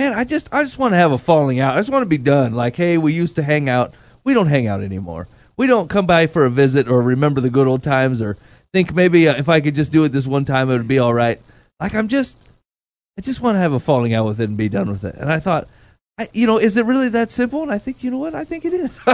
man, 0.00 0.14
I 0.14 0.24
just 0.24 0.48
I 0.50 0.62
just 0.62 0.78
want 0.78 0.92
to 0.92 0.96
have 0.96 1.12
a 1.12 1.18
falling 1.18 1.60
out. 1.60 1.76
I 1.76 1.80
just 1.80 1.90
want 1.90 2.02
to 2.02 2.08
be 2.08 2.16
done. 2.16 2.54
Like, 2.54 2.76
hey, 2.76 2.96
we 2.96 3.12
used 3.12 3.36
to 3.36 3.42
hang 3.42 3.68
out. 3.68 3.92
We 4.24 4.32
don't 4.32 4.46
hang 4.46 4.66
out 4.66 4.82
anymore. 4.82 5.28
We 5.58 5.66
don't 5.66 5.90
come 5.90 6.06
by 6.06 6.26
for 6.26 6.46
a 6.46 6.50
visit 6.50 6.88
or 6.88 7.02
remember 7.02 7.42
the 7.42 7.50
good 7.50 7.66
old 7.66 7.82
times 7.82 8.22
or 8.22 8.38
think 8.72 8.94
maybe 8.94 9.28
uh, 9.28 9.36
if 9.36 9.50
I 9.50 9.60
could 9.60 9.74
just 9.74 9.92
do 9.92 10.02
it 10.04 10.08
this 10.08 10.26
one 10.26 10.46
time, 10.46 10.70
it 10.70 10.78
would 10.78 10.88
be 10.88 10.98
all 10.98 11.12
right. 11.12 11.38
Like, 11.78 11.94
I'm 11.94 12.08
just, 12.08 12.38
I 13.18 13.20
just 13.20 13.42
want 13.42 13.56
to 13.56 13.60
have 13.60 13.74
a 13.74 13.78
falling 13.78 14.14
out 14.14 14.24
with 14.24 14.40
it 14.40 14.48
and 14.48 14.56
be 14.56 14.70
done 14.70 14.90
with 14.90 15.04
it. 15.04 15.16
And 15.16 15.30
I 15.30 15.38
thought, 15.38 15.68
I, 16.16 16.28
you 16.32 16.46
know, 16.46 16.56
is 16.56 16.78
it 16.78 16.86
really 16.86 17.10
that 17.10 17.30
simple? 17.30 17.62
And 17.62 17.70
I 17.70 17.76
think, 17.76 18.02
you 18.02 18.10
know 18.10 18.18
what? 18.18 18.34
I 18.34 18.44
think 18.44 18.64
it 18.64 18.72
is. 18.72 19.00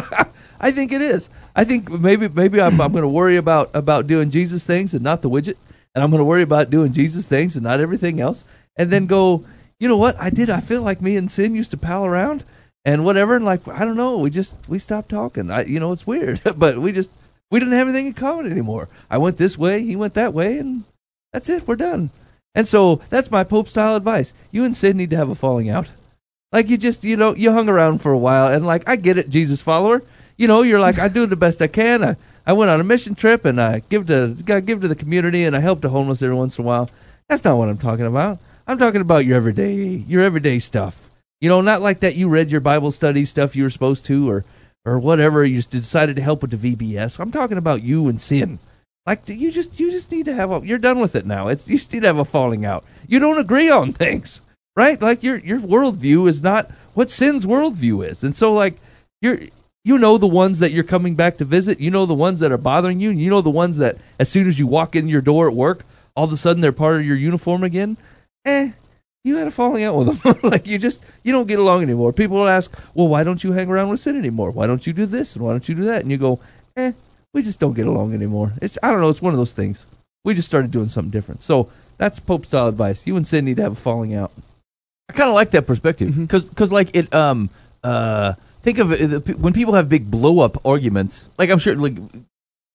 I 0.61 0.71
think 0.71 0.93
it 0.93 1.01
is. 1.01 1.29
I 1.57 1.65
think 1.65 1.91
maybe 1.91 2.29
maybe 2.29 2.61
I'm, 2.61 2.81
I'm 2.81 2.93
going 2.93 3.03
to 3.03 3.09
worry 3.09 3.37
about 3.37 3.71
about 3.75 4.07
doing 4.07 4.31
Jesus 4.31 4.65
things 4.65 4.95
and 4.95 5.03
not 5.03 5.23
the 5.23 5.31
widget, 5.31 5.57
and 5.95 6.05
I'm 6.05 6.11
going 6.11 6.21
to 6.21 6.25
worry 6.25 6.43
about 6.43 6.71
doing 6.71 6.93
Jesus 6.93 7.27
things 7.27 7.57
and 7.57 7.65
not 7.65 7.81
everything 7.81 8.21
else, 8.21 8.45
and 8.77 8.93
then 8.93 9.07
go. 9.07 9.45
You 9.79 9.89
know 9.89 9.97
what? 9.97 10.19
I 10.19 10.31
did. 10.31 10.49
I 10.49 10.61
feel 10.61 10.83
like 10.83 11.01
me 11.03 11.17
and 11.17 11.31
Sin 11.31 11.55
used 11.55 11.71
to 11.73 11.77
pal 11.77 12.05
around 12.05 12.45
and 12.85 13.05
whatever. 13.05 13.37
And 13.37 13.45
like 13.45 13.67
I 13.69 13.85
don't 13.85 13.97
know, 13.97 14.17
we 14.19 14.31
just 14.31 14.55
we 14.69 14.79
stopped 14.79 15.11
talking. 15.11 15.51
I 15.51 15.65
you 15.65 15.81
know 15.81 15.93
it's 15.93 16.07
weird, 16.07 16.41
but 16.57 16.79
we 16.79 16.93
just 16.93 17.11
we 17.51 17.59
didn't 17.59 17.75
have 17.75 17.89
anything 17.89 18.07
in 18.07 18.15
common 18.15 18.51
anymore. 18.51 18.89
I 19.11 19.19
went 19.19 19.37
this 19.37 19.59
way, 19.59 19.83
he 19.83 19.97
went 19.97 20.15
that 20.15 20.33
way, 20.33 20.59
and 20.59 20.85
that's 21.33 21.49
it. 21.49 21.67
We're 21.67 21.77
done. 21.77 22.11
And 22.55 22.67
so 22.67 23.03
that's 23.11 23.31
my 23.31 23.45
Pope 23.45 23.69
style 23.69 23.97
advice. 23.97 24.33
You 24.51 24.65
and 24.65 24.75
Sid 24.75 24.97
need 24.97 25.11
to 25.11 25.17
have 25.17 25.29
a 25.29 25.35
falling 25.35 25.69
out. 25.69 25.91
Like 26.53 26.71
you 26.71 26.79
just, 26.79 27.05
you 27.05 27.17
know, 27.17 27.35
you 27.35 27.53
hung 27.53 27.69
around 27.69 28.01
for 28.01 28.13
a 28.13 28.19
while, 28.19 28.47
and 28.47 28.65
like 28.65 28.89
I 28.89 28.97
get 28.97 29.19
it, 29.19 29.29
Jesus 29.29 29.61
follower. 29.61 30.03
You 30.39 30.49
know, 30.49 30.63
you're 30.63 30.81
like 30.81 30.99
I 30.99 31.09
do 31.09 31.27
the 31.27 31.37
best 31.37 31.61
I 31.61 31.67
can. 31.67 32.03
I, 32.03 32.17
I 32.47 32.55
went 32.55 32.71
on 32.71 32.81
a 32.81 32.85
mission 32.85 33.15
trip, 33.15 33.45
and 33.45 33.61
I 33.61 33.81
give 33.91 34.07
to 34.07 34.29
got 34.45 34.65
give 34.65 34.81
to 34.81 34.89
the 34.89 34.95
community, 34.95 35.45
and 35.45 35.55
I 35.55 35.61
help 35.61 35.83
the 35.83 35.91
homeless 35.91 36.23
every 36.23 36.37
once 36.37 36.59
in 36.59 36.65
a 36.65 36.67
while. 36.67 36.89
That's 37.29 37.45
not 37.45 37.59
what 37.59 37.69
I'm 37.69 37.79
talking 37.79 38.07
about. 38.07 38.39
I'm 38.67 38.79
talking 38.79 39.01
about 39.01 39.25
your 39.25 39.37
everyday, 39.37 39.75
your 40.09 40.23
everyday 40.23 40.59
stuff. 40.59 41.11
You 41.41 41.49
know, 41.49 41.61
not 41.61 41.83
like 41.83 42.01
that. 42.01 42.17
You 42.17 42.29
read 42.29 42.51
your 42.51 42.61
Bible 42.61 42.91
study 42.91 43.25
stuff 43.25 43.55
you 43.55 43.63
were 43.63 43.71
supposed 43.71 44.05
to, 44.07 44.29
or 44.29 44.45
or 44.85 44.99
whatever. 44.99 45.45
You 45.45 45.57
just 45.57 45.71
decided 45.71 46.17
to 46.17 46.23
help 46.23 46.43
with 46.43 46.51
the 46.51 46.75
VBS. 46.77 47.21
I'm 47.21 47.31
talking 47.31 47.59
about 47.59 47.83
you 47.83 48.09
and 48.09 48.21
sin. 48.21 48.59
Like 49.07 49.29
you 49.29 49.53
just 49.53 49.79
you 49.79 49.93
just 49.93 50.11
need 50.11 50.25
to 50.25 50.35
have 50.35 50.51
a 50.51 50.67
you're 50.67 50.79
done 50.79 50.99
with 50.99 51.15
it 51.15 51.27
now. 51.27 51.47
It's 51.47 51.69
you 51.69 51.79
just 51.79 51.93
need 51.93 52.01
to 52.01 52.09
have 52.09 52.19
a 52.19 52.25
falling 52.25 52.65
out. 52.65 52.85
You 53.07 53.21
don't 53.21 53.39
agree 53.39 53.71
on 53.71 53.93
things, 53.93 54.43
right? 54.75 55.01
Like 55.01 55.23
your 55.23 55.37
your 55.37 55.61
worldview 55.61 56.29
is 56.29 56.43
not 56.43 56.71
what 56.95 57.11
sin's 57.11 57.47
worldview 57.47 58.09
is, 58.09 58.25
and 58.25 58.35
so 58.35 58.53
like 58.53 58.81
you're 59.21 59.43
you 59.85 59.97
know 59.99 60.19
the 60.19 60.27
ones 60.27 60.59
that 60.59 60.73
you're 60.73 60.83
coming 60.83 61.15
back 61.15 61.37
to 61.39 61.45
visit. 61.45 61.79
You 61.79 61.93
know 61.93 62.07
the 62.07 62.15
ones 62.15 62.41
that 62.41 62.51
are 62.51 62.59
bothering 62.59 62.99
you. 62.99 63.11
and 63.11 63.21
You 63.21 63.31
know 63.31 63.43
the 63.43 63.51
ones 63.51 63.77
that 63.77 63.99
as 64.19 64.29
soon 64.29 64.49
as 64.49 64.59
you 64.59 64.67
walk 64.67 64.97
in 64.97 65.07
your 65.07 65.21
door 65.21 65.47
at 65.47 65.55
work, 65.55 65.85
all 66.17 66.25
of 66.25 66.33
a 66.33 66.37
sudden 66.37 66.61
they're 66.61 66.73
part 66.73 66.97
of 66.99 67.07
your 67.07 67.17
uniform 67.17 67.63
again. 67.63 67.97
Eh, 68.47 68.71
you 69.25 69.37
had 69.37 69.49
a 69.49 69.51
falling 69.51 69.83
out 69.83 69.97
with 69.97 70.23
them. 70.23 70.37
like 70.43 70.67
you 70.67 70.79
just 70.79 71.03
you 71.25 71.33
don't 71.33 71.49
get 71.49 71.59
along 71.59 71.83
anymore. 71.83 72.13
People 72.13 72.39
will 72.39 72.49
ask, 72.49 72.73
well, 72.95 73.09
why 73.09 73.25
don't 73.25 73.43
you 73.43 73.53
hang 73.53 73.69
around 73.69 73.91
with 73.91 74.01
Sid 74.01 74.15
anymore? 74.15 74.51
Why 74.53 74.67
don't 74.67 74.87
you 74.87 74.93
do 74.93 75.05
this 75.05 75.35
and 75.35 75.45
why 75.45 75.51
don't 75.51 75.69
you 75.69 75.75
do 75.75 75.85
that? 75.85 76.03
And 76.03 76.11
you 76.11 76.17
go, 76.17 76.39
eh, 76.77 76.93
we 77.35 77.43
just 77.43 77.59
don't 77.59 77.75
get 77.75 77.89
along 77.89 78.15
anymore. 78.15 78.53
It's 78.63 78.79
I 78.83 78.93
don't 78.93 79.01
know. 79.01 79.09
It's 79.09 79.21
one 79.21 79.35
of 79.35 79.39
those 79.39 79.53
things. 79.53 79.85
We 80.25 80.35
just 80.35 80.49
started 80.49 80.71
doing 80.71 80.89
something 80.89 81.11
different. 81.11 81.43
So 81.43 81.69
that's 81.99 82.21
Pope 82.21 82.47
style 82.47 82.69
advice. 82.69 83.07
You 83.07 83.17
and 83.17 83.27
Sid 83.27 83.45
need 83.45 83.57
to 83.57 83.63
have 83.63 83.73
a 83.73 83.77
falling 83.77 84.15
out. 84.15 84.31
I 85.09 85.13
kind 85.13 85.29
of 85.29 85.35
like 85.35 85.51
that 85.51 85.67
perspective 85.67 86.17
because, 86.17 86.47
because 86.47 86.73
like 86.73 86.95
it, 86.95 87.13
um, 87.15 87.51
uh, 87.83 88.35
think 88.63 88.79
of 88.79 88.93
it, 88.93 89.39
when 89.39 89.53
people 89.53 89.75
have 89.75 89.89
big 89.89 90.11
blow 90.11 90.41
up 90.41 90.65
arguments. 90.65 91.29
Like 91.37 91.51
I'm 91.51 91.59
sure, 91.59 91.75
like 91.77 91.97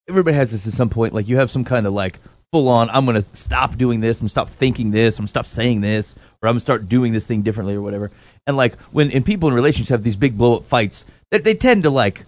everybody 0.08 0.36
has 0.36 0.52
this 0.52 0.68
at 0.68 0.74
some 0.74 0.90
point. 0.90 1.14
Like 1.14 1.28
you 1.28 1.38
have 1.38 1.52
some 1.52 1.64
kind 1.64 1.86
of 1.86 1.94
like 1.94 2.20
full 2.52 2.68
on. 2.68 2.90
I'm 2.90 3.06
gonna 3.06 3.22
stop 3.22 3.78
doing 3.78 4.02
this. 4.02 4.22
I'm 4.22 4.28
stop 4.28 4.50
thinking 4.50 4.92
this. 4.92 5.18
I'm 5.18 5.28
stop 5.28 5.46
saying 5.46 5.82
this, 5.82 6.16
or 6.42 6.50
I'm 6.50 6.54
gonna 6.54 6.60
start 6.60 6.90
doing 6.90 7.14
this 7.14 7.26
thing 7.26 7.42
differently, 7.42 7.76
or 7.76 7.82
whatever. 7.82 8.12
And 8.46 8.58
like 8.58 8.80
when 8.92 9.12
and 9.12 9.26
people 9.26 9.50
in 9.50 9.56
relationships 9.56 9.90
have 9.90 10.04
these 10.04 10.16
big 10.16 10.38
blow 10.38 10.58
up 10.58 10.66
fights, 10.66 11.06
they, 11.30 11.40
they 11.40 11.56
tend 11.56 11.84
to 11.84 11.90
like 11.90 12.26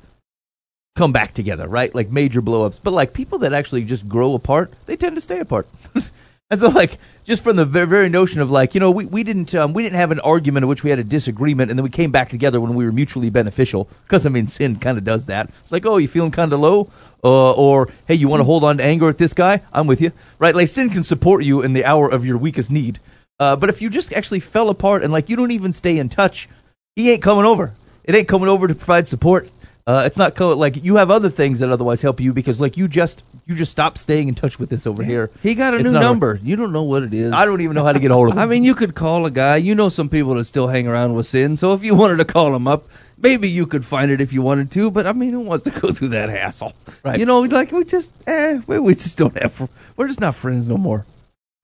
come 0.95 1.11
back 1.11 1.33
together, 1.33 1.67
right? 1.67 1.93
Like 1.93 2.09
major 2.09 2.41
blow 2.41 2.65
ups. 2.65 2.79
But 2.79 2.93
like 2.93 3.13
people 3.13 3.39
that 3.39 3.53
actually 3.53 3.83
just 3.83 4.07
grow 4.07 4.33
apart, 4.33 4.71
they 4.85 4.95
tend 4.95 5.15
to 5.15 5.21
stay 5.21 5.39
apart. 5.39 5.67
And 6.49 6.59
so, 6.59 6.67
like, 6.69 6.99
just 7.23 7.41
from 7.41 7.55
the 7.55 7.65
very, 7.65 8.09
notion 8.09 8.41
of 8.41 8.51
like, 8.51 8.75
you 8.75 8.79
know, 8.79 8.91
we, 8.91 9.05
we 9.05 9.23
didn't 9.23 9.55
um, 9.55 9.73
we 9.73 9.81
didn't 9.81 9.95
have 9.95 10.11
an 10.11 10.19
argument 10.19 10.63
in 10.63 10.67
which 10.67 10.83
we 10.83 10.89
had 10.89 10.99
a 10.99 11.03
disagreement, 11.03 11.71
and 11.71 11.79
then 11.79 11.83
we 11.83 11.89
came 11.89 12.11
back 12.11 12.29
together 12.29 12.61
when 12.61 12.75
we 12.75 12.85
were 12.85 12.91
mutually 12.91 13.29
beneficial. 13.29 13.87
Because 14.03 14.25
I 14.25 14.29
mean, 14.29 14.47
sin 14.47 14.77
kind 14.77 14.97
of 14.97 15.03
does 15.03 15.25
that. 15.27 15.49
It's 15.63 15.71
like, 15.71 15.85
oh, 15.85 15.97
you 15.97 16.07
feeling 16.07 16.31
kind 16.31 16.53
of 16.53 16.59
low, 16.59 16.89
uh, 17.23 17.53
or 17.53 17.89
hey, 18.07 18.15
you 18.15 18.27
want 18.27 18.41
to 18.41 18.45
hold 18.45 18.63
on 18.63 18.77
to 18.77 18.83
anger 18.83 19.09
at 19.09 19.17
this 19.17 19.33
guy? 19.33 19.61
I'm 19.71 19.87
with 19.87 20.01
you, 20.01 20.11
right? 20.37 20.53
Like, 20.53 20.67
sin 20.67 20.89
can 20.89 21.03
support 21.03 21.43
you 21.43 21.61
in 21.61 21.73
the 21.73 21.85
hour 21.85 22.09
of 22.09 22.25
your 22.25 22.37
weakest 22.37 22.69
need. 22.69 22.99
Uh, 23.39 23.55
but 23.55 23.69
if 23.69 23.81
you 23.81 23.89
just 23.89 24.13
actually 24.13 24.39
fell 24.39 24.69
apart 24.69 25.03
and 25.03 25.11
like 25.11 25.29
you 25.29 25.35
don't 25.35 25.51
even 25.51 25.71
stay 25.71 25.97
in 25.97 26.07
touch, 26.07 26.47
he 26.95 27.09
ain't 27.09 27.23
coming 27.23 27.45
over. 27.45 27.73
It 28.03 28.15
ain't 28.15 28.27
coming 28.27 28.49
over 28.49 28.67
to 28.67 28.75
provide 28.75 29.07
support. 29.07 29.49
Uh, 29.85 30.03
it's 30.05 30.15
not 30.17 30.33
co- 30.35 30.55
like 30.55 30.81
you 30.83 30.95
have 30.95 31.11
other 31.11 31.29
things 31.29 31.59
that 31.59 31.69
otherwise 31.69 32.01
help 32.01 32.21
you 32.21 32.31
because 32.31 32.61
like 32.61 32.77
you 32.77 32.87
just 32.87 33.23
you 33.45 33.53
just 33.53 33.69
stop 33.71 33.97
staying 33.97 34.29
in 34.29 34.35
touch 34.35 34.57
with 34.57 34.69
this 34.69 34.87
over 34.87 35.03
here. 35.03 35.29
He 35.41 35.55
got 35.55 35.73
a 35.73 35.77
It's 35.77 35.85
new 35.85 35.91
not 35.91 36.01
a- 36.01 36.05
number. 36.05 36.39
You 36.41 36.55
don't 36.55 36.71
know 36.71 36.83
what 36.83 37.03
it 37.03 37.13
is. 37.13 37.33
I 37.33 37.45
don't 37.45 37.59
even 37.59 37.75
know 37.75 37.83
how 37.83 37.91
to 37.91 37.99
get 37.99 38.09
a 38.09 38.13
hold 38.13 38.29
of 38.29 38.33
him. 38.35 38.39
I 38.39 38.45
mean, 38.45 38.63
you 38.63 38.75
could 38.75 38.95
call 38.95 39.25
a 39.25 39.31
guy. 39.31 39.57
You 39.57 39.75
know 39.75 39.89
some 39.89 40.07
people 40.07 40.35
that 40.35 40.45
still 40.45 40.67
hang 40.67 40.87
around 40.87 41.15
with 41.15 41.25
sin. 41.27 41.57
So 41.57 41.73
if 41.73 41.83
you 41.83 41.95
wanted 41.95 42.17
to 42.17 42.25
call 42.25 42.55
him 42.55 42.65
up, 42.65 42.87
maybe 43.17 43.49
you 43.49 43.65
could 43.67 43.83
find 43.83 44.09
it 44.09 44.21
if 44.21 44.31
you 44.31 44.41
wanted 44.41 44.71
to. 44.71 44.89
But 44.89 45.05
I 45.05 45.11
mean, 45.11 45.31
who 45.33 45.41
wants 45.41 45.65
to 45.69 45.77
go 45.77 45.91
through 45.91 46.09
that 46.09 46.29
hassle? 46.29 46.71
Right. 47.03 47.19
You 47.19 47.25
know, 47.25 47.41
like 47.41 47.73
we 47.73 47.83
just, 47.83 48.13
eh, 48.25 48.61
we, 48.65 48.79
we 48.79 48.95
just 48.95 49.17
don't 49.17 49.37
have. 49.41 49.69
We're 49.97 50.07
just 50.07 50.21
not 50.21 50.35
friends 50.35 50.69
no 50.69 50.77
more. 50.77 51.05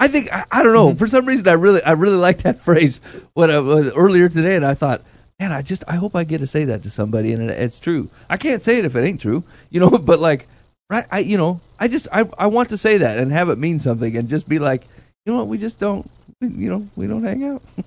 I 0.02 0.10
think 0.10 0.30
I, 0.32 0.44
I 0.52 0.62
don't 0.64 0.74
know. 0.74 0.94
For 0.94 1.08
some 1.08 1.26
reason, 1.26 1.48
I 1.48 1.54
really, 1.54 1.82
I 1.84 1.92
really 1.92 2.18
like 2.18 2.40
that 2.40 2.60
phrase 2.66 3.00
when 3.34 3.50
I, 3.50 3.56
uh, 3.56 3.92
earlier 3.96 4.28
today, 4.28 4.58
and 4.58 4.66
I 4.66 4.74
thought, 4.74 5.04
man, 5.40 5.52
I 5.52 5.62
just, 5.62 5.84
I 5.88 5.96
hope 5.96 6.16
I 6.16 6.24
get 6.24 6.40
to 6.40 6.48
say 6.48 6.66
that 6.66 6.84
to 6.84 6.90
somebody, 6.90 7.32
and 7.34 7.50
it, 7.50 7.60
it's 7.60 7.80
true. 7.80 8.10
I 8.30 8.38
can't 8.38 8.62
say 8.64 8.78
it 8.80 8.86
if 8.86 8.96
it 8.96 9.04
ain't 9.04 9.22
true, 9.22 9.44
you 9.70 9.80
know. 9.80 9.90
But 9.90 10.20
like, 10.20 10.48
right, 10.90 11.06
I, 11.12 11.20
you 11.20 11.38
know, 11.38 11.62
I 11.80 11.88
just, 11.88 12.08
I, 12.12 12.30
I 12.38 12.48
want 12.48 12.70
to 12.70 12.78
say 12.78 12.98
that 12.98 13.18
and 13.20 13.32
have 13.32 13.50
it 13.50 13.58
mean 13.58 13.80
something, 13.80 14.16
and 14.18 14.28
just 14.30 14.48
be 14.50 14.60
like, 14.60 14.84
you 15.26 15.32
know 15.34 15.38
what, 15.40 15.48
we 15.48 15.58
just 15.58 15.80
don't, 15.80 16.10
you 16.42 16.70
know, 16.70 16.88
we 16.96 17.08
don't 17.08 17.24
hang 17.24 17.44
out. 17.46 17.62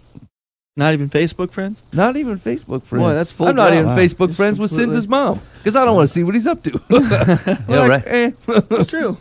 Not 0.75 0.95
even 0.95 1.11
Facebook 1.11 1.51
friends. 1.51 1.83
Not 1.93 2.17
even 2.17 2.39
Facebook 2.39 2.83
friends. 2.85 3.03
Boy, 3.03 3.13
that's 3.13 3.31
full 3.31 3.47
I'm 3.49 3.57
not 3.57 3.69
drop. 3.69 3.75
even 3.75 3.87
Wow. 3.89 3.97
Facebook 3.99 4.27
Just 4.29 4.37
friends 4.39 4.59
with 4.59 4.71
completely- 4.71 4.95
Sins' 4.95 5.07
mom 5.09 5.43
because 5.59 5.77
I 5.77 5.85
don't 5.85 5.97
want 5.97 6.09
to 6.09 6.13
see 6.15 6.25
what 6.25 6.35
he's 6.35 6.47
up 6.47 6.63
to. 6.63 6.81
Yeah, 7.69 7.87
right. 7.87 8.03
eh. 8.07 8.31
It's 8.49 8.87
true. 8.87 9.19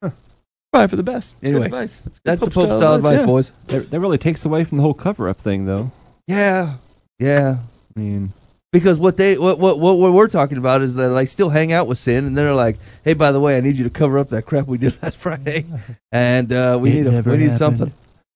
Probably 0.00 0.88
for 0.88 0.96
the 0.96 1.02
best. 1.02 1.34
It's 1.34 1.40
good 1.42 1.48
Anyway, 1.50 1.64
advice. 1.66 2.00
That's, 2.00 2.18
good 2.20 2.22
That's 2.24 2.40
the 2.40 2.46
Pope 2.46 2.68
Pope 2.70 2.78
style 2.80 2.94
advice, 2.94 3.18
yeah. 3.20 3.26
boys. 3.26 3.52
That, 3.66 3.90
that 3.90 4.00
really 4.00 4.16
takes 4.16 4.46
away 4.46 4.64
from 4.64 4.78
the 4.78 4.82
whole 4.82 4.94
cover 4.94 5.28
up 5.28 5.38
thing, 5.38 5.66
though. 5.66 5.90
Yeah, 6.26 6.76
yeah. 7.22 7.56
I 7.96 8.00
mean, 8.00 8.32
Because 8.72 8.98
what 8.98 9.16
they 9.16 9.36
what, 9.38 9.58
what 9.58 9.78
what 9.78 9.98
what 9.98 10.12
we're 10.12 10.28
talking 10.28 10.58
about 10.58 10.82
is 10.82 10.94
that 10.94 11.10
like 11.10 11.28
still 11.28 11.50
hang 11.50 11.72
out 11.72 11.86
with 11.86 11.98
sin, 11.98 12.24
and 12.26 12.36
they're 12.36 12.54
like, 12.54 12.78
hey, 13.04 13.12
by 13.14 13.30
the 13.32 13.40
way, 13.40 13.56
I 13.56 13.60
need 13.60 13.76
you 13.76 13.84
to 13.84 13.90
cover 13.90 14.18
up 14.18 14.30
that 14.30 14.46
crap 14.46 14.66
we 14.66 14.78
did 14.78 14.96
last 15.02 15.18
Friday, 15.18 15.66
and 16.12 16.52
uh, 16.52 16.78
we 16.80 16.90
It 16.90 16.94
need 16.94 17.06
a, 17.06 17.10
never 17.12 17.30
we 17.32 17.36
need 17.36 17.42
happened. 17.50 17.58
something. 17.58 17.92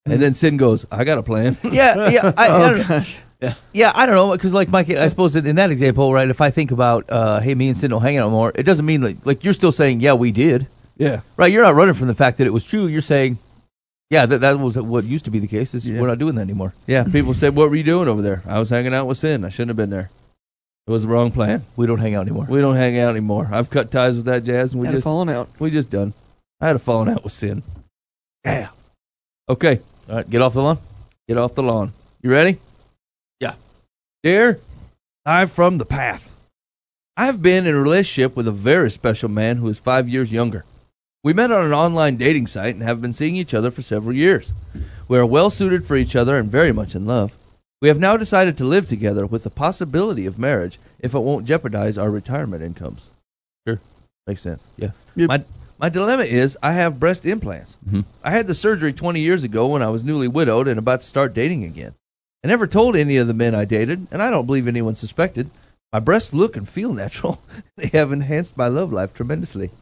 And 0.09 0.23
then 0.23 0.35
sin 0.35 0.57
goes, 0.57 0.87
I 0.91 1.03
got 1.05 1.19
a 1.19 1.23
plan. 1.23 1.57
yeah, 1.65 2.09
yeah. 2.11 2.33
I, 2.37 2.47
I 2.47 2.49
Oh 2.49 2.75
don't- 2.77 2.87
gosh. 2.89 3.17
Yeah, 3.73 3.93
I 3.95 4.07
don't 4.07 4.15
know 4.15 4.33
because 4.33 4.53
like 4.53 4.69
Mike, 4.71 4.89
I 4.91 5.09
suppose 5.09 5.37
in 5.37 5.47
in 5.47 5.57
that 5.57 5.71
example, 5.71 6.13
right? 6.13 6.29
If 6.31 6.41
I 6.41 6.51
think 6.51 6.71
about, 6.71 7.05
uh, 7.11 7.41
hey, 7.41 7.55
me 7.55 7.69
and 7.69 7.77
Sid 7.77 7.91
don't 7.91 8.01
hang 8.03 8.17
out 8.17 8.31
more, 8.31 8.51
it 8.55 8.63
doesn't 8.63 8.87
mean 8.87 9.03
like 9.03 9.25
like 9.27 9.45
you're 9.45 9.53
still 9.55 9.73
saying, 9.73 10.01
yeah, 10.01 10.15
we 10.15 10.33
did, 10.33 10.67
yeah, 10.97 11.21
right? 11.37 11.53
You're 11.53 11.63
not 11.65 11.75
running 11.75 11.95
from 11.95 12.07
the 12.09 12.15
fact 12.15 12.39
that 12.39 12.47
it 12.47 12.53
was 12.53 12.65
true. 12.65 12.87
You're 12.87 13.03
saying, 13.03 13.39
yeah, 14.11 14.27
that 14.27 14.39
that 14.39 14.59
was 14.61 14.77
what 14.79 15.05
used 15.05 15.25
to 15.27 15.31
be 15.31 15.39
the 15.39 15.47
case. 15.49 15.75
Is 15.75 15.89
Yeah. 15.89 16.01
we're 16.01 16.07
not 16.07 16.19
doing 16.19 16.35
that 16.37 16.43
anymore. 16.43 16.75
yeah. 16.87 17.05
People 17.05 17.35
said, 17.35 17.55
what 17.57 17.71
were 17.71 17.77
you 17.77 17.83
doing 17.83 18.09
over 18.09 18.23
there? 18.23 18.43
I 18.47 18.59
was 18.59 18.71
hanging 18.71 18.95
out 18.95 19.07
with 19.07 19.19
sin. 19.19 19.45
I 19.45 19.49
shouldn't 19.49 19.71
have 19.71 19.77
been 19.77 19.91
there. 19.91 20.11
It 20.87 20.91
was 20.93 21.03
the 21.03 21.09
wrong 21.09 21.33
plan. 21.33 21.65
We 21.75 21.87
don't 21.87 21.99
hang 21.99 22.15
out 22.15 22.23
anymore. 22.23 22.47
We 22.49 22.61
don't 22.61 22.77
hang 22.77 22.97
out 22.99 23.11
anymore. 23.11 23.49
I've 23.51 23.71
cut 23.71 23.91
ties 23.91 24.17
with 24.17 24.27
that 24.27 24.45
jazz, 24.45 24.73
and 24.73 24.81
we 24.81 24.87
Had 24.87 24.95
just 24.95 25.05
falling 25.05 25.29
out. 25.29 25.49
we 25.59 25.71
just 25.71 25.91
done. 25.91 26.13
I 26.61 26.69
had 26.69 26.77
a 26.77 26.79
falling 26.79 27.09
out 27.09 27.25
with 27.25 27.33
sin. 27.33 27.63
Yeah. 28.45 28.69
Okay, 29.49 29.81
All 30.09 30.17
right, 30.17 30.31
get 30.31 30.43
off 30.43 30.55
the 30.55 30.63
lawn. 30.63 30.79
get 31.29 31.37
off 31.39 31.55
the 31.55 31.63
lawn. 31.63 31.93
You 32.23 32.31
ready? 32.31 32.59
Yeah. 33.41 33.55
Dear, 34.23 34.61
I'm 35.25 35.49
from 35.49 35.79
the 35.79 35.85
path. 35.85 36.33
I 37.17 37.27
have 37.27 37.43
been 37.43 37.67
in 37.67 37.75
a 37.75 37.81
relationship 37.81 38.37
with 38.37 38.47
a 38.47 38.53
very 38.53 38.91
special 38.91 39.29
man 39.29 39.57
who 39.57 39.69
is 39.69 39.79
five 39.81 40.09
years 40.09 40.31
younger. 40.31 40.65
We 41.27 41.33
met 41.33 41.51
on 41.51 41.65
an 41.67 41.73
online 41.73 42.19
dating 42.19 42.47
site 42.47 42.77
and 42.77 42.85
have 42.85 43.03
been 43.03 43.13
seeing 43.13 43.35
each 43.35 43.53
other 43.53 43.73
for 43.73 43.83
several 43.83 44.15
years. 44.15 44.53
We 45.09 45.19
are 45.19 45.27
well 45.27 45.51
suited 45.51 45.85
for 45.85 45.97
each 45.97 46.15
other 46.15 46.37
and 46.37 46.49
very 46.49 46.71
much 46.71 46.95
in 46.95 47.05
love. 47.05 47.33
We 47.83 47.89
have 47.89 47.99
now 47.99 48.17
decided 48.17 48.57
to 48.59 48.65
live 48.65 48.87
together 48.87 49.27
with 49.27 49.43
the 49.43 49.51
possibility 49.51 50.25
of 50.25 50.39
marriage 50.39 50.79
if 51.01 51.15
it 51.17 51.19
won't 51.19 51.45
jeopardize 51.45 51.99
our 51.99 52.13
retirement 52.13 52.63
incomes. 52.63 53.09
Sure. 53.67 53.81
Makes 54.29 54.43
sense. 54.43 54.63
Yeah. 54.77 54.93
Yep. 55.17 55.29
My 55.29 55.45
my 55.81 55.89
dilemma 55.89 56.23
is 56.23 56.57
I 56.63 56.75
have 56.75 57.01
breast 57.01 57.27
implants. 57.27 57.77
Mhm. 57.85 58.05
I 58.23 58.31
had 58.31 58.47
the 58.47 58.55
surgery 58.55 58.93
20 58.93 59.19
years 59.21 59.43
ago 59.43 59.67
when 59.67 59.83
I 59.83 59.91
was 59.91 60.05
newly 60.05 60.29
widowed 60.29 60.69
and 60.69 60.79
about 60.79 61.01
to 61.01 61.09
start 61.09 61.35
dating 61.35 61.65
again. 61.65 61.95
I 62.45 62.47
never 62.47 62.69
told 62.69 62.95
any 62.95 63.17
of 63.17 63.27
the 63.27 63.35
men 63.35 63.53
I 63.53 63.65
dated, 63.65 64.07
and 64.13 64.23
I 64.23 64.31
don't 64.31 64.47
believe 64.47 64.69
anyone 64.69 64.95
suspected. 64.95 65.51
My 65.93 65.99
breasts 65.99 66.33
look 66.33 66.57
and 66.57 66.69
feel 66.69 66.95
natural. 67.05 67.43
they 67.77 67.89
have 67.89 68.13
enhanced 68.13 68.57
my 68.57 68.69
love 68.69 68.93
life 68.93 69.13
tremendously. 69.13 69.73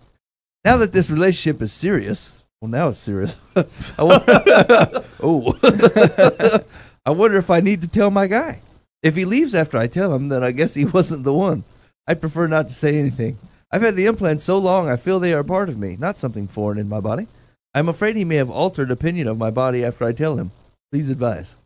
Now 0.65 0.79
that 0.79 0.93
this 0.93 1.11
relationship 1.11 1.61
is 1.61 1.73
serious, 1.73 2.43
well, 2.61 2.71
now 2.71 2.89
it's 2.89 2.99
serious. 2.99 3.37
I 3.99 4.03
wonder, 4.03 5.05
oh, 5.23 5.59
I 7.07 7.11
wonder 7.11 7.37
if 7.37 7.51
I 7.51 7.61
need 7.61 7.83
to 7.83 7.89
tell 7.89 8.11
my 8.11 8.27
guy. 8.27 8.61
If 9.03 9.17
he 9.17 9.27
leaves 9.27 9.55
after 9.55 9.77
I 9.77 9.87
tell 9.87 10.15
him, 10.15 10.31
then 10.31 10.43
I 10.43 10.53
guess 10.53 10.73
he 10.73 10.87
wasn't 10.87 11.25
the 11.25 11.35
one. 11.35 11.65
I 12.07 12.15
prefer 12.15 12.47
not 12.47 12.69
to 12.69 12.75
say 12.75 12.99
anything. 12.99 13.39
I've 13.71 13.83
had 13.83 13.97
the 13.97 14.07
implants 14.07 14.45
so 14.45 14.57
long 14.57 14.89
I 14.89 14.97
feel 14.97 15.21
they 15.21 15.35
are 15.35 15.45
part 15.45 15.69
of 15.69 15.79
me, 15.79 15.97
not 15.99 16.17
something 16.17 16.49
foreign 16.49 16.79
in 16.79 16.89
my 16.89 17.01
body. 17.01 17.27
I'm 17.75 17.89
afraid 17.89 18.17
he 18.17 18.25
may 18.25 18.37
have 18.37 18.51
altered 18.51 18.91
opinion 18.91 19.29
of 19.29 19.37
my 19.37 19.51
body 19.51 19.85
after 19.85 20.07
I 20.07 20.13
tell 20.13 20.37
him. 20.37 20.53
Please 20.91 21.11
advise. 21.11 21.57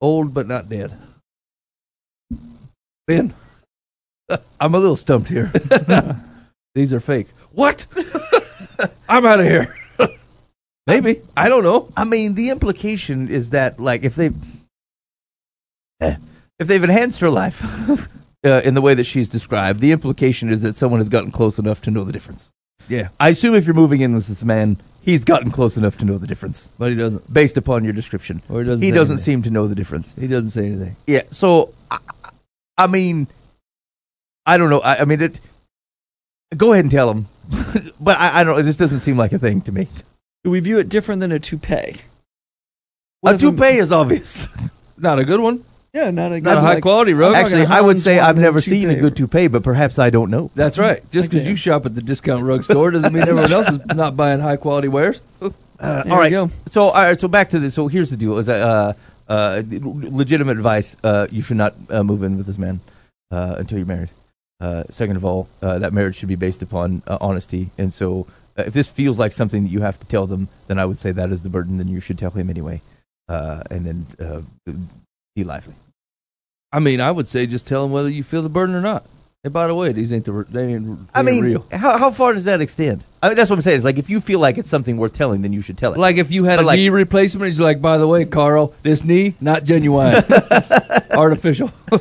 Old 0.00 0.34
but 0.34 0.48
not 0.48 0.68
dead. 0.68 0.96
Ben, 3.06 3.34
I'm 4.60 4.74
a 4.74 4.78
little 4.78 4.96
stumped 4.96 5.28
here. 5.28 5.52
These 6.74 6.92
are 6.92 7.00
fake. 7.00 7.28
What? 7.52 7.86
I'm 9.08 9.26
out 9.26 9.40
of 9.40 9.46
here. 9.46 9.74
Maybe. 10.86 11.22
I 11.36 11.48
don't 11.48 11.64
know. 11.64 11.92
I 11.96 12.04
mean, 12.04 12.34
the 12.34 12.50
implication 12.50 13.28
is 13.28 13.50
that 13.50 13.78
like 13.80 14.04
if 14.04 14.14
they 14.14 14.30
eh, 16.00 16.16
if 16.58 16.68
they've 16.68 16.82
enhanced 16.82 17.20
her 17.20 17.30
life 17.30 17.62
uh, 18.44 18.62
in 18.64 18.74
the 18.74 18.80
way 18.80 18.94
that 18.94 19.04
she's 19.04 19.28
described, 19.28 19.80
the 19.80 19.92
implication 19.92 20.50
is 20.50 20.62
that 20.62 20.76
someone 20.76 21.00
has 21.00 21.08
gotten 21.08 21.30
close 21.30 21.58
enough 21.58 21.80
to 21.82 21.90
know 21.90 22.04
the 22.04 22.12
difference. 22.12 22.50
Yeah, 22.88 23.08
I 23.20 23.30
assume 23.30 23.54
if 23.54 23.66
you're 23.66 23.74
moving 23.74 24.00
in 24.00 24.14
with 24.14 24.28
this 24.28 24.42
man, 24.42 24.78
he's 25.02 25.24
gotten 25.24 25.50
close 25.50 25.76
enough 25.76 25.98
to 25.98 26.04
know 26.04 26.16
the 26.18 26.26
difference 26.26 26.70
but 26.78 26.90
he 26.90 26.96
doesn't. 26.96 27.32
based 27.32 27.56
upon 27.56 27.84
your 27.84 27.92
description. 27.92 28.42
Or 28.48 28.60
he 28.60 28.66
doesn't. 28.66 28.82
He 28.82 28.90
doesn't 28.90 29.14
anything. 29.14 29.24
seem 29.24 29.42
to 29.42 29.50
know 29.50 29.66
the 29.66 29.74
difference. 29.74 30.14
He 30.18 30.26
doesn't 30.26 30.50
say 30.50 30.66
anything. 30.66 30.96
Yeah. 31.06 31.22
So, 31.30 31.74
I, 31.90 31.98
I 32.76 32.86
mean, 32.86 33.28
I 34.46 34.56
don't 34.56 34.70
know. 34.70 34.80
I, 34.80 35.00
I 35.00 35.04
mean, 35.04 35.20
it. 35.20 35.40
Go 36.56 36.72
ahead 36.72 36.84
and 36.84 36.90
tell 36.90 37.10
him, 37.10 37.26
but 38.00 38.18
I, 38.18 38.40
I 38.40 38.44
don't. 38.44 38.64
This 38.64 38.76
doesn't 38.76 39.00
seem 39.00 39.16
like 39.18 39.32
a 39.32 39.38
thing 39.38 39.60
to 39.62 39.72
me. 39.72 39.88
Do 40.44 40.50
we 40.50 40.60
view 40.60 40.78
it 40.78 40.88
different 40.88 41.20
than 41.20 41.30
a 41.32 41.38
toupee? 41.38 41.96
A 43.24 43.36
toupee 43.36 43.78
is 43.78 43.92
obvious. 43.92 44.48
Not 44.96 45.18
a 45.18 45.24
good 45.24 45.40
one. 45.40 45.64
Yeah, 45.92 46.10
not 46.10 46.32
a, 46.32 46.40
Not 46.40 46.58
a 46.58 46.60
high 46.60 46.74
like- 46.74 46.82
quality 46.82 47.14
rug. 47.14 47.34
Actually, 47.34 47.64
I 47.64 47.80
would 47.80 47.98
say 47.98 48.18
I've 48.18 48.36
Waldman 48.36 48.42
never 48.42 48.60
seen 48.60 48.90
a 48.90 48.94
good 48.94 49.16
toupee, 49.16 49.48
but 49.48 49.62
perhaps 49.62 49.98
I 49.98 50.10
don't 50.10 50.30
know. 50.30 50.50
That's 50.54 50.76
right. 50.86 51.02
Just 51.10 51.30
because 51.30 51.42
Okay. 51.42 51.50
you 51.50 51.56
shop 51.56 51.86
at 51.86 51.94
the 51.94 52.02
discount 52.02 52.42
rug 52.44 52.62
store 52.62 52.90
doesn't 52.90 53.12
mean 53.12 53.22
everyone 53.22 53.50
else 53.50 53.68
is 53.70 53.78
not 53.86 54.14
buying 54.16 54.38
high 54.40 54.56
quality 54.56 54.88
wares. 54.88 55.20
Uh, 55.40 55.50
all 55.80 56.18
right. 56.18 56.30
go. 56.30 56.50
So, 56.66 56.88
all 56.88 57.02
right. 57.02 57.18
So 57.18 57.26
back 57.26 57.50
to 57.50 57.58
this. 57.58 57.74
So 57.74 57.88
here's 57.88 58.10
the 58.10 58.16
deal: 58.18 58.36
is 58.36 58.46
that 58.46 58.60
uh, 58.60 58.92
uh, 59.28 59.62
legitimate 59.66 60.58
advice? 60.58 60.94
Uh, 61.02 61.26
you 61.30 61.40
should 61.40 61.56
not 61.56 61.74
uh, 61.88 62.02
move 62.04 62.22
in 62.22 62.36
with 62.36 62.46
this 62.46 62.58
man 62.58 62.80
uh, 63.30 63.54
until 63.58 63.78
you're 63.78 63.86
married. 63.86 64.10
Uh, 64.60 64.84
second 64.90 65.16
of 65.16 65.24
all, 65.24 65.48
uh, 65.62 65.78
that 65.78 65.92
marriage 65.92 66.16
should 66.16 66.28
be 66.28 66.34
based 66.34 66.62
upon 66.62 67.02
uh, 67.06 67.16
honesty. 67.20 67.70
And 67.78 67.94
so, 67.94 68.26
uh, 68.58 68.64
if 68.66 68.74
this 68.74 68.88
feels 68.88 69.18
like 69.18 69.32
something 69.32 69.62
that 69.62 69.70
you 69.70 69.80
have 69.82 70.00
to 70.00 70.06
tell 70.06 70.26
them, 70.26 70.48
then 70.66 70.78
I 70.78 70.84
would 70.84 70.98
say 70.98 71.12
that 71.12 71.30
is 71.30 71.42
the 71.42 71.48
burden. 71.48 71.78
Then 71.78 71.86
you 71.88 72.00
should 72.00 72.18
tell 72.18 72.32
him 72.32 72.50
anyway, 72.50 72.82
uh, 73.28 73.62
and 73.70 73.86
then 73.86 74.06
uh, 74.18 74.72
be 75.36 75.44
lively. 75.44 75.74
I 76.72 76.80
mean, 76.80 77.00
I 77.00 77.10
would 77.12 77.28
say 77.28 77.46
just 77.46 77.66
tell 77.68 77.82
them 77.82 77.92
whether 77.92 78.08
you 78.08 78.22
feel 78.24 78.42
the 78.42 78.48
burden 78.48 78.74
or 78.74 78.80
not. 78.80 79.04
And 79.44 79.52
by 79.52 79.68
the 79.68 79.74
way, 79.76 79.92
these 79.92 80.12
ain't 80.12 80.24
the 80.24 80.44
they 80.50 80.74
ain't, 80.74 80.98
they 81.06 81.06
I 81.14 81.22
mean, 81.22 81.44
real. 81.44 81.64
how 81.70 81.96
how 81.96 82.10
far 82.10 82.32
does 82.34 82.44
that 82.44 82.60
extend? 82.60 83.04
I 83.22 83.28
mean, 83.28 83.36
that's 83.36 83.48
what 83.48 83.56
I'm 83.56 83.62
saying. 83.62 83.76
It's 83.76 83.84
like 83.84 83.96
if 83.96 84.10
you 84.10 84.20
feel 84.20 84.40
like 84.40 84.58
it's 84.58 84.68
something 84.68 84.96
worth 84.96 85.12
telling, 85.12 85.42
then 85.42 85.52
you 85.52 85.60
should 85.60 85.78
tell 85.78 85.92
it. 85.92 85.98
Like 85.98 86.16
if 86.16 86.32
you 86.32 86.42
had 86.44 86.56
But 86.56 86.62
a 86.64 86.66
like- 86.66 86.76
knee 86.78 86.88
replacement, 86.88 87.46
he's 87.48 87.60
like, 87.60 87.80
by 87.80 87.96
the 87.98 88.08
way, 88.08 88.24
Carl, 88.24 88.74
this 88.82 89.04
knee 89.04 89.36
not 89.40 89.62
genuine, 89.62 90.24
artificial. 91.12 91.70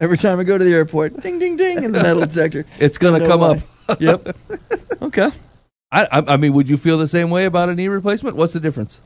Every 0.00 0.16
time 0.16 0.40
I 0.40 0.44
go 0.44 0.56
to 0.56 0.64
the 0.64 0.72
airport, 0.72 1.20
ding, 1.20 1.38
ding, 1.38 1.56
ding, 1.56 1.82
in 1.84 1.92
the 1.92 2.02
metal 2.02 2.22
detector. 2.24 2.64
It's 2.78 2.96
gonna 2.98 3.26
come 3.26 3.40
why. 3.40 3.62
up. 3.88 4.00
Yep. 4.00 4.36
Okay. 5.02 5.30
I, 5.92 6.04
I 6.06 6.34
I 6.34 6.36
mean, 6.36 6.52
would 6.54 6.68
you 6.68 6.76
feel 6.76 6.96
the 6.96 7.08
same 7.08 7.28
way 7.28 7.44
about 7.44 7.68
a 7.68 7.74
knee 7.74 7.88
replacement? 7.88 8.36
What's 8.36 8.52
the 8.52 8.60
difference? 8.60 9.00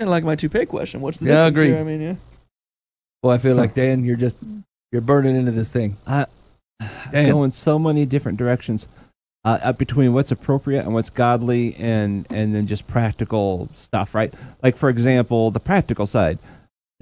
Kind 0.00 0.08
of 0.08 0.10
like 0.10 0.24
my 0.24 0.34
toupee 0.36 0.66
question. 0.66 1.00
What's 1.00 1.18
the 1.18 1.26
Yeah, 1.26 1.44
I 1.44 1.50
difference 1.50 1.56
agree. 1.58 1.68
here? 1.70 1.78
I 1.80 1.84
mean, 1.84 2.00
yeah. 2.02 2.14
Well, 3.22 3.32
I 3.32 3.38
feel 3.38 3.54
like 3.54 3.74
Dan, 3.74 4.04
you're 4.04 4.16
just 4.16 4.36
you're 4.90 5.00
burning 5.00 5.36
into 5.36 5.52
this 5.52 5.70
thing. 5.70 5.96
I 6.06 6.26
Dan. 7.12 7.30
go 7.30 7.44
in 7.44 7.52
so 7.52 7.78
many 7.78 8.04
different 8.04 8.36
directions. 8.38 8.88
uh, 9.44 9.58
uh, 9.62 9.72
between 9.72 10.12
what's 10.12 10.30
appropriate 10.32 10.84
and 10.84 10.92
what's 10.94 11.10
godly, 11.10 11.74
and 11.76 12.26
and 12.30 12.52
then 12.54 12.66
just 12.66 12.86
practical 12.88 13.68
stuff, 13.74 14.14
right? 14.14 14.34
Like 14.62 14.76
for 14.76 14.88
example, 14.88 15.50
the 15.52 15.60
practical 15.60 16.06
side. 16.06 16.38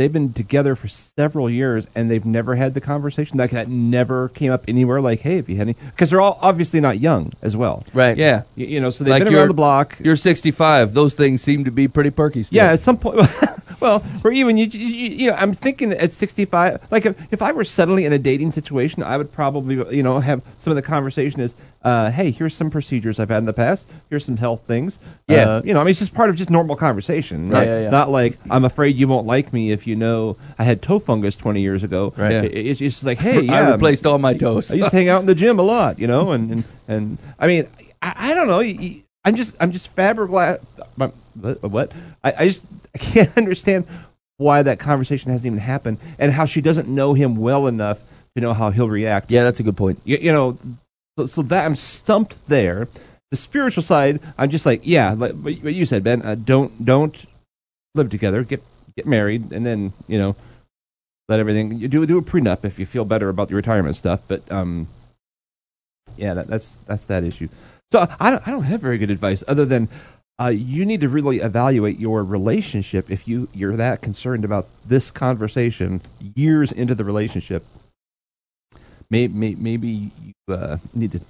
They've 0.01 0.11
been 0.11 0.33
together 0.33 0.77
for 0.77 0.89
several 0.89 1.51
years, 1.51 1.87
and 1.95 2.11
they've 2.11 2.25
never 2.25 2.55
had 2.55 2.73
the 2.73 2.81
conversation. 2.81 3.37
Like 3.37 3.51
that 3.51 3.69
never 3.69 4.31
came 4.31 4.51
up 4.51 4.65
anywhere. 4.67 4.99
Like, 5.03 5.21
hey, 5.21 5.37
have 5.37 5.51
you 5.51 5.57
had 5.57 5.69
any? 5.69 5.75
Because 5.75 6.09
they're 6.09 6.23
all 6.23 6.39
obviously 6.41 6.81
not 6.81 6.99
young 6.99 7.35
as 7.43 7.55
well. 7.55 7.85
Right. 7.93 8.17
Yeah. 8.17 8.45
You, 8.55 8.65
you 8.65 8.81
know, 8.81 8.89
so 8.89 9.05
they've 9.05 9.11
Like 9.11 9.25
been 9.25 9.35
around 9.35 9.49
the 9.49 9.53
block. 9.53 9.99
You're 10.01 10.17
65. 10.17 10.95
Those 10.95 11.15
things 11.15 11.43
seem 11.43 11.67
to 11.67 11.71
be 11.71 11.87
pretty 11.87 12.09
perky 12.09 12.45
still. 12.45 12.57
Yeah, 12.57 12.73
at 12.73 12.81
some 12.81 12.97
point. 12.97 13.29
well, 13.81 14.05
or 14.25 14.33
even 14.33 14.57
you, 14.57 14.67
you, 14.67 14.87
you 14.89 15.31
know, 15.31 15.37
I'm 15.37 15.55
thinking 15.55 15.93
at 15.93 16.13
65. 16.13 16.81
Like 16.91 17.07
if, 17.07 17.17
if 17.31 17.43
I 17.43 17.53
were 17.53 17.65
suddenly 17.65 18.05
in 18.05 18.13
a 18.13 18.19
dating 18.19 18.51
situation, 18.53 19.03
I 19.03 19.17
would 19.17 19.33
probably, 19.33 19.77
you 19.97 20.03
know, 20.03 20.19
have 20.21 20.43
some 20.57 20.71
of 20.71 20.77
the 20.77 20.83
conversation 20.83 21.41
is, 21.41 21.55
uh, 21.83 22.11
hey, 22.11 22.31
here's 22.31 22.55
some 22.55 22.71
procedures 22.71 23.19
I've 23.19 23.31
had 23.31 23.39
in 23.39 23.45
the 23.47 23.53
past. 23.55 23.89
Here's 24.11 24.25
some 24.25 24.37
health 24.37 24.63
things. 24.67 24.99
Yeah. 25.29 25.49
Uh, 25.49 25.63
you 25.65 25.73
know, 25.75 25.81
I 25.81 25.85
mean, 25.85 25.91
it's 25.91 25.99
just 26.01 26.15
part 26.15 26.29
of 26.31 26.37
just 26.37 26.51
normal 26.51 26.77
conversation. 26.77 27.49
Right, 27.49 27.61
Not, 27.61 27.67
yeah, 27.67 27.81
yeah. 27.83 27.91
not 27.91 28.11
like 28.11 28.39
I'm 28.51 28.65
afraid 28.65 28.97
you 28.97 29.09
won't 29.09 29.27
like 29.27 29.53
me 29.53 29.71
if 29.71 29.87
you 29.87 29.97
know 29.97 30.37
I 30.59 30.65
had 30.65 30.83
toe 30.83 30.99
fungus 30.99 31.37
20 31.37 31.61
years 31.61 31.83
ago. 31.83 32.13
Right. 32.17 32.33
It- 32.33 32.67
it's 32.67 32.79
just 32.79 33.05
like, 33.05 33.19
hey, 33.27 33.49
I 33.49 33.71
replaced 33.73 34.07
all 34.07 34.19
my 34.19 34.35
toes. 34.35 34.71
I 34.71 34.75
used 34.75 34.91
to 34.91 34.97
hang 34.97 35.09
out 35.09 35.21
in 35.21 35.27
the 35.27 35.35
gym 35.35 35.59
a 35.59 35.63
lot, 35.63 35.99
you 35.99 36.07
know, 36.07 36.33
and 36.33 36.51
and, 36.51 36.65
and 36.89 37.19
I 37.39 37.47
mean, 37.47 37.67
I, 38.03 38.13
I 38.33 38.35
don't 38.35 38.47
know. 38.49 38.59
y- 38.59 38.77
y- 38.79 39.03
I'm 39.25 39.37
just 39.37 39.57
I'm 39.61 39.73
just 39.73 39.95
fiberglass. 39.95 40.61
What? 41.61 41.93
I, 42.25 42.33
I 42.39 42.49
just 42.49 42.63
I 42.95 42.99
can't 42.99 43.31
understand 43.37 43.87
why 44.37 44.63
that 44.63 44.79
conversation 44.79 45.31
hasn't 45.31 45.47
even 45.47 45.59
happened, 45.59 45.99
and 46.19 46.33
how 46.33 46.45
she 46.45 46.61
doesn't 46.61 46.89
know 46.89 47.15
him 47.15 47.37
well 47.37 47.67
enough 47.67 48.01
to 48.35 48.41
know 48.41 48.55
how 48.55 48.71
he'll 48.71 48.89
react. 48.89 49.31
Yeah, 49.31 49.45
that's 49.45 49.61
a 49.61 49.63
good 49.63 49.77
point. 49.77 50.01
You, 50.05 50.17
you 50.17 50.33
know, 50.33 50.59
so, 51.19 51.27
so 51.27 51.43
that 51.43 51.67
I'm 51.67 51.77
stumped 51.77 52.47
there. 52.49 52.89
The 53.31 53.37
spiritual 53.37 53.83
side, 53.83 54.21
I'm 54.39 54.51
just 54.51 54.67
like, 54.67 54.81
yeah, 54.85 55.13
like 55.13 55.33
what 55.33 55.55
what 55.59 55.75
you 55.75 55.85
said, 55.85 56.03
Ben. 56.03 56.23
Uh, 56.23 56.35
don't 56.35 56.85
don't 56.85 57.27
live 57.95 58.11
together. 58.11 58.43
Get 58.43 58.63
get 58.97 59.07
married, 59.07 59.53
and 59.53 59.65
then 59.65 59.93
you 60.09 60.19
know, 60.19 60.35
let 61.29 61.39
everything. 61.39 61.79
You 61.79 61.89
do 61.89 62.05
do 62.07 62.19
a 62.19 62.23
prenup 62.23 62.65
if 62.65 62.79
you 62.79 62.87
feel 62.87 63.05
better 63.05 63.29
about 63.29 63.49
the 63.49 63.55
retirement 63.55 63.95
stuff. 63.95 64.21
But 64.27 64.51
um, 64.51 64.89
yeah, 66.17 66.35
that, 66.35 66.49
that's 66.49 66.79
that's 66.87 67.05
that 67.05 67.23
issue. 67.23 67.49
So 67.93 68.07
I 68.21 68.31
don't, 68.31 68.47
I 68.47 68.51
don't 68.51 68.63
have 68.63 68.81
very 68.81 68.99
good 68.99 69.11
advice 69.11 69.43
other 69.49 69.65
than 69.65 69.89
uh, 70.41 70.49
you 70.49 70.87
need 70.87 71.01
to 71.01 71.09
really 71.09 71.41
evaluate 71.41 71.99
your 71.99 72.25
relationship 72.25 73.11
if 73.11 73.27
you 73.27 73.49
you're 73.53 73.77
that 73.77 74.01
concerned 74.01 74.45
about 74.45 74.69
this 74.87 75.11
conversation 75.11 76.01
years 76.35 76.73
into 76.73 76.95
the 76.95 77.05
relationship. 77.05 77.65
Maybe 79.11 79.57
maybe 79.57 80.13
you 80.23 80.55
uh, 80.55 80.79
need 80.95 81.13
to 81.13 81.21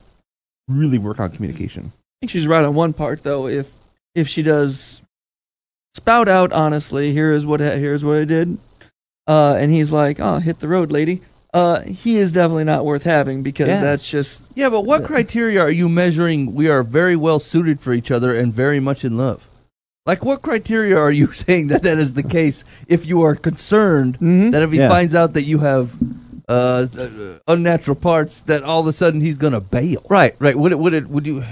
really 0.68 0.98
work 0.98 1.18
on 1.18 1.30
communication. 1.30 1.92
I 1.94 2.16
think 2.20 2.30
she's 2.30 2.46
right 2.46 2.64
on 2.64 2.74
one 2.74 2.92
part 2.92 3.22
though. 3.22 3.48
If 3.48 3.66
if 4.14 4.28
she 4.28 4.42
does 4.42 5.00
spout 5.94 6.28
out 6.28 6.52
honestly, 6.52 7.12
here 7.12 7.32
is 7.32 7.46
what 7.46 7.60
here's 7.60 8.04
what 8.04 8.18
I 8.18 8.24
did, 8.24 8.58
uh, 9.26 9.56
and 9.58 9.72
he's 9.72 9.90
like, 9.90 10.20
"Oh, 10.20 10.38
hit 10.38 10.60
the 10.60 10.68
road, 10.68 10.92
lady." 10.92 11.22
Uh, 11.52 11.80
he 11.80 12.16
is 12.16 12.30
definitely 12.32 12.64
not 12.64 12.84
worth 12.84 13.02
having 13.02 13.42
because 13.42 13.66
Yeah. 13.68 13.80
that's 13.80 14.08
just 14.08 14.48
Yeah, 14.54 14.70
but 14.70 14.82
what 14.84 15.04
criteria 15.04 15.60
are 15.60 15.70
you 15.70 15.88
measuring? 15.88 16.54
We 16.54 16.68
are 16.68 16.82
very 16.84 17.16
well 17.16 17.38
suited 17.40 17.80
for 17.80 17.92
each 17.92 18.10
other 18.10 18.34
and 18.36 18.54
very 18.54 18.78
much 18.78 19.04
in 19.04 19.16
love. 19.16 19.48
Like, 20.06 20.24
what 20.24 20.42
criteria 20.42 20.96
are 20.96 21.10
you 21.10 21.32
saying 21.44 21.66
that 21.68 21.82
that 21.82 21.98
is 21.98 22.12
the 22.14 22.22
case? 22.22 22.62
If 22.86 23.04
you 23.04 23.22
are 23.22 23.34
concerned 23.34 24.18
Mhm. 24.20 24.52
that 24.52 24.62
if 24.62 24.70
he 24.70 24.78
Yeah. 24.78 24.88
finds 24.88 25.14
out 25.14 25.32
that 25.34 25.42
you 25.42 25.58
have 25.58 25.92
uh, 26.48 26.86
uh, 26.98 27.38
unnatural 27.46 27.94
parts, 27.94 28.40
that 28.42 28.62
all 28.64 28.80
of 28.80 28.86
a 28.88 28.92
sudden 28.92 29.20
he's 29.20 29.38
gonna 29.38 29.60
bail. 29.60 30.02
Right, 30.08 30.34
right. 30.40 30.56
Would 30.58 30.72
it? 30.72 30.78
Would 30.80 30.94
it? 30.94 31.08
Would 31.08 31.24
you? 31.26 31.44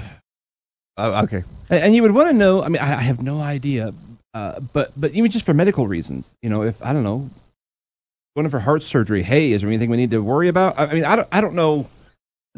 Uh, 0.96 1.22
okay. 1.24 1.44
And, 1.70 1.80
and 1.84 1.94
you 1.94 2.02
would 2.02 2.12
want 2.12 2.28
to 2.30 2.34
know. 2.34 2.62
I 2.64 2.68
mean, 2.68 2.82
I, 2.82 2.94
I 2.98 3.02
have 3.02 3.22
no 3.22 3.40
idea, 3.40 3.94
uh, 4.34 4.58
but 4.72 4.90
but 4.96 5.12
even 5.12 5.30
just 5.30 5.46
for 5.46 5.54
medical 5.54 5.86
reasons, 5.86 6.34
you 6.42 6.50
know, 6.50 6.62
if 6.62 6.74
I 6.82 6.92
don't 6.92 7.04
know, 7.04 7.30
going 8.34 8.44
in 8.44 8.50
for 8.50 8.60
heart 8.60 8.82
surgery. 8.82 9.22
Hey, 9.22 9.52
is 9.52 9.62
there 9.62 9.68
anything 9.68 9.90
we 9.90 9.96
need 9.96 10.10
to 10.10 10.22
worry 10.22 10.48
about? 10.48 10.78
I, 10.78 10.92
mean, 10.92 11.04
I 11.04 11.16
don't 11.16 11.28
I 11.32 11.40
don't 11.40 11.54
know 11.54 11.88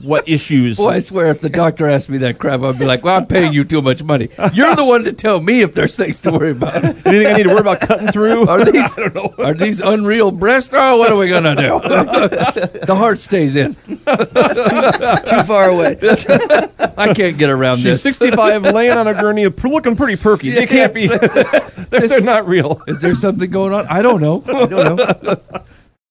what 0.02 0.28
issues. 0.28 0.76
Boy, 0.76 0.88
I 0.88 0.98
swear, 1.00 1.28
if 1.28 1.40
the 1.40 1.48
doctor 1.48 1.88
asked 1.88 2.08
me 2.08 2.18
that 2.18 2.38
crap, 2.38 2.60
I'd 2.62 2.78
be 2.78 2.84
like, 2.84 3.04
"Well, 3.04 3.16
I'm 3.16 3.26
paying 3.26 3.52
you 3.52 3.64
too 3.64 3.82
much 3.82 4.02
money. 4.02 4.28
You're 4.52 4.74
the 4.74 4.84
one 4.84 5.04
to 5.04 5.12
tell 5.12 5.40
me 5.40 5.62
if 5.62 5.74
there's 5.74 5.96
things 5.96 6.20
to 6.22 6.32
worry 6.32 6.52
about. 6.52 6.84
anything 6.84 7.26
I 7.26 7.36
need 7.36 7.42
to 7.44 7.48
worry 7.50 7.60
about 7.60 7.80
cutting 7.80 8.08
through? 8.08 8.46
Are 8.48 8.64
these 8.64 8.98
are 9.38 9.54
these 9.54 9.80
unreal 9.80 10.30
breasts? 10.30 10.70
Oh, 10.72 10.98
what 10.98 11.10
are 11.10 11.16
we 11.16 11.28
gonna 11.28 11.56
do? 11.56 11.80
the 12.86 12.94
heart 12.96 13.18
stays 13.18 13.56
in. 13.56 13.76
it's 13.88 15.30
too 15.30 15.42
far 15.44 15.70
away. 15.70 15.98
I 16.96 17.12
can't 17.14 17.38
get 17.38 17.50
around 17.50 17.76
She's 17.78 18.02
this. 18.02 18.02
65, 18.02 18.62
laying 18.62 18.92
on 18.92 19.06
a 19.06 19.14
gurney, 19.14 19.46
looking 19.46 19.96
pretty 19.96 20.16
perky. 20.16 20.50
They 20.50 20.66
can't 20.66 20.94
be. 20.94 21.06
they're, 21.06 22.08
they're 22.08 22.20
not 22.20 22.46
real. 22.46 22.82
Is 22.86 23.00
there 23.00 23.14
something 23.14 23.50
going 23.50 23.72
on? 23.72 23.86
I 23.86 24.02
don't 24.02 24.20
know. 24.20 24.42
I 24.46 24.66
don't 24.66 24.96
know. 25.22 25.36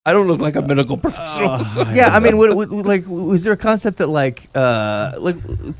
I 0.05 0.13
don't 0.13 0.27
look 0.27 0.39
like 0.39 0.55
a 0.55 0.61
medical 0.61 0.97
professional. 0.97 1.59
yeah, 1.93 2.15
I 2.15 2.19
mean, 2.19 2.37
would, 2.37 2.53
would, 2.53 2.69
would, 2.71 2.85
like, 2.85 3.05
was 3.05 3.43
there 3.43 3.53
a 3.53 3.57
concept 3.57 3.97
that 3.97 4.07
like, 4.07 4.49
uh, 4.55 5.15
like 5.19 5.35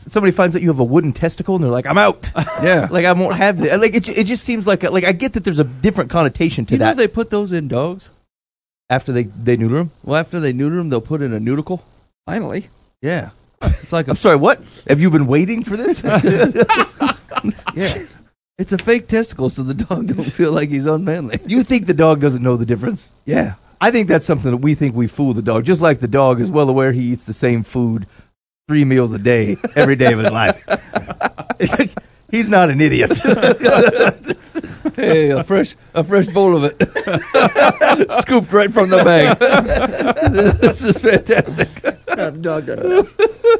somebody 0.08 0.32
finds 0.32 0.56
out 0.56 0.62
you 0.62 0.68
have 0.68 0.80
a 0.80 0.84
wooden 0.84 1.14
testicle 1.14 1.56
and 1.56 1.64
they're 1.64 1.72
like, 1.72 1.86
"I'm 1.86 1.98
out." 1.98 2.32
yeah. 2.36 2.88
like 2.92 3.06
I 3.06 3.14
won't 3.14 3.36
have 3.36 3.64
it. 3.64 3.80
Like 3.80 3.96
it, 3.96 4.10
it 4.10 4.26
just 4.26 4.44
seems 4.44 4.68
like 4.68 4.84
a, 4.84 4.90
like 4.90 5.06
I 5.06 5.14
get 5.14 5.34
that 5.34 5.44
there's 5.46 5.60
a 5.60 5.64
different 5.64 6.10
connotation 6.10 6.66
to 6.68 6.76
you 6.76 6.80
know 6.80 6.86
that 6.86 6.98
they 6.98 7.08
put 7.08 7.30
those 7.30 7.52
in 7.52 7.68
dogs? 7.68 8.10
after 8.90 9.12
they 9.12 9.24
they 9.24 9.56
neuter 9.56 9.76
them. 9.76 9.92
Well, 10.04 10.20
after 10.20 10.40
they 10.40 10.52
neuter 10.54 10.78
them, 10.78 10.90
they'll 10.90 11.02
put 11.02 11.22
in 11.22 11.34
a 11.34 11.40
Neuticle. 11.40 11.82
Finally, 12.26 12.70
Yeah. 13.02 13.30
It's 13.62 13.92
like 13.92 14.08
a 14.08 14.12
I'm 14.12 14.16
sorry, 14.16 14.38
what? 14.38 14.64
Have 14.88 15.02
you 15.02 15.10
been 15.10 15.28
waiting 15.28 15.64
for 15.64 15.76
this? 15.76 16.02
yeah. 17.76 18.06
It's 18.58 18.72
a 18.72 18.78
fake 18.78 19.08
testicle, 19.08 19.50
so 19.50 19.64
the 19.64 19.74
dog 19.74 20.08
don't 20.08 20.24
feel 20.24 20.52
like 20.52 20.70
he's 20.70 20.86
unmanly. 20.86 21.40
you 21.46 21.64
think 21.64 21.86
the 21.86 21.94
dog 21.94 22.22
doesn't 22.22 22.42
know 22.42 22.56
the 22.56 22.66
difference? 22.66 23.12
Yeah. 23.26 23.56
I 23.82 23.92
think 23.92 24.08
that's 24.08 24.26
something 24.26 24.52
that 24.52 24.58
we 24.58 24.76
think 24.76 24.96
we 24.96 25.08
fool 25.08 25.34
the 25.34 25.42
dog. 25.42 25.64
Just 25.66 25.82
like 25.82 26.00
the 26.00 26.08
dog 26.08 26.42
is 26.42 26.52
well 26.52 26.70
aware 26.70 26.92
he 26.92 27.14
eats 27.14 27.26
the 27.26 27.34
same 27.34 27.64
food 27.64 28.08
three 28.68 28.86
meals 28.86 29.14
a 29.14 29.20
day 29.20 29.58
every 29.76 29.96
day 29.96 30.14
of 30.14 30.20
his 30.20 30.32
life. 30.32 30.64
He's 32.32 32.50
not 32.50 32.70
an 32.70 32.82
idiot. 32.82 33.20
Hey, 34.96 35.30
a 35.30 35.44
fresh 35.44 35.76
a 35.94 36.04
fresh 36.04 36.28
bowl 36.28 36.56
of 36.56 36.64
it, 36.64 38.12
scooped 38.22 38.52
right 38.52 38.72
from 38.72 38.90
the 38.90 39.04
bag. 39.04 39.38
this 40.62 40.84
is 40.84 40.98
fantastic. 40.98 41.70
no, 42.16 42.32
the 42.32 42.40
dog 42.40 42.66
doesn't. 42.66 42.90
know. 42.90 43.08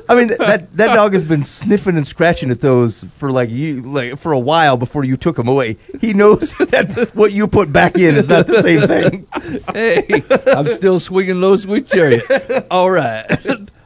I 0.08 0.16
mean 0.16 0.30
that 0.30 0.76
that 0.76 0.96
dog 0.96 1.14
has 1.14 1.24
been 1.24 1.44
sniffing 1.44 1.98
and 1.98 2.08
scratching 2.08 2.52
at 2.52 2.62
those 2.62 3.04
for 3.18 3.32
like 3.32 3.50
you 3.50 3.82
like 3.82 4.18
for 4.18 4.32
a 4.32 4.40
while 4.40 4.78
before 4.78 5.04
you 5.04 5.18
took 5.18 5.38
him 5.38 5.48
away. 5.48 5.78
He 6.00 6.14
knows 6.14 6.54
that 6.56 7.10
what 7.14 7.32
you 7.34 7.48
put 7.48 7.72
back 7.72 7.96
in 7.96 8.16
is 8.16 8.30
not 8.30 8.48
the 8.48 8.62
same 8.62 8.88
thing. 8.88 9.28
Hey, 9.74 10.24
I'm 10.56 10.68
still 10.70 11.00
swinging 11.00 11.42
low, 11.42 11.58
sweet 11.58 11.86
chariot. 11.86 12.24
All 12.72 12.90
right. 12.90 13.26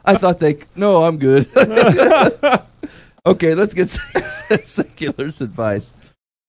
I 0.04 0.16
thought 0.16 0.38
they. 0.38 0.58
No, 0.76 1.04
I'm 1.04 1.18
good. 1.18 1.48
Okay, 3.26 3.54
let's 3.54 3.74
get 3.74 3.88
secular's 4.64 5.40
advice. 5.40 5.90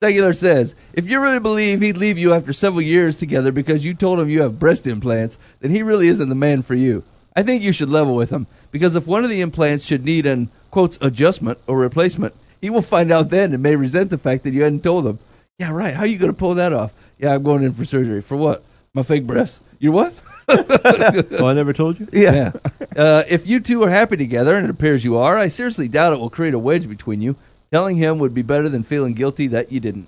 Secular 0.04 0.34
says, 0.34 0.76
if 0.94 1.08
you 1.08 1.22
really 1.22 1.40
believe 1.40 1.82
he'd 1.82 1.98
leave 1.98 2.18
you 2.18 2.34
after 2.34 2.52
several 2.52 2.82
years 2.82 3.18
together 3.18 3.52
because 3.52 3.86
you 3.86 3.94
told 3.94 4.20
him 4.20 4.30
you 4.30 4.42
have 4.42 4.60
breast 4.60 4.86
implants, 4.86 5.38
then 5.62 5.72
he 5.72 5.82
really 5.82 6.08
isn't 6.08 6.30
the 6.30 6.36
man 6.36 6.62
for 6.62 6.76
you. 6.76 7.04
I 7.36 7.44
think 7.44 7.64
you 7.64 7.72
should 7.72 7.90
level 7.90 8.16
with 8.16 8.30
him 8.30 8.48
because 8.72 8.96
if 8.96 9.08
one 9.08 9.24
of 9.24 9.30
the 9.30 9.42
implants 9.42 9.86
should 9.86 10.06
need 10.06 10.26
an 10.26 10.50
quotes 10.70 10.98
adjustment 11.02 11.58
or 11.68 11.78
replacement, 11.78 12.34
he 12.60 12.70
will 12.70 12.82
find 12.82 13.12
out 13.12 13.30
then 13.30 13.54
and 13.54 13.64
may 13.64 13.76
resent 13.76 14.10
the 14.10 14.18
fact 14.18 14.44
that 14.44 14.54
you 14.54 14.64
hadn't 14.64 14.84
told 14.84 15.06
him. 15.06 15.20
Yeah, 15.58 15.72
right. 15.72 15.94
How 15.94 16.04
are 16.04 16.08
you 16.08 16.18
going 16.18 16.32
to 16.32 16.38
pull 16.38 16.56
that 16.56 16.74
off? 16.74 16.92
Yeah, 17.18 17.34
I'm 17.34 17.44
going 17.44 17.64
in 17.64 17.72
for 17.72 17.86
surgery. 17.86 18.22
For 18.22 18.36
what? 18.36 18.64
My 18.94 19.04
fake 19.04 19.26
breasts. 19.26 19.62
You 19.80 19.92
what? 19.92 20.14
Oh, 20.48 21.48
I 21.48 21.54
never 21.54 21.74
told 21.74 22.00
you. 22.00 22.08
Yeah. 22.12 22.52
uh, 22.96 23.24
if 23.28 23.48
you 23.48 23.60
two 23.60 23.84
are 23.84 23.90
happy 23.90 24.18
together, 24.18 24.56
and 24.56 24.66
it 24.66 24.70
appears 24.70 25.04
you 25.04 25.18
are, 25.18 25.38
I 25.38 25.48
seriously 25.48 25.88
doubt 25.88 26.14
it 26.14 26.20
will 26.20 26.30
create 26.30 26.54
a 26.54 26.60
wedge 26.60 26.88
between 26.88 27.22
you. 27.22 27.36
Telling 27.72 27.98
him 27.98 28.20
would 28.20 28.34
be 28.34 28.42
better 28.42 28.70
than 28.70 28.84
feeling 28.84 29.14
guilty 29.14 29.48
that 29.48 29.72
you 29.72 29.80
didn't. 29.80 30.08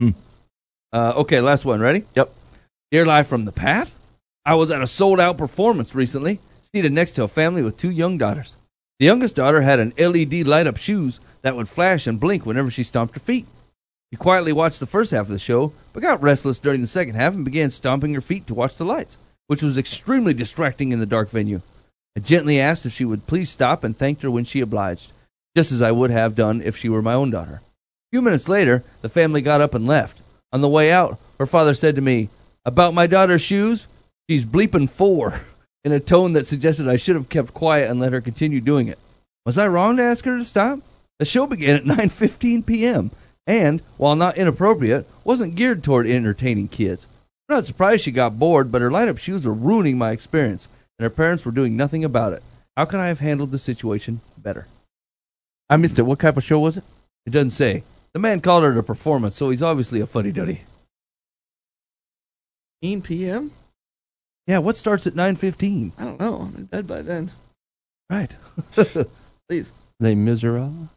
Hmm. 0.00 0.10
Uh, 0.92 1.12
okay, 1.16 1.40
last 1.40 1.64
one. 1.64 1.80
Ready? 1.80 2.04
Yep. 2.14 2.32
Dear 2.90 3.04
Live 3.06 3.26
from 3.26 3.44
the 3.44 3.52
Path. 3.52 3.98
I 4.44 4.54
was 4.54 4.70
at 4.70 4.82
a 4.82 4.86
sold 4.86 5.20
out 5.20 5.38
performance 5.38 5.94
recently, 5.94 6.40
seated 6.62 6.92
next 6.92 7.12
to 7.12 7.24
a 7.24 7.28
family 7.28 7.62
with 7.62 7.76
two 7.76 7.90
young 7.90 8.18
daughters. 8.18 8.56
The 8.98 9.06
youngest 9.06 9.34
daughter 9.36 9.62
had 9.62 9.80
an 9.80 9.92
LED 9.98 10.46
light 10.46 10.66
up 10.66 10.76
shoes 10.76 11.20
that 11.42 11.56
would 11.56 11.68
flash 11.68 12.06
and 12.06 12.20
blink 12.20 12.46
whenever 12.46 12.70
she 12.70 12.84
stomped 12.84 13.14
her 13.14 13.20
feet. 13.20 13.46
She 14.12 14.18
quietly 14.18 14.52
watched 14.52 14.78
the 14.78 14.86
first 14.86 15.10
half 15.10 15.22
of 15.22 15.28
the 15.28 15.38
show, 15.38 15.72
but 15.94 16.02
got 16.02 16.22
restless 16.22 16.60
during 16.60 16.82
the 16.82 16.86
second 16.86 17.14
half 17.14 17.34
and 17.34 17.46
began 17.46 17.70
stomping 17.70 18.12
her 18.12 18.20
feet 18.20 18.46
to 18.46 18.54
watch 18.54 18.76
the 18.76 18.84
lights, 18.84 19.16
which 19.46 19.62
was 19.62 19.78
extremely 19.78 20.34
distracting 20.34 20.92
in 20.92 21.00
the 21.00 21.06
dark 21.06 21.30
venue. 21.30 21.62
I 22.14 22.20
gently 22.20 22.60
asked 22.60 22.84
if 22.84 22.92
she 22.92 23.06
would 23.06 23.26
please 23.26 23.48
stop 23.48 23.82
and 23.82 23.96
thanked 23.96 24.20
her 24.20 24.30
when 24.30 24.44
she 24.44 24.60
obliged, 24.60 25.14
just 25.56 25.72
as 25.72 25.80
I 25.80 25.92
would 25.92 26.10
have 26.10 26.34
done 26.34 26.60
if 26.60 26.76
she 26.76 26.90
were 26.90 27.00
my 27.00 27.14
own 27.14 27.30
daughter. 27.30 27.62
A 27.62 28.10
few 28.12 28.20
minutes 28.20 28.50
later, 28.50 28.84
the 29.00 29.08
family 29.08 29.40
got 29.40 29.62
up 29.62 29.72
and 29.72 29.86
left. 29.86 30.20
On 30.52 30.60
the 30.60 30.68
way 30.68 30.92
out, 30.92 31.18
her 31.40 31.46
father 31.46 31.72
said 31.72 31.96
to 31.96 32.02
me, 32.02 32.28
About 32.66 32.92
my 32.92 33.06
daughter's 33.06 33.40
shoes? 33.40 33.86
She's 34.28 34.44
bleeping 34.44 34.90
four, 34.90 35.40
in 35.84 35.92
a 35.92 36.00
tone 36.00 36.34
that 36.34 36.46
suggested 36.46 36.86
I 36.86 36.96
should 36.96 37.16
have 37.16 37.30
kept 37.30 37.54
quiet 37.54 37.90
and 37.90 37.98
let 37.98 38.12
her 38.12 38.20
continue 38.20 38.60
doing 38.60 38.88
it. 38.88 38.98
Was 39.46 39.56
I 39.56 39.66
wrong 39.68 39.96
to 39.96 40.02
ask 40.02 40.26
her 40.26 40.36
to 40.36 40.44
stop? 40.44 40.80
The 41.18 41.24
show 41.24 41.46
began 41.46 41.76
at 41.76 41.84
9:15 41.86 42.66
p.m. 42.66 43.10
and, 43.46 43.82
while 43.96 44.16
not 44.16 44.36
inappropriate, 44.36 45.06
wasn't 45.24 45.54
geared 45.54 45.82
toward 45.82 46.06
entertaining 46.06 46.68
kids. 46.68 47.06
I'm 47.48 47.56
not 47.56 47.66
surprised 47.66 48.04
she 48.04 48.10
got 48.10 48.38
bored, 48.38 48.70
but 48.70 48.82
her 48.82 48.90
light-up 48.90 49.18
shoes 49.18 49.46
were 49.46 49.52
ruining 49.52 49.98
my 49.98 50.10
experience, 50.10 50.68
and 50.98 51.04
her 51.04 51.10
parents 51.10 51.44
were 51.44 51.52
doing 51.52 51.76
nothing 51.76 52.04
about 52.04 52.32
it. 52.32 52.42
How 52.76 52.84
could 52.84 53.00
I 53.00 53.08
have 53.08 53.20
handled 53.20 53.50
the 53.50 53.58
situation 53.58 54.20
better? 54.38 54.66
I 55.68 55.76
missed 55.76 55.98
it. 55.98 56.02
What 56.02 56.20
type 56.20 56.36
of 56.36 56.44
show 56.44 56.60
was 56.60 56.76
it? 56.76 56.84
It 57.26 57.30
doesn't 57.30 57.50
say. 57.50 57.82
The 58.12 58.18
man 58.18 58.40
called 58.40 58.64
it 58.64 58.76
a 58.76 58.82
performance, 58.82 59.36
so 59.36 59.50
he's 59.50 59.62
obviously 59.62 60.00
a 60.00 60.06
fuddy-duddy. 60.06 60.62
15 62.82 63.02
p.m. 63.02 63.52
Yeah, 64.46 64.58
what 64.58 64.76
starts 64.76 65.06
at 65.06 65.14
9:15? 65.14 65.92
I 65.96 66.04
don't 66.04 66.20
know. 66.20 66.36
I'm 66.40 66.56
in 66.56 66.64
bed 66.64 66.86
by 66.86 67.02
then. 67.02 67.30
Right. 68.10 68.34
Please. 69.48 69.72
Les 70.00 70.14
Miserables. 70.14 70.88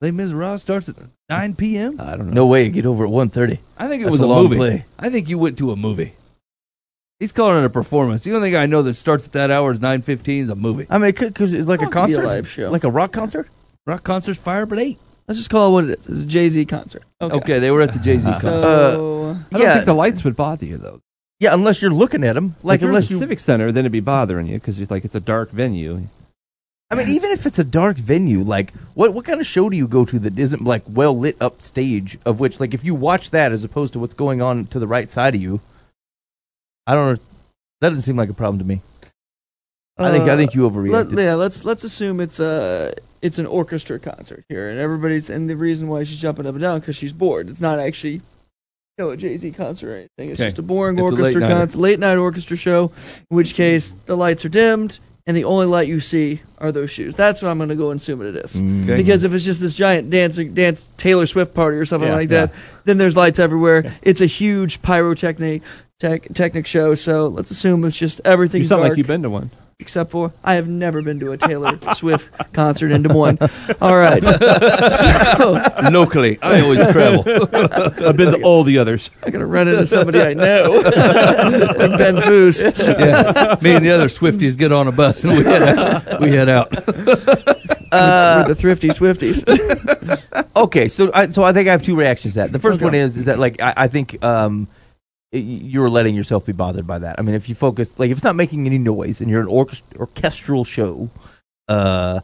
Les 0.00 0.10
Miserables 0.10 0.60
starts 0.62 0.88
at 0.88 0.96
9 1.30 1.54
p.m. 1.56 2.00
I 2.00 2.16
don't 2.16 2.26
know. 2.28 2.32
No 2.34 2.46
way. 2.46 2.68
Get 2.68 2.84
over 2.86 3.04
at 3.04 3.10
1.30. 3.10 3.58
I 3.78 3.88
think 3.88 4.02
it 4.02 4.04
That's 4.04 4.12
was 4.12 4.20
a 4.20 4.24
a, 4.24 4.26
long 4.26 4.44
movie. 4.44 4.56
play. 4.56 4.84
I 4.98 5.08
think 5.08 5.28
you 5.28 5.38
went 5.38 5.56
to 5.58 5.70
a 5.70 5.76
movie. 5.76 6.14
He's 7.20 7.32
calling 7.32 7.58
it 7.58 7.64
a 7.64 7.70
performance. 7.70 8.22
The 8.24 8.34
only 8.34 8.48
thing 8.50 8.56
I 8.56 8.66
know 8.66 8.82
that 8.82 8.94
starts 8.94 9.26
at 9.26 9.32
that 9.32 9.50
hour 9.50 9.72
is 9.72 9.78
9:15 9.78 10.42
is 10.42 10.50
a 10.50 10.54
movie. 10.56 10.86
I 10.90 10.98
mean, 10.98 11.12
because 11.12 11.54
it's 11.54 11.68
like 11.68 11.80
a 11.80 11.84
it 11.84 11.86
be 11.86 11.90
a 11.90 11.94
concert, 11.94 12.26
live 12.26 12.48
show. 12.48 12.70
like 12.70 12.84
a 12.84 12.90
rock 12.90 13.12
concert. 13.12 13.48
Rock 13.86 14.02
concerts 14.02 14.38
fire 14.40 14.66
but 14.66 14.78
at 14.78 14.84
eight. 14.84 14.98
Let's 15.28 15.38
just 15.38 15.48
call 15.48 15.68
it 15.70 15.72
what 15.72 15.84
it 15.90 15.98
is. 16.00 16.06
It's 16.08 16.20
a 16.22 16.26
Jay 16.26 16.48
Z 16.50 16.66
concert. 16.66 17.02
Okay. 17.22 17.36
Okay, 17.36 17.58
they 17.60 17.70
were 17.70 17.80
at 17.82 17.92
the 17.94 17.98
Jay 18.00 18.18
Z 18.18 18.24
concert. 18.24 18.40
So, 18.50 19.30
I 19.30 19.52
don't 19.52 19.62
yeah, 19.62 19.74
think 19.74 19.86
the 19.86 19.94
lights 19.94 20.22
would 20.24 20.36
bother 20.36 20.66
you 20.66 20.76
though. 20.76 21.00
yeah. 21.38 21.54
Unless 21.54 21.80
you're 21.80 21.92
looking 21.92 22.24
at 22.24 22.34
them, 22.34 22.56
like 22.62 22.78
if 22.78 22.82
you're 22.82 22.90
unless 22.90 23.04
at 23.04 23.08
the 23.08 23.14
you. 23.14 23.18
Civic 23.20 23.38
Center, 23.38 23.70
then 23.72 23.82
it'd 23.84 23.92
be 23.92 24.00
bothering 24.00 24.46
you 24.48 24.54
because 24.58 24.80
it's 24.80 24.90
like 24.90 25.04
it's 25.04 25.14
a 25.14 25.20
dark 25.20 25.50
venue. 25.50 26.08
I 26.94 27.04
mean, 27.04 27.14
even 27.14 27.30
if 27.32 27.44
it's 27.46 27.58
a 27.58 27.64
dark 27.64 27.96
venue, 27.96 28.42
like 28.42 28.72
what 28.94 29.14
what 29.14 29.24
kind 29.24 29.40
of 29.40 29.46
show 29.46 29.68
do 29.68 29.76
you 29.76 29.88
go 29.88 30.04
to 30.04 30.18
that 30.20 30.38
isn't 30.38 30.62
like 30.62 30.82
well 30.88 31.16
lit 31.18 31.36
up 31.40 31.60
stage? 31.60 32.18
Of 32.24 32.40
which, 32.40 32.60
like, 32.60 32.72
if 32.74 32.84
you 32.84 32.94
watch 32.94 33.30
that 33.32 33.52
as 33.52 33.64
opposed 33.64 33.92
to 33.94 33.98
what's 33.98 34.14
going 34.14 34.40
on 34.40 34.66
to 34.66 34.78
the 34.78 34.86
right 34.86 35.10
side 35.10 35.34
of 35.34 35.42
you, 35.42 35.60
I 36.86 36.94
don't 36.94 37.14
know. 37.14 37.22
That 37.80 37.88
doesn't 37.90 38.02
seem 38.02 38.16
like 38.16 38.30
a 38.30 38.34
problem 38.34 38.58
to 38.60 38.64
me. 38.64 38.80
I 39.98 40.10
think 40.10 40.24
I 40.24 40.30
uh, 40.32 40.36
think 40.36 40.54
you 40.54 40.66
Let, 40.66 40.72
overreacted. 41.08 41.22
yeah, 41.22 41.34
let's 41.34 41.64
let's 41.64 41.84
assume 41.84 42.20
it's 42.20 42.40
a 42.40 42.94
it's 43.22 43.38
an 43.38 43.46
orchestra 43.46 43.98
concert 43.98 44.44
here, 44.48 44.68
and 44.68 44.78
everybody's 44.78 45.30
and 45.30 45.48
the 45.48 45.56
reason 45.56 45.88
why 45.88 46.04
she's 46.04 46.18
jumping 46.18 46.46
up 46.46 46.54
and 46.54 46.62
down 46.62 46.80
because 46.80 46.96
she's 46.96 47.12
bored. 47.12 47.48
It's 47.48 47.60
not 47.60 47.78
actually 47.78 48.14
you 48.14 48.22
know 48.98 49.10
a 49.10 49.16
Jay 49.16 49.36
Z 49.36 49.50
concert 49.52 49.88
or 49.90 49.96
anything. 49.96 50.30
It's 50.30 50.40
Okay. 50.40 50.48
just 50.50 50.58
a 50.58 50.62
boring 50.62 50.98
It's 50.98 51.12
orchestra 51.12 51.40
concert, 51.42 51.78
late 51.78 51.98
night 52.00 52.16
orchestra 52.16 52.56
show. 52.56 52.90
In 53.30 53.36
which 53.36 53.54
case 53.54 53.94
the 54.06 54.16
lights 54.16 54.44
are 54.44 54.48
dimmed 54.48 54.98
and 55.26 55.36
the 55.36 55.44
only 55.44 55.66
light 55.66 55.88
you 55.88 56.00
see 56.00 56.42
are 56.58 56.70
those 56.70 56.90
shoes. 56.90 57.16
That's 57.16 57.40
what 57.40 57.48
I'm 57.48 57.56
going 57.56 57.70
to 57.70 57.76
go 57.76 57.90
and 57.90 57.98
assume 57.98 58.22
it 58.22 58.36
is. 58.36 58.54
Mm. 58.54 58.84
Okay. 58.84 58.96
Because 58.96 59.24
if 59.24 59.32
it's 59.32 59.44
just 59.44 59.60
this 59.60 59.74
giant 59.74 60.10
dancing 60.10 60.52
dance 60.52 60.90
Taylor 60.96 61.26
Swift 61.26 61.54
party 61.54 61.78
or 61.78 61.86
something 61.86 62.08
Yeah, 62.08 62.16
like 62.16 62.28
that, 62.30 62.52
then 62.84 62.98
there's 62.98 63.16
lights 63.16 63.38
everywhere. 63.38 63.94
It's 64.02 64.20
a 64.20 64.26
huge 64.26 64.82
pyrotechnic 64.82 65.62
tech, 65.98 66.32
technic 66.34 66.66
show. 66.66 66.94
So 66.94 67.28
let's 67.28 67.50
assume 67.50 67.84
it's 67.84 67.96
just 67.96 68.20
everything. 68.24 68.62
You 68.62 68.68
sound 68.68 68.80
dark 68.82 68.90
like 68.90 68.98
you've 68.98 69.06
been 69.06 69.22
to 69.22 69.30
one. 69.30 69.50
Except 69.80 70.10
for 70.10 70.32
I 70.42 70.54
have 70.54 70.68
never 70.68 71.02
been 71.02 71.18
to 71.20 71.32
a 71.32 71.36
Taylor 71.36 71.78
Swift 71.94 72.28
concert 72.52 72.90
in 72.92 73.02
Des 73.02 73.12
Moines. 73.12 73.38
All 73.80 73.96
right. 73.96 74.22
So, 75.34 75.58
Locally, 75.90 76.38
I 76.42 76.60
always 76.60 76.78
travel. 76.92 77.24
I've 78.06 78.16
been 78.16 78.32
to 78.32 78.42
all 78.42 78.62
the 78.62 78.78
others. 78.78 79.10
I'm 79.22 79.30
going 79.32 79.40
to 79.40 79.46
run 79.46 79.68
into 79.68 79.86
somebody 79.86 80.20
I 80.20 80.32
know. 80.34 80.70
like 80.84 81.98
Ben 81.98 82.14
Boost. 82.16 82.76
yeah. 82.78 83.56
Me 83.60 83.72
and 83.74 83.84
the 83.84 83.90
other 83.90 84.06
Swifties 84.06 84.56
get 84.56 84.72
on 84.72 84.86
a 84.88 84.92
bus 84.92 85.24
and 85.24 85.36
we 85.36 85.44
head 85.44 85.62
out. 85.62 86.20
We 86.20 86.30
head 86.30 86.48
out. 86.48 86.70
We're 86.86 88.44
the 88.48 88.54
thrifty 88.56 88.88
Swifties. 88.90 89.44
Okay, 90.56 90.88
so 90.88 91.10
I 91.14 91.28
so 91.30 91.42
I 91.42 91.52
think 91.52 91.68
I 91.68 91.72
have 91.72 91.82
two 91.82 91.96
reactions 91.96 92.34
to 92.34 92.40
that. 92.40 92.52
The 92.52 92.58
first 92.58 92.76
Okay. 92.76 92.84
one 92.84 92.94
is 92.94 93.16
is 93.18 93.26
that 93.26 93.38
like 93.38 93.60
I, 93.60 93.74
I 93.76 93.88
think 93.88 94.22
um 94.24 94.68
y- 94.68 94.83
you're 95.38 95.90
letting 95.90 96.14
yourself 96.14 96.46
be 96.46 96.52
bothered 96.52 96.86
by 96.86 96.98
that. 96.98 97.16
I 97.18 97.22
mean, 97.22 97.34
if 97.34 97.48
you 97.48 97.54
focus 97.54 97.98
like 97.98 98.10
if 98.10 98.18
it's 98.18 98.24
not 98.24 98.36
making 98.36 98.66
any 98.66 98.78
noise 98.78 99.20
and 99.20 99.30
you're 99.30 99.40
an 99.40 99.46
orchest- 99.48 99.82
orchestral 99.96 100.64
show, 100.64 101.10
uh, 101.68 102.20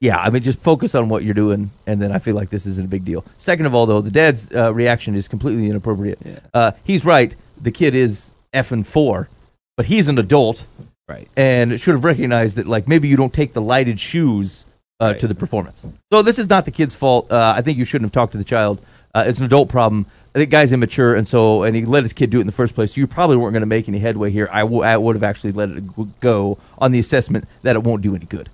yeah, 0.00 0.18
I 0.18 0.30
mean 0.30 0.42
just 0.42 0.58
focus 0.60 0.94
on 0.94 1.08
what 1.08 1.24
you're 1.24 1.34
doing, 1.34 1.70
and 1.86 2.00
then 2.02 2.12
I 2.12 2.18
feel 2.18 2.34
like 2.34 2.50
this 2.50 2.66
isn't 2.66 2.84
a 2.84 2.88
big 2.88 3.04
deal. 3.04 3.24
Second 3.38 3.66
of 3.66 3.74
all, 3.74 3.86
though, 3.86 4.00
the 4.00 4.10
dad's 4.10 4.50
uh, 4.54 4.72
reaction 4.74 5.14
is 5.14 5.28
completely 5.28 5.68
inappropriate. 5.70 6.18
Yeah. 6.24 6.38
Uh, 6.52 6.70
he's 6.84 7.04
right. 7.04 7.34
The 7.60 7.70
kid 7.70 7.94
is 7.94 8.30
effing 8.52 8.84
four, 8.84 9.28
but 9.76 9.86
he's 9.86 10.08
an 10.08 10.18
adult 10.18 10.66
Right. 11.08 11.28
and 11.36 11.80
should 11.80 11.94
have 11.94 12.04
recognized 12.04 12.56
that 12.56 12.66
like 12.66 12.88
maybe 12.88 13.06
you 13.08 13.16
don't 13.16 13.32
take 13.32 13.52
the 13.52 13.60
lighted 13.62 14.00
shoes 14.00 14.64
uh, 14.98 15.12
to 15.14 15.28
the 15.28 15.34
performance. 15.36 15.86
So 16.12 16.22
this 16.22 16.38
is 16.38 16.48
not 16.48 16.64
the 16.64 16.70
kid's 16.72 16.94
fault. 16.96 17.30
Uh, 17.30 17.54
I 17.56 17.62
think 17.62 17.78
you 17.78 17.84
shouldn't 17.84 18.06
have 18.06 18.12
talked 18.12 18.32
to 18.32 18.38
the 18.38 18.44
child. 18.44 18.80
Uh, 19.14 19.24
it's 19.26 19.38
an 19.38 19.44
adult 19.44 19.68
problem. 19.68 20.06
I 20.36 20.38
think 20.38 20.50
guy's 20.50 20.70
immature, 20.70 21.14
and 21.14 21.26
so 21.26 21.62
and 21.62 21.74
he 21.74 21.86
let 21.86 22.02
his 22.02 22.12
kid 22.12 22.28
do 22.28 22.36
it 22.36 22.42
in 22.42 22.46
the 22.46 22.52
first 22.52 22.74
place. 22.74 22.92
So 22.92 23.00
you 23.00 23.06
probably 23.06 23.38
weren't 23.38 23.54
going 23.54 23.62
to 23.62 23.66
make 23.66 23.88
any 23.88 24.00
headway 24.00 24.30
here. 24.30 24.50
I, 24.52 24.60
w- 24.60 24.82
I 24.82 24.94
would 24.98 25.16
have 25.16 25.22
actually 25.22 25.52
let 25.52 25.70
it 25.70 26.20
go 26.20 26.58
on 26.76 26.92
the 26.92 26.98
assessment 26.98 27.48
that 27.62 27.74
it 27.74 27.82
won't 27.82 28.02
do 28.02 28.14
any 28.14 28.26
good. 28.26 28.50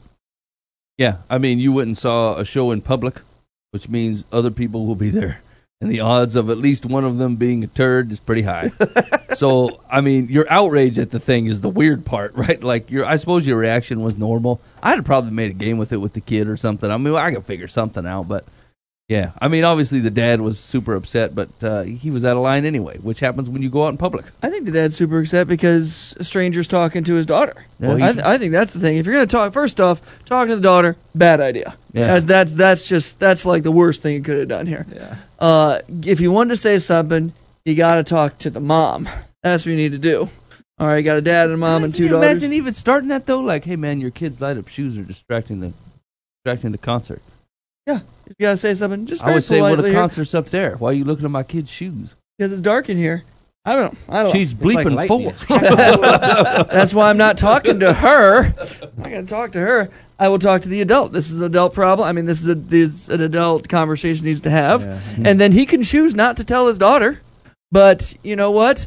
Yeah, 0.96 1.16
I 1.28 1.38
mean, 1.38 1.58
you 1.58 1.72
went 1.72 1.88
and 1.88 1.98
saw 1.98 2.36
a 2.36 2.44
show 2.44 2.70
in 2.70 2.82
public, 2.82 3.22
which 3.72 3.88
means 3.88 4.22
other 4.30 4.52
people 4.52 4.86
will 4.86 4.94
be 4.94 5.10
there. 5.10 5.40
And 5.80 5.90
the 5.90 5.98
odds 5.98 6.36
of 6.36 6.48
at 6.50 6.58
least 6.58 6.86
one 6.86 7.04
of 7.04 7.18
them 7.18 7.34
being 7.34 7.64
a 7.64 7.66
turd 7.66 8.12
is 8.12 8.20
pretty 8.20 8.42
high. 8.42 8.70
so, 9.34 9.80
I 9.90 10.00
mean, 10.00 10.28
your 10.28 10.46
outrage 10.48 11.00
at 11.00 11.10
the 11.10 11.18
thing 11.18 11.46
is 11.46 11.62
the 11.62 11.68
weird 11.68 12.04
part, 12.04 12.32
right? 12.36 12.62
Like, 12.62 12.92
your, 12.92 13.04
I 13.04 13.16
suppose 13.16 13.44
your 13.44 13.58
reaction 13.58 14.02
was 14.04 14.16
normal. 14.16 14.60
I'd 14.84 14.98
have 14.98 15.04
probably 15.04 15.32
made 15.32 15.50
a 15.50 15.54
game 15.54 15.78
with 15.78 15.92
it 15.92 15.96
with 15.96 16.12
the 16.12 16.20
kid 16.20 16.46
or 16.46 16.56
something. 16.56 16.88
I 16.88 16.96
mean, 16.96 17.16
I 17.16 17.34
could 17.34 17.44
figure 17.44 17.66
something 17.66 18.06
out, 18.06 18.28
but 18.28 18.44
yeah. 19.08 19.32
I 19.40 19.48
mean, 19.48 19.64
obviously 19.64 20.00
the 20.00 20.10
dad 20.10 20.40
was 20.40 20.58
super 20.58 20.94
upset, 20.94 21.34
but 21.34 21.48
uh, 21.62 21.82
he 21.82 22.10
was 22.10 22.24
out 22.24 22.36
of 22.36 22.42
line 22.42 22.64
anyway, 22.64 22.98
which 22.98 23.20
happens 23.20 23.48
when 23.50 23.60
you 23.62 23.68
go 23.68 23.84
out 23.84 23.88
in 23.88 23.98
public. 23.98 24.26
I 24.42 24.48
think 24.50 24.64
the 24.64 24.70
dad's 24.72 24.96
super 24.96 25.20
upset 25.20 25.48
because 25.48 26.14
a 26.18 26.24
stranger's 26.24 26.66
talking 26.68 27.04
to 27.04 27.14
his 27.14 27.26
daughter. 27.26 27.66
Well, 27.78 28.02
I, 28.02 28.12
th- 28.12 28.24
I 28.24 28.38
think 28.38 28.52
that's 28.52 28.72
the 28.72 28.80
thing. 28.80 28.96
If 28.96 29.06
you're 29.06 29.14
going 29.14 29.26
to 29.26 29.32
talk, 29.32 29.52
first 29.52 29.80
off, 29.80 30.00
talking 30.24 30.50
to 30.50 30.56
the 30.56 30.62
daughter, 30.62 30.96
bad 31.14 31.40
idea. 31.40 31.76
Yeah. 31.92 32.06
That's, 32.06 32.24
that's, 32.24 32.54
that's 32.54 32.88
just, 32.88 33.18
that's 33.18 33.44
like 33.44 33.62
the 33.64 33.72
worst 33.72 34.02
thing 34.02 34.14
you 34.14 34.22
could 34.22 34.38
have 34.38 34.48
done 34.48 34.66
here. 34.66 34.86
Yeah. 34.94 35.16
Uh, 35.38 35.80
if 36.04 36.20
you 36.20 36.32
wanted 36.32 36.50
to 36.50 36.56
say 36.56 36.78
something, 36.78 37.32
you 37.64 37.74
got 37.74 37.96
to 37.96 38.04
talk 38.04 38.38
to 38.38 38.50
the 38.50 38.60
mom. 38.60 39.08
That's 39.42 39.64
what 39.66 39.70
you 39.72 39.76
need 39.76 39.92
to 39.92 39.98
do. 39.98 40.28
All 40.78 40.86
right, 40.88 40.96
you 40.96 41.02
got 41.04 41.18
a 41.18 41.22
dad 41.22 41.44
and 41.46 41.54
a 41.54 41.56
mom 41.58 41.84
and 41.84 41.92
Can 41.92 41.98
two 41.98 42.04
you 42.04 42.08
daughters. 42.10 42.30
imagine 42.30 42.52
even 42.54 42.72
starting 42.72 43.08
that 43.10 43.26
though? 43.26 43.38
Like, 43.40 43.64
hey 43.64 43.76
man, 43.76 44.00
your 44.00 44.10
kids' 44.10 44.40
light 44.40 44.56
up 44.56 44.66
shoes 44.66 44.98
are 44.98 45.02
distracting 45.04 45.60
the 45.60 45.74
distracting 46.44 46.72
the 46.72 46.78
concert. 46.78 47.22
Yeah, 47.86 48.00
you 48.38 48.44
got 48.44 48.50
to 48.52 48.56
say 48.56 48.74
something, 48.74 49.06
just 49.06 49.22
I 49.22 49.34
would 49.34 49.44
say, 49.44 49.60
well, 49.60 49.70
politely 49.70 49.90
the 49.90 49.94
here, 49.96 50.00
concert's 50.02 50.34
up 50.34 50.46
there. 50.50 50.76
Why 50.76 50.90
are 50.90 50.94
you 50.94 51.04
looking 51.04 51.24
at 51.24 51.30
my 51.30 51.42
kid's 51.42 51.70
shoes? 51.70 52.14
because 52.38 52.50
it's 52.52 52.60
dark 52.62 52.88
in 52.88 52.96
here. 52.96 53.22
I 53.64 53.76
don't 53.76 53.92
know. 53.92 53.98
I 54.08 54.22
don't 54.24 54.32
She's 54.32 54.52
It's 54.52 54.64
like 54.64 54.86
bleeping 54.86 54.94
lightning. 54.96 55.32
four. 55.32 55.60
know. 55.60 56.64
That's 56.72 56.92
why 56.92 57.08
I'm 57.08 57.16
not 57.16 57.38
talking 57.38 57.78
to 57.80 57.92
her. 57.92 58.46
I'm 58.46 58.90
not 58.96 59.10
going 59.10 59.24
to 59.26 59.30
talk 59.32 59.52
to 59.52 59.60
her. 59.60 59.88
I 60.18 60.28
will 60.28 60.40
talk 60.40 60.62
to 60.62 60.68
the 60.68 60.80
adult. 60.80 61.12
This 61.12 61.30
is 61.30 61.40
an 61.40 61.46
adult 61.46 61.72
problem. 61.72 62.08
I 62.08 62.10
mean, 62.12 62.24
this 62.24 62.40
is, 62.40 62.48
a, 62.48 62.56
this 62.56 62.90
is 62.90 63.08
an 63.08 63.20
adult 63.20 63.68
conversation 63.68 64.24
he 64.24 64.30
needs 64.30 64.40
to 64.40 64.50
have. 64.50 64.82
Yeah. 64.82 65.00
And 65.24 65.40
then 65.40 65.52
he 65.52 65.64
can 65.66 65.84
choose 65.84 66.16
not 66.16 66.38
to 66.38 66.44
tell 66.44 66.66
his 66.66 66.78
daughter. 66.78 67.20
But 67.70 68.12
you 68.24 68.34
know 68.34 68.50
what? 68.50 68.86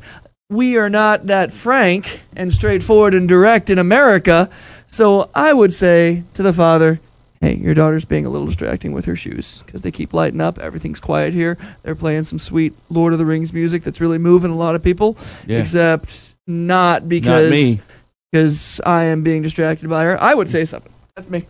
We 0.49 0.76
are 0.77 0.89
not 0.89 1.27
that 1.27 1.53
frank 1.53 2.19
and 2.35 2.53
straightforward 2.53 3.13
and 3.13 3.30
direct 3.30 3.69
in 3.69 3.80
America. 3.80 4.49
So 4.88 5.30
I 5.34 5.53
would 5.53 5.72
say 5.72 6.23
to 6.34 6.43
the 6.43 6.51
father, 6.53 6.99
hey, 7.45 7.55
your 7.57 7.76
daughter's 7.76 8.05
being 8.05 8.26
a 8.26 8.30
little 8.30 8.47
distracting 8.47 8.91
with 8.91 9.05
her 9.05 9.15
shoes 9.15 9.61
because 9.65 9.84
they 9.84 9.91
keep 9.91 10.13
lighting 10.13 10.41
up. 10.41 10.57
Everything's 10.57 10.99
quiet 10.99 11.31
here. 11.31 11.57
They're 11.84 11.93
playing 11.95 12.23
some 12.23 12.39
sweet 12.39 12.73
Lord 12.89 13.13
of 13.13 13.19
the 13.19 13.26
Rings 13.26 13.53
music 13.53 13.84
that's 13.84 14.01
really 14.01 14.17
moving 14.17 14.49
a 14.49 14.55
lot 14.55 14.73
of 14.73 14.81
people, 14.84 15.15
Yeah. 15.45 15.59
except 15.59 16.35
not 16.47 17.07
because 17.07 17.77
because 18.31 18.81
I 18.85 19.03
am 19.03 19.22
being 19.22 19.43
distracted 19.43 19.89
by 19.89 20.03
her. 20.05 20.22
I 20.22 20.34
would 20.34 20.49
say 20.49 20.65
something. 20.65 20.91
That's 21.15 21.30
me. 21.30 21.45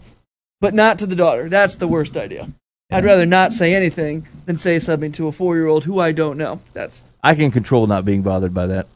But 0.59 0.73
not 0.73 0.99
to 0.99 1.05
the 1.05 1.15
daughter. 1.15 1.47
That's 1.49 1.75
the 1.75 1.87
worst 1.87 2.17
idea. 2.17 2.49
I'd 2.91 3.05
rather 3.05 3.25
not 3.25 3.53
say 3.53 3.73
anything 3.73 4.27
than 4.45 4.57
say 4.57 4.77
something 4.79 5.11
to 5.13 5.27
a 5.27 5.31
four 5.31 5.55
year 5.55 5.67
old 5.67 5.85
who 5.85 5.99
I 5.99 6.11
don't 6.11 6.37
know. 6.37 6.59
That's 6.73 7.05
I 7.23 7.35
can 7.35 7.51
control 7.51 7.87
not 7.87 8.03
being 8.05 8.21
bothered 8.21 8.53
by 8.53 8.67
that, 8.67 8.87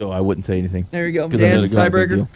so 0.00 0.10
I 0.10 0.20
wouldn't 0.20 0.44
say 0.46 0.58
anything 0.58 0.88
there 0.90 1.06
you 1.06 1.12
go. 1.12 1.28
because 1.28 1.42
I 1.42 1.48
know 1.50 1.54
Dan, 1.56 1.64
it's 1.64 1.72
not 1.74 1.86
a 1.86 1.90
big 1.90 2.08
tiebreaker. 2.10 2.28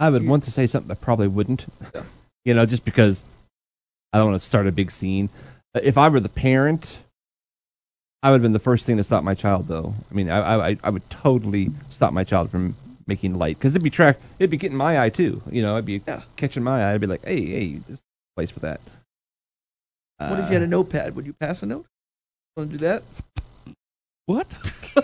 I 0.00 0.10
would 0.10 0.26
want 0.26 0.42
to 0.44 0.50
say 0.50 0.66
something, 0.66 0.90
I 0.90 0.94
probably 0.94 1.28
wouldn't. 1.28 1.66
You 2.44 2.54
know, 2.54 2.66
just 2.66 2.84
because 2.84 3.24
I 4.12 4.18
don't 4.18 4.30
want 4.32 4.40
to 4.40 4.44
start 4.44 4.66
a 4.66 4.72
big 4.72 4.90
scene. 4.90 5.28
Uh, 5.76 5.80
If 5.84 5.96
I 5.96 6.08
were 6.08 6.18
the 6.18 6.28
parent, 6.28 6.98
I 8.20 8.30
would 8.30 8.34
have 8.38 8.42
been 8.42 8.52
the 8.52 8.58
first 8.58 8.84
thing 8.84 8.96
to 8.96 9.04
stop 9.04 9.22
my 9.22 9.34
child, 9.34 9.68
though. 9.68 9.94
I 10.10 10.14
mean, 10.14 10.28
I, 10.28 10.70
I, 10.70 10.76
I 10.82 10.90
would 10.90 11.08
totally 11.08 11.70
stop 11.88 12.12
my 12.12 12.24
child 12.24 12.50
from 12.50 12.74
making 13.06 13.34
light 13.34 13.58
because 13.60 13.74
it'd 13.74 13.84
be 13.84 13.90
track, 13.90 14.18
it'd 14.40 14.50
be 14.50 14.56
getting 14.56 14.76
my 14.76 15.00
eye 15.00 15.08
too. 15.08 15.40
You 15.52 15.62
know, 15.62 15.74
it'd 15.74 15.84
be 15.84 16.02
Yeah. 16.04 16.22
catching 16.34 16.64
my 16.64 16.82
eye. 16.82 16.94
I'd 16.94 17.00
be 17.00 17.06
like, 17.06 17.24
hey, 17.24 17.46
hey, 17.46 17.74
this 17.86 17.98
is 17.98 18.00
a 18.00 18.34
place 18.40 18.50
for 18.50 18.58
that. 18.58 18.80
What 20.18 20.40
if 20.40 20.46
you 20.48 20.54
had 20.54 20.62
a 20.62 20.66
notepad? 20.66 21.14
Would 21.14 21.26
you 21.26 21.32
pass 21.34 21.62
a 21.62 21.66
note? 21.66 21.86
Want 22.56 22.70
to 22.72 22.76
do 22.76 22.84
that? 22.84 23.04
What? 24.26 24.46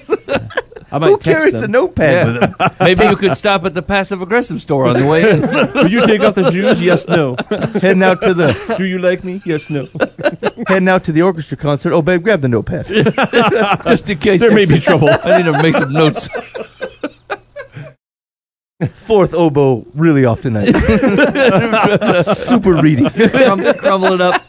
I 0.90 0.98
might 0.98 1.08
Who 1.08 1.18
text 1.18 1.24
carries 1.26 1.54
them. 1.54 1.64
a 1.64 1.68
notepad 1.68 2.14
Yeah. 2.14 2.24
with 2.26 2.40
them? 2.58 2.70
Maybe 2.80 3.04
you 3.04 3.16
could 3.16 3.36
stop 3.36 3.64
at 3.64 3.74
the 3.74 3.82
passive 3.82 4.22
aggressive 4.22 4.62
store 4.62 4.86
on 4.86 4.96
the 4.98 5.04
way 5.06 5.28
in, 5.30 5.40
Will 5.74 5.88
you 5.90 6.06
take 6.06 6.20
off 6.22 6.34
the 6.34 6.50
shoes? 6.52 6.80
Yes, 6.80 7.06
no. 7.08 7.36
heading 7.80 8.02
out 8.04 8.22
to 8.22 8.32
the 8.32 8.74
Do 8.78 8.84
you 8.86 8.98
like 9.00 9.24
me? 9.24 9.42
Yes, 9.44 9.68
no. 9.68 9.86
heading 10.68 10.88
out 10.88 11.02
to 11.04 11.12
the 11.12 11.22
orchestra 11.22 11.56
concert. 11.56 11.92
Oh, 11.92 12.00
babe, 12.00 12.22
grab 12.22 12.40
the 12.42 12.48
notepad. 12.48 12.86
just 13.86 14.08
in 14.08 14.18
case 14.18 14.40
There 14.40 14.52
may 14.54 14.64
be 14.66 14.78
trouble. 14.78 15.08
I 15.10 15.38
need 15.38 15.44
to 15.52 15.62
make 15.62 15.74
some 15.74 15.92
notes. 15.92 16.28
Fourth 18.88 19.34
oboe, 19.34 19.84
really 19.92 20.24
off 20.24 20.42
tonight. 20.42 20.66
Super 22.36 22.74
reedy. 22.74 23.10
Crum- 23.10 23.74
crumble 23.74 24.12
it 24.12 24.20
up, 24.20 24.40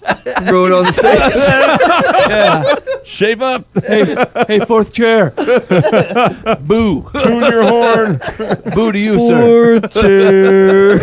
throw 0.47 0.67
it 0.67 0.71
on 0.71 0.83
the 0.83 0.93
stage. 0.93 1.19
Yeah. 2.29 2.75
Shave 3.03 3.41
up. 3.41 3.65
Hey, 3.87 4.15
hey, 4.47 4.59
fourth 4.59 4.93
chair. 4.93 5.31
Boo. 5.31 7.09
Tune 7.11 7.41
your 7.43 7.63
horn. 7.63 8.21
Boo 8.75 8.91
to 8.91 8.99
you, 8.99 9.17
sir. 9.27 9.79
Fourth 9.79 9.93
chair. 9.93 10.99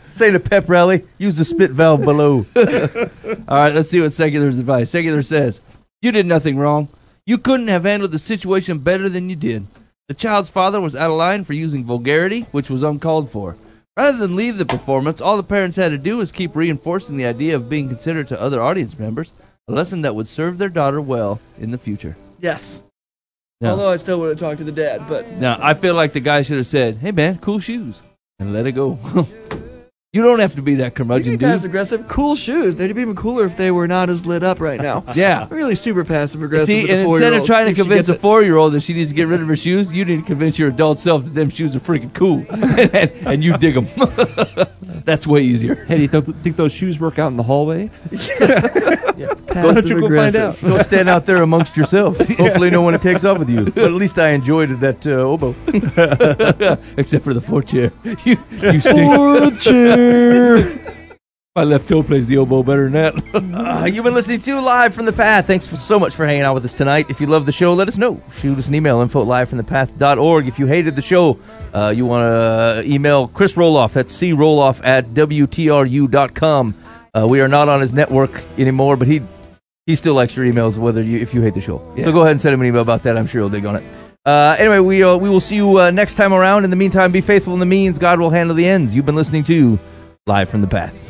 Say 0.10 0.32
to 0.32 0.40
pep 0.40 0.68
rally, 0.68 1.04
use 1.18 1.36
the 1.36 1.44
spit 1.44 1.70
valve 1.70 2.00
below. 2.00 2.44
All 2.56 3.58
right, 3.58 3.72
let's 3.72 3.88
see 3.90 4.00
what 4.00 4.12
secular's 4.12 4.58
advice. 4.58 4.90
Secular 4.90 5.22
says, 5.22 5.60
You 6.02 6.10
did 6.10 6.26
nothing 6.26 6.56
wrong. 6.58 6.88
You 7.26 7.38
couldn't 7.38 7.68
have 7.68 7.84
handled 7.84 8.10
the 8.10 8.18
situation 8.18 8.78
better 8.80 9.08
than 9.08 9.30
you 9.30 9.36
did. 9.36 9.68
The 10.10 10.14
child's 10.14 10.50
father 10.50 10.80
was 10.80 10.96
out 10.96 11.12
of 11.12 11.16
line 11.16 11.44
for 11.44 11.52
using 11.52 11.84
vulgarity, 11.84 12.48
which 12.50 12.68
was 12.68 12.82
uncalled 12.82 13.30
for. 13.30 13.56
Rather 13.96 14.18
than 14.18 14.34
leave 14.34 14.58
the 14.58 14.66
performance, 14.66 15.20
all 15.20 15.36
the 15.36 15.44
parents 15.44 15.76
had 15.76 15.90
to 15.90 15.98
do 15.98 16.16
was 16.16 16.32
keep 16.32 16.56
reinforcing 16.56 17.16
the 17.16 17.26
idea 17.26 17.54
of 17.54 17.68
being 17.68 17.88
considerate 17.88 18.26
to 18.26 18.40
other 18.40 18.60
audience 18.60 18.98
members, 18.98 19.32
a 19.68 19.72
lesson 19.72 20.02
that 20.02 20.16
would 20.16 20.26
serve 20.26 20.58
their 20.58 20.68
daughter 20.68 21.00
well 21.00 21.38
in 21.60 21.70
the 21.70 21.78
future. 21.78 22.16
Yes. 22.40 22.82
Now, 23.60 23.70
Although 23.70 23.90
I 23.90 23.98
still 23.98 24.18
would 24.18 24.30
have 24.30 24.38
talked 24.40 24.58
to 24.58 24.64
the 24.64 24.72
dad, 24.72 25.02
but 25.08 25.30
now, 25.34 25.60
I 25.62 25.74
feel 25.74 25.94
like 25.94 26.12
the 26.12 26.18
guy 26.18 26.42
should 26.42 26.56
have 26.56 26.66
said, 26.66 26.96
Hey 26.96 27.12
man, 27.12 27.38
cool 27.38 27.60
shoes, 27.60 28.02
and 28.40 28.52
let 28.52 28.66
it 28.66 28.72
go. 28.72 28.98
you 30.12 30.22
don't 30.22 30.40
have 30.40 30.56
to 30.56 30.62
be 30.62 30.74
that 30.76 30.96
curmudgeon, 30.96 31.32
dude. 31.34 31.38
be 31.38 31.44
passive 31.46 31.70
aggressive. 31.70 32.08
Cool 32.08 32.34
shoes. 32.34 32.74
They'd 32.74 32.92
be 32.92 33.00
even 33.00 33.14
cooler 33.14 33.46
if 33.46 33.56
they 33.56 33.70
were 33.70 33.86
not 33.86 34.10
as 34.10 34.26
lit 34.26 34.42
up 34.42 34.58
right 34.58 34.80
now. 34.80 35.04
Yeah. 35.14 35.46
Really 35.50 35.74
super 35.76 36.04
passive 36.04 36.42
aggressive. 36.42 36.66
See, 36.66 36.90
and 36.90 37.02
instead 37.02 37.32
of 37.32 37.44
trying 37.46 37.66
to 37.66 37.74
convince 37.74 38.08
a 38.08 38.14
four-year-old 38.14 38.72
that 38.72 38.80
she 38.80 38.92
needs 38.92 39.10
to 39.10 39.14
get 39.14 39.28
rid 39.28 39.40
of 39.40 39.46
her 39.48 39.56
shoes, 39.56 39.92
you 39.92 40.04
need 40.04 40.16
to 40.16 40.22
convince 40.22 40.58
your 40.58 40.70
adult 40.70 40.98
self 40.98 41.24
that 41.24 41.34
them 41.34 41.48
shoes 41.50 41.76
are 41.76 41.80
freaking 41.80 42.12
cool, 42.14 42.44
and, 42.50 42.94
and, 42.94 43.10
and 43.26 43.44
you 43.44 43.56
dig 43.58 43.74
them. 43.74 43.86
That's 45.04 45.26
way 45.26 45.42
easier. 45.42 45.84
Hey, 45.84 45.96
do 45.96 46.02
you 46.02 46.08
th- 46.08 46.36
think 46.42 46.56
those 46.56 46.72
shoes 46.72 46.98
work 46.98 47.18
out 47.18 47.28
in 47.28 47.36
the 47.36 47.42
hallway? 47.42 47.90
Passive 49.50 49.90
you 49.90 50.00
go 50.00 50.08
find 50.08 50.34
aggressive. 50.34 50.60
Go 50.62 50.82
stand 50.82 51.08
out 51.08 51.26
there 51.26 51.42
amongst 51.42 51.76
yourselves. 51.76 52.20
Hopefully, 52.36 52.70
no 52.70 52.80
one 52.82 52.98
takes 52.98 53.24
off 53.24 53.38
with 53.38 53.48
you. 53.50 53.64
But 53.80 53.84
at 53.84 53.92
least 53.92 54.18
I 54.18 54.30
enjoyed 54.30 54.68
that 54.80 55.06
uh, 55.06 55.10
oboe. 55.10 55.54
Except 56.96 57.24
for 57.24 57.34
the 57.34 57.40
fourth 57.40 57.68
chair. 57.68 57.92
You, 58.04 58.38
you 58.50 58.80
stink. 58.80 59.14
Fourth 59.14 59.62
chair. 59.62 60.96
My 61.56 61.64
left 61.64 61.88
toe 61.88 62.04
plays 62.04 62.28
the 62.28 62.36
oboe 62.38 62.62
better 62.62 62.88
than 62.88 62.92
that. 62.92 63.34
Uh, 63.34 63.84
you've 63.84 64.04
been 64.04 64.14
listening 64.14 64.40
to 64.40 64.60
Live 64.60 64.94
from 64.94 65.04
the 65.04 65.12
Path. 65.12 65.48
Thanks 65.48 65.66
for, 65.66 65.76
so 65.76 65.98
much 65.98 66.14
for 66.14 66.24
hanging 66.24 66.42
out 66.42 66.54
with 66.54 66.64
us 66.64 66.74
tonight. 66.74 67.06
If 67.10 67.20
you 67.20 67.26
love 67.26 67.44
the 67.44 67.52
show, 67.52 67.74
let 67.74 67.88
us 67.88 67.98
know. 67.98 68.22
Shoot 68.32 68.56
us 68.56 68.68
an 68.68 68.74
email, 68.76 69.00
info 69.00 69.22
at 69.22 69.26
livefromthepath.org. 69.26 70.46
If 70.46 70.60
you 70.60 70.66
hated 70.66 70.94
the 70.94 71.02
show, 71.02 71.40
uh, 71.74 71.92
you 71.94 72.06
want 72.06 72.22
to 72.22 72.88
email 72.88 73.26
Chris 73.26 73.54
Roloff. 73.54 73.94
That's 73.94 74.12
C 74.12 74.32
Roloff 74.32 74.80
at 74.84 75.08
WTRU.com. 75.08 76.74
Uh, 77.12 77.26
we 77.28 77.40
are 77.40 77.48
not 77.48 77.68
on 77.68 77.80
his 77.80 77.92
network 77.92 78.42
anymore, 78.56 78.96
but 78.96 79.08
he 79.08 79.20
he 79.90 79.96
still 79.96 80.14
likes 80.14 80.36
your 80.36 80.46
emails 80.46 80.78
whether 80.78 81.02
you 81.02 81.18
if 81.18 81.34
you 81.34 81.42
hate 81.42 81.54
the 81.54 81.60
show. 81.60 81.78
So 82.02 82.12
go 82.12 82.20
ahead 82.20 82.32
and 82.32 82.40
send 82.40 82.54
him 82.54 82.60
an 82.60 82.66
email 82.66 82.82
about 82.82 83.02
that. 83.02 83.16
I'm 83.16 83.26
sure 83.26 83.40
he'll 83.40 83.50
dig 83.50 83.66
on 83.66 83.76
it. 83.76 83.84
Uh, 84.24 84.54
anyway, 84.58 84.78
we 84.78 85.02
uh, 85.02 85.16
we 85.16 85.28
will 85.28 85.40
see 85.40 85.56
you 85.56 85.78
uh, 85.78 85.90
next 85.90 86.14
time 86.14 86.32
around. 86.32 86.64
In 86.64 86.70
the 86.70 86.76
meantime, 86.76 87.10
be 87.10 87.20
faithful 87.20 87.54
in 87.54 87.60
the 87.60 87.66
means. 87.66 87.98
God 87.98 88.20
will 88.20 88.30
handle 88.30 88.54
the 88.54 88.66
ends. 88.66 88.94
You've 88.94 89.06
been 89.06 89.16
listening 89.16 89.42
to 89.44 89.78
Live 90.26 90.48
from 90.48 90.60
the 90.60 90.68
Path. 90.68 91.09